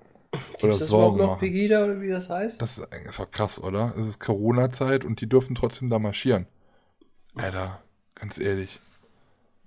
Oder 0.62 0.72
Ist 0.72 0.80
das 0.80 0.88
Sorgen 0.88 1.18
noch 1.18 1.26
machen. 1.26 1.40
Pegida 1.40 1.84
oder 1.84 2.00
wie 2.00 2.08
das 2.08 2.30
heißt? 2.30 2.62
Das 2.62 2.78
ist, 2.78 2.88
das 3.04 3.18
ist 3.18 3.32
krass, 3.32 3.62
oder? 3.62 3.92
Es 3.94 4.08
ist 4.08 4.20
Corona-Zeit 4.20 5.04
und 5.04 5.20
die 5.20 5.28
dürfen 5.28 5.54
trotzdem 5.54 5.90
da 5.90 5.98
marschieren. 5.98 6.46
Alter, 7.34 7.82
ganz 8.14 8.38
ehrlich. 8.38 8.80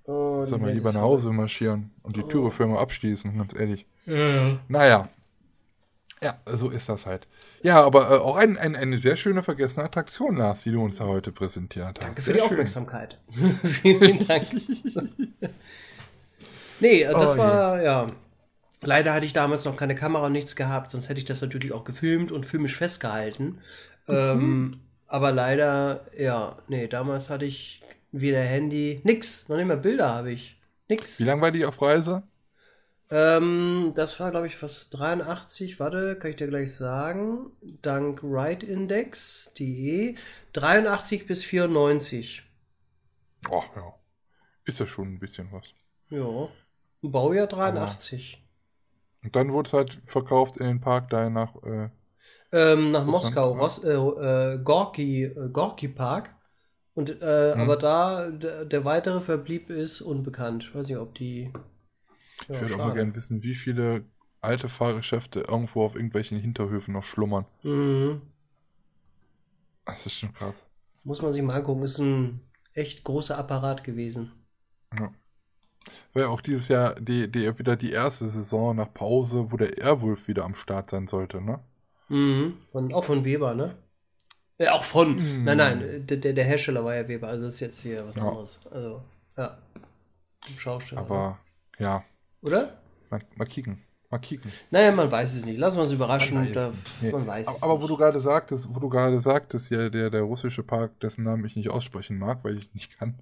Oh, 0.02 0.44
Soll 0.44 0.58
man 0.58 0.74
lieber 0.74 0.92
nach 0.92 1.02
Hause 1.02 1.30
marschieren 1.30 1.92
und 2.02 2.16
die 2.16 2.24
Türe 2.24 2.50
für 2.50 2.64
immer 2.64 2.80
abschließen, 2.80 3.38
ganz 3.38 3.54
ehrlich. 3.54 3.86
Ja. 4.04 4.58
Naja. 4.66 5.08
Ja, 6.22 6.38
so 6.46 6.68
ist 6.70 6.88
das 6.88 7.06
halt. 7.06 7.26
Ja, 7.62 7.82
aber 7.82 8.10
äh, 8.10 8.18
auch 8.18 8.36
ein, 8.36 8.58
ein, 8.58 8.76
eine 8.76 8.98
sehr 8.98 9.16
schöne 9.16 9.42
vergessene 9.42 9.86
Attraktion, 9.86 10.36
Lars, 10.36 10.62
die 10.62 10.72
du 10.72 10.82
uns 10.84 10.98
da 10.98 11.06
heute 11.06 11.32
präsentiert 11.32 11.98
hast. 12.00 12.00
Danke 12.00 12.22
für 12.22 12.32
Sehr 12.32 12.34
die 12.34 12.38
schön. 12.40 12.42
Aufmerksamkeit. 12.42 13.18
Vielen 13.82 14.26
Dank. 14.26 14.46
nee, 16.78 17.02
äh, 17.02 17.16
das 17.16 17.32
Oh 17.32 17.36
je. 17.36 17.38
war, 17.38 17.82
ja. 17.82 18.12
Leider 18.82 19.12
hatte 19.14 19.26
ich 19.26 19.32
damals 19.34 19.64
noch 19.66 19.76
keine 19.76 19.94
Kamera 19.94 20.26
und 20.26 20.32
nichts 20.32 20.56
gehabt, 20.56 20.90
sonst 20.92 21.08
hätte 21.08 21.18
ich 21.20 21.26
das 21.26 21.40
natürlich 21.42 21.72
auch 21.72 21.84
gefilmt 21.84 22.32
und 22.32 22.46
filmisch 22.46 22.76
festgehalten. 22.76 23.58
Mhm. 24.06 24.14
Ähm, 24.16 24.80
aber 25.06 25.32
leider, 25.32 26.06
ja, 26.18 26.56
nee, 26.68 26.86
damals 26.88 27.30
hatte 27.30 27.44
ich 27.46 27.80
weder 28.12 28.40
Handy, 28.42 29.00
nix, 29.04 29.48
noch 29.48 29.56
nicht 29.56 29.66
mal 29.68 29.76
Bilder 29.78 30.08
habe 30.10 30.32
ich. 30.32 30.58
Nix. 30.88 31.18
Wie 31.18 31.24
lange 31.24 31.40
war 31.42 31.50
die 31.52 31.64
auf 31.64 31.80
Reise? 31.80 32.24
Ähm, 33.10 33.92
das 33.94 34.18
war, 34.20 34.30
glaube 34.30 34.46
ich, 34.48 34.60
was 34.62 34.90
83, 34.90 35.78
warte, 35.80 36.16
kann 36.18 36.30
ich 36.30 36.36
dir 36.36 36.48
gleich 36.48 36.74
sagen. 36.74 37.50
Dank 37.82 38.20
RightIndex.de 38.22 40.16
83 40.52 41.26
bis 41.26 41.44
94. 41.44 42.42
Oh, 43.50 43.62
ja. 43.76 43.94
Ist 44.64 44.80
ja 44.80 44.86
schon 44.86 45.14
ein 45.14 45.18
bisschen 45.20 45.52
was. 45.52 45.74
Ja. 46.10 46.48
Baujahr 47.02 47.48
83. 47.48 48.38
Und 49.22 49.34
dann 49.34 49.50
wurde 49.52 49.66
es 49.68 49.72
halt 49.72 50.02
verkauft 50.04 50.58
in 50.58 50.66
den 50.66 50.80
Park 50.82 51.08
da 51.08 51.30
nach. 51.30 51.54
Äh, 51.62 51.88
Ähm, 52.52 52.90
nach 52.90 53.04
Moskau. 53.04 53.52
Ros 53.52 53.82
äh, 53.84 53.92
äh, 53.94 54.58
Gorki, 54.62 55.24
äh, 55.24 55.48
Gorki 55.52 55.88
Park. 55.88 56.34
Und 56.94 57.22
äh, 57.22 57.54
Hm. 57.54 57.60
aber 57.60 57.76
da 57.76 58.30
der, 58.30 58.64
der 58.64 58.84
weitere 58.84 59.20
Verblieb 59.20 59.70
ist 59.70 60.00
unbekannt. 60.00 60.64
Ich 60.64 60.74
weiß 60.74 60.88
nicht, 60.88 60.98
ob 60.98 61.14
die. 61.14 61.52
Ja, 62.48 62.54
ich 62.54 62.60
würde 62.62 62.74
auch 62.74 62.78
mal 62.88 62.94
gerne 62.94 63.14
wissen, 63.14 63.42
wie 63.42 63.54
viele 63.54 64.04
alte 64.40 64.68
Fahrgeschäfte 64.68 65.40
irgendwo 65.40 65.84
auf 65.84 65.94
irgendwelchen 65.94 66.38
Hinterhöfen 66.38 66.94
noch 66.94 67.04
schlummern. 67.04 67.44
Mhm. 67.62 68.22
Das 69.84 70.06
ist 70.06 70.14
schon 70.14 70.32
krass. 70.32 70.66
Muss 71.04 71.22
man 71.22 71.32
sich 71.32 71.42
mal 71.42 71.54
angucken. 71.56 71.82
Ist 71.82 71.98
ein 71.98 72.40
echt 72.74 73.04
großer 73.04 73.36
Apparat 73.38 73.84
gewesen. 73.84 74.32
Ja. 74.98 75.12
War 76.12 76.22
ja 76.22 76.28
auch 76.28 76.40
dieses 76.40 76.68
Jahr 76.68 76.94
die, 77.00 77.30
die, 77.30 77.58
wieder 77.58 77.76
die 77.76 77.92
erste 77.92 78.26
Saison 78.28 78.76
nach 78.76 78.92
Pause, 78.92 79.50
wo 79.50 79.56
der 79.56 79.78
Airwolf 79.78 80.28
wieder 80.28 80.44
am 80.44 80.54
Start 80.54 80.90
sein 80.90 81.06
sollte, 81.08 81.40
ne? 81.40 81.60
Mhm. 82.08 82.58
Von, 82.72 82.92
auch 82.92 83.04
von 83.04 83.24
Weber, 83.24 83.54
ne? 83.54 83.76
Ja, 84.58 84.72
auch 84.72 84.84
von. 84.84 85.16
Mhm. 85.16 85.44
Nein, 85.44 85.56
nein, 85.56 86.06
der, 86.06 86.18
der 86.18 86.44
Hersteller 86.44 86.84
war 86.84 86.94
ja 86.94 87.08
Weber, 87.08 87.28
also 87.28 87.44
das 87.46 87.54
ist 87.54 87.60
jetzt 87.60 87.80
hier 87.80 88.06
was 88.06 88.16
Ja. 88.16 88.28
anderes. 88.28 88.60
Also, 88.70 89.02
ja. 89.36 89.58
Schausteller. 90.56 91.00
Aber 91.02 91.38
ja, 91.78 92.04
Oder? 92.42 92.80
mal, 93.10 93.20
mal 93.36 93.44
kicken. 93.44 93.82
Mal 94.10 94.18
kicken. 94.18 94.50
Naja, 94.70 94.90
man 94.90 95.10
weiß 95.10 95.34
es 95.34 95.44
nicht. 95.44 95.58
Lassen 95.58 95.78
wir 95.78 95.84
uns 95.84 95.92
überraschen. 95.92 96.34
Man 96.34 96.46
weiß 96.46 96.52
da. 96.52 96.72
Nee. 97.00 97.12
Man 97.12 97.26
weiß 97.26 97.62
aber, 97.62 97.72
aber 97.72 97.82
wo 97.82 97.86
du 97.86 97.96
gerade 97.96 98.20
sagtest, 98.20 98.68
wo 98.72 98.80
du 98.80 98.88
gerade 98.88 99.20
sagtest, 99.20 99.70
ja, 99.70 99.88
der, 99.88 100.10
der 100.10 100.22
russische 100.22 100.64
Park, 100.64 100.98
dessen 101.00 101.22
Namen 101.22 101.44
ich 101.44 101.54
nicht 101.54 101.70
aussprechen 101.70 102.18
mag, 102.18 102.42
weil 102.42 102.58
ich 102.58 102.74
nicht 102.74 102.98
kann. 102.98 103.20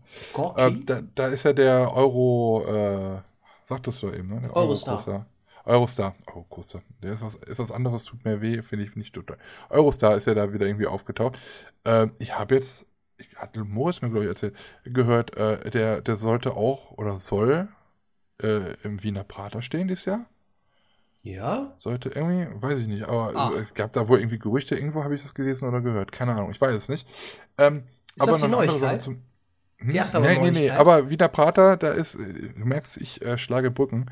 Ähm, 0.57 0.86
da, 0.86 1.03
da 1.15 1.27
ist 1.27 1.45
ja 1.45 1.53
der 1.53 1.93
Euro, 1.95 2.65
äh, 2.66 3.20
sagtest 3.69 4.03
du 4.03 4.11
eben, 4.11 4.28
ne? 4.28 4.40
Der 4.40 4.57
Eurostar. 4.57 4.95
Eurostar. 4.95 5.27
Eurostar. 5.66 6.15
Oh, 6.35 6.45
Coaster. 6.49 6.81
Der 7.03 7.12
ist 7.12 7.23
was, 7.23 7.35
ist 7.35 7.59
was 7.59 7.73
anderes, 7.73 8.05
tut 8.05 8.24
mir 8.24 8.40
weh, 8.40 8.62
finde 8.62 8.86
ich 8.86 8.97
nicht 8.97 9.15
total. 9.15 9.36
Eurostar 9.69 10.16
ist 10.16 10.27
ja 10.27 10.32
da 10.32 10.55
wieder 10.55 10.66
irgendwie 10.66 10.86
aufgetaucht. 10.86 11.39
Ähm, 11.85 12.12
ich 12.19 12.39
habe 12.39 12.55
jetzt, 12.55 12.86
ich 13.19 13.36
hatte 13.36 13.62
Moritz 13.62 14.01
mir, 14.01 14.09
glaube 14.09 14.24
ich, 14.24 14.31
erzählt, 14.31 14.57
gehört, 14.85 15.36
äh, 15.36 15.69
der, 15.69 16.01
der 16.01 16.16
sollte 16.16 16.57
auch 16.57 16.93
oder 16.93 17.19
soll 17.19 17.69
äh, 18.43 18.74
im 18.85 19.02
Wiener 19.02 19.24
Prater 19.24 19.62
stehen 19.62 19.89
dieses 19.89 20.05
Jahr. 20.05 20.27
ja? 21.23 21.74
Sollte 21.78 22.10
irgendwie, 22.10 22.47
weiß 22.62 22.78
ich 22.81 22.86
nicht, 22.89 23.05
aber 23.05 23.32
Ah. 23.35 23.52
es 23.60 23.74
gab 23.74 23.93
da 23.93 24.09
wohl 24.09 24.19
irgendwie 24.19 24.39
Gerüchte, 24.39 24.77
irgendwo 24.77 25.05
habe 25.05 25.15
ich 25.15 25.23
das 25.23 25.35
gelesen 25.35 25.69
oder 25.69 25.81
gehört. 25.81 26.12
Keine 26.12 26.32
Ahnung, 26.32 26.51
ich 26.51 26.60
weiß 26.60 26.74
es 26.77 26.89
nicht. 26.89 27.06
Ähm, 27.59 27.82
Ist 28.16 28.27
das 28.27 28.40
die 28.43 28.48
Neuigkeit? 28.48 29.02
Zum- 29.02 29.15
Hm? 29.15 29.23
Die 29.81 29.85
Nee, 29.86 29.93
nee, 29.93 29.98
nee, 30.01 30.01
Achterbahn-Neuigkeit? 30.01 30.78
aber 30.78 31.09
Wiener 31.10 31.28
Prater, 31.28 31.77
da 31.77 31.90
ist, 31.90 32.16
äh, 32.16 32.32
du 32.56 32.65
merkst, 32.65 32.97
ich 32.97 33.23
äh, 33.23 33.39
schlage 33.39 33.70
Brücken. 33.70 34.06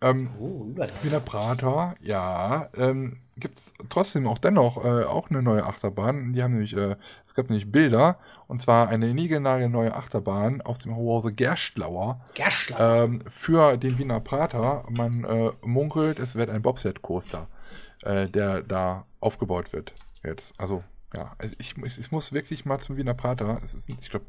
Ähm, 0.00 0.30
Oh. 0.38 0.66
Wiener 1.02 1.18
Prater, 1.20 1.96
ja, 2.00 2.68
ähm, 2.76 3.18
gibt 3.40 3.58
es 3.58 3.72
trotzdem 3.88 4.26
auch 4.26 4.38
dennoch 4.38 4.84
äh, 4.84 5.04
auch 5.04 5.30
eine 5.30 5.42
neue 5.42 5.64
Achterbahn. 5.64 6.32
Die 6.32 6.42
haben 6.42 6.52
nämlich, 6.52 6.76
äh, 6.76 6.96
es 7.26 7.34
gab 7.34 7.48
nämlich 7.48 7.70
Bilder, 7.70 8.18
und 8.46 8.62
zwar 8.62 8.88
eine 8.88 9.12
niegelnagelneue 9.14 9.88
neue 9.88 9.94
Achterbahn 9.94 10.60
aus 10.60 10.80
dem 10.80 10.94
Hause 10.94 11.32
Gerstlauer 11.32 12.16
Gerstler. 12.34 13.04
ähm, 13.04 13.20
für 13.28 13.76
den 13.76 13.98
Wiener 13.98 14.20
Prater. 14.20 14.84
Man 14.90 15.24
äh, 15.24 15.52
munkelt, 15.62 16.18
es 16.18 16.34
wird 16.34 16.50
ein 16.50 16.62
Bobsled-Coaster, 16.62 17.46
äh, 18.02 18.26
der 18.26 18.62
da 18.62 19.04
aufgebaut 19.20 19.72
wird. 19.72 19.92
Jetzt, 20.24 20.58
also, 20.60 20.82
ja, 21.14 21.32
also 21.38 21.54
ich, 21.58 21.76
ich, 21.78 21.98
ich 21.98 22.12
muss 22.12 22.32
wirklich 22.32 22.64
mal 22.64 22.80
zum 22.80 22.96
Wiener 22.96 23.14
Prater. 23.14 23.60
Es 23.64 23.74
ist, 23.74 23.88
ich 23.88 24.10
glaube, 24.10 24.26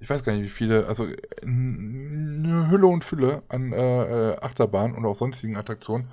ich 0.00 0.10
weiß 0.10 0.24
gar 0.24 0.32
nicht, 0.32 0.44
wie 0.44 0.48
viele, 0.48 0.86
also 0.86 1.06
eine 1.42 2.70
Hülle 2.70 2.86
und 2.86 3.04
Fülle 3.04 3.42
an 3.48 3.72
äh, 3.72 4.32
äh, 4.32 4.36
Achterbahnen 4.40 4.96
und 4.96 5.06
auch 5.06 5.14
sonstigen 5.14 5.56
Attraktionen, 5.56 6.08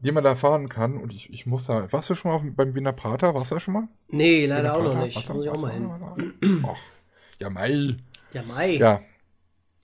die 0.00 0.12
man 0.12 0.24
da 0.24 0.34
fahren 0.34 0.68
kann. 0.68 0.96
Und 0.96 1.12
ich, 1.12 1.32
ich 1.32 1.46
muss 1.46 1.66
da, 1.66 1.90
warst 1.92 2.08
du 2.10 2.14
schon 2.14 2.30
mal 2.30 2.36
auf, 2.36 2.42
beim 2.44 2.74
Wiener 2.74 2.92
Prater? 2.92 3.34
Warst 3.34 3.50
du 3.50 3.56
da 3.56 3.60
schon 3.60 3.74
mal? 3.74 3.88
nee, 4.08 4.46
leider 4.46 4.70
Wiener 4.70 4.74
auch 4.76 4.82
noch 4.82 4.92
Prater? 4.92 5.04
nicht. 5.06 5.16
Warst 5.16 5.28
du- 5.28 5.34
Muss 5.34 5.44
ich 5.44 5.50
auch 5.50 5.58
mal 5.60 5.72
hin. 5.72 6.62
Ach, 6.66 6.76
ja, 7.38 7.50
Mai. 7.50 7.96
Ja, 8.32 8.42
Mai. 8.42 8.70
Ja. 8.76 9.00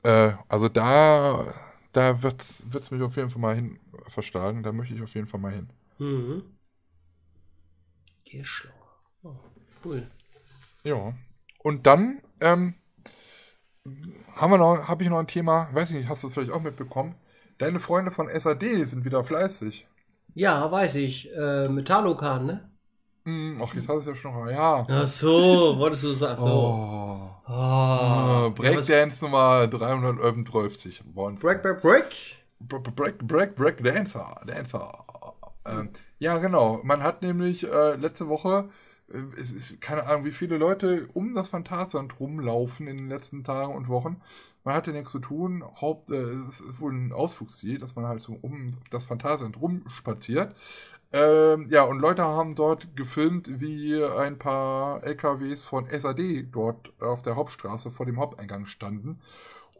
Äh, 0.02 0.32
also 0.48 0.68
da, 0.68 1.54
da 1.92 2.22
wird 2.22 2.42
es 2.42 2.90
mich 2.90 3.02
auf 3.02 3.16
jeden 3.16 3.30
Fall 3.30 3.40
mal 3.40 3.54
hin 3.54 3.78
verschlagen. 4.08 4.62
Da 4.62 4.72
möchte 4.72 4.94
ich 4.94 5.02
auf 5.02 5.14
jeden 5.14 5.26
Fall 5.26 5.40
mal 5.40 5.52
hin. 5.52 5.68
Mhm. 5.98 6.42
Gerstler. 8.24 8.70
Oh, 9.22 9.34
cool. 9.84 10.06
Ja. 10.82 11.14
Und 11.62 11.86
dann 11.86 12.20
ähm, 12.40 12.74
haben 14.34 14.50
wir 14.52 14.58
noch, 14.58 14.88
habe 14.88 15.02
ich 15.02 15.08
noch 15.08 15.18
ein 15.18 15.26
Thema, 15.26 15.68
weiß 15.72 15.90
ich 15.90 15.96
nicht, 15.96 16.08
hast 16.08 16.22
du 16.22 16.28
es 16.28 16.34
vielleicht 16.34 16.52
auch 16.52 16.60
mitbekommen? 16.60 17.14
Deine 17.58 17.80
Freunde 17.80 18.10
von 18.10 18.28
SAD 18.28 18.84
sind 18.86 19.04
wieder 19.04 19.24
fleißig. 19.24 19.86
Ja, 20.34 20.70
weiß 20.70 20.96
ich. 20.96 21.32
Äh, 21.34 21.68
Metallokan, 21.68 22.46
ne? 22.46 22.70
Hm, 23.24 23.60
ach, 23.62 23.74
jetzt 23.74 23.88
hast 23.88 23.94
du 23.94 24.00
es 24.00 24.06
ja 24.06 24.14
schon 24.14 24.34
mal. 24.34 24.52
Ja. 24.52 24.86
Ach 24.88 25.06
so, 25.06 25.78
wolltest 25.78 26.02
du 26.02 26.12
sagen? 26.12 26.40
So. 26.40 26.46
Oh. 26.46 27.30
Oh. 27.46 28.50
Breakdance 28.50 29.22
Nummer 29.22 29.66
330. 29.66 31.02
Bonn. 31.06 31.36
Break, 31.36 31.62
break, 31.62 31.80
break. 31.80 32.36
Break, 32.60 32.96
break, 32.96 33.18
break, 33.18 33.56
break 33.56 33.82
Dancer. 33.82 34.40
Dancer. 34.46 35.04
Ähm, 35.66 35.90
ja, 36.18 36.38
genau. 36.38 36.80
Man 36.82 37.02
hat 37.02 37.22
nämlich 37.22 37.64
äh, 37.70 37.94
letzte 37.96 38.28
Woche, 38.28 38.68
äh, 39.12 39.18
es 39.40 39.52
ist 39.52 39.80
keine 39.80 40.06
Ahnung, 40.06 40.24
wie 40.24 40.32
viele 40.32 40.58
Leute 40.58 41.08
um 41.14 41.34
das 41.34 41.48
Phantasialand 41.48 42.20
rumlaufen 42.20 42.86
in 42.86 42.98
den 42.98 43.08
letzten 43.08 43.44
Tagen 43.44 43.74
und 43.74 43.88
Wochen. 43.88 44.20
Man 44.64 44.74
hatte 44.74 44.92
nichts 44.92 45.12
zu 45.12 45.18
tun. 45.18 45.62
Haupt, 45.80 46.10
äh, 46.10 46.14
es 46.14 46.60
ist 46.60 46.80
wohl 46.80 46.92
ein 46.92 47.12
Ausflugsziel, 47.12 47.78
dass 47.78 47.96
man 47.96 48.06
halt 48.06 48.22
so 48.22 48.38
um 48.40 48.78
das 48.90 49.04
Phantasialand 49.04 49.60
rumspaziert. 49.60 50.54
Ähm, 51.12 51.66
ja, 51.70 51.84
und 51.84 52.00
Leute 52.00 52.24
haben 52.24 52.56
dort 52.56 52.96
gefilmt, 52.96 53.60
wie 53.60 54.02
ein 54.04 54.38
paar 54.38 55.04
LKWs 55.04 55.62
von 55.62 55.88
SAD 55.88 56.48
dort 56.50 56.92
auf 57.00 57.22
der 57.22 57.36
Hauptstraße 57.36 57.90
vor 57.92 58.06
dem 58.06 58.18
Haupteingang 58.18 58.66
standen. 58.66 59.20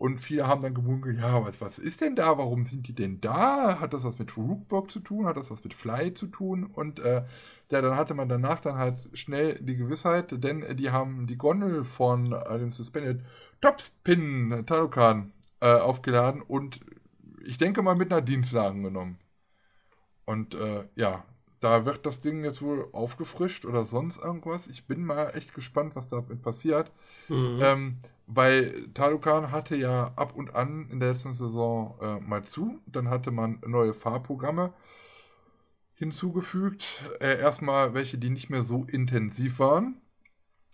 Und 0.05 0.19
viele 0.19 0.47
haben 0.47 0.61
dann 0.61 0.75
gemunkelt, 0.75 1.19
ja, 1.19 1.47
was, 1.47 1.63
was 1.63 1.79
ist 1.79 2.03
denn 2.03 2.15
da? 2.15 2.37
Warum 2.37 2.67
sind 2.67 2.87
die 2.87 2.95
denn 2.95 3.23
da? 3.23 3.81
Hat 3.81 3.95
das 3.95 4.05
was 4.05 4.19
mit 4.19 4.37
Rookbox 4.37 4.93
zu 4.93 5.01
tun? 5.01 5.25
Hat 5.25 5.39
das 5.39 5.51
was 5.51 5.65
mit 5.65 5.73
Fly 5.73 6.13
zu 6.13 6.27
tun? 6.27 6.67
Und 6.67 6.99
äh, 6.99 7.25
ja, 7.71 7.81
dann 7.81 7.97
hatte 7.97 8.13
man 8.13 8.29
danach 8.29 8.61
dann 8.61 8.77
halt 8.77 8.99
schnell 9.15 9.59
die 9.63 9.77
Gewissheit, 9.77 10.45
denn 10.45 10.77
die 10.77 10.91
haben 10.91 11.27
die 11.27 11.39
Gondel 11.39 11.85
von 11.85 12.33
äh, 12.33 12.59
dem 12.59 12.71
Suspended 12.71 13.23
Topspin 13.63 14.65
Talukan 14.67 15.33
äh, 15.61 15.73
aufgeladen 15.73 16.43
und 16.43 16.81
ich 17.43 17.57
denke 17.57 17.81
mal 17.81 17.97
mit 17.97 18.13
einer 18.13 18.21
Dienstlagen 18.21 18.83
genommen. 18.83 19.19
Und 20.27 20.55
äh, 20.55 20.85
ja, 20.97 21.25
da 21.61 21.87
wird 21.87 22.05
das 22.05 22.21
Ding 22.21 22.45
jetzt 22.45 22.61
wohl 22.61 22.89
aufgefrischt 22.93 23.65
oder 23.65 23.87
sonst 23.87 24.19
irgendwas. 24.19 24.67
Ich 24.67 24.87
bin 24.87 25.03
mal 25.03 25.31
echt 25.31 25.55
gespannt, 25.55 25.97
was 25.97 26.09
damit 26.09 26.43
passiert. 26.43 26.93
Mhm. 27.31 27.59
Ähm, 27.63 27.97
weil 28.27 28.89
Talukan 28.95 29.51
hatte 29.53 29.77
ja 29.77 30.13
ab 30.17 30.35
und 30.35 30.55
an 30.55 30.89
in 30.91 31.01
der 31.01 31.11
letzten 31.11 31.35
Saison 31.35 31.99
äh, 32.01 32.21
mal 32.21 32.45
zu. 32.45 32.81
Dann 32.87 33.09
hatte 33.09 33.31
man 33.31 33.61
neue 33.67 33.95
Fahrprogramme 33.95 34.73
hinzugefügt. 35.95 37.03
Äh, 37.21 37.41
erstmal 37.41 37.95
welche, 37.95 38.19
die 38.19 38.31
nicht 38.31 38.51
mehr 38.51 38.65
so 38.65 38.85
intensiv 38.85 39.59
waren. 39.59 40.01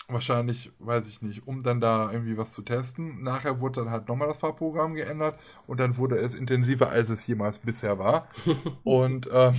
Wahrscheinlich, 0.09 0.73
weiß 0.81 1.07
ich 1.07 1.23
nicht, 1.23 1.47
um 1.47 1.63
dann 1.63 1.81
da 1.81 2.11
irgendwie 2.11 2.37
was 2.37 2.51
zu 2.51 2.63
testen. 2.63 3.23
Nachher 3.23 3.61
wurde 3.61 3.83
dann 3.83 3.91
halt 3.91 4.09
nochmal 4.09 4.27
das 4.29 4.39
Fahrprogramm 4.39 4.95
geändert 4.95 5.39
und 5.69 5.79
dann 5.79 5.97
wurde 5.97 6.17
es 6.17 6.35
intensiver, 6.35 6.91
als 6.91 7.09
es 7.11 7.27
jemals 7.27 7.61
bisher 7.61 7.99
war. 7.99 8.29
und 8.83 9.29
ähm, 9.33 9.55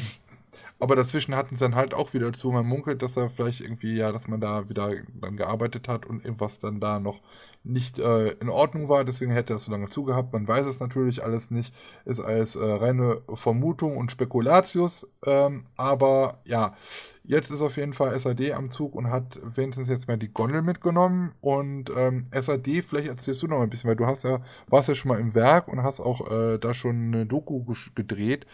aber 0.81 0.95
dazwischen 0.95 1.35
hatten 1.35 1.55
sie 1.55 1.63
dann 1.63 1.75
halt 1.75 1.93
auch 1.93 2.13
wieder 2.13 2.33
zu, 2.33 2.51
man 2.51 2.65
munkelt, 2.65 3.01
dass 3.03 3.15
er 3.15 3.29
vielleicht 3.29 3.61
irgendwie, 3.61 3.95
ja, 3.95 4.11
dass 4.11 4.27
man 4.27 4.41
da 4.41 4.67
wieder 4.67 4.91
dann 5.13 5.37
gearbeitet 5.37 5.87
hat 5.87 6.05
und 6.07 6.25
irgendwas 6.25 6.59
dann 6.59 6.79
da 6.79 6.99
noch 6.99 7.21
nicht 7.63 7.99
äh, 7.99 8.29
in 8.29 8.49
Ordnung 8.49 8.89
war, 8.89 9.05
deswegen 9.05 9.31
hätte 9.31 9.53
er 9.53 9.57
es 9.57 9.65
so 9.65 9.71
lange 9.71 9.89
zugehabt. 9.89 10.33
Man 10.33 10.47
weiß 10.47 10.65
es 10.65 10.79
natürlich 10.79 11.23
alles 11.23 11.51
nicht, 11.51 11.73
ist 12.05 12.19
als 12.19 12.55
äh, 12.55 12.65
reine 12.65 13.21
Vermutung 13.35 13.97
und 13.97 14.11
Spekulatius, 14.11 15.07
ähm, 15.23 15.67
aber 15.77 16.41
ja, 16.45 16.75
jetzt 17.23 17.51
ist 17.51 17.61
auf 17.61 17.77
jeden 17.77 17.93
Fall 17.93 18.17
SAD 18.19 18.51
am 18.53 18.71
Zug 18.71 18.95
und 18.95 19.09
hat 19.09 19.39
wenigstens 19.55 19.87
jetzt 19.87 20.07
mal 20.07 20.17
die 20.17 20.33
Gondel 20.33 20.61
mitgenommen 20.61 21.33
und 21.41 21.91
ähm, 21.95 22.27
SAD, 22.33 22.83
vielleicht 22.87 23.07
erzählst 23.07 23.43
du 23.43 23.47
noch 23.47 23.61
ein 23.61 23.69
bisschen, 23.69 23.89
weil 23.89 23.95
du 23.95 24.05
hast 24.05 24.23
ja, 24.23 24.41
warst 24.67 24.89
ja 24.89 24.95
schon 24.95 25.09
mal 25.09 25.19
im 25.19 25.33
Werk 25.35 25.67
und 25.67 25.83
hast 25.83 25.99
auch 25.99 26.29
äh, 26.31 26.57
da 26.57 26.73
schon 26.73 27.13
eine 27.13 27.25
Doku 27.25 27.63
gedreht 27.95 28.45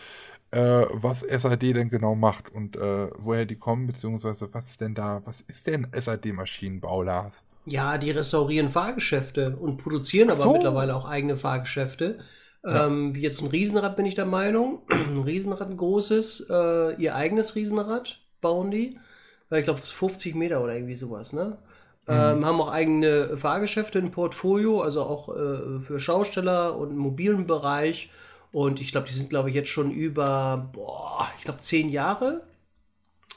äh, 0.51 0.85
was 0.91 1.21
SAD 1.21 1.73
denn 1.73 1.89
genau 1.89 2.15
macht 2.15 2.53
und 2.53 2.75
äh, 2.77 3.09
woher 3.17 3.45
die 3.45 3.57
kommen, 3.57 3.87
beziehungsweise 3.87 4.49
was 4.53 4.69
ist 4.69 4.81
denn 4.81 4.95
da, 4.95 5.21
was 5.25 5.41
ist 5.41 5.67
denn 5.67 5.87
SAD-Maschinenbau, 5.93 7.03
Lars? 7.03 7.43
Ja, 7.65 7.97
die 7.97 8.11
restaurieren 8.11 8.71
Fahrgeschäfte 8.71 9.57
und 9.57 9.77
produzieren 9.77 10.29
Ach 10.29 10.35
aber 10.35 10.43
so. 10.43 10.53
mittlerweile 10.53 10.95
auch 10.95 11.09
eigene 11.09 11.35
Fahrgeschäfte. 11.35 12.19
Ähm, 12.65 13.13
wie 13.13 13.21
jetzt 13.21 13.41
ein 13.41 13.47
Riesenrad 13.47 13.95
bin 13.95 14.05
ich 14.05 14.15
der 14.15 14.25
Meinung. 14.25 14.83
Ein 14.89 15.17
Riesenrad, 15.25 15.69
ein 15.69 15.77
großes, 15.77 16.47
äh, 16.49 16.95
ihr 16.95 17.15
eigenes 17.15 17.55
Riesenrad 17.55 18.21
bauen 18.41 18.71
die. 18.71 18.99
Äh, 19.51 19.59
Ich 19.59 19.63
glaube 19.65 19.79
50 19.79 20.35
Meter 20.35 20.63
oder 20.63 20.75
irgendwie 20.75 20.95
sowas, 20.95 21.33
ne? 21.33 21.57
Ähm, 22.07 22.45
haben 22.45 22.61
auch 22.61 22.69
eigene 22.71 23.35
Fahrgeschäfte 23.37 23.99
im 23.99 24.11
Portfolio, 24.11 24.81
also 24.81 25.03
auch 25.03 25.29
äh, 25.35 25.79
für 25.81 25.99
Schausteller 25.99 26.77
und 26.77 26.91
im 26.91 26.97
mobilen 26.97 27.47
Bereich. 27.47 28.09
Und 28.53 28.79
ich 28.79 28.91
glaube, 28.93 29.07
die 29.07 29.13
sind, 29.13 29.29
glaube 29.29 29.49
ich, 29.49 29.55
jetzt 29.55 29.69
schon 29.69 29.91
über, 29.91 30.69
boah, 30.73 31.27
ich 31.37 31.43
glaube, 31.43 31.59
zehn 31.61 31.89
Jahre 31.89 32.43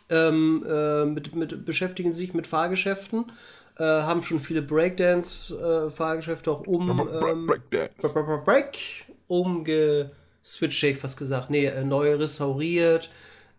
ähm, 0.08 0.64
äh, 0.68 1.04
mit, 1.04 1.34
mit, 1.34 1.64
beschäftigen 1.64 2.12
sich 2.14 2.34
mit 2.34 2.46
Fahrgeschäften, 2.46 3.26
äh, 3.78 3.84
haben 3.84 4.22
schon 4.22 4.40
viele 4.40 4.62
Breakdance-Fahrgeschäfte 4.62 6.50
auch 6.50 6.66
um 6.66 7.08
ähm, 7.12 7.46
Breakdance. 7.46 8.12
Break, 8.12 8.26
Break, 8.26 8.44
Break 8.44 8.78
umgeswitcht, 9.28 10.82
hätte 10.82 10.92
ich 10.92 10.98
fast 10.98 11.18
gesagt. 11.18 11.50
Nee, 11.50 11.66
äh, 11.66 11.84
neu 11.84 12.14
restauriert. 12.16 13.10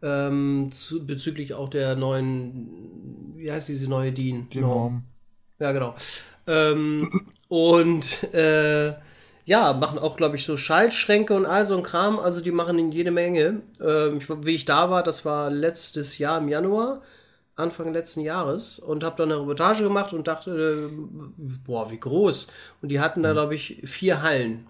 Ähm, 0.03 0.69
zu, 0.71 1.05
bezüglich 1.05 1.53
auch 1.53 1.69
der 1.69 1.95
neuen, 1.95 3.35
wie 3.35 3.51
heißt 3.51 3.69
diese 3.69 3.89
neue 3.89 4.11
DIN? 4.11 4.49
Die 4.49 4.59
Norm. 4.59 5.03
Ja, 5.59 5.71
genau. 5.71 5.95
Ähm, 6.47 7.29
und 7.47 8.23
äh, 8.33 8.95
ja, 9.45 9.73
machen 9.73 9.99
auch, 9.99 10.17
glaube 10.17 10.35
ich, 10.37 10.45
so 10.45 10.57
Schaltschränke 10.57 11.35
und 11.35 11.45
all 11.45 11.65
so 11.65 11.77
ein 11.77 11.83
Kram. 11.83 12.19
Also 12.19 12.41
die 12.41 12.51
machen 12.51 12.79
in 12.79 12.91
jede 12.91 13.11
Menge. 13.11 13.61
Ähm, 13.81 14.17
ich, 14.17 14.29
wie 14.29 14.55
ich 14.55 14.65
da 14.65 14.89
war, 14.89 15.03
das 15.03 15.25
war 15.25 15.49
letztes 15.49 16.17
Jahr 16.17 16.39
im 16.39 16.47
Januar, 16.49 17.01
Anfang 17.55 17.93
letzten 17.93 18.21
Jahres. 18.21 18.79
Und 18.79 19.03
habe 19.03 19.17
dann 19.17 19.31
eine 19.31 19.41
Reportage 19.41 19.83
gemacht 19.83 20.13
und 20.13 20.27
dachte, 20.27 20.89
äh, 20.89 20.95
boah, 21.65 21.91
wie 21.91 21.99
groß. 21.99 22.47
Und 22.81 22.89
die 22.89 22.99
hatten 22.99 23.23
da, 23.23 23.33
glaube 23.33 23.55
ich, 23.55 23.81
vier 23.85 24.21
Hallen. 24.23 24.67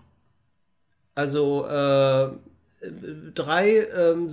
Also 1.15 1.65
äh, 1.67 2.31
drei, 3.35 3.87
ähm, 3.95 4.27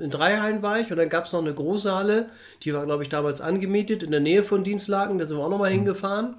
in 0.00 0.10
drei 0.10 0.38
Hallen 0.38 0.62
war 0.62 0.80
ich 0.80 0.90
und 0.90 0.96
dann 0.96 1.08
gab 1.08 1.26
es 1.26 1.32
noch 1.32 1.40
eine 1.40 1.54
große 1.54 1.94
Halle, 1.94 2.30
die 2.62 2.74
war, 2.74 2.84
glaube 2.84 3.02
ich, 3.02 3.08
damals 3.08 3.40
angemietet 3.40 4.02
in 4.02 4.10
der 4.10 4.20
Nähe 4.20 4.42
von 4.42 4.64
Dienstlagen, 4.64 5.18
da 5.18 5.26
sind 5.26 5.38
wir 5.38 5.44
auch 5.44 5.50
nochmal 5.50 5.70
hingefahren. 5.70 6.36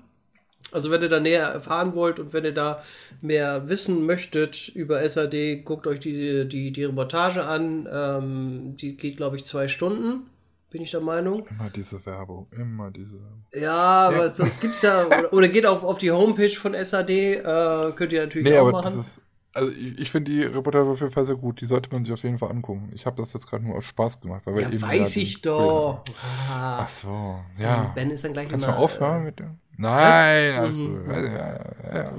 Also 0.72 0.92
wenn 0.92 1.02
ihr 1.02 1.10
da 1.10 1.20
näher 1.20 1.48
erfahren 1.48 1.96
wollt 1.96 2.20
und 2.20 2.34
wenn 2.34 2.46
ihr 2.46 2.54
da 2.54 2.82
mehr 3.22 3.68
wissen 3.68 4.06
möchtet 4.06 4.70
über 4.70 5.08
SAD, 5.08 5.66
guckt 5.66 5.88
euch 5.88 6.00
die, 6.00 6.48
die, 6.48 6.72
die 6.72 6.84
Reportage 6.86 7.44
an. 7.44 7.90
Ähm, 7.92 8.78
die 8.78 8.96
geht, 8.96 9.18
glaube 9.18 9.36
ich, 9.36 9.44
zwei 9.44 9.68
Stunden, 9.68 10.30
bin 10.70 10.82
ich 10.82 10.92
der 10.92 11.02
Meinung. 11.02 11.46
Immer 11.48 11.70
diese 11.72 12.06
Werbung, 12.06 12.48
immer 12.52 12.92
diese 12.92 13.14
Werbung. 13.14 13.46
Ja, 13.54 14.08
aber 14.08 14.30
sonst 14.30 14.62
gibt 14.62 14.76
es 14.76 14.82
ja, 14.84 15.06
oder, 15.08 15.34
oder, 15.34 15.48
geht 15.50 15.66
auf, 15.66 15.84
auf 15.84 15.98
die 15.98 16.12
Homepage 16.12 16.52
von 16.52 16.74
SAD, 16.74 17.10
äh, 17.10 17.92
könnt 17.96 18.14
ihr 18.14 18.22
natürlich 18.22 18.50
nee, 18.50 18.58
auch 18.58 18.72
machen. 18.72 18.98
Ist, 18.98 19.20
also 19.54 19.72
ich, 19.72 20.00
ich 20.00 20.12
finde 20.12 20.32
die 20.32 20.44
Reportage 20.44 20.90
auf 20.90 21.00
jeden 21.00 21.12
Fall 21.12 21.26
sehr 21.26 21.36
gut. 21.36 21.62
Die 21.62 21.66
sollte 21.66 21.90
man 21.92 22.06
sich 22.06 22.14
auf 22.14 22.24
jeden 22.24 22.38
Fall 22.38 22.50
angucken. 22.52 22.92
Ich 22.94 23.06
habe 23.06 23.22
das 23.22 23.34
jetzt 23.34 23.48
gerade 23.48 23.64
nur 23.64 23.78
aus 23.78 23.86
Spaß 23.86 24.22
gemacht. 24.22 24.42
Weil 24.46 24.62
ja, 24.62 24.82
weiß 24.82 25.18
ich 25.18 25.42
doch. 25.42 26.04
Ach 26.50 26.90
so, 26.90 27.40
ja. 27.60 27.92
Ben 27.96 28.12
ist 28.12 28.24
dann 28.24 28.34
gleich 28.34 28.50
Kannst 28.50 28.66
du 28.66 28.72
mal 28.72 28.78
aufhören 28.78 29.24
mit 29.26 29.40
dem? 29.40 29.58
Nein, 29.78 30.54
alles 30.56 30.74
gut. 30.74 31.08
Ja, 31.08 32.04
ja. 32.04 32.12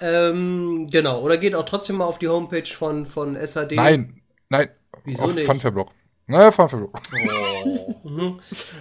ähm, 0.30 0.88
genau, 0.90 1.20
oder 1.20 1.36
geht 1.38 1.54
auch 1.54 1.64
trotzdem 1.64 1.96
mal 1.96 2.06
auf 2.06 2.18
die 2.18 2.28
Homepage 2.28 2.66
von, 2.66 3.06
von 3.06 3.36
SAD. 3.36 3.76
Nein, 3.76 4.20
nein. 4.48 4.68
Wieso 5.04 5.26
nicht? 5.28 5.46
Funfair-Blog. 5.46 5.90
Naja, 6.26 6.50
Funfair-Blog. 6.50 6.98
Oh. 8.04 8.38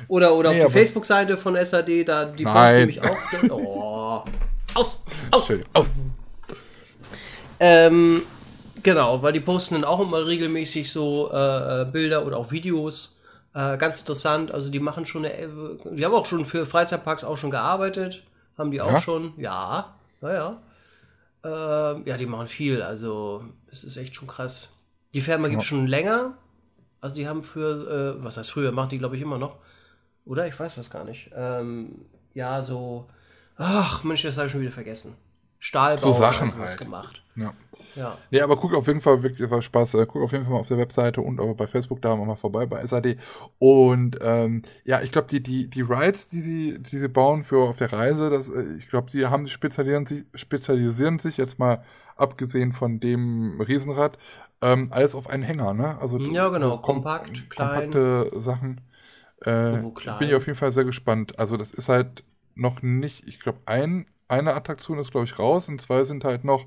oder 0.07 0.33
oder 0.35 0.51
nee, 0.51 0.61
auf 0.61 0.67
die 0.67 0.79
Facebook-Seite 0.79 1.37
von 1.37 1.55
SAD, 1.55 2.05
da 2.05 2.25
die 2.25 2.43
posten 2.43 2.77
nämlich 2.77 3.01
auch. 3.01 3.17
Oh. 3.51 4.23
Aus! 4.75 5.03
Aus! 5.31 5.53
aus. 5.73 5.87
Ähm, 7.65 8.23
genau, 8.83 9.21
weil 9.21 9.31
die 9.31 9.39
posten 9.39 9.75
dann 9.75 9.85
auch 9.85 10.01
immer 10.01 10.27
regelmäßig 10.27 10.91
so 10.91 11.31
äh, 11.31 11.83
äh 11.83 11.85
Bilder 11.85 12.25
oder 12.25 12.35
auch 12.35 12.51
Videos 12.51 13.15
äh, 13.53 13.77
ganz 13.77 14.01
interessant. 14.01 14.51
Also 14.51 14.69
die 14.69 14.81
machen 14.81 15.05
schon 15.05 15.25
eine, 15.25 15.77
die 15.91 16.03
haben 16.03 16.13
auch 16.13 16.25
schon 16.25 16.45
für 16.45 16.65
Freizeitparks 16.65 17.23
auch 17.23 17.37
schon 17.37 17.51
gearbeitet. 17.51 18.23
Haben 18.57 18.71
die 18.71 18.81
auch 18.81 18.91
ja? 18.91 18.97
schon? 19.01 19.33
Ja, 19.37 19.95
naja. 20.19 20.61
Äh, 21.45 22.09
ja, 22.09 22.17
die 22.17 22.25
machen 22.25 22.49
viel. 22.49 22.81
Also 22.81 23.45
es 23.71 23.85
ist 23.85 23.95
echt 23.95 24.13
schon 24.15 24.27
krass. 24.27 24.73
Die 25.13 25.21
Firma 25.21 25.47
gibt 25.47 25.61
es 25.61 25.69
ja. 25.69 25.77
schon 25.77 25.87
länger. 25.87 26.33
Also 26.99 27.15
die 27.15 27.29
haben 27.29 27.43
für, 27.43 28.17
äh, 28.19 28.23
was 28.25 28.35
heißt 28.35 28.51
früher, 28.51 28.73
machen 28.73 28.89
die 28.89 28.97
glaube 28.97 29.15
ich 29.15 29.21
immer 29.21 29.37
noch. 29.37 29.55
Oder? 30.25 30.47
Ich 30.47 30.59
weiß 30.59 30.75
das 30.75 30.89
gar 30.89 31.05
nicht. 31.05 31.31
Ähm, 31.33 32.05
ja, 32.33 32.61
so, 32.61 33.07
ach 33.55 34.03
Mensch, 34.03 34.23
das 34.23 34.35
habe 34.35 34.47
ich 34.47 34.51
schon 34.51 34.61
wieder 34.61 34.71
vergessen. 34.71 35.15
Stahlbau 35.63 36.11
so 36.11 36.11
Sachen 36.11 36.59
halt. 36.59 36.77
gemacht. 36.77 37.23
Ja. 37.37 37.53
Ja. 37.95 38.17
Nee, 38.31 38.41
aber 38.41 38.57
guck 38.57 38.73
auf 38.73 38.87
jeden 38.87 38.99
Fall 38.99 39.23
wirklich 39.23 39.49
was 39.49 39.63
Spaß. 39.63 39.93
Äh, 39.93 40.05
guck 40.05 40.23
auf 40.23 40.33
jeden 40.33 40.43
Fall 40.43 40.53
mal 40.53 40.59
auf 40.59 40.67
der 40.67 40.77
Webseite 40.77 41.21
und 41.21 41.39
auch 41.39 41.53
bei 41.53 41.67
Facebook 41.67 42.01
da 42.01 42.13
mal 42.17 42.35
vorbei 42.35 42.65
bei 42.65 42.85
SAD. 42.85 43.15
Und 43.59 44.19
ähm, 44.21 44.63
ja, 44.83 45.01
ich 45.01 45.13
glaube, 45.13 45.29
die, 45.29 45.41
die, 45.41 45.69
die 45.69 45.81
Rides, 45.81 46.27
die 46.27 46.41
sie, 46.41 46.79
die 46.79 46.97
sie 46.97 47.07
bauen 47.07 47.45
für 47.45 47.69
auf 47.69 47.77
der 47.77 47.93
Reise, 47.93 48.29
das, 48.29 48.49
äh, 48.49 48.75
ich 48.77 48.89
glaube, 48.89 49.09
die 49.09 49.25
haben 49.27 49.47
spezialisieren 49.47 50.05
sich, 50.05 50.25
spezialisieren 50.33 51.19
sich 51.19 51.37
jetzt 51.37 51.59
mal 51.59 51.81
abgesehen 52.17 52.73
von 52.73 52.99
dem 52.99 53.61
Riesenrad, 53.61 54.17
ähm, 54.61 54.89
alles 54.91 55.15
auf 55.15 55.29
einen 55.29 55.43
Hänger, 55.43 55.73
ne? 55.73 55.97
Also 56.01 56.17
ja, 56.17 56.49
genau, 56.49 56.71
so 56.71 56.77
kom 56.79 56.95
kompakt, 56.95 57.49
klein. 57.49 57.91
Kompakte 57.91 58.31
Sachen. 58.41 58.81
Äh, 59.45 59.77
bin 60.19 60.27
ich 60.27 60.35
auf 60.35 60.45
jeden 60.45 60.57
Fall 60.57 60.73
sehr 60.73 60.83
gespannt. 60.83 61.39
Also 61.39 61.55
das 61.55 61.71
ist 61.71 61.87
halt 61.87 62.25
noch 62.53 62.81
nicht, 62.81 63.27
ich 63.29 63.39
glaube, 63.39 63.59
ein, 63.65 64.07
eine 64.33 64.53
Attraktion 64.53 64.99
ist, 64.99 65.11
glaube 65.11 65.25
ich, 65.25 65.39
raus 65.39 65.67
und 65.69 65.81
zwei 65.81 66.03
sind 66.03 66.23
halt 66.23 66.43
noch 66.43 66.65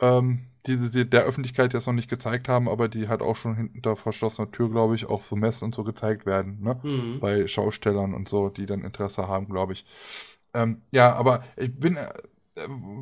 ähm, 0.00 0.46
die, 0.66 0.90
die 0.90 1.08
der 1.08 1.24
Öffentlichkeit 1.24 1.72
jetzt 1.72 1.86
noch 1.86 1.94
nicht 1.94 2.10
gezeigt 2.10 2.48
haben, 2.48 2.68
aber 2.68 2.88
die 2.88 3.08
halt 3.08 3.22
auch 3.22 3.36
schon 3.36 3.54
hinter 3.54 3.96
verschlossener 3.96 4.50
Tür, 4.50 4.70
glaube 4.70 4.94
ich, 4.94 5.06
auch 5.06 5.22
so 5.22 5.36
Messen 5.36 5.66
und 5.66 5.74
so 5.74 5.84
gezeigt 5.84 6.26
werden, 6.26 6.60
ne? 6.60 6.78
Mhm. 6.82 7.20
Bei 7.20 7.46
Schaustellern 7.46 8.14
und 8.14 8.28
so, 8.28 8.48
die 8.48 8.66
dann 8.66 8.82
Interesse 8.82 9.28
haben, 9.28 9.46
glaube 9.46 9.74
ich. 9.74 9.84
Ähm, 10.54 10.82
ja, 10.90 11.14
aber 11.14 11.44
ich 11.56 11.74
bin 11.78 11.96
äh, 11.96 12.12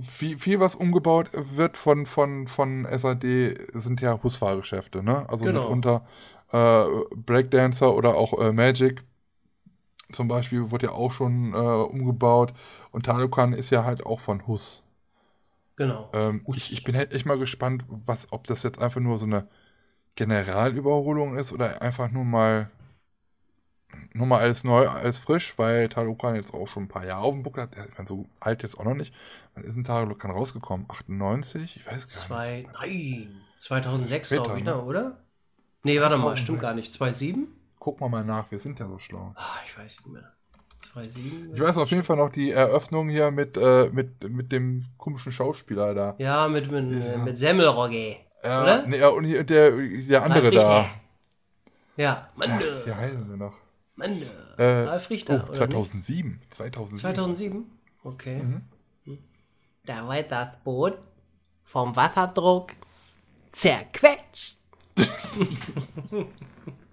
viel, 0.02 0.38
viel, 0.38 0.60
was 0.60 0.74
umgebaut 0.74 1.30
wird 1.32 1.76
von, 1.76 2.06
von, 2.06 2.48
von 2.48 2.86
SAD, 2.90 3.56
sind 3.74 4.00
ja 4.00 4.22
Husfahrgeschäfte, 4.22 5.02
ne? 5.02 5.28
Also 5.28 5.44
genau. 5.44 5.62
mitunter 5.62 6.06
äh, 6.52 6.84
Breakdancer 7.16 7.94
oder 7.94 8.14
auch 8.14 8.38
äh, 8.40 8.52
Magic 8.52 9.02
zum 10.14 10.28
Beispiel 10.28 10.70
wurde 10.70 10.86
ja 10.86 10.92
auch 10.92 11.12
schon 11.12 11.52
äh, 11.52 11.56
umgebaut 11.56 12.54
und 12.92 13.06
Tanukan 13.06 13.52
ist 13.52 13.70
ja 13.70 13.84
halt 13.84 14.06
auch 14.06 14.20
von 14.20 14.46
Hus. 14.46 14.82
Genau. 15.76 16.10
Ähm, 16.12 16.44
ich, 16.54 16.72
ich, 16.72 16.84
bin 16.84 16.96
halt 16.96 17.12
echt 17.12 17.26
mal 17.26 17.38
gespannt, 17.38 17.84
was, 17.88 18.32
ob 18.32 18.46
das 18.46 18.62
jetzt 18.62 18.80
einfach 18.80 19.00
nur 19.00 19.18
so 19.18 19.26
eine 19.26 19.48
Generalüberholung 20.14 21.36
ist 21.36 21.52
oder 21.52 21.82
einfach 21.82 22.10
nur 22.10 22.24
mal 22.24 22.70
nur 24.12 24.26
mal 24.26 24.40
alles 24.40 24.64
neu, 24.64 24.88
alles 24.88 25.18
frisch, 25.18 25.54
weil 25.56 25.88
Talokan 25.88 26.36
jetzt 26.36 26.52
auch 26.54 26.66
schon 26.66 26.84
ein 26.84 26.88
paar 26.88 27.04
Jahre 27.04 27.22
auf 27.22 27.34
dem 27.34 27.42
Buckel 27.42 27.64
hat. 27.64 27.70
Ich 27.72 27.96
meine, 27.96 28.08
so 28.08 28.26
alt 28.40 28.62
jetzt 28.62 28.78
auch 28.78 28.84
noch 28.84 28.94
nicht. 28.94 29.14
Wann 29.54 29.64
ist 29.64 29.76
ein 29.76 29.84
Talokan 29.84 30.30
rausgekommen? 30.30 30.86
98? 30.88 31.76
Ich 31.76 31.86
weiß 31.86 32.00
gar 32.00 32.06
Zwei, 32.06 32.58
nicht. 32.58 32.72
Nein, 32.80 33.40
2006 33.58 34.30
glaube 34.30 34.58
ich, 34.58 34.64
ne? 34.64 34.80
oder? 34.82 35.18
Nee, 35.82 36.00
warte 36.00 36.16
mal, 36.16 36.36
stimmt 36.36 36.60
gar 36.60 36.74
nicht. 36.74 36.92
2007? 36.92 37.48
Gucken 37.84 38.00
wir 38.00 38.08
mal 38.08 38.24
nach, 38.24 38.50
wir 38.50 38.58
sind 38.58 38.78
ja 38.78 38.88
so 38.88 38.98
schlau. 38.98 39.34
Ach, 39.34 39.62
ich 39.62 39.76
weiß 39.76 39.98
nicht 39.98 40.06
mehr. 40.06 40.32
2,7. 40.82 41.52
Ich 41.52 41.60
weiß 41.60 41.76
auf 41.76 41.90
jeden 41.90 42.02
Fall 42.02 42.16
noch 42.16 42.30
die 42.30 42.50
Eröffnung 42.50 43.10
hier 43.10 43.30
mit, 43.30 43.58
äh, 43.58 43.90
mit, 43.92 44.26
mit 44.26 44.52
dem 44.52 44.86
komischen 44.96 45.32
Schauspieler 45.32 45.92
da. 45.92 46.14
Ja, 46.16 46.48
mit, 46.48 46.70
mit, 46.70 46.90
Dieser. 46.90 47.18
mit 47.18 47.36
Semmelrogge. 47.36 48.16
Ja, 48.42 48.62
oder? 48.62 48.86
Nee, 48.86 49.04
und 49.04 49.50
der, 49.50 49.70
der 49.72 50.22
andere 50.22 50.50
da. 50.50 50.90
Ja, 51.98 52.30
Mann. 52.36 52.58
Wie 52.86 52.90
heißen 52.90 53.28
sie 53.30 53.36
noch? 53.36 53.52
Mann. 53.96 54.22
Äh, 54.56 54.64
Ralf 54.64 55.10
Richter. 55.10 55.46
Oh, 55.46 55.52
2007. 55.52 56.40
2007. 56.52 57.00
2007? 57.00 57.70
Okay. 58.02 58.42
Mhm. 58.42 58.62
Hm. 59.04 59.18
Da 59.84 60.08
war 60.08 60.22
das 60.22 60.56
Boot 60.64 60.96
vom 61.64 61.94
Wasserdruck 61.94 62.72
zerquetscht. 63.52 64.56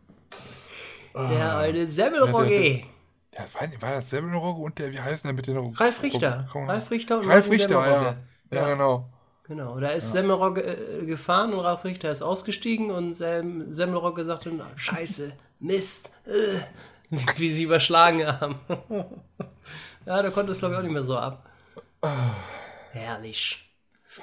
der 1.14 1.56
alte 1.56 1.88
Semmelrogge. 1.88 2.84
Ja, 3.34 3.46
war 3.80 3.92
das 3.92 4.10
Semmelrogge 4.10 4.62
und 4.62 4.78
der, 4.78 4.92
wie 4.92 5.00
heißt 5.00 5.26
der 5.26 5.34
mit 5.34 5.48
den 5.48 5.58
Ralf 5.58 6.04
Richter. 6.04 6.48
Ralf 6.54 6.92
Richter 6.92 7.20
und 7.20 7.30
Ralf 7.30 7.50
Richter, 7.50 7.72
ja. 7.72 8.16
ja. 8.52 8.70
genau. 8.70 9.10
Genau, 9.48 9.80
da 9.80 9.90
ist 9.90 10.14
ja. 10.14 10.22
Semmelrogge 10.22 10.62
äh, 10.62 11.06
gefahren 11.06 11.54
und 11.54 11.60
Ralf 11.60 11.84
Richter 11.84 12.12
ist 12.12 12.22
ausgestiegen 12.22 12.92
und 12.92 13.16
Sem 13.16 13.72
Semmelrogge 13.74 14.24
sagte, 14.24 14.52
scheiße, 14.76 15.34
Mist, 15.60 16.12
äh, 16.26 16.60
wie 17.38 17.52
sie 17.52 17.64
überschlagen 17.64 18.26
haben. 18.26 18.56
ja, 20.06 20.22
der 20.22 20.32
konnte 20.32 20.52
es 20.52 20.60
glaube 20.60 20.76
ich 20.76 20.80
auch 20.80 20.84
nicht 20.84 20.94
mehr 20.94 21.04
so 21.04 21.18
ab. 21.18 21.50
Herrlich. 22.92 23.70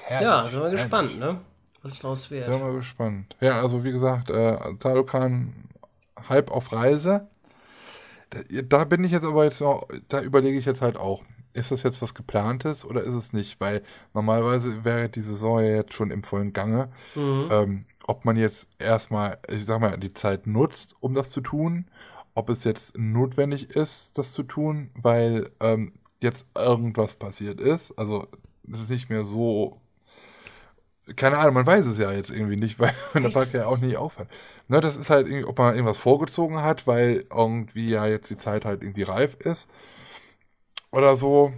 Herrlich. 0.05 0.27
Ja, 0.27 0.49
sind 0.49 0.63
wir 0.63 0.71
gespannt, 0.71 1.19
ne? 1.19 1.41
Was 1.83 1.99
daraus 1.99 2.31
wird. 2.31 2.45
Sind 2.45 2.61
wir 2.61 2.73
gespannt. 2.73 3.37
Ja, 3.41 3.61
also 3.61 3.85
wie 3.85 3.93
gesagt, 3.93 4.31
äh, 4.31 4.57
Talokan 4.79 5.68
halb 6.29 6.51
auf 6.51 6.73
Reise. 6.73 7.29
Da, 8.65 8.85
bin 8.85 9.05
ich 9.05 9.13
jetzt 9.13 9.25
aber 9.25 9.45
jetzt 9.45 9.61
noch, 9.61 9.89
da 10.09 10.21
überlege 10.21 10.59
ich 10.59 10.67
jetzt 10.67 10.83
halt 10.83 10.97
auch, 10.97 11.23
ist 11.55 11.71
das 11.71 11.83
jetzt 11.83 12.03
was 12.03 12.15
geplantes 12.15 12.85
oder 12.85 13.03
ist 13.03 13.15
es 13.15 13.33
nicht? 13.33 13.61
Weil 13.61 13.83
normalerweise 14.15 14.85
wäre 14.85 15.09
die 15.09 15.23
Saison 15.23 15.61
ja 15.61 15.77
jetzt 15.77 15.95
schon 15.95 16.11
im 16.11 16.23
vollen 16.23 16.53
Gange. 16.53 16.91
Mhm. 17.15 17.49
Ähm, 17.51 17.85
ob 18.07 18.25
man 18.25 18.37
jetzt 18.37 18.69
erstmal, 18.79 19.39
ich 19.49 19.65
sag 19.65 19.81
mal, 19.81 19.97
die 19.99 20.15
Zeit 20.15 20.47
nutzt, 20.47 20.97
um 21.01 21.15
das 21.15 21.31
zu 21.31 21.41
tun, 21.41 21.87
ob 22.35 22.51
es 22.51 22.65
jetzt 22.65 22.97
notwendig 22.97 23.71
ist, 23.71 24.17
das 24.17 24.33
zu 24.33 24.43
tun, 24.43 24.91
weil 24.95 25.51
ähm, 25.61 25.93
jetzt 26.21 26.47
irgendwas 26.57 27.15
passiert 27.15 27.61
ist. 27.61 27.99
Also 27.99 28.29
es 28.71 28.83
ist 28.83 28.91
nicht 28.91 29.11
mehr 29.11 29.25
so 29.25 29.81
keine 31.17 31.39
Ahnung, 31.39 31.55
man 31.55 31.67
weiß 31.67 31.87
es 31.87 31.99
ja 31.99 32.13
jetzt 32.13 32.31
irgendwie 32.31 32.57
nicht, 32.57 32.79
weil 32.79 32.95
der 33.15 33.29
Park 33.29 33.53
ja 33.53 33.67
auch 33.67 33.79
nicht 33.79 33.97
aufhört. 33.97 34.29
Ne, 34.69 34.81
das 34.81 34.97
ist 34.97 35.11
halt 35.11 35.27
irgendwie, 35.27 35.45
ob 35.45 35.59
man 35.59 35.75
irgendwas 35.75 35.99
vorgezogen 35.99 36.63
hat, 36.63 36.87
weil 36.87 37.27
irgendwie 37.31 37.89
ja 37.89 38.07
jetzt 38.07 38.31
die 38.31 38.39
Zeit 38.39 38.65
halt 38.65 38.83
irgendwie 38.83 39.03
reif 39.03 39.35
ist. 39.35 39.69
Oder 40.91 41.17
so. 41.17 41.53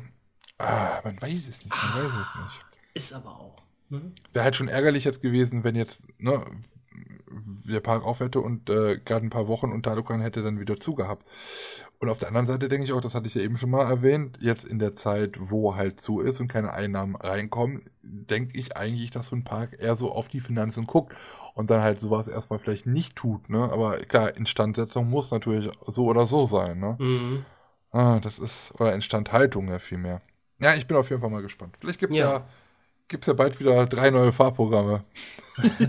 Ah, 0.58 1.00
man 1.04 1.20
weiß 1.20 1.48
es 1.48 1.64
nicht, 1.64 1.68
man 1.70 2.04
weiß 2.04 2.12
es 2.12 2.42
nicht. 2.42 2.86
Ist 2.94 3.12
aber 3.12 3.30
auch. 3.30 3.62
Ne? 3.88 4.12
Wäre 4.32 4.44
halt 4.44 4.56
schon 4.56 4.68
ärgerlich 4.68 5.04
jetzt 5.04 5.22
gewesen, 5.22 5.64
wenn 5.64 5.74
jetzt, 5.74 6.04
ne, 6.20 6.44
der 7.30 7.80
Park 7.80 8.04
auf 8.04 8.20
hätte 8.20 8.40
und 8.40 8.68
äh, 8.70 8.98
gerade 8.98 9.26
ein 9.26 9.30
paar 9.30 9.48
Wochen 9.48 9.72
und 9.72 9.84
Talokan 9.84 10.20
hätte 10.20 10.42
dann 10.42 10.60
wieder 10.60 10.78
zugehabt. 10.78 11.26
Und 12.00 12.08
auf 12.08 12.16
der 12.16 12.28
anderen 12.28 12.46
Seite 12.46 12.70
denke 12.70 12.84
ich 12.86 12.94
auch, 12.94 13.02
das 13.02 13.14
hatte 13.14 13.26
ich 13.26 13.34
ja 13.34 13.42
eben 13.42 13.58
schon 13.58 13.68
mal 13.68 13.82
erwähnt, 13.86 14.38
jetzt 14.40 14.64
in 14.64 14.78
der 14.78 14.96
Zeit, 14.96 15.36
wo 15.38 15.76
halt 15.76 16.00
zu 16.00 16.20
ist 16.20 16.40
und 16.40 16.48
keine 16.48 16.72
Einnahmen 16.72 17.14
reinkommen, 17.14 17.90
denke 18.02 18.58
ich 18.58 18.74
eigentlich, 18.74 19.10
dass 19.10 19.26
so 19.26 19.36
ein 19.36 19.44
Park 19.44 19.76
eher 19.78 19.96
so 19.96 20.10
auf 20.10 20.28
die 20.28 20.40
Finanzen 20.40 20.86
guckt 20.86 21.14
und 21.54 21.70
dann 21.70 21.82
halt 21.82 22.00
sowas 22.00 22.26
erstmal 22.26 22.58
vielleicht 22.58 22.86
nicht 22.86 23.16
tut, 23.16 23.50
ne? 23.50 23.70
Aber 23.70 23.98
klar, 23.98 24.34
Instandsetzung 24.34 25.10
muss 25.10 25.30
natürlich 25.30 25.70
so 25.86 26.06
oder 26.06 26.24
so 26.24 26.46
sein, 26.46 26.80
ne? 26.80 26.96
Mhm. 26.98 27.44
Ah, 27.90 28.18
das 28.20 28.38
ist, 28.38 28.72
oder 28.80 28.94
Instandhaltung 28.94 29.68
ja 29.68 29.78
vielmehr. 29.78 30.22
Ja, 30.58 30.74
ich 30.74 30.86
bin 30.86 30.96
auf 30.96 31.10
jeden 31.10 31.20
Fall 31.20 31.30
mal 31.30 31.42
gespannt. 31.42 31.76
Vielleicht 31.80 32.00
gibt 32.00 32.12
es 32.12 32.18
ja. 32.18 32.32
Ja. 32.32 32.46
gibt's 33.08 33.26
ja 33.26 33.34
bald 33.34 33.60
wieder 33.60 33.84
drei 33.84 34.08
neue 34.10 34.32
Fahrprogramme. 34.32 35.04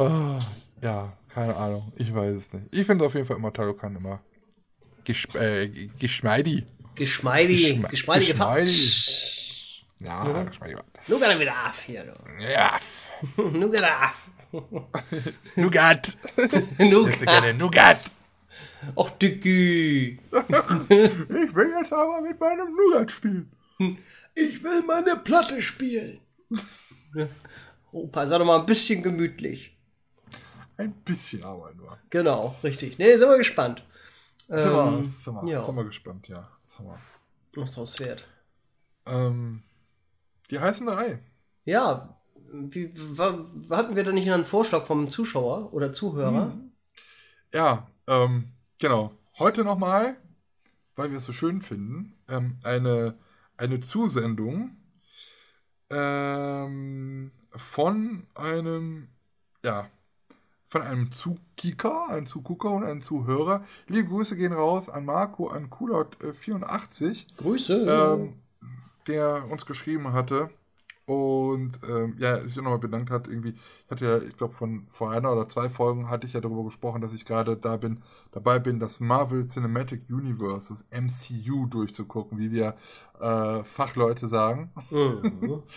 Ah, 0.00 0.38
ja, 0.80 1.12
keine 1.38 1.56
Ahnung. 1.56 1.92
Ich 1.96 2.12
weiß 2.12 2.34
es 2.34 2.52
nicht. 2.52 2.66
Ich 2.72 2.84
finde 2.86 3.04
auf 3.04 3.14
jeden 3.14 3.26
Fall 3.26 3.36
immer 3.36 3.52
Talokan 3.52 3.94
immer 3.94 4.20
gesp 5.04 5.36
äh, 5.36 5.68
geschmeidig. 5.98 6.64
Geschmeidig, 6.96 7.76
Geschme- 7.76 7.88
geschmeidige 7.88 8.32
geschmeidig. 8.32 9.84
Ja, 10.00 10.42
geschmeidig. 10.42 10.78
Nu 11.06 11.18
geht 11.20 11.28
er 11.28 11.38
wieder 11.38 11.52
auf 11.68 11.80
hier, 11.82 12.04
du. 12.04 12.42
Ja. 12.42 12.78
Nougat. 15.56 16.16
Ich 16.36 16.52
hätte 16.82 17.24
gerne 17.24 17.54
Nougat. 17.54 18.00
Och, 18.96 19.10
Dicky. 19.10 20.18
Ich 20.32 21.54
will 21.54 21.72
jetzt 21.78 21.92
aber 21.92 22.20
mit 22.20 22.40
meinem 22.40 22.74
Nougat 22.74 23.12
spielen. 23.12 23.48
Ich 24.34 24.62
will 24.64 24.82
meine 24.82 25.16
Platte 25.16 25.62
spielen. 25.62 26.18
Opa, 27.92 28.26
sei 28.26 28.38
doch 28.38 28.44
mal 28.44 28.58
ein 28.60 28.66
bisschen 28.66 29.02
gemütlich. 29.02 29.77
Ein 30.78 30.92
bisschen 31.04 31.42
aber 31.42 31.74
nur. 31.74 31.98
Genau, 32.08 32.54
richtig. 32.62 32.98
Nee, 32.98 33.16
sind 33.16 33.28
wir 33.28 33.36
gespannt. 33.36 33.84
Sind 34.46 34.72
wir, 34.72 34.86
Ähm, 34.86 35.04
sind 35.04 35.34
wir, 35.34 35.52
ja. 35.52 35.62
sind 35.62 35.74
wir 35.76 35.84
gespannt, 35.84 36.28
ja. 36.28 36.48
Sind 36.62 36.86
wir. 36.86 36.98
Was 37.56 37.72
draus 37.72 37.98
wird. 37.98 38.24
Ähm, 39.04 39.64
die 40.50 40.60
heißen 40.60 40.86
drei. 40.86 41.18
Ja, 41.64 42.16
wie, 42.52 42.94
hatten 43.70 43.96
wir 43.96 44.04
da 44.04 44.12
nicht 44.12 44.30
einen 44.30 44.44
Vorschlag 44.44 44.86
vom 44.86 45.10
Zuschauer 45.10 45.72
oder 45.74 45.92
Zuhörer? 45.92 46.56
Ja, 47.52 47.88
ähm, 48.06 48.52
genau. 48.78 49.12
Heute 49.38 49.64
nochmal, 49.64 50.16
weil 50.94 51.10
wir 51.10 51.18
es 51.18 51.24
so 51.24 51.32
schön 51.32 51.60
finden, 51.60 52.14
ähm, 52.28 52.58
eine, 52.62 53.18
eine 53.56 53.80
Zusendung 53.80 54.76
ähm, 55.90 57.32
von 57.50 58.26
einem, 58.34 59.08
ja, 59.64 59.90
von 60.68 60.82
einem 60.82 61.10
Zukicker, 61.12 62.08
einem 62.10 62.26
Zugucker 62.26 62.70
und 62.70 62.84
einem 62.84 63.02
Zuhörer. 63.02 63.64
Liebe 63.88 64.08
Grüße 64.08 64.36
gehen 64.36 64.52
raus 64.52 64.88
an 64.88 65.04
Marco, 65.06 65.48
an 65.48 65.70
Kulot84. 65.70 67.24
Grüße. 67.38 67.86
ähm, 67.88 68.34
der 69.06 69.50
uns 69.50 69.64
geschrieben 69.64 70.12
hatte 70.12 70.50
und 71.08 71.80
ähm, 71.88 72.16
ja, 72.18 72.44
sich 72.44 72.54
nochmal 72.56 72.78
bedankt 72.78 73.10
hat. 73.10 73.28
Irgendwie, 73.28 73.54
ich 73.54 73.90
hatte 73.90 74.04
ja, 74.04 74.18
ich 74.18 74.36
glaube, 74.36 74.52
von 74.52 74.86
vor 74.90 75.10
einer 75.10 75.32
oder 75.32 75.48
zwei 75.48 75.70
Folgen 75.70 76.10
hatte 76.10 76.26
ich 76.26 76.34
ja 76.34 76.40
darüber 76.42 76.64
gesprochen, 76.64 77.00
dass 77.00 77.14
ich 77.14 77.24
gerade 77.24 77.56
da 77.56 77.78
bin, 77.78 78.02
dabei 78.30 78.58
bin, 78.58 78.78
das 78.78 79.00
Marvel 79.00 79.46
Cinematic 79.46 80.02
Universe, 80.10 80.74
das 80.74 80.84
MCU 80.90 81.66
durchzugucken, 81.66 82.38
wie 82.38 82.52
wir 82.52 82.76
äh, 83.20 83.64
Fachleute 83.64 84.28
sagen. 84.28 84.70
Mhm. 84.90 85.62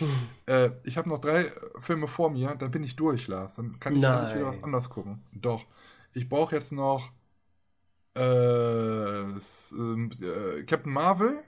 Äh, 0.46 0.70
ich 0.82 0.98
habe 0.98 1.08
noch 1.08 1.20
drei 1.20 1.44
Filme 1.78 2.08
vor 2.08 2.28
mir, 2.28 2.56
dann 2.56 2.72
bin 2.72 2.82
ich 2.82 2.96
durch, 2.96 3.28
Lars. 3.28 3.54
Dann 3.54 3.78
kann 3.78 3.94
ich 3.94 4.00
nicht 4.00 4.34
wieder 4.34 4.46
was 4.46 4.56
Nein. 4.56 4.64
anderes 4.64 4.90
gucken. 4.90 5.22
Doch. 5.32 5.64
Ich 6.14 6.28
brauche 6.28 6.56
jetzt 6.56 6.72
noch 6.72 7.10
äh, 8.16 9.20
ähm, 9.22 10.10
äh, 10.20 10.62
Captain 10.64 10.92
Marvel. 10.92 11.44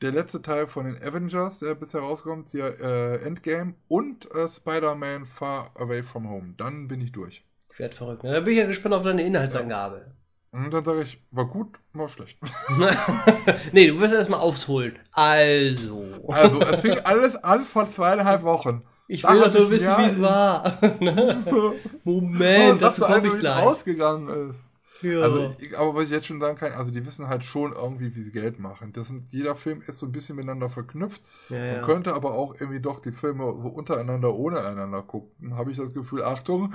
Der 0.00 0.12
letzte 0.12 0.40
Teil 0.40 0.68
von 0.68 0.84
den 0.86 1.02
Avengers, 1.02 1.58
der 1.58 1.74
bisher 1.74 2.00
rauskommt, 2.00 2.48
hier 2.50 2.78
äh, 2.80 3.16
Endgame 3.26 3.74
und 3.88 4.32
äh, 4.32 4.48
Spider-Man 4.48 5.26
Far 5.26 5.72
Away 5.74 6.04
From 6.04 6.28
Home. 6.30 6.54
Dann 6.56 6.86
bin 6.86 7.00
ich 7.00 7.10
durch. 7.10 7.44
Ich 7.72 7.78
werd 7.80 7.94
verrückt. 7.94 8.22
Na, 8.22 8.32
da 8.34 8.40
bin 8.40 8.52
ich 8.52 8.60
ja 8.60 8.66
gespannt 8.66 8.94
auf 8.94 9.02
deine 9.02 9.24
Inhaltsangabe. 9.24 10.12
Und 10.52 10.72
dann 10.72 10.84
sage 10.84 11.02
ich, 11.02 11.20
war 11.32 11.46
gut, 11.46 11.78
war 11.94 12.08
schlecht. 12.08 12.38
nee, 13.72 13.88
du 13.88 13.98
wirst 14.00 14.14
erstmal 14.14 14.38
aufholen. 14.40 14.98
Also. 15.12 16.04
Also, 16.28 16.60
es 16.60 16.80
fing 16.80 16.98
alles 17.04 17.34
an 17.36 17.60
vor 17.64 17.84
zweieinhalb 17.84 18.44
Wochen. 18.44 18.84
Ich 19.08 19.24
will 19.24 19.40
doch 19.40 19.52
nur 19.52 19.70
wissen, 19.70 19.84
ja- 19.84 19.98
wie 19.98 20.02
es 20.10 20.20
war. 20.20 20.78
Moment, 22.04 22.72
Und 22.72 22.82
dazu 22.82 23.02
komme 23.02 23.26
ich 23.26 23.32
wie 23.32 23.36
es 23.36 23.40
gleich. 23.40 23.62
ausgegangen 23.64 24.50
ist. 24.50 24.60
Ja. 25.02 25.20
Also, 25.20 25.54
ich, 25.60 25.78
aber 25.78 25.94
was 25.94 26.04
ich 26.06 26.10
jetzt 26.10 26.26
schon 26.26 26.40
sagen 26.40 26.58
kann, 26.58 26.72
also 26.72 26.90
die 26.90 27.04
wissen 27.06 27.28
halt 27.28 27.44
schon 27.44 27.72
irgendwie, 27.72 28.14
wie 28.14 28.22
sie 28.22 28.32
Geld 28.32 28.58
machen. 28.58 28.92
Das 28.92 29.08
sind, 29.08 29.28
jeder 29.30 29.54
Film 29.54 29.82
ist 29.86 29.98
so 29.98 30.06
ein 30.06 30.12
bisschen 30.12 30.36
miteinander 30.36 30.70
verknüpft. 30.70 31.22
ja, 31.48 31.56
Man 31.56 31.74
ja. 31.76 31.82
könnte 31.82 32.14
aber 32.14 32.34
auch 32.34 32.54
irgendwie 32.54 32.80
doch 32.80 33.00
die 33.00 33.12
Filme 33.12 33.44
so 33.60 33.68
untereinander, 33.68 34.34
ohne 34.34 34.60
einander 34.64 35.02
gucken. 35.02 35.56
Habe 35.56 35.70
ich 35.70 35.76
das 35.76 35.94
Gefühl, 35.94 36.22
Achtung. 36.24 36.72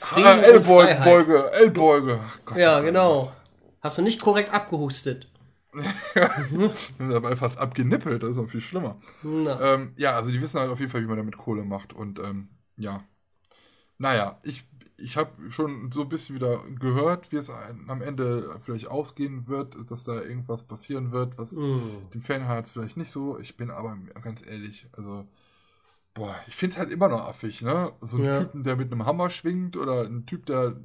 Ah, 0.00 0.36
Ellbeuge. 0.36 1.00
Beuge, 1.04 1.52
Ellbeuge. 1.52 2.20
Gott, 2.44 2.56
ja, 2.56 2.80
genau. 2.80 3.24
Gott. 3.24 3.32
Hast 3.80 3.98
du 3.98 4.02
nicht 4.02 4.20
korrekt 4.20 4.52
abgehustet? 4.52 5.28
Ich 5.74 6.94
bin 6.98 7.10
dabei 7.10 7.36
fast 7.36 7.58
abgenippelt, 7.58 8.22
das 8.22 8.30
ist 8.30 8.36
noch 8.36 8.48
viel 8.48 8.60
schlimmer. 8.60 9.00
Ähm, 9.24 9.92
ja, 9.96 10.16
also 10.16 10.30
die 10.30 10.40
wissen 10.40 10.58
halt 10.58 10.70
auf 10.70 10.80
jeden 10.80 10.90
Fall, 10.90 11.02
wie 11.02 11.06
man 11.06 11.18
damit 11.18 11.36
Kohle 11.36 11.64
macht. 11.64 11.92
Und 11.92 12.18
ähm, 12.18 12.48
ja. 12.76 13.04
Naja, 13.98 14.40
ich, 14.42 14.64
ich 15.00 15.16
habe 15.16 15.30
schon 15.50 15.92
so 15.92 16.02
ein 16.02 16.08
bisschen 16.08 16.34
wieder 16.34 16.60
gehört, 16.80 17.30
wie 17.30 17.36
es 17.36 17.48
ein- 17.50 17.84
am 17.88 18.02
Ende 18.02 18.58
vielleicht 18.64 18.88
ausgehen 18.88 19.46
wird, 19.46 19.76
dass 19.90 20.02
da 20.04 20.20
irgendwas 20.20 20.64
passieren 20.64 21.12
wird, 21.12 21.38
was 21.38 21.52
Mm. 21.52 22.10
dem 22.12 22.20
Fanherz 22.22 22.70
vielleicht 22.72 22.96
nicht 22.96 23.10
so. 23.12 23.38
Ich 23.38 23.56
bin 23.56 23.70
aber 23.70 23.96
ganz 24.22 24.44
ehrlich, 24.44 24.86
also, 24.92 25.24
boah, 26.14 26.34
ich 26.48 26.56
finde 26.56 26.74
es 26.74 26.78
halt 26.78 26.90
immer 26.90 27.08
noch 27.08 27.28
affig, 27.28 27.62
ne? 27.62 27.92
So 28.00 28.16
einen 28.16 28.26
Ja. 28.26 28.40
Typen, 28.40 28.64
der 28.64 28.76
mit 28.76 28.90
einem 28.90 29.06
Hammer 29.06 29.30
schwingt 29.30 29.76
oder 29.76 30.02
ein 30.02 30.26
Typ, 30.26 30.46
der 30.46 30.76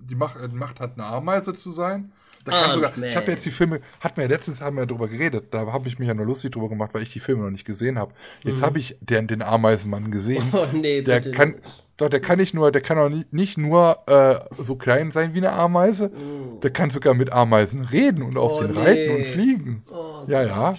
die 0.00 0.14
Macht, 0.14 0.36
die 0.50 0.56
Macht 0.56 0.80
hat, 0.80 0.94
eine 0.94 1.06
Ameise 1.06 1.54
zu 1.54 1.72
sein. 1.72 2.12
Da 2.44 2.52
kann 2.52 2.72
sogar, 2.72 2.90
Ant-Man. 2.90 3.08
ich 3.10 3.16
habe 3.16 3.30
jetzt 3.32 3.44
die 3.44 3.50
Filme, 3.50 3.80
hatten 4.00 4.16
wir 4.16 4.24
ja 4.24 4.30
letztens 4.30 4.60
haben 4.62 4.76
wir 4.76 4.82
ja 4.82 4.86
drüber 4.86 5.08
geredet, 5.08 5.52
da 5.52 5.70
habe 5.72 5.88
ich 5.88 5.98
mich 5.98 6.08
ja 6.08 6.14
nur 6.14 6.24
lustig 6.24 6.52
drüber 6.52 6.68
gemacht, 6.70 6.94
weil 6.94 7.02
ich 7.02 7.12
die 7.12 7.20
Filme 7.20 7.42
noch 7.42 7.50
nicht 7.50 7.66
gesehen 7.66 7.98
habe. 7.98 8.14
Jetzt 8.42 8.60
Mhm. 8.60 8.64
habe 8.64 8.78
ich 8.78 8.96
den, 9.02 9.26
den 9.26 9.42
Ameisenmann 9.42 10.10
gesehen. 10.10 10.42
Oh 10.54 10.66
nee, 10.72 11.02
Der 11.02 11.16
bitte. 11.16 11.32
kann, 11.32 11.56
doch, 12.00 12.08
der 12.08 12.20
kann 12.20 12.38
nicht 12.38 12.54
nur, 12.54 12.70
der 12.72 12.80
kann 12.82 12.98
auch 12.98 13.08
nicht, 13.08 13.32
nicht 13.32 13.58
nur 13.58 13.98
äh, 14.06 14.38
so 14.62 14.76
klein 14.76 15.10
sein 15.12 15.34
wie 15.34 15.38
eine 15.38 15.52
Ameise, 15.52 16.08
Mm. 16.08 16.60
der 16.60 16.70
kann 16.70 16.90
sogar 16.90 17.14
mit 17.14 17.32
Ameisen 17.32 17.84
reden 17.84 18.22
und 18.22 18.36
auf 18.38 18.52
Oh, 18.52 18.62
den 18.62 18.72
nee. 18.72 18.78
reiten 18.80 19.16
und 19.16 19.26
fliegen. 19.26 19.82
Oh, 19.90 20.24
Ja, 20.26 20.42
ja. 20.42 20.74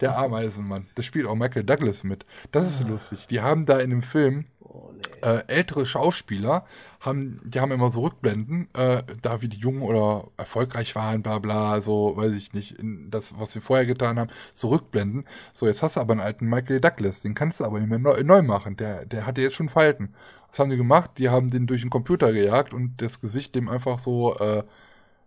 Der 0.00 0.16
Ameisenmann. 0.16 0.86
Das 0.94 1.04
spielt 1.04 1.26
auch 1.26 1.34
Michael 1.34 1.62
Douglas 1.64 2.04
mit. 2.04 2.24
Das 2.52 2.66
ist 2.66 2.88
lustig. 2.88 3.26
Die 3.28 3.42
haben 3.42 3.66
da 3.66 3.78
in 3.80 3.90
dem 3.90 4.02
Film 4.02 4.46
oh 4.60 4.92
nee. 4.94 5.28
äh, 5.28 5.42
ältere 5.46 5.84
Schauspieler, 5.84 6.64
haben, 7.00 7.38
die 7.44 7.60
haben 7.60 7.70
immer 7.70 7.90
so 7.90 8.00
Rückblenden, 8.00 8.68
äh, 8.74 9.02
da 9.20 9.42
wie 9.42 9.48
die 9.48 9.58
jung 9.58 9.82
oder 9.82 10.28
erfolgreich 10.38 10.94
waren, 10.94 11.22
bla 11.22 11.38
bla, 11.38 11.82
so, 11.82 12.16
weiß 12.16 12.32
ich 12.32 12.54
nicht, 12.54 12.78
in 12.78 13.10
das, 13.10 13.38
was 13.38 13.52
sie 13.52 13.60
vorher 13.60 13.84
getan 13.84 14.18
haben, 14.18 14.30
so 14.54 14.68
Rückblenden. 14.68 15.26
So, 15.52 15.66
jetzt 15.66 15.82
hast 15.82 15.96
du 15.96 16.00
aber 16.00 16.12
einen 16.12 16.20
alten 16.22 16.46
Michael 16.46 16.80
Douglas, 16.80 17.20
den 17.20 17.34
kannst 17.34 17.60
du 17.60 17.64
aber 17.64 17.78
nicht 17.78 17.90
mehr 17.90 17.98
neu, 17.98 18.22
neu 18.22 18.40
machen. 18.42 18.76
Der, 18.78 19.04
der 19.04 19.26
hatte 19.26 19.42
jetzt 19.42 19.56
schon 19.56 19.68
Falten. 19.68 20.14
Was 20.50 20.58
haben 20.58 20.70
die 20.70 20.76
gemacht? 20.76 21.12
Die 21.18 21.28
haben 21.28 21.50
den 21.50 21.66
durch 21.66 21.82
den 21.82 21.90
Computer 21.90 22.32
gejagt 22.32 22.74
und 22.74 23.00
das 23.00 23.20
Gesicht 23.20 23.54
dem 23.54 23.68
einfach 23.68 23.98
so 24.00 24.36
äh, 24.38 24.64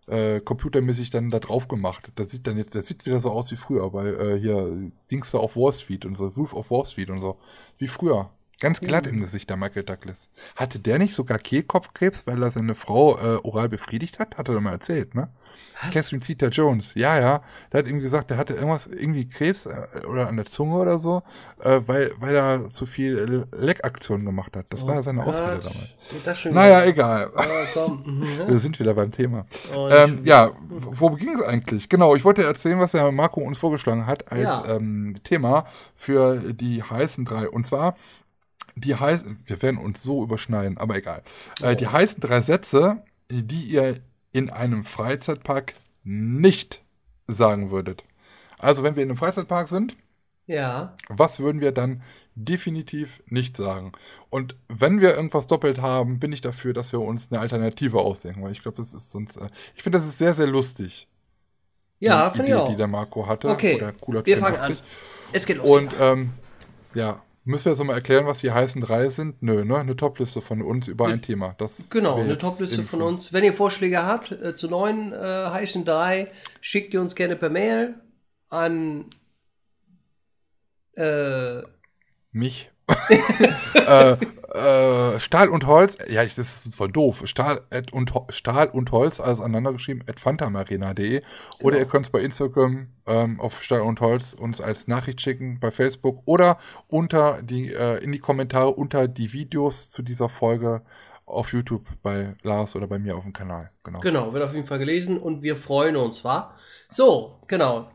äh, 0.07 0.41
computermäßig 0.41 1.09
dann 1.11 1.29
da 1.29 1.39
drauf 1.39 1.67
gemacht. 1.67 2.11
Das 2.15 2.31
sieht 2.31 2.45
dann 2.47 2.57
jetzt, 2.57 2.75
das 2.75 2.87
sieht 2.87 3.05
wieder 3.05 3.21
so 3.21 3.31
aus 3.31 3.51
wie 3.51 3.55
früher, 3.55 3.89
bei 3.91 4.07
äh, 4.07 4.39
hier 4.39 4.91
Dings 5.11 5.31
da 5.31 5.37
auf 5.39 5.55
Wall 5.55 5.73
Street 5.73 6.05
und 6.05 6.17
so, 6.17 6.27
Roof 6.27 6.53
of 6.53 6.71
Wall 6.71 6.85
Street 6.85 7.09
und 7.09 7.19
so. 7.19 7.37
Wie 7.77 7.87
früher. 7.87 8.29
Ganz 8.63 8.79
glatt 8.79 9.05
im 9.07 9.19
Gesicht, 9.21 9.49
der 9.49 9.57
Michael 9.57 9.83
Douglas. 9.83 10.29
Hatte 10.55 10.79
der 10.79 10.97
nicht 10.97 11.13
sogar 11.13 11.37
Kehlkopfkrebs, 11.37 12.25
weil 12.25 12.41
er 12.41 12.49
seine 12.49 12.75
Frau 12.75 13.17
äh, 13.17 13.35
oral 13.43 13.67
befriedigt 13.69 14.19
hat? 14.19 14.37
Hat 14.37 14.47
er 14.47 14.55
doch 14.55 14.61
mal 14.61 14.71
erzählt, 14.71 15.13
ne? 15.15 15.29
Was? 15.81 15.93
Catherine 15.93 16.21
Zeta 16.21 16.47
Jones. 16.47 16.93
Ja, 16.95 17.19
ja. 17.19 17.41
Der 17.71 17.79
hat 17.79 17.87
ihm 17.87 17.99
gesagt, 17.99 18.29
der 18.29 18.37
hatte 18.37 18.53
irgendwas, 18.53 18.87
irgendwie 18.87 19.27
Krebs 19.27 19.65
äh, 19.65 20.05
oder 20.07 20.27
an 20.27 20.37
der 20.37 20.45
Zunge 20.45 20.75
oder 20.77 20.97
so, 20.97 21.23
äh, 21.61 21.81
weil, 21.85 22.13
weil 22.19 22.35
er 22.35 22.69
zu 22.69 22.85
viel 22.85 23.45
Leckaktionen 23.51 24.25
gemacht 24.25 24.55
hat. 24.55 24.65
Das 24.69 24.87
war 24.87 25.03
seine 25.03 25.23
Ausrede 25.23 25.55
Gott. 25.55 25.65
damals. 25.65 25.93
Geht 26.11 26.25
das 26.27 26.39
schon 26.39 26.53
Naja, 26.53 26.85
egal. 26.85 27.31
Oh, 27.35 27.41
komm. 27.73 28.03
Wir 28.37 28.45
Mhm. 28.55 28.59
sind 28.59 28.79
wieder 28.79 28.93
beim 28.93 29.11
Thema. 29.11 29.45
Oh, 29.75 29.89
Ähm, 29.91 30.21
ja, 30.23 30.51
wo 30.69 31.09
ging 31.11 31.35
es 31.35 31.41
eigentlich? 31.41 31.89
Genau, 31.89 32.15
ich 32.15 32.23
wollte 32.23 32.43
erzählen, 32.43 32.79
was 32.79 32.91
der 32.93 33.11
Marco 33.11 33.41
uns 33.41 33.57
vorgeschlagen 33.57 34.05
hat 34.07 34.31
als 34.31 34.43
Ja. 34.43 34.63
ähm, 34.75 35.15
Thema 35.23 35.65
für 35.95 36.37
die 36.53 36.81
heißen 36.81 37.25
drei. 37.25 37.49
Und 37.49 37.67
zwar, 37.67 37.95
die 38.75 38.95
heißen, 38.95 39.39
wir 39.45 39.61
werden 39.61 39.77
uns 39.77 40.01
so 40.03 40.23
überschneiden, 40.23 40.77
aber 40.77 40.95
egal. 40.95 41.21
Oh. 41.63 41.73
die 41.73 41.87
heißen 41.87 42.19
drei 42.21 42.41
Sätze, 42.41 43.03
die 43.29 43.63
ihr 43.65 43.95
in 44.31 44.49
einem 44.49 44.83
Freizeitpark 44.83 45.73
nicht 46.03 46.81
sagen 47.27 47.71
würdet. 47.71 48.03
Also, 48.57 48.83
wenn 48.83 48.95
wir 48.95 49.03
in 49.03 49.09
einem 49.09 49.17
Freizeitpark 49.17 49.69
sind, 49.69 49.95
Ja. 50.47 50.95
was 51.09 51.39
würden 51.39 51.61
wir 51.61 51.71
dann 51.71 52.01
definitiv 52.35 53.21
nicht 53.27 53.57
sagen. 53.57 53.91
Und 54.29 54.55
wenn 54.67 54.99
wir 55.01 55.15
irgendwas 55.15 55.45
doppelt 55.47 55.81
haben, 55.81 56.19
bin 56.19 56.31
ich 56.31 56.41
dafür, 56.41 56.73
dass 56.73 56.91
wir 56.91 56.99
uns 56.99 57.31
eine 57.31 57.39
Alternative 57.39 57.99
ausdenken, 57.99 58.41
weil 58.41 58.51
ich 58.53 58.61
glaube, 58.63 58.77
das 58.77 58.93
ist 58.93 59.11
sonst. 59.11 59.37
Äh, 59.37 59.49
ich 59.75 59.83
finde, 59.83 59.99
das 59.99 60.07
ist 60.07 60.17
sehr, 60.17 60.33
sehr 60.33 60.47
lustig. 60.47 61.07
Ja, 61.99 62.31
finde 62.31 62.49
ich 62.49 62.55
auch. 62.55 62.69
die 62.69 62.75
der 62.75 62.87
Marco 62.87 63.27
hatte. 63.27 63.49
Okay, 63.49 63.75
Oder 63.75 63.93
cooler 63.93 64.25
wir 64.25 64.37
fangen 64.37 64.55
84. 64.55 64.79
an. 64.79 64.85
Es 65.31 65.45
geht 65.45 65.57
los. 65.57 65.69
Und 65.71 65.93
ähm, 66.01 66.31
ja, 66.95 67.21
müssen 67.43 67.65
wir 67.65 67.71
jetzt 67.71 67.79
nochmal 67.79 67.97
erklären, 67.97 68.25
was 68.25 68.39
die 68.39 68.51
heißen 68.51 68.81
drei 68.81 69.09
sind? 69.09 69.41
Nö, 69.41 69.65
ne? 69.65 69.77
Eine 69.77 69.95
Topliste 69.95 70.41
von 70.41 70.61
uns 70.61 70.87
über 70.87 71.07
ein 71.07 71.21
Thema. 71.21 71.55
Das 71.57 71.89
Genau, 71.89 72.17
eine 72.17 72.37
Topliste 72.37 72.83
von 72.83 73.01
uns. 73.01 73.33
Wenn 73.33 73.43
ihr 73.43 73.53
Vorschläge 73.53 74.03
habt 74.03 74.31
äh, 74.31 74.55
zu 74.55 74.67
neuen 74.67 75.11
äh, 75.13 75.15
heißen 75.17 75.85
drei, 75.85 76.31
schickt 76.61 76.93
ihr 76.93 77.01
uns 77.01 77.15
gerne 77.15 77.35
per 77.35 77.49
Mail 77.49 77.95
an 78.49 79.05
äh, 80.95 81.61
Mich. 82.31 82.71
äh, 83.75 84.15
äh, 84.53 85.19
Stahl 85.19 85.49
und 85.49 85.67
Holz, 85.67 85.97
ja, 86.09 86.23
ich, 86.23 86.35
das 86.35 86.65
ist 86.65 86.75
voll 86.75 86.91
doof. 86.91 87.21
Stahl, 87.25 87.61
at 87.69 87.93
und, 87.93 88.11
Stahl 88.29 88.67
und 88.69 88.91
Holz, 88.91 89.19
alles 89.19 89.39
aneinander 89.39 89.73
geschrieben, 89.73 90.01
at 90.07 90.19
fantamarena.de. 90.19 91.21
Oder 91.61 91.77
ihr 91.79 91.85
könnt 91.85 92.05
es 92.05 92.11
bei 92.11 92.19
Instagram 92.21 92.87
ähm, 93.05 93.39
auf 93.39 93.63
Stahl 93.63 93.81
und 93.81 94.01
Holz 94.01 94.33
uns 94.33 94.61
als 94.61 94.87
Nachricht 94.87 95.21
schicken, 95.21 95.59
bei 95.59 95.71
Facebook 95.71 96.21
oder 96.25 96.57
unter 96.87 97.41
die, 97.41 97.73
äh, 97.73 98.03
in 98.03 98.11
die 98.11 98.19
Kommentare 98.19 98.69
unter 98.69 99.07
die 99.07 99.33
Videos 99.33 99.89
zu 99.89 100.01
dieser 100.01 100.29
Folge 100.29 100.81
auf 101.25 101.53
YouTube 101.53 101.85
bei 102.01 102.35
Lars 102.43 102.75
oder 102.75 102.85
bei 102.85 102.99
mir 102.99 103.15
auf 103.15 103.23
dem 103.23 103.31
Kanal. 103.31 103.71
Genau. 103.85 103.99
Genau, 104.01 104.33
wird 104.33 104.43
auf 104.43 104.53
jeden 104.53 104.67
Fall 104.67 104.77
gelesen 104.79 105.17
und 105.17 105.41
wir 105.41 105.55
freuen 105.55 105.95
uns, 105.95 106.25
wa? 106.25 106.53
So, 106.89 107.39
genau. 107.47 107.87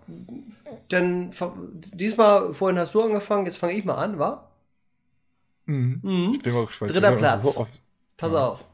Dann 0.89 1.33
fa- 1.33 1.55
diesmal, 1.93 2.55
vorhin 2.55 2.79
hast 2.79 2.95
du 2.95 3.03
angefangen, 3.03 3.45
jetzt 3.45 3.59
fange 3.59 3.75
ich 3.75 3.85
mal 3.85 3.97
an, 3.97 4.19
wa? 4.19 4.48
Mhm. 5.69 6.01
Mhm. 6.03 6.33
Ich 6.35 6.43
bin 6.43 6.55
mal 6.55 6.67
gespannt. 6.67 6.93
Dritter 6.93 7.13
Platz. 7.13 7.55
so 7.55 7.67
Pass 8.17 8.33
auf. 8.33 8.65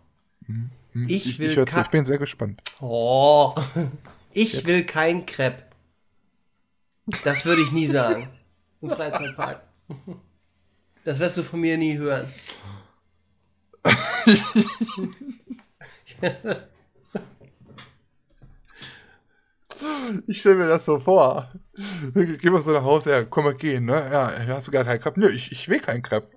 Mhm. 0.47 0.71
Ich 1.09 1.27
ich, 1.27 1.39
will 1.41 1.51
ich, 1.51 1.59
ich 1.59 1.89
bin 1.89 2.05
sehr 2.05 2.19
gespannt. 2.19 2.62
Oh, 2.81 3.53
ich 4.33 4.65
will 4.65 4.85
kein 4.85 5.27
Crepe. 5.27 5.65
Das 7.25 7.45
würde 7.45 7.62
ich 7.62 7.73
nie 7.73 7.89
sagen. 7.89 8.31
Im 8.81 8.91
Freizeitpark. 8.91 9.62
Das 11.05 11.19
wirst 11.19 11.37
du 11.37 11.43
von 11.43 11.61
mir 11.61 11.77
nie 11.77 11.99
hören. 11.99 12.33
Ich 20.27 20.41
stelle 20.41 20.55
mir 20.57 20.69
das 20.69 20.87
so 20.87 20.99
vor. 21.01 21.53
Geh 22.15 22.49
mal 22.49 22.62
so 22.62 22.73
nach 22.73 22.85
Hause, 22.85 23.11
ja, 23.11 23.25
komm 23.25 23.45
mal 23.45 23.55
gehen, 23.55 23.85
ne? 23.85 24.09
Ja, 24.11 24.33
hast 24.55 24.69
du 24.69 24.73
gar 24.73 24.85
keinen 24.85 25.01
Crepe? 25.01 25.21
Nö, 25.21 25.29
ich, 25.29 25.53
ich 25.53 25.69
will 25.69 25.81
keinen 25.81 26.03
Crepe. 26.03 26.31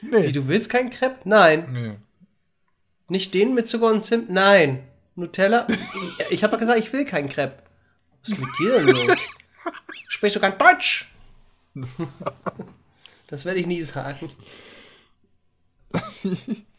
Wie, 0.00 0.08
nee. 0.10 0.32
du 0.32 0.48
willst 0.48 0.70
kein 0.70 0.90
Crepe? 0.90 1.20
Nein. 1.24 1.72
nee. 1.72 1.96
Nicht 3.08 3.34
den 3.34 3.54
mit 3.54 3.68
Zucker 3.68 3.86
und 3.86 4.02
Zimt? 4.02 4.30
Nein. 4.30 4.84
Nutella? 5.14 5.66
Ich, 5.68 6.30
ich 6.30 6.42
habe 6.44 6.52
doch 6.52 6.60
gesagt, 6.60 6.78
ich 6.78 6.92
will 6.92 7.04
keinen 7.04 7.28
Crepe. 7.28 7.62
Was 8.20 8.30
ist 8.30 8.38
mit 8.38 8.48
dir 8.58 8.78
denn 8.78 8.88
los? 8.88 9.18
Sprichst 10.08 10.36
du 10.36 10.40
kein 10.40 10.56
Deutsch? 10.58 11.12
Das 13.26 13.44
werde 13.44 13.60
ich 13.60 13.66
nie 13.66 13.82
sagen. 13.82 14.30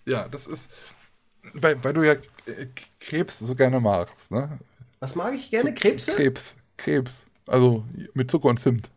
Ja, 0.05 0.27
das 0.27 0.47
ist. 0.47 0.69
Weil, 1.53 1.83
weil 1.83 1.93
du 1.93 2.03
ja 2.03 2.13
äh, 2.13 2.67
Krebs 2.99 3.39
so 3.39 3.55
gerne 3.55 3.79
magst, 3.79 4.31
ne? 4.31 4.59
Was 4.99 5.15
mag 5.15 5.33
ich 5.33 5.49
gerne? 5.49 5.73
Krebse? 5.73 6.13
Krebs. 6.13 6.55
Krebs. 6.77 7.25
Also 7.47 7.85
mit 8.13 8.29
Zucker 8.29 8.49
und 8.49 8.59
Zimt. 8.59 8.91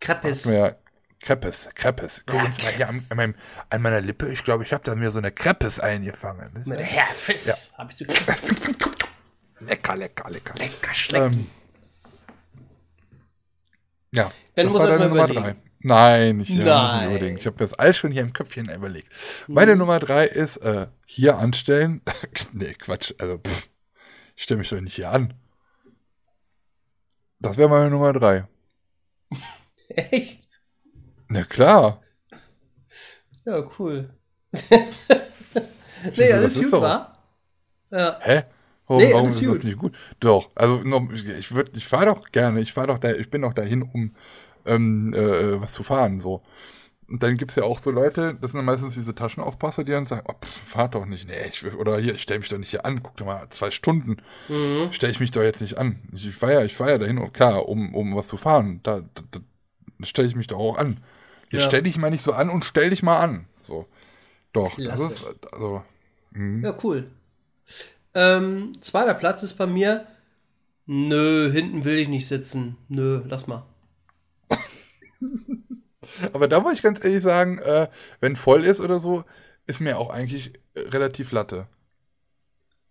Crepes. 0.00 0.44
Ja, 0.44 0.76
Crepes, 1.24 1.68
Crepes. 1.74 2.22
Guck 2.26 2.36
Ja, 2.36 2.44
uns 2.44 2.62
mal 2.62 2.72
hier 2.72 2.88
an, 2.90 3.00
an, 3.08 3.16
meinem, 3.16 3.34
an 3.70 3.80
meiner 3.80 4.00
Lippe. 4.02 4.28
Ich 4.30 4.44
glaube, 4.44 4.62
ich 4.62 4.74
habe 4.74 4.84
da 4.84 4.94
mir 4.94 5.10
so 5.10 5.18
eine 5.20 5.32
Crepes 5.32 5.80
eingefangen. 5.80 6.52
Mit 6.66 6.66
ja 6.78 6.84
Herpes. 6.84 7.72
Hab 7.78 7.90
ich 7.90 7.96
so 7.96 8.04
lecker, 9.60 9.96
lecker, 9.96 10.28
lecker. 10.30 10.54
lecker 10.58 10.92
schlecken. 10.94 11.32
Ähm, 11.32 11.50
ja, 14.12 14.30
Dann 14.54 14.66
muss 14.66 14.82
war 14.82 14.88
erst 14.88 15.00
deine 15.00 15.08
mal 15.14 15.16
Nummer 15.16 15.30
überlegen. 15.32 15.60
drei. 15.60 15.70
Nein, 15.86 16.40
ich, 16.40 16.48
ja, 16.50 16.56
muss 16.56 16.64
Nein. 16.66 17.08
nicht 17.08 17.16
überlegen. 17.16 17.36
Ich 17.38 17.46
habe 17.46 17.56
das 17.56 17.72
alles 17.72 17.96
schon 17.96 18.12
hier 18.12 18.22
im 18.22 18.34
Köpfchen 18.34 18.68
überlegt. 18.68 19.10
Hm. 19.46 19.54
Meine 19.54 19.76
Nummer 19.76 19.98
drei 20.00 20.26
ist 20.26 20.58
äh, 20.58 20.88
hier 21.06 21.38
anstellen. 21.38 22.02
nee, 22.52 22.74
Quatsch. 22.74 23.14
Also, 23.18 23.38
pff, 23.38 23.68
ich 24.36 24.42
stelle 24.42 24.58
mich 24.58 24.68
doch 24.68 24.78
nicht 24.80 24.94
hier 24.96 25.10
an. 25.10 25.32
Das 27.40 27.56
wäre 27.56 27.70
meine 27.70 27.88
Nummer 27.88 28.12
drei. 28.12 28.46
Echt? 29.88 30.43
Na 31.34 31.42
klar. 31.42 32.00
Ja, 33.44 33.62
cool. 33.78 34.08
Nee, 36.16 36.32
alles 36.32 36.54
das 36.54 36.56
ist 36.56 36.62
gut, 36.64 36.72
doch- 36.74 36.82
wa? 36.82 37.12
Ja. 37.90 38.18
Hä? 38.20 38.42
Warum, 38.86 39.02
Nee, 39.02 39.12
warum 39.14 39.28
ist 39.28 39.40
das 39.42 39.48
gut. 39.48 39.64
nicht 39.64 39.78
gut? 39.78 39.96
Doch, 40.20 40.50
also 40.54 40.82
ich 41.38 41.50
würde, 41.54 41.72
ich 41.74 41.86
fahre 41.88 42.06
doch 42.06 42.30
gerne, 42.30 42.60
ich 42.60 42.74
fahre 42.74 42.88
doch 42.88 42.98
da, 42.98 43.12
ich 43.12 43.30
bin 43.30 43.40
doch 43.40 43.54
dahin, 43.54 43.80
um 43.82 44.14
ähm, 44.66 45.14
äh, 45.14 45.58
was 45.60 45.72
zu 45.72 45.82
fahren, 45.82 46.20
so. 46.20 46.42
Und 47.08 47.22
dann 47.22 47.38
gibt 47.38 47.52
es 47.52 47.56
ja 47.56 47.62
auch 47.62 47.78
so 47.78 47.90
Leute, 47.90 48.34
das 48.40 48.52
sind 48.52 48.58
dann 48.58 48.66
meistens 48.66 48.92
diese 48.94 49.14
Taschenaufpasser, 49.14 49.82
die 49.84 49.92
dann 49.92 50.06
sagen, 50.06 50.26
oh, 50.28 50.34
pff, 50.34 50.68
fahr 50.68 50.88
doch 50.88 51.06
nicht, 51.06 51.26
nee, 51.26 51.34
ich 51.48 51.64
oder 51.74 51.98
hier, 51.98 52.14
ich 52.14 52.22
stelle 52.22 52.40
mich 52.40 52.50
doch 52.50 52.58
nicht 52.58 52.70
hier 52.70 52.84
an, 52.84 53.02
guck 53.02 53.16
doch 53.16 53.24
mal, 53.26 53.46
zwei 53.50 53.70
Stunden, 53.70 54.18
Mhm. 54.48 54.92
stelle 54.92 55.12
ich 55.12 55.20
mich 55.20 55.30
doch 55.30 55.42
jetzt 55.42 55.62
nicht 55.62 55.78
an. 55.78 56.00
Ich, 56.12 56.26
ich 56.26 56.34
fahre 56.34 56.52
ja, 56.54 56.64
ich 56.64 56.76
fahre 56.76 56.90
ja 56.92 56.98
dahin, 56.98 57.16
und 57.18 57.32
klar, 57.32 57.66
um, 57.68 57.94
um 57.94 58.14
was 58.14 58.28
zu 58.28 58.36
fahren, 58.36 58.80
da, 58.82 59.00
da, 59.00 59.22
da 59.32 59.40
stelle 60.06 60.28
ich 60.28 60.36
mich 60.36 60.48
doch 60.48 60.58
auch 60.58 60.76
an. 60.76 61.00
Jetzt 61.54 61.62
Ja. 61.62 61.68
stell 61.70 61.82
dich 61.82 61.96
mal 61.98 62.10
nicht 62.10 62.22
so 62.24 62.32
an 62.32 62.50
und 62.50 62.64
stell 62.64 62.90
dich 62.90 63.02
mal 63.02 63.18
an. 63.18 63.46
So. 63.62 63.86
Doch, 64.52 64.74
Klasse. 64.74 65.02
das 65.04 65.12
ist, 65.14 65.52
also, 65.52 65.82
mhm. 66.32 66.64
Ja, 66.64 66.76
cool. 66.82 67.10
Ähm, 68.14 68.76
zweiter 68.80 69.14
Platz 69.14 69.42
ist 69.42 69.54
bei 69.54 69.66
mir. 69.66 70.06
Nö, 70.86 71.50
hinten 71.50 71.84
will 71.84 71.98
ich 71.98 72.08
nicht 72.08 72.26
sitzen. 72.28 72.76
Nö, 72.88 73.22
lass 73.26 73.46
mal. 73.46 73.64
Aber 76.32 76.48
da 76.48 76.60
muss 76.60 76.74
ich 76.74 76.82
ganz 76.82 77.02
ehrlich 77.02 77.22
sagen, 77.22 77.58
äh, 77.58 77.88
wenn 78.20 78.36
voll 78.36 78.64
ist 78.64 78.80
oder 78.80 79.00
so, 79.00 79.24
ist 79.66 79.80
mir 79.80 79.98
auch 79.98 80.10
eigentlich 80.10 80.52
relativ 80.76 81.32
Latte 81.32 81.66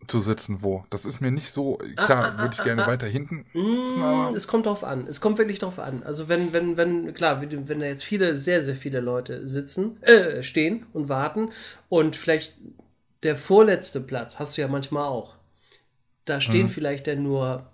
zu 0.07 0.19
sitzen 0.19 0.61
wo. 0.61 0.85
Das 0.89 1.05
ist 1.05 1.21
mir 1.21 1.31
nicht 1.31 1.51
so, 1.53 1.79
klar, 2.01 2.39
würde 2.39 2.53
ich 2.55 2.63
gerne 2.63 2.85
weiter 2.85 3.07
hinten 3.07 3.45
sitzen, 3.71 4.01
Mm, 4.01 4.01
aber 4.01 4.35
es 4.35 4.47
kommt 4.47 4.65
drauf 4.65 4.83
an. 4.83 5.05
Es 5.07 5.21
kommt 5.21 5.37
wirklich 5.37 5.59
drauf 5.59 5.79
an. 5.79 6.01
Also 6.03 6.27
wenn, 6.27 6.53
wenn, 6.53 6.75
wenn, 6.77 7.13
klar, 7.13 7.41
wenn 7.41 7.67
wenn 7.67 7.79
da 7.79 7.85
jetzt 7.85 8.03
viele, 8.03 8.35
sehr, 8.37 8.63
sehr 8.63 8.75
viele 8.75 8.99
Leute 8.99 9.47
sitzen, 9.47 10.01
äh, 10.03 10.41
stehen 10.43 10.85
und 10.93 11.07
warten 11.09 11.49
und 11.89 12.15
vielleicht 12.15 12.55
der 13.23 13.35
vorletzte 13.35 14.01
Platz 14.01 14.39
hast 14.39 14.57
du 14.57 14.61
ja 14.61 14.67
manchmal 14.67 15.05
auch. 15.05 15.35
Da 16.25 16.41
stehen 16.41 16.69
vielleicht 16.69 17.07
dann 17.07 17.23
nur 17.23 17.67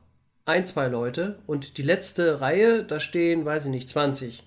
ein, 0.46 0.66
zwei 0.66 0.88
Leute 0.88 1.40
und 1.48 1.78
die 1.78 1.84
letzte 1.84 2.42
Reihe, 2.42 2.84
da 2.84 3.00
stehen, 3.00 3.46
weiß 3.46 3.66
ich 3.66 3.72
nicht, 3.72 3.90
20. 3.90 4.46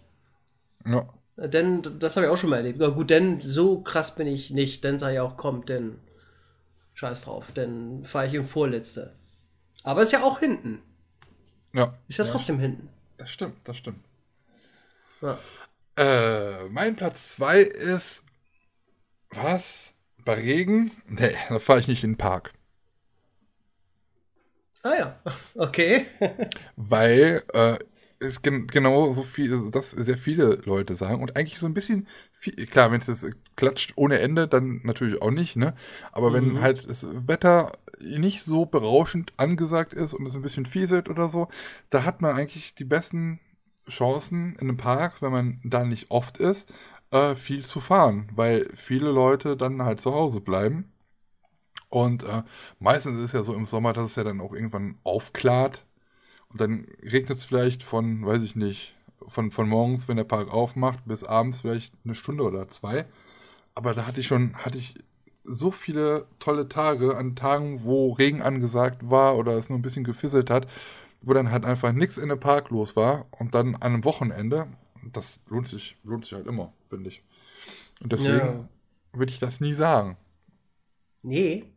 ja, 0.84 1.06
Denn, 1.36 1.82
das 1.98 2.16
habe 2.16 2.26
ich 2.26 2.32
auch 2.32 2.36
schon 2.36 2.50
mal 2.50 2.56
erlebt. 2.56 2.80
Ja, 2.80 2.88
gut, 2.88 3.10
denn 3.10 3.40
so 3.40 3.80
krass 3.80 4.14
bin 4.14 4.26
ich 4.26 4.50
nicht. 4.50 4.84
Dann 4.84 4.98
sage 4.98 5.14
ich 5.14 5.20
auch, 5.20 5.36
kommt, 5.36 5.68
denn 5.68 5.98
scheiß 7.02 7.22
drauf, 7.22 7.46
dann 7.52 8.04
fahre 8.04 8.28
ich 8.28 8.34
im 8.34 8.46
Vorletzte. 8.46 9.12
Aber 9.82 10.02
ist 10.02 10.12
ja 10.12 10.22
auch 10.22 10.38
hinten. 10.38 10.80
ja, 11.72 11.98
Ist 12.06 12.18
ja 12.20 12.24
trotzdem 12.24 12.60
hinten. 12.60 12.88
das 13.18 13.28
stimmt, 13.28 13.56
das 13.64 13.76
stimmt. 13.76 14.04
Ja. 15.20 15.36
Äh, 15.96 16.68
mein 16.68 16.94
Platz 16.94 17.34
2 17.34 17.60
ist, 17.60 18.22
was? 19.30 19.94
Bei 20.24 20.34
Regen? 20.34 20.92
Nee, 21.08 21.34
da 21.48 21.58
fahre 21.58 21.80
ich 21.80 21.88
nicht 21.88 22.04
in 22.04 22.12
den 22.12 22.18
Park. 22.18 22.52
Ah 24.84 24.94
ja, 24.96 25.20
okay. 25.56 26.06
Weil 26.76 27.42
äh, 27.52 27.78
es 28.22 28.42
gen 28.42 28.66
genau 28.68 29.12
so 29.12 29.22
viel, 29.22 29.70
das 29.70 29.90
sehr 29.90 30.18
viele 30.18 30.56
Leute 30.64 30.94
sagen 30.94 31.22
und 31.22 31.36
eigentlich 31.36 31.58
so 31.58 31.66
ein 31.66 31.74
bisschen, 31.74 32.08
viel, 32.32 32.54
klar, 32.66 32.90
wenn 32.92 33.00
es 33.00 33.06
jetzt 33.08 33.26
klatscht 33.56 33.92
ohne 33.96 34.18
Ende, 34.20 34.48
dann 34.48 34.80
natürlich 34.84 35.20
auch 35.22 35.30
nicht, 35.30 35.56
ne? 35.56 35.74
Aber 36.12 36.32
wenn 36.32 36.54
Mhm. 36.54 36.60
halt 36.62 36.88
das 36.88 37.06
Wetter 37.26 37.72
nicht 38.00 38.42
so 38.42 38.66
berauschend 38.66 39.32
angesagt 39.36 39.92
ist 39.94 40.14
und 40.14 40.26
es 40.26 40.34
ein 40.34 40.42
bisschen 40.42 40.66
fieselt 40.66 41.08
oder 41.08 41.28
so, 41.28 41.48
da 41.90 42.04
hat 42.04 42.20
man 42.22 42.36
eigentlich 42.36 42.74
die 42.74 42.84
besten 42.84 43.40
Chancen 43.88 44.54
in 44.54 44.60
einem 44.68 44.76
Park, 44.76 45.22
wenn 45.22 45.32
man 45.32 45.60
da 45.64 45.84
nicht 45.84 46.10
oft 46.10 46.38
ist, 46.38 46.72
äh, 47.10 47.34
viel 47.34 47.64
zu 47.64 47.80
fahren, 47.80 48.28
weil 48.34 48.68
viele 48.76 49.10
Leute 49.10 49.56
dann 49.56 49.82
halt 49.82 50.00
zu 50.00 50.14
Hause 50.14 50.40
bleiben. 50.40 50.92
Und 51.88 52.24
äh, 52.24 52.42
meistens 52.78 53.18
ist 53.18 53.26
es 53.26 53.32
ja 53.32 53.42
so 53.42 53.54
im 53.54 53.66
Sommer, 53.66 53.92
dass 53.92 54.04
es 54.06 54.16
ja 54.16 54.24
dann 54.24 54.40
auch 54.40 54.52
irgendwann 54.54 54.98
aufklart. 55.04 55.84
Und 56.52 56.60
dann 56.60 56.86
regnet 57.02 57.38
es 57.38 57.44
vielleicht 57.44 57.82
von, 57.82 58.24
weiß 58.26 58.42
ich 58.42 58.56
nicht, 58.56 58.94
von, 59.28 59.50
von 59.50 59.68
morgens, 59.68 60.08
wenn 60.08 60.16
der 60.16 60.24
Park 60.24 60.52
aufmacht, 60.52 61.00
bis 61.06 61.24
abends 61.24 61.62
vielleicht 61.62 61.94
eine 62.04 62.14
Stunde 62.14 62.44
oder 62.44 62.68
zwei. 62.68 63.06
Aber 63.74 63.94
da 63.94 64.06
hatte 64.06 64.20
ich 64.20 64.26
schon, 64.26 64.54
hatte 64.56 64.78
ich 64.78 64.94
so 65.44 65.70
viele 65.70 66.26
tolle 66.38 66.68
Tage 66.68 67.16
an 67.16 67.36
Tagen, 67.36 67.84
wo 67.84 68.12
Regen 68.12 68.42
angesagt 68.42 69.10
war 69.10 69.36
oder 69.36 69.54
es 69.58 69.68
nur 69.70 69.78
ein 69.78 69.82
bisschen 69.82 70.04
gefisselt 70.04 70.50
hat. 70.50 70.68
wo 71.22 71.34
dann 71.34 71.50
halt 71.52 71.64
einfach 71.64 71.92
nichts 71.92 72.18
in 72.18 72.28
dem 72.30 72.40
Park 72.40 72.70
los 72.70 72.96
war 72.96 73.26
und 73.32 73.54
dann 73.54 73.76
an 73.76 73.82
einem 73.94 74.04
Wochenende, 74.04 74.68
das 75.12 75.40
lohnt 75.48 75.68
sich, 75.68 75.96
lohnt 76.04 76.24
sich 76.24 76.34
halt 76.34 76.46
immer, 76.48 76.72
finde 76.90 77.10
ich. 77.10 77.22
Und 78.02 78.12
deswegen 78.12 78.60
Ja. 78.60 78.68
würde 79.12 79.32
ich 79.32 79.38
das 79.40 79.60
nie 79.60 79.74
sagen. 79.74 80.16
Nee. 81.22 81.72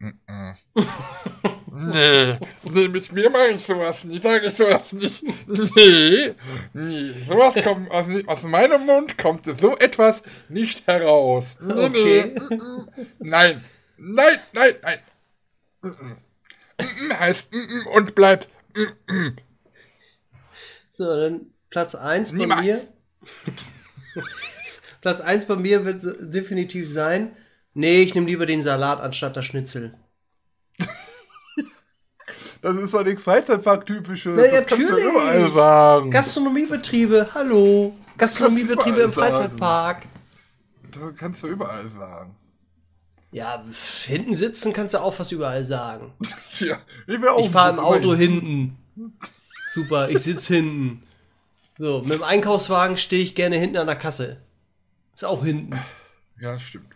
Mhm. 0.00 0.56
nee, 1.74 2.36
nee, 2.64 2.88
mit 2.88 3.10
mir 3.12 3.30
mache 3.30 3.48
ich 3.54 3.64
sowas 3.64 4.04
nicht, 4.04 4.22
sage 4.22 4.48
ich 4.48 4.56
sowas 4.56 4.82
nicht. 4.92 5.22
Nee, 5.46 6.34
nee, 6.74 7.08
sowas 7.26 7.54
kommt 7.64 7.90
aus, 7.90 8.04
aus 8.26 8.42
meinem 8.42 8.84
Mund, 8.86 9.16
kommt 9.18 9.46
so 9.58 9.76
etwas 9.78 10.22
nicht 10.48 10.86
heraus. 10.86 11.58
Nee, 11.60 11.72
Okay. 11.72 12.34
nee, 12.50 12.58
nein, 13.18 13.64
nein, 13.96 14.36
nein, 14.52 14.74
nein. 14.82 14.98
Heißt 17.18 17.48
und 17.94 18.14
bleibt. 18.14 18.48
So, 20.90 21.16
dann 21.16 21.46
Platz 21.70 21.94
1 21.94 22.36
bei 22.36 22.46
mir. 22.46 22.80
Platz 25.00 25.20
1 25.20 25.46
bei 25.46 25.56
mir 25.56 25.84
wird 25.84 26.02
definitiv 26.32 26.90
sein. 26.90 27.36
Nee, 27.74 28.02
ich 28.02 28.14
nehme 28.14 28.26
lieber 28.26 28.46
den 28.46 28.62
Salat 28.62 29.00
anstatt 29.00 29.36
das 29.36 29.46
Schnitzel. 29.46 29.94
Das 32.62 32.76
ist 32.76 32.94
doch 32.94 33.04
nichts 33.04 33.24
Freizeitpark-typisches. 33.24 34.34
Na, 34.36 34.42
das 34.42 34.66
kannst 34.66 34.88
du 34.88 34.92
natürlich. 34.92 35.04
überall 35.10 35.50
sagen. 35.52 36.10
Gastronomiebetriebe, 36.10 37.28
hallo. 37.34 37.94
Gastronomiebetriebe 38.16 39.00
im. 39.00 39.12
Freizeitpark. 39.12 40.06
Das 40.92 41.16
kannst 41.16 41.42
du 41.42 41.48
überall 41.48 41.88
sagen. 41.88 42.36
Ja, 43.32 43.64
hinten 44.04 44.34
sitzen 44.34 44.72
kannst 44.72 44.94
du 44.94 44.98
auch 45.00 45.14
fast 45.14 45.32
überall 45.32 45.64
sagen. 45.64 46.12
Ja, 46.60 46.78
ich 47.08 47.18
Ich 47.44 47.50
fahre 47.50 47.72
im 47.72 47.78
Auto 47.80 48.14
hin. 48.14 48.32
hinten. 48.94 49.12
Super, 49.72 50.10
ich 50.10 50.18
sitze 50.20 50.56
hinten. 50.56 51.02
So, 51.78 52.02
mit 52.02 52.12
dem 52.12 52.22
Einkaufswagen 52.22 52.96
stehe 52.98 53.22
ich 53.22 53.34
gerne 53.34 53.56
hinten 53.56 53.78
an 53.78 53.86
der 53.86 53.96
Kasse. 53.96 54.36
Ist 55.14 55.24
auch 55.24 55.42
hinten. 55.42 55.80
Ja, 56.40 56.60
stimmt. 56.60 56.94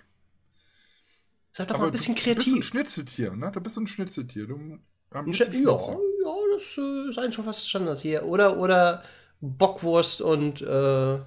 Seid 1.50 1.70
doch 1.70 1.78
mal 1.78 1.86
ein 1.86 1.90
bisschen 1.90 2.14
du, 2.14 2.20
Du 2.20 2.24
bist 2.34 2.36
ein 2.46 2.52
kreativ. 2.52 2.66
Schnitzeltier, 2.66 3.34
ne? 3.34 3.50
Du 3.50 3.60
bist 3.60 3.78
ein 3.78 3.86
Schnitzeltier. 3.86 4.46
Du, 4.46 4.58
ja, 4.58 4.78
Ein 5.20 5.32
Ja, 5.32 5.42
ja, 5.44 6.34
das 6.54 6.78
äh, 6.78 7.10
ist 7.10 7.18
eigentlich 7.18 7.34
schon 7.34 7.44
fast 7.44 7.68
Standard 7.68 7.98
hier. 7.98 8.24
Oder, 8.24 8.58
oder 8.58 9.02
Bockwurst 9.40 10.20
und 10.20 10.60
äh, 10.62 11.18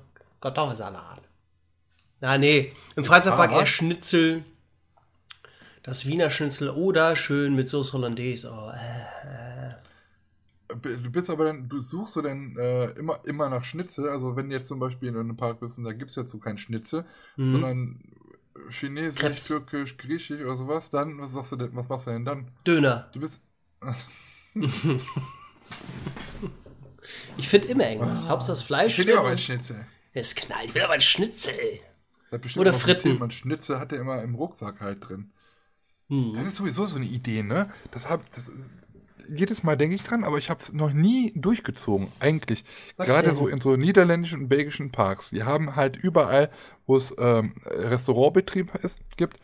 Kartoffelsalat. 0.41 1.21
Na, 2.21 2.37
nee. 2.37 2.73
Im 2.95 3.05
Freizeitpark 3.05 3.51
eher 3.51 3.65
Schnitzel. 3.65 4.43
Das 5.83 6.05
Wiener 6.05 6.29
Schnitzel 6.29 6.69
oder 6.69 7.15
schön 7.15 7.55
mit 7.55 7.69
Sauce 7.69 7.93
Hollandaise. 7.93 8.51
Oh, 8.51 8.69
äh. 8.71 9.75
Du 10.81 11.09
bist 11.11 11.29
aber 11.31 11.45
dann, 11.45 11.67
du 11.67 11.79
suchst 11.79 12.15
du 12.15 12.21
denn 12.21 12.55
äh, 12.59 12.91
immer, 12.91 13.19
immer 13.25 13.49
nach 13.49 13.63
Schnitzel. 13.63 14.07
Also 14.07 14.35
wenn 14.35 14.49
du 14.49 14.55
jetzt 14.55 14.67
zum 14.67 14.79
Beispiel 14.79 15.09
in 15.09 15.17
einem 15.17 15.35
Park 15.35 15.61
bist 15.61 15.79
und 15.79 15.83
da 15.85 15.93
gibt 15.93 16.11
es 16.11 16.15
jetzt 16.15 16.29
so 16.31 16.37
kein 16.37 16.57
Schnitzel, 16.59 17.05
Mhm. 17.37 17.49
sondern 17.49 17.99
Chinesisch, 18.69 19.19
Krebs. 19.19 19.47
Türkisch, 19.47 19.97
Griechisch 19.97 20.43
oder 20.43 20.57
sowas, 20.57 20.89
dann, 20.91 21.17
was 21.19 21.31
sagst 21.31 21.53
du 21.53 21.55
denn, 21.55 21.75
was 21.75 21.89
machst 21.89 22.05
du 22.07 22.11
denn 22.11 22.25
dann? 22.25 22.51
Döner. 22.67 23.09
Du 23.13 23.19
bist. 23.19 23.39
Ich 27.38 27.47
finde 27.47 27.68
immer 27.69 27.89
irgendwas. 27.89 28.27
Hauptsache 28.27 28.51
das 28.53 28.64
Fleisch. 28.64 28.93
Ich 28.93 28.99
will 28.99 29.07
ja 29.07 29.14
drin 29.14 29.19
aber 29.19 29.27
ein 29.30 29.34
und- 29.34 29.39
Schnitzel. 29.39 29.88
Es 30.14 30.35
knallt. 30.35 30.65
Ich 30.69 30.76
will 30.76 30.81
aber 30.81 30.93
ein 30.93 31.01
Schnitzel. 31.01 31.53
Das 32.31 32.57
Oder 32.57 32.73
Fritten. 32.73 33.22
Ein 33.22 33.31
Schnitzel 33.31 33.80
hat 33.80 33.91
er 33.91 33.99
immer 33.99 34.22
im 34.22 34.35
Rucksack 34.35 34.81
halt 34.81 35.07
drin. 35.07 35.31
Das 36.10 36.18
Hm. 36.18 36.35
ist 36.38 36.56
sowieso 36.56 36.85
so 36.85 36.95
eine 36.95 37.06
Idee, 37.06 37.43
ne? 37.43 37.72
Das 37.91 38.10
hab, 38.10 38.30
das, 38.31 38.51
jedes 39.30 39.61
Mal 39.64 39.77
denke 39.77 39.95
ich 39.95 40.03
dran, 40.03 40.23
aber 40.23 40.38
ich 40.39 40.49
habe 40.49 40.60
es 40.61 40.73
noch 40.73 40.91
nie 40.91 41.31
durchgezogen, 41.35 42.07
eigentlich. 42.19 42.64
Was 42.97 43.07
Gerade 43.07 43.27
denn? 43.27 43.35
so 43.35 43.47
in 43.47 43.61
so 43.61 43.76
niederländischen 43.76 44.41
und 44.41 44.47
belgischen 44.49 44.91
Parks. 44.91 45.30
Die 45.30 45.43
haben 45.43 45.76
halt 45.76 45.95
überall, 45.95 46.49
wo 46.88 46.97
es 46.97 47.14
ähm, 47.19 47.53
Restaurantbetrieb 47.65 48.73
ist, 48.76 48.99
gibt, 49.18 49.39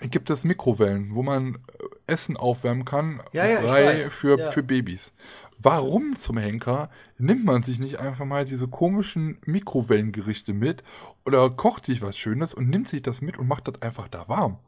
gibt 0.00 0.30
es 0.30 0.44
Mikrowellen, 0.44 1.14
wo 1.14 1.22
man 1.22 1.54
äh, 1.54 1.58
Essen 2.06 2.36
aufwärmen 2.36 2.84
kann. 2.84 3.22
Ja, 3.32 3.46
ja, 3.46 3.64
weiß, 3.64 4.10
für, 4.10 4.38
ja. 4.38 4.50
für 4.50 4.62
Babys. 4.62 5.12
Warum 5.58 6.16
zum 6.16 6.38
Henker 6.38 6.90
nimmt 7.18 7.44
man 7.44 7.62
sich 7.62 7.78
nicht 7.78 8.00
einfach 8.00 8.24
mal 8.24 8.44
diese 8.44 8.66
komischen 8.66 9.38
Mikrowellengerichte 9.46 10.52
mit 10.52 10.82
oder 11.24 11.48
kocht 11.50 11.86
sich 11.86 12.02
was 12.02 12.18
Schönes 12.18 12.52
und 12.52 12.68
nimmt 12.68 12.88
sich 12.88 13.02
das 13.02 13.20
mit 13.20 13.38
und 13.38 13.46
macht 13.46 13.68
das 13.68 13.80
einfach 13.80 14.08
da 14.08 14.28
warm? 14.28 14.58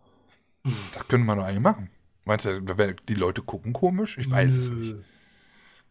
Das 0.92 1.08
könnte 1.08 1.26
man 1.26 1.38
doch 1.38 1.44
eigentlich 1.44 1.60
machen. 1.60 1.90
Meinst 2.24 2.46
du, 2.46 2.60
die 3.08 3.14
Leute 3.14 3.42
gucken 3.42 3.72
komisch? 3.72 4.16
Ich 4.18 4.30
weiß 4.30 4.52
es 4.52 4.70
nicht. 4.70 4.96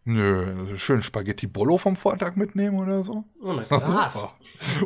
Nö, 0.06 0.78
schön 0.78 1.02
Spaghetti 1.02 1.48
Bollo 1.48 1.78
vom 1.78 1.96
Vortag 1.96 2.36
mitnehmen 2.36 2.78
oder 2.80 3.04
so. 3.04 3.24
Oh, 3.42 3.54
na 3.54 3.64
klar. 3.64 4.38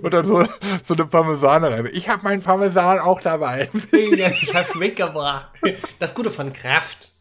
Und 0.02 0.14
dann 0.14 0.26
so, 0.26 0.45
so 0.84 0.94
eine 0.94 1.06
Parmesanreibe. 1.06 1.89
Ich 1.89 2.07
habe 2.07 2.22
meinen 2.23 2.44
Parmesan 2.44 2.99
auch 2.99 3.19
dabei. 3.19 3.69
ich 3.91 4.53
hab 4.53 4.76
mitgebracht. 4.76 5.52
Das 5.98 6.14
Gute 6.14 6.30
von 6.30 6.53
Kraft. 6.53 7.14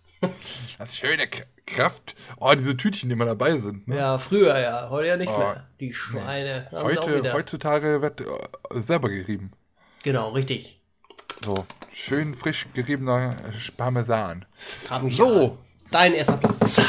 Das 0.78 0.96
schöne 0.96 1.26
Kraft. 1.66 2.14
Oh, 2.38 2.52
diese 2.56 2.76
Tütchen, 2.76 3.08
die 3.08 3.14
immer 3.14 3.24
dabei 3.24 3.58
sind. 3.58 3.88
Ne? 3.88 3.96
Ja, 3.96 4.18
früher 4.18 4.58
ja. 4.58 4.88
Heute 4.90 5.08
ja 5.08 5.16
nicht 5.16 5.32
Oh, 5.32 5.38
mehr. 5.38 5.66
Die 5.80 5.92
Schweine. 5.94 6.68
auch 6.72 6.84
Heute, 6.84 7.32
heutzutage 7.32 8.02
wird 8.02 8.20
äh, 8.20 8.24
selber 8.82 9.08
gerieben. 9.08 9.52
Genau, 10.02 10.30
richtig. 10.30 10.82
So, 11.44 11.66
schön 11.92 12.34
frisch 12.34 12.66
geriebener 12.74 13.36
Parmesan. 13.76 14.44
Mich 15.02 15.16
So. 15.16 15.58
Dein 15.90 16.14
erster 16.14 16.36
Platz. 16.38 16.80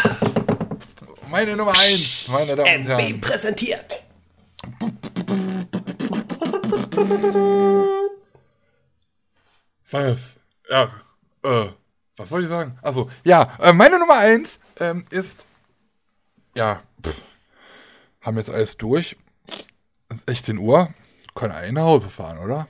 Meine 1.30 1.56
Nummer 1.58 1.72
eins, 1.72 2.28
meine 2.28 2.56
Damen 2.56 2.82
und 2.82 2.86
MB 2.88 3.00
Herren. 3.00 3.22
präsentiert. 3.22 4.04
Was? 9.92 10.20
Ja, 10.70 10.92
äh, 11.44 11.70
was 12.18 12.32
wollte 12.32 12.46
ich 12.48 12.50
sagen? 12.52 12.78
Also, 12.82 13.10
ja, 13.24 13.58
äh, 13.60 13.74
meine 13.74 14.00
Nummer 14.00 14.18
eins 14.18 14.60
ähm, 14.80 15.06
ist, 15.10 15.46
ja, 16.56 16.82
pff, 17.06 17.16
haben 18.22 18.38
jetzt 18.38 18.50
alles 18.50 18.78
durch. 18.78 19.16
Es 20.10 20.18
ist 20.18 20.30
16 20.30 20.58
Uhr, 20.58 20.94
können 21.36 21.54
alle 21.54 21.72
nach 21.74 21.84
Hause 21.84 22.10
fahren, 22.10 22.38
oder? 22.40 22.68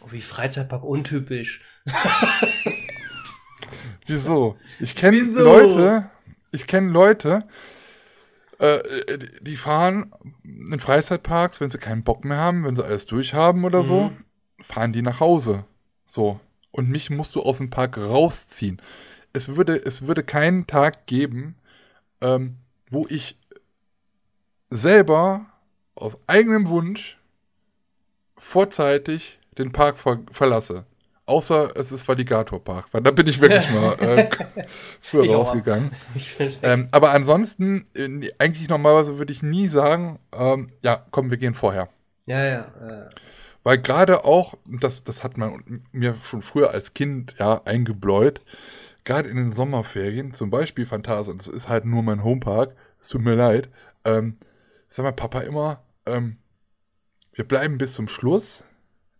Oh, 0.00 0.06
wie 0.10 0.20
Freizeitpark 0.20 0.82
untypisch. 0.84 1.60
Wieso? 4.06 4.56
Ich 4.80 4.94
kenne? 4.94 5.18
Leute, 5.20 6.10
ich 6.52 6.66
kenne 6.66 6.90
Leute, 6.90 7.46
äh, 8.58 8.80
die- 9.40 9.56
fahren 9.56 10.12
in 10.44 10.80
Freizeitparks, 10.80 11.60
wenn 11.60 11.70
sie 11.70 11.78
keinen 11.78 12.02
Bock 12.02 12.24
mehr 12.24 12.38
haben, 12.38 12.64
wenn 12.64 12.76
sie 12.76 12.84
alles 12.84 13.06
durchhaben 13.06 13.64
oder 13.64 13.84
so, 13.84 14.12
fahren 14.60 14.92
die 14.92 15.02
nach 15.02 15.20
Hause. 15.20 15.64
So. 16.06 16.40
Und 16.70 16.88
mich 16.88 17.10
musst 17.10 17.34
du 17.34 17.42
aus 17.42 17.58
dem 17.58 17.70
Park 17.70 17.96
rausziehen. 17.98 18.80
Es 19.32 19.56
würde, 19.56 19.76
es 19.84 20.06
würde 20.06 20.22
keinen 20.22 20.66
Tag 20.66 21.06
geben, 21.06 21.56
ähm, 22.20 22.56
wo 22.90 23.06
ich 23.08 23.38
selber 24.70 25.46
aus 25.94 26.18
eigenem 26.26 26.68
Wunsch 26.68 27.18
vorzeitig 28.36 29.38
den 29.56 29.72
Park 29.72 29.98
ver 29.98 30.20
verlasse. 30.30 30.84
Außer 31.28 31.76
es 31.76 31.92
ist 31.92 32.08
Valigatorpark, 32.08 32.86
weil 32.92 33.02
da 33.02 33.10
bin 33.10 33.26
ich 33.26 33.40
wirklich 33.40 33.70
mal 33.74 33.94
äh, 34.00 34.30
früher 35.00 35.24
Ich 35.24 35.30
rausgegangen. 35.30 35.90
Ähm, 36.62 36.88
aber 36.90 37.10
ansonsten, 37.12 37.86
äh, 37.94 38.30
eigentlich 38.38 38.68
normalerweise 38.68 39.18
würde 39.18 39.32
ich 39.32 39.42
nie 39.42 39.68
sagen, 39.68 40.18
ähm, 40.32 40.70
ja, 40.82 41.04
komm, 41.10 41.30
wir 41.30 41.36
gehen 41.36 41.54
vorher. 41.54 41.88
ja, 42.26 42.44
ja. 42.44 42.60
Äh, 42.80 43.10
Weil 43.62 43.78
gerade 43.78 44.24
auch, 44.24 44.54
das, 44.66 45.04
das 45.04 45.22
hat 45.22 45.36
man 45.36 45.82
mir 45.92 46.16
schon 46.16 46.42
früher 46.42 46.70
als 46.70 46.94
Kind 46.94 47.36
ja 47.38 47.60
eingebläut, 47.64 48.40
gerade 49.04 49.28
in 49.28 49.36
den 49.36 49.52
Sommerferien, 49.52 50.34
zum 50.34 50.50
Beispiel 50.50 50.86
Phantasia, 50.86 51.34
das 51.34 51.48
ist 51.48 51.68
halt 51.68 51.84
nur 51.84 52.02
mein 52.02 52.24
Homepark, 52.24 52.74
es 53.00 53.08
tut 53.08 53.22
mir 53.22 53.34
leid, 53.34 53.68
ähm, 54.04 54.36
sag 54.88 55.04
mal 55.04 55.12
Papa 55.12 55.40
immer, 55.40 55.82
ähm, 56.06 56.38
wir 57.32 57.46
bleiben 57.46 57.78
bis 57.78 57.94
zum 57.94 58.08
Schluss, 58.08 58.64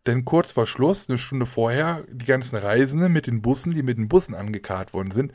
denn 0.08 0.24
kurz 0.24 0.52
vor 0.52 0.66
Schluss, 0.66 1.08
eine 1.08 1.18
Stunde 1.18 1.46
vorher, 1.46 2.02
die 2.10 2.24
ganzen 2.24 2.56
Reisenden 2.56 3.12
mit 3.12 3.26
den 3.26 3.42
Bussen, 3.42 3.72
die 3.72 3.82
mit 3.82 3.98
den 3.98 4.08
Bussen 4.08 4.34
angekarrt 4.34 4.94
worden 4.94 5.10
sind, 5.10 5.32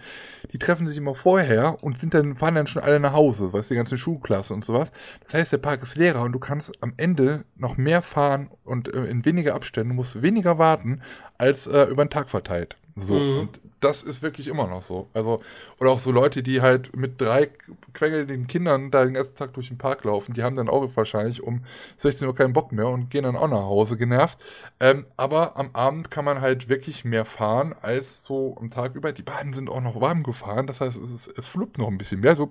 die 0.51 0.57
treffen 0.57 0.87
sich 0.87 0.97
immer 0.97 1.15
vorher 1.15 1.83
und 1.83 1.97
sind 1.97 2.13
dann, 2.13 2.35
fahren 2.35 2.55
dann 2.55 2.67
schon 2.67 2.81
alle 2.81 2.99
nach 2.99 3.13
Hause, 3.13 3.53
weißt 3.53 3.69
du, 3.69 3.75
die 3.75 3.77
ganze 3.77 3.97
Schulklasse 3.97 4.53
und 4.53 4.65
sowas. 4.65 4.91
Das 5.25 5.35
heißt, 5.35 5.51
der 5.53 5.59
Park 5.59 5.83
ist 5.83 5.95
leerer 5.95 6.23
und 6.23 6.33
du 6.33 6.39
kannst 6.39 6.71
am 6.81 6.93
Ende 6.97 7.45
noch 7.55 7.77
mehr 7.77 8.01
fahren 8.01 8.49
und 8.63 8.93
äh, 8.93 9.05
in 9.05 9.23
weniger 9.25 9.55
Abständen, 9.55 9.95
musst 9.95 10.21
weniger 10.21 10.57
warten, 10.57 11.01
als 11.37 11.67
äh, 11.67 11.83
über 11.83 12.03
den 12.03 12.09
Tag 12.09 12.29
verteilt. 12.29 12.75
So, 12.95 13.15
mhm. 13.15 13.39
und 13.39 13.59
das 13.79 14.03
ist 14.03 14.21
wirklich 14.21 14.47
immer 14.47 14.67
noch 14.67 14.81
so. 14.81 15.07
Also, 15.13 15.41
oder 15.79 15.91
auch 15.91 15.99
so 15.99 16.11
Leute, 16.11 16.43
die 16.43 16.61
halt 16.61 16.95
mit 16.95 17.19
drei 17.19 17.49
quengelnden 17.93 18.47
Kindern 18.47 18.91
da 18.91 19.03
den 19.03 19.15
ganzen 19.15 19.35
Tag 19.35 19.53
durch 19.53 19.67
den 19.67 19.77
Park 19.77 20.03
laufen, 20.03 20.33
die 20.33 20.43
haben 20.43 20.55
dann 20.55 20.69
auch 20.69 20.87
wahrscheinlich 20.95 21.41
um 21.41 21.65
16 21.97 22.27
Uhr 22.27 22.35
keinen 22.35 22.53
Bock 22.53 22.71
mehr 22.71 22.87
und 22.87 23.09
gehen 23.09 23.23
dann 23.23 23.35
auch 23.35 23.47
nach 23.47 23.63
Hause 23.63 23.97
genervt. 23.97 24.39
Ähm, 24.79 25.05
aber 25.17 25.57
am 25.57 25.71
Abend 25.73 26.11
kann 26.11 26.23
man 26.23 26.39
halt 26.41 26.69
wirklich 26.69 27.03
mehr 27.03 27.25
fahren 27.25 27.75
als 27.81 28.23
so 28.23 28.55
am 28.59 28.69
Tag 28.69 28.95
über. 28.95 29.11
Die 29.11 29.23
beiden 29.23 29.53
sind 29.53 29.69
auch 29.69 29.81
noch 29.81 29.99
warm 29.99 30.23
gefahren, 30.23 30.67
das 30.67 30.79
heißt, 30.79 31.01
es, 31.01 31.11
ist, 31.11 31.37
es 31.37 31.45
fluppt 31.45 31.77
noch 31.77 31.87
ein 31.87 31.97
bisschen 31.97 32.21
mehr. 32.21 32.35
So. 32.35 32.49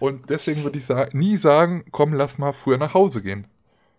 Und 0.00 0.30
deswegen 0.30 0.64
würde 0.64 0.78
ich 0.78 0.86
sa 0.86 1.06
nie 1.12 1.36
sagen, 1.36 1.84
komm, 1.90 2.14
lass 2.14 2.38
mal 2.38 2.52
früher 2.52 2.78
nach 2.78 2.94
Hause 2.94 3.22
gehen. 3.22 3.46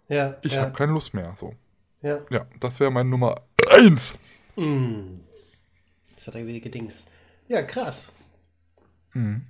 Ja. 0.07 0.35
Ich 0.41 0.53
ja. 0.53 0.61
habe 0.61 0.71
keine 0.71 0.93
Lust 0.93 1.13
mehr. 1.13 1.33
So. 1.37 1.53
Ja. 2.01 2.19
Ja, 2.29 2.45
das 2.59 2.79
wäre 2.79 2.91
meine 2.91 3.09
Nummer 3.09 3.35
eins. 3.71 4.15
Mm. 4.59 5.21
Das 6.15 6.27
hat 6.27 6.35
er 6.35 6.45
wieder 6.45 6.59
gedingst. 6.59 7.11
Ja, 7.47 7.61
krass. 7.61 8.11
Mhm. 9.13 9.45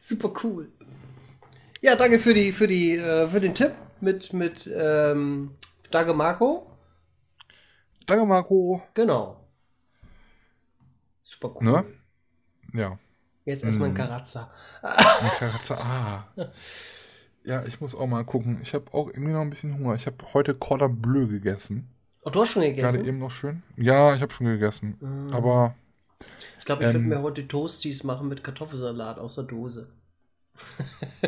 Super 0.00 0.32
cool. 0.42 0.72
Ja, 1.82 1.94
danke 1.94 2.18
für 2.18 2.32
die 2.32 2.52
für 2.52 2.66
die 2.66 2.96
äh, 2.96 3.28
für 3.28 3.40
den 3.40 3.54
Tipp 3.54 3.72
mit 4.00 4.32
mit 4.32 4.70
ähm, 4.74 5.56
Danke 5.90 6.14
Marco. 6.14 6.66
Danke 8.06 8.24
Marco. 8.24 8.82
Genau. 8.94 9.48
Super 11.20 11.54
cool. 11.56 11.64
Ne? 11.64 11.84
Ja. 12.72 12.98
Jetzt 13.44 13.64
erstmal 13.64 13.90
ein 13.90 13.94
Karazza. 13.94 14.50
Ein 14.82 15.30
Karazza, 15.38 15.74
ah. 15.74 16.28
Ja, 17.44 17.64
ich 17.64 17.80
muss 17.80 17.94
auch 17.94 18.06
mal 18.06 18.24
gucken. 18.24 18.60
Ich 18.62 18.74
habe 18.74 18.92
auch 18.92 19.08
irgendwie 19.08 19.32
noch 19.32 19.42
ein 19.42 19.50
bisschen 19.50 19.78
Hunger. 19.78 19.94
Ich 19.94 20.06
habe 20.06 20.16
heute 20.34 20.54
Cordon 20.54 21.00
Bleu 21.00 21.26
gegessen. 21.26 21.95
Oh, 22.26 22.30
du 22.30 22.40
hast 22.40 22.50
schon 22.50 22.62
gegessen? 22.62 22.96
Gerade 22.96 23.08
eben 23.08 23.18
noch 23.18 23.30
schön. 23.30 23.62
Ja, 23.76 24.12
ich 24.12 24.20
habe 24.20 24.32
schon 24.32 24.46
gegessen. 24.46 24.96
Mhm. 25.00 25.32
Aber. 25.32 25.76
Ich 26.58 26.64
glaube, 26.64 26.82
ich 26.82 26.88
ähm, 26.88 26.94
würde 26.94 27.06
mir 27.06 27.22
heute 27.22 27.46
Toasties 27.46 28.02
machen 28.02 28.26
mit 28.28 28.42
Kartoffelsalat 28.42 29.18
aus 29.20 29.36
der 29.36 29.44
Dose. 29.44 29.86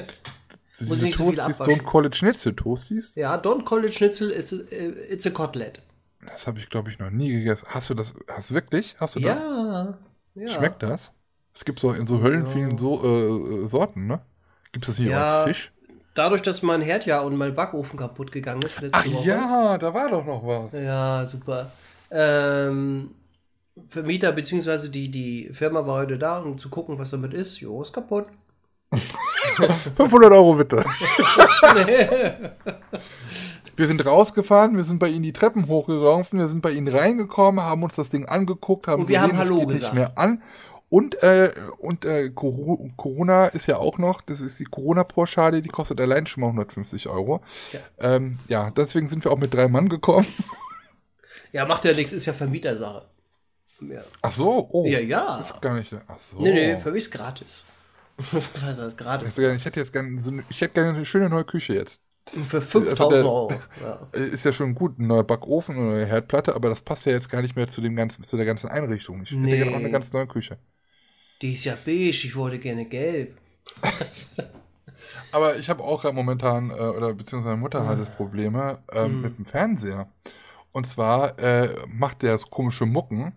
Muss 0.81 1.03
nicht 1.03 1.17
so 1.17 1.29
viel 1.29 1.37
Toasties, 1.37 1.61
abwaschen. 1.61 1.81
Don't 1.83 1.89
Call 1.89 2.07
It 2.07 2.17
Schnitzel 2.17 2.55
Toasties? 2.57 3.15
Ja, 3.15 3.37
Don't 3.37 3.65
Call 3.65 3.85
it 3.85 3.95
Schnitzel, 3.95 4.33
it's 4.33 4.53
a, 4.53 4.57
it's 5.09 5.25
a 5.25 5.31
Kotelett. 5.31 5.83
Das 6.27 6.49
habe 6.49 6.59
ich, 6.59 6.69
glaube 6.69 6.91
ich, 6.91 6.99
noch 6.99 7.11
nie 7.11 7.33
gegessen. 7.33 7.67
Hast 7.69 7.91
du 7.91 7.95
das? 7.95 8.13
Hast 8.27 8.53
wirklich? 8.53 8.97
Hast 8.99 9.15
du 9.15 9.21
das? 9.21 9.39
Ja, 9.39 9.99
ja. 10.35 10.49
Schmeckt 10.49 10.83
das? 10.83 11.13
Es 11.55 11.65
gibt 11.65 11.79
so 11.79 11.93
in 11.93 12.09
so 12.09 12.23
Höllen 12.23 12.45
Ja. 12.45 12.51
vielen 12.51 12.77
so, 12.77 13.03
äh, 13.05 13.65
äh, 13.65 13.69
Sorten, 13.69 14.09
ne? 14.09 14.21
Gibt 14.73 14.85
es 14.85 14.91
das 14.95 14.99
nicht 14.99 15.11
Ja. 15.11 15.23
auch 15.23 15.47
als 15.47 15.49
Fisch? 15.49 15.73
Dadurch, 16.19 16.43
dass 16.43 16.63
mein 16.63 16.83
Herd 16.83 17.07
ja 17.07 17.21
und 17.21 17.37
mein 17.37 17.55
Backofen 17.55 17.97
kaputt 17.97 18.33
gegangen 18.33 18.63
ist 18.63 18.81
letzte 18.81 18.99
Ach 18.99 19.07
Woche. 19.07 19.29
ja, 19.29 19.79
da 19.79 19.95
war 19.95 20.09
doch 20.09 20.27
noch 20.27 20.45
was. 20.45 20.73
Ja, 20.73 21.25
super. 21.25 21.71
Ähm, 22.11 23.11
Vermieter 23.89 24.33
bzw. 24.33 24.89
Die, 24.89 25.13
die 25.13 25.51
Firma 25.53 25.87
war 25.87 25.99
heute 26.01 26.19
da, 26.19 26.41
um 26.41 26.59
zu 26.59 26.71
gucken, 26.71 26.99
was 26.99 27.11
damit 27.11 27.35
ist. 27.35 27.61
Jo, 27.61 27.83
ist 27.83 27.93
kaputt. 27.93 28.27
500 29.97 30.33
Euro 30.33 30.55
bitte. 30.55 30.85
Wir 33.77 33.87
sind 33.87 34.05
rausgefahren, 34.05 34.77
wir 34.77 34.83
sind 34.83 34.99
bei 34.99 35.07
ihnen 35.07 35.23
die 35.23 35.33
Treppen 35.33 35.69
hochgelaufen, 35.69 36.41
wir 36.41 36.49
sind 36.49 36.63
bei 36.63 36.73
ihnen 36.73 36.89
reingekommen, 36.89 37.65
haben 37.65 37.85
uns 37.85 37.95
das 37.95 38.11
Ding 38.11 38.27
angeguckt, 38.27 38.89
haben 38.89 39.03
Und 39.03 39.09
wir 39.09 39.23
haben 39.23 39.31
es 39.31 39.39
Hallo 39.39 39.59
geht 39.61 39.69
gesagt. 39.69 39.95
nicht 39.95 40.01
mehr 40.01 40.19
an. 40.19 40.43
Und, 40.91 41.23
äh, 41.23 41.51
und 41.79 42.05
äh, 42.07 42.31
Coro- 42.31 42.91
Corona 42.97 43.47
ist 43.49 43.67
ja 43.67 43.77
auch 43.77 43.99
noch, 43.99 44.23
das 44.23 44.41
ist 44.41 44.59
die 44.59 44.65
Corona-Pauschale, 44.65 45.61
die 45.61 45.69
kostet 45.69 46.01
allein 46.01 46.27
schon 46.27 46.41
mal 46.41 46.47
150 46.49 47.09
Euro. 47.09 47.43
Ja. 47.73 47.81
Ähm, 47.99 48.39
ja, 48.49 48.71
deswegen 48.71 49.07
sind 49.07 49.23
wir 49.25 49.31
auch 49.33 49.37
mit 49.39 49.53
drei 49.53 49.69
Mann 49.69 49.89
gekommen. 49.89 50.27
Ja, 51.51 51.65
macht 51.65 51.85
ja 51.87 51.95
nichts, 51.95 52.13
ist 52.13 52.27
ja 52.27 52.35
Vermietersache. 52.35 53.07
Ja, 53.81 54.03
Ach 54.21 54.33
so, 54.33 54.69
oh. 54.71 54.85
ja. 54.87 54.99
ja. 55.01 55.39
Ist 55.39 55.59
gar 55.63 55.73
nicht. 55.75 55.95
Ach 56.07 56.21
so. 56.21 56.37
Nee, 56.41 56.53
nee, 56.53 56.79
für 56.79 56.91
mich 56.91 57.05
ist 57.05 57.11
gratis. 57.11 57.65
Was 58.19 58.79
heißt 58.79 58.99
gratis? 58.99 59.39
Ich 59.39 59.65
hätte 59.65 59.81
jetzt 59.81 59.93
gerne 59.95 60.23
so 60.23 60.31
eine, 60.31 60.45
ich 60.51 60.61
hätte 60.61 60.75
gerne 60.75 60.91
eine 60.91 61.07
schöne 61.07 61.31
neue 61.31 61.45
Küche 61.45 61.73
jetzt. 61.73 62.03
Für 62.49 62.61
5000 62.61 63.01
Also 63.01 63.15
Euro. 63.15 63.53
Ja. 63.83 64.09
Ist 64.13 64.45
ja 64.45 64.53
schon 64.53 64.75
gut, 64.75 64.99
ein 64.99 65.07
neuer 65.07 65.25
Backofen 65.25 65.77
und 65.77 65.85
eine 65.85 65.93
neue 65.93 66.05
Herdplatte, 66.07 66.55
aber 66.55 66.69
das 66.69 66.83
passt 66.83 67.07
ja 67.07 67.13
jetzt 67.13 67.31
gar 67.31 67.41
nicht 67.41 67.57
mehr 67.57 67.67
zu 67.67 67.81
dem 67.81 67.97
ganzen, 67.97 68.25
zu 68.25 68.37
der 68.37 68.45
ganzen 68.45 68.69
Einrichtung. 68.69 69.23
Ich 69.23 69.31
Nee. 69.33 69.53
hätte 69.53 69.63
gerne 69.65 69.73
auch 69.77 69.81
eine 69.81 69.91
ganz 69.91 70.13
neue 70.13 70.27
Küche. 70.27 70.59
Die 71.43 71.53
ist 71.53 71.65
ja 71.65 71.75
beige, 71.77 72.11
ich 72.11 72.37
wollte 72.37 72.59
gerne 72.61 72.87
gelb. 72.87 73.37
Aber 75.31 75.59
ich 75.59 75.69
habe 75.69 75.83
auch 75.85 76.03
gerade 76.03 76.15
momentan, 76.15 76.71
äh, 76.71 76.75
oder 76.75 77.15
beziehungsweise 77.15 77.51
meine 77.51 77.61
Mutter 77.61 77.87
hat 77.87 78.01
das 78.01 78.11
Probleme 78.11 78.83
ähm, 78.93 79.21
Hm. 79.23 79.23
mit 79.23 79.39
dem 79.39 79.47
Fernseher. 79.47 80.09
Und 80.73 80.87
zwar 80.87 81.39
äh, 81.39 81.87
macht 81.89 82.23
der 82.23 82.39
so 82.39 82.47
komische 82.49 82.87
Mucken. 82.87 83.35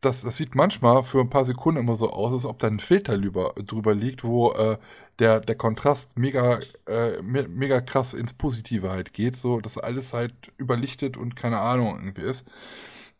Das, 0.00 0.22
das 0.22 0.36
sieht 0.38 0.54
manchmal 0.54 1.04
für 1.04 1.20
ein 1.20 1.30
paar 1.30 1.44
Sekunden 1.46 1.80
immer 1.80 1.96
so 1.96 2.10
aus, 2.10 2.32
als 2.32 2.46
ob 2.46 2.58
da 2.60 2.68
ein 2.68 2.80
Filter 2.80 3.18
drüber, 3.18 3.54
drüber 3.66 3.94
liegt, 3.94 4.24
wo 4.24 4.52
äh, 4.52 4.78
der, 5.18 5.40
der 5.40 5.56
Kontrast 5.56 6.18
mega, 6.18 6.60
äh, 6.88 7.22
me 7.22 7.48
mega 7.48 7.80
krass 7.82 8.14
ins 8.14 8.32
Positive 8.34 8.90
halt 8.90 9.12
geht, 9.14 9.36
so 9.36 9.60
dass 9.60 9.78
alles 9.78 10.12
halt 10.14 10.34
überlichtet 10.58 11.16
und 11.18 11.36
keine 11.36 11.60
Ahnung 11.60 11.96
irgendwie 11.96 12.22
ist. 12.22 12.50